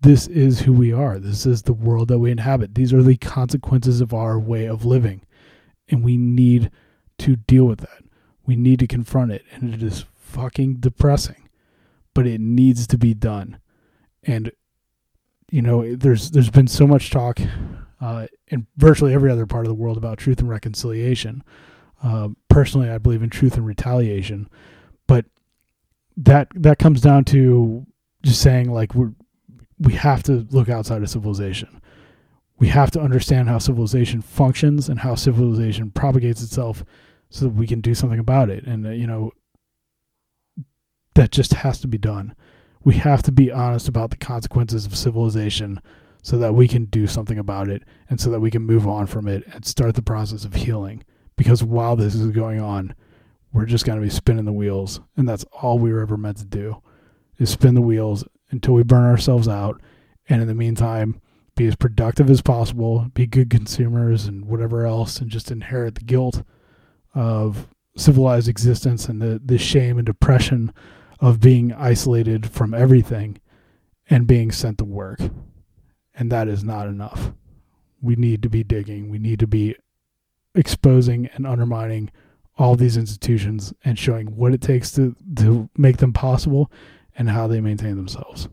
This 0.02 0.28
is 0.28 0.62
who 0.62 0.72
we 0.72 0.94
are. 0.94 1.18
This 1.18 1.48
is 1.48 1.64
the 1.64 1.74
world 1.74 2.10
that 2.10 2.20
we 2.20 2.30
inhabit. 2.30 2.76
These 2.76 2.94
are 2.94 3.02
the 3.02 3.18
consequences 3.18 4.00
of 4.00 4.14
our 4.14 4.38
way 4.38 4.66
of 4.66 4.86
living. 4.86 5.26
And 5.90 6.04
we 6.04 6.16
need 6.16 6.70
to 7.18 7.38
deal 7.38 7.66
with 7.66 7.80
that. 7.80 8.04
We 8.46 8.56
need 8.56 8.78
to 8.82 8.88
confront 8.88 9.32
it. 9.32 9.44
And 9.52 9.74
it 9.74 9.82
is 9.82 10.06
fucking 10.14 10.76
depressing. 10.76 11.50
But 12.14 12.28
it 12.28 12.40
needs 12.40 12.86
to 12.86 13.00
be 13.00 13.16
done. 13.16 13.58
And 14.22 14.52
you 15.52 15.62
know, 15.62 15.96
there's 15.96 16.32
there's 16.32 16.50
been 16.50 16.68
so 16.68 16.86
much 16.86 17.10
talk 17.10 17.40
uh, 18.02 18.28
in 18.48 18.68
virtually 18.78 19.14
every 19.14 19.32
other 19.32 19.46
part 19.46 19.66
of 19.66 19.70
the 19.70 19.76
world 19.76 19.98
about 19.98 20.18
truth 20.18 20.40
and 20.40 20.50
reconciliation. 20.50 21.44
Uh, 22.04 22.30
personally, 22.50 22.90
I 22.90 22.98
believe 22.98 23.24
in 23.24 23.30
truth 23.30 23.56
and 23.56 23.66
retaliation, 23.66 24.50
but 25.08 25.26
that 26.18 26.50
that 26.56 26.80
comes 26.80 27.02
down 27.02 27.26
to 27.26 27.86
just 28.24 28.42
saying 28.42 28.72
like 28.72 28.94
we're 28.94 29.14
we 29.80 29.94
have 29.94 30.24
to 30.24 30.48
look 30.52 30.70
outside 30.70 31.04
of 31.04 31.10
civilization. 31.10 31.82
We 32.60 32.68
have 32.70 32.90
to 32.92 33.00
understand 33.00 33.50
how 33.50 33.60
civilization 33.60 34.22
functions 34.22 34.90
and 34.90 35.00
how 35.00 35.16
civilization 35.16 35.92
propagates 35.92 36.42
itself 36.42 36.84
so 37.30 37.46
that 37.46 37.54
we 37.54 37.68
can 37.68 37.82
do 37.82 37.94
something 37.94 38.20
about 38.20 38.50
it. 38.50 38.66
And, 38.66 38.88
uh, 38.88 38.92
you 38.92 39.06
know, 39.06 39.32
that 41.14 41.32
just 41.32 41.54
has 41.54 41.80
to 41.82 41.88
be 41.88 41.98
done. 41.98 42.36
We 42.88 42.96
have 43.00 43.22
to 43.24 43.34
be 43.34 43.52
honest 43.52 43.90
about 43.90 44.12
the 44.12 44.16
consequences 44.16 44.86
of 44.86 44.96
civilization 44.96 45.82
so 46.22 46.38
that 46.38 46.56
we 46.56 46.70
can 46.70 46.86
do 46.86 47.06
something 47.06 47.38
about 47.38 47.68
it 47.68 47.84
and 48.10 48.18
so 48.18 48.30
that 48.30 48.40
we 48.40 48.50
can 48.50 48.62
move 48.62 48.88
on 48.88 49.08
from 49.08 49.28
it 49.28 49.44
and 49.52 49.66
start 49.66 49.96
the 49.96 50.02
process 50.02 50.46
of 50.46 50.54
healing. 50.54 51.04
Because 51.36 51.62
while 51.62 51.98
this 51.98 52.16
is 52.16 52.32
going 52.32 52.62
on, 52.62 52.96
we're 53.52 53.66
just 53.66 53.86
going 53.86 54.00
to 54.00 54.06
be 54.06 54.10
spinning 54.10 54.46
the 54.46 54.54
wheels. 54.54 55.02
And 55.18 55.28
that's 55.28 55.44
all 55.52 55.78
we 55.78 55.92
were 55.92 56.00
ever 56.00 56.16
meant 56.16 56.38
to 56.38 56.46
do 56.46 56.82
is 57.38 57.50
spin 57.50 57.76
the 57.76 57.82
wheels 57.82 58.24
until 58.52 58.76
we 58.76 58.84
burn 58.84 59.04
ourselves 59.04 59.50
out. 59.50 59.82
And 60.30 60.42
in 60.42 60.48
the 60.48 60.56
meantime, 60.56 61.20
be 61.58 61.68
as 61.68 61.76
productive 61.76 62.30
as 62.30 62.42
possible, 62.42 63.12
be 63.14 63.28
good 63.28 63.50
consumers 63.50 64.28
and 64.28 64.46
whatever 64.46 64.86
else, 64.86 65.20
and 65.20 65.30
just 65.30 65.52
inherit 65.52 65.96
the 65.96 66.06
guilt 66.06 66.42
of 67.14 67.68
civilized 67.98 68.48
existence 68.48 69.10
and 69.10 69.22
the, 69.22 69.42
the 69.44 69.58
shame 69.58 69.98
and 69.98 70.06
depression 70.06 70.72
of 71.20 71.40
being 71.40 71.74
isolated 71.74 72.50
from 72.50 72.74
everything 72.74 73.40
and 74.10 74.28
being 74.28 74.52
sent 74.52 74.78
to 74.78 74.86
work. 74.86 75.20
And 76.16 76.32
that 76.32 76.48
is 76.48 76.64
not 76.64 76.88
enough. 76.88 77.34
We 78.02 78.16
need 78.16 78.44
to 78.44 78.50
be 78.50 78.64
digging. 78.64 79.10
We 79.10 79.20
need 79.20 79.40
to 79.40 79.48
be 79.48 79.76
exposing 80.56 81.28
and 81.34 81.46
undermining 81.46 82.12
all 82.58 82.76
these 82.76 82.98
institutions 82.98 83.74
and 83.84 84.00
showing 84.00 84.36
what 84.36 84.54
it 84.54 84.62
takes 84.62 84.92
to, 84.92 85.16
to 85.38 85.70
make 85.78 85.98
them 85.98 86.14
possible 86.14 86.72
and 87.16 87.30
how 87.30 87.48
they 87.48 87.62
maintain 87.62 87.96
themselves. 87.96 88.50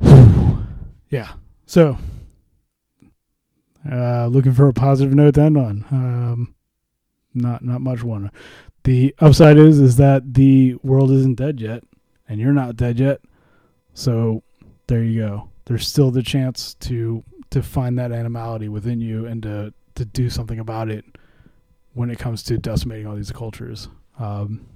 yeah. 1.10 1.32
So, 1.66 1.98
uh, 3.90 4.26
looking 4.26 4.52
for 4.52 4.68
a 4.68 4.72
positive 4.72 5.14
note 5.14 5.34
to 5.34 5.42
end 5.42 5.56
on. 5.56 5.84
Um, 5.90 6.54
not 7.34 7.62
not 7.62 7.80
much 7.80 8.02
one. 8.02 8.30
The 8.88 9.14
upside 9.18 9.58
is 9.58 9.78
is 9.80 9.96
that 9.96 10.32
the 10.32 10.76
world 10.82 11.10
isn't 11.10 11.34
dead 11.34 11.60
yet, 11.60 11.84
and 12.26 12.40
you're 12.40 12.54
not 12.54 12.74
dead 12.74 12.98
yet. 12.98 13.20
So 13.92 14.42
there 14.86 15.02
you 15.02 15.20
go. 15.20 15.50
There's 15.66 15.86
still 15.86 16.10
the 16.10 16.22
chance 16.22 16.72
to 16.80 17.22
to 17.50 17.62
find 17.62 17.98
that 17.98 18.12
animality 18.12 18.70
within 18.70 19.02
you 19.02 19.26
and 19.26 19.42
to 19.42 19.74
to 19.96 20.06
do 20.06 20.30
something 20.30 20.58
about 20.58 20.88
it 20.88 21.04
when 21.92 22.08
it 22.08 22.18
comes 22.18 22.42
to 22.44 22.56
decimating 22.56 23.06
all 23.06 23.14
these 23.14 23.30
cultures. 23.30 23.88
Um, 24.18 24.66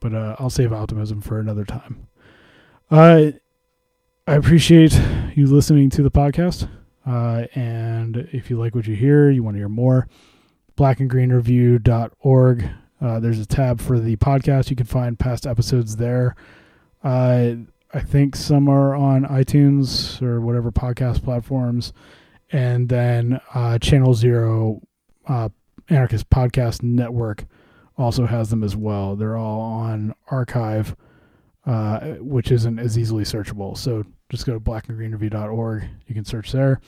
but 0.00 0.12
uh, 0.12 0.34
I'll 0.40 0.50
save 0.50 0.72
optimism 0.72 1.20
for 1.20 1.38
another 1.38 1.64
time. 1.64 2.08
Uh, 2.90 3.30
I 4.26 4.34
appreciate 4.34 5.00
you 5.36 5.46
listening 5.46 5.88
to 5.90 6.02
the 6.02 6.10
podcast. 6.10 6.68
Uh, 7.06 7.46
and 7.54 8.28
if 8.32 8.50
you 8.50 8.58
like 8.58 8.74
what 8.74 8.88
you 8.88 8.96
hear, 8.96 9.30
you 9.30 9.44
want 9.44 9.54
to 9.54 9.58
hear 9.58 9.68
more, 9.68 10.08
blackandgreenreview.org. 10.76 12.70
Uh, 13.00 13.20
there's 13.20 13.38
a 13.38 13.46
tab 13.46 13.80
for 13.80 13.98
the 13.98 14.16
podcast. 14.16 14.70
You 14.70 14.76
can 14.76 14.86
find 14.86 15.18
past 15.18 15.46
episodes 15.46 15.96
there. 15.96 16.34
Uh, 17.02 17.54
I 17.94 18.00
think 18.00 18.36
some 18.36 18.68
are 18.68 18.94
on 18.94 19.24
iTunes 19.24 20.20
or 20.20 20.40
whatever 20.40 20.70
podcast 20.70 21.22
platforms. 21.22 21.92
And 22.50 22.88
then 22.88 23.40
uh, 23.54 23.78
Channel 23.78 24.14
Zero 24.14 24.80
uh, 25.26 25.48
Anarchist 25.88 26.28
Podcast 26.30 26.82
Network 26.82 27.44
also 27.96 28.26
has 28.26 28.50
them 28.50 28.62
as 28.62 28.76
well. 28.76 29.16
They're 29.16 29.36
all 29.36 29.60
on 29.60 30.14
archive, 30.28 30.96
uh, 31.66 32.00
which 32.20 32.50
isn't 32.50 32.78
as 32.78 32.98
easily 32.98 33.24
searchable. 33.24 33.76
So 33.76 34.04
just 34.28 34.46
go 34.46 34.54
to 34.54 34.60
blackandgreenreview.org. 34.60 35.84
You 36.06 36.14
can 36.14 36.24
search 36.24 36.52
there. 36.52 36.80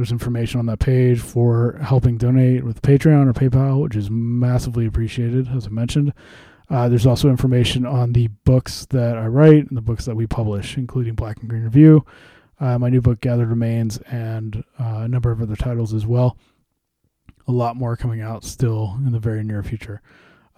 There's 0.00 0.12
information 0.12 0.58
on 0.58 0.64
that 0.64 0.78
page 0.78 1.20
for 1.20 1.78
helping 1.82 2.16
donate 2.16 2.64
with 2.64 2.80
Patreon 2.80 3.28
or 3.28 3.34
PayPal, 3.34 3.82
which 3.82 3.94
is 3.94 4.08
massively 4.08 4.86
appreciated, 4.86 5.48
as 5.54 5.66
I 5.66 5.68
mentioned. 5.68 6.14
Uh, 6.70 6.88
there's 6.88 7.04
also 7.04 7.28
information 7.28 7.84
on 7.84 8.14
the 8.14 8.28
books 8.46 8.86
that 8.86 9.18
I 9.18 9.26
write 9.26 9.68
and 9.68 9.76
the 9.76 9.82
books 9.82 10.06
that 10.06 10.16
we 10.16 10.26
publish, 10.26 10.78
including 10.78 11.16
Black 11.16 11.36
and 11.40 11.50
Green 11.50 11.64
Review, 11.64 12.06
uh, 12.60 12.78
my 12.78 12.88
new 12.88 13.02
book, 13.02 13.20
Gathered 13.20 13.50
Remains, 13.50 13.98
and 14.10 14.64
uh, 14.78 15.00
a 15.00 15.08
number 15.08 15.30
of 15.30 15.42
other 15.42 15.54
titles 15.54 15.92
as 15.92 16.06
well. 16.06 16.38
A 17.46 17.52
lot 17.52 17.76
more 17.76 17.94
coming 17.94 18.22
out 18.22 18.42
still 18.42 18.94
in 19.04 19.12
the 19.12 19.18
very 19.18 19.44
near 19.44 19.62
future. 19.62 20.00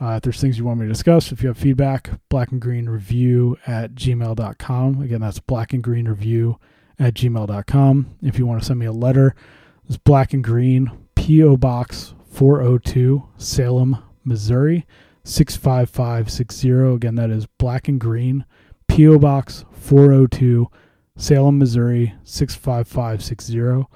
Uh, 0.00 0.10
if 0.10 0.22
there's 0.22 0.40
things 0.40 0.56
you 0.56 0.64
want 0.64 0.78
me 0.78 0.86
to 0.86 0.92
discuss, 0.92 1.32
if 1.32 1.42
you 1.42 1.48
have 1.48 1.58
feedback, 1.58 2.10
black 2.28 2.52
and 2.52 2.60
green 2.60 2.88
review 2.88 3.58
at 3.66 3.96
gmail.com. 3.96 5.02
Again, 5.02 5.20
that's 5.20 5.40
black 5.40 5.72
and 5.72 5.82
green 5.82 6.06
review 6.06 6.60
at 6.98 7.14
gmail.com. 7.14 8.16
If 8.22 8.38
you 8.38 8.46
want 8.46 8.60
to 8.60 8.66
send 8.66 8.78
me 8.78 8.86
a 8.86 8.92
letter, 8.92 9.34
it's 9.86 9.96
black 9.96 10.32
and 10.32 10.42
green, 10.42 10.90
P.O. 11.14 11.56
Box 11.56 12.14
402, 12.30 13.28
Salem, 13.36 13.98
Missouri, 14.24 14.86
65560. 15.24 16.94
Again, 16.94 17.14
that 17.16 17.30
is 17.30 17.46
black 17.58 17.88
and 17.88 18.00
green, 18.00 18.44
P.O. 18.88 19.18
Box 19.18 19.64
402, 19.72 20.68
Salem, 21.16 21.58
Missouri, 21.58 22.14
65560. 22.24 23.86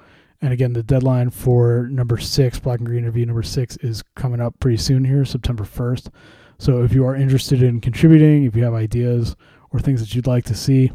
And 0.41 0.53
again, 0.53 0.73
the 0.73 0.83
deadline 0.83 1.31
for 1.31 1.87
number 1.91 2.17
six, 2.17 2.59
Black 2.59 2.79
and 2.79 2.87
Green 2.87 3.05
Review 3.05 3.25
number 3.25 3.41
six, 3.41 3.75
is 3.77 4.03
coming 4.15 4.39
up 4.39 4.59
pretty 4.59 4.77
soon 4.77 5.03
here, 5.03 5.25
September 5.25 5.63
1st. 5.63 6.09
So 6.59 6.83
if 6.83 6.93
you 6.93 7.05
are 7.05 7.15
interested 7.15 7.63
in 7.63 7.81
contributing, 7.81 8.43
if 8.43 8.55
you 8.55 8.63
have 8.63 8.73
ideas 8.73 9.35
or 9.71 9.79
things 9.79 9.99
that 9.99 10.13
you'd 10.13 10.27
like 10.27 10.45
to 10.45 10.55
see, 10.55 10.91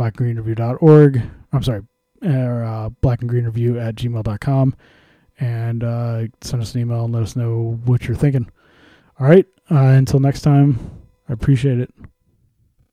blackandgreenreview.org. 0.00 1.22
I'm 1.52 1.62
sorry, 1.62 1.82
or 2.24 2.64
uh, 2.64 2.88
black 3.02 3.20
and 3.20 3.28
green 3.28 3.44
review 3.44 3.78
at 3.78 3.96
gmail.com. 3.96 4.74
And 5.38 5.84
uh, 5.84 6.26
send 6.40 6.62
us 6.62 6.74
an 6.74 6.80
email 6.80 7.04
and 7.04 7.14
let 7.14 7.22
us 7.22 7.36
know 7.36 7.78
what 7.84 8.06
you're 8.06 8.16
thinking. 8.16 8.50
All 9.18 9.26
right. 9.26 9.46
Uh, 9.70 9.76
until 9.76 10.20
next 10.20 10.42
time, 10.42 10.78
I 11.28 11.32
appreciate 11.32 11.78
it. 11.78 11.92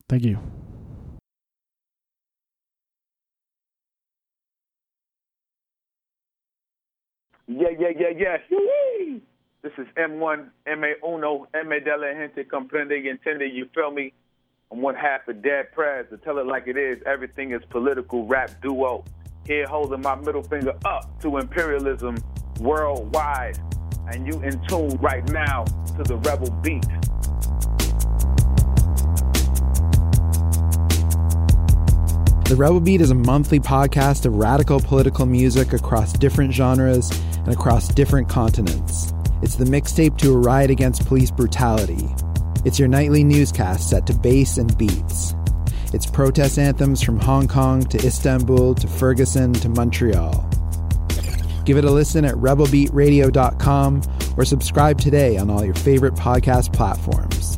Thank 0.10 0.24
you. 0.24 0.38
Yeah, 7.48 7.70
yeah, 7.80 7.90
yeah, 7.98 8.38
yeah. 8.50 9.18
This 9.64 9.72
is 9.78 9.88
M1, 9.98 10.50
M.A. 10.68 10.94
Uno, 11.06 11.48
M.A. 11.54 11.80
de 11.80 11.98
la 11.98 12.14
gente 12.14 12.46
comprende 12.48 13.00
y 13.00 13.52
you 13.54 13.68
feel 13.74 13.92
me? 13.92 14.14
I'm 14.70 14.82
one 14.82 14.96
half 14.96 15.26
of 15.30 15.42
Dead 15.42 15.72
Prez, 15.72 16.08
to 16.10 16.18
tell 16.18 16.40
it 16.40 16.46
like 16.46 16.68
it 16.68 16.76
is, 16.76 17.02
everything 17.06 17.54
is 17.54 17.62
political 17.70 18.28
rap 18.28 18.52
duo. 18.62 19.06
Here 19.46 19.66
holding 19.66 20.02
my 20.02 20.16
middle 20.16 20.44
finger 20.44 20.74
up 20.84 21.22
to 21.22 21.38
imperialism 21.38 22.18
worldwide. 22.60 23.58
And 24.12 24.28
you 24.28 24.42
in 24.42 24.60
tune 24.68 24.98
right 24.98 25.26
now 25.30 25.64
to 25.64 26.04
the 26.04 26.18
rebel 26.18 26.52
beat. 26.62 26.86
The 32.50 32.56
Rebel 32.58 32.82
Beat 32.82 33.00
is 33.00 33.12
a 33.12 33.16
monthly 33.16 33.62
podcast 33.62 34.26
of 34.26 34.36
radical 34.36 34.82
political 34.82 35.26
music 35.26 35.72
across 35.72 36.12
different 36.12 36.54
genres 36.54 37.10
and 37.38 37.54
across 37.54 37.88
different 37.88 38.28
continents. 38.28 39.14
It's 39.42 39.56
the 39.56 39.66
mixtape 39.66 40.18
to 40.18 40.34
a 40.34 40.38
riot 40.38 40.72
against 40.72 41.06
police 41.06 41.32
brutality. 41.32 42.10
It's 42.68 42.78
your 42.78 42.90
nightly 42.90 43.24
newscast 43.24 43.90
set 43.90 44.06
to 44.08 44.14
bass 44.14 44.58
and 44.58 44.78
beats. 44.78 45.34
It's 45.94 46.06
protest 46.06 46.60
anthems 46.60 47.02
from 47.02 47.18
Hong 47.18 47.48
Kong 47.48 47.82
to 47.84 47.98
Istanbul 48.06 48.76
to 48.76 48.88
Ferguson 48.90 49.54
to 49.54 49.70
Montreal. 49.70 50.46
Give 51.64 51.78
it 51.78 51.86
a 51.86 51.90
listen 51.90 52.26
at 52.26 52.36
rebelbeatradio.com 52.36 54.02
or 54.36 54.44
subscribe 54.44 55.00
today 55.00 55.38
on 55.38 55.50
all 55.50 55.64
your 55.64 55.76
favorite 55.76 56.16
podcast 56.16 56.74
platforms. 56.74 57.58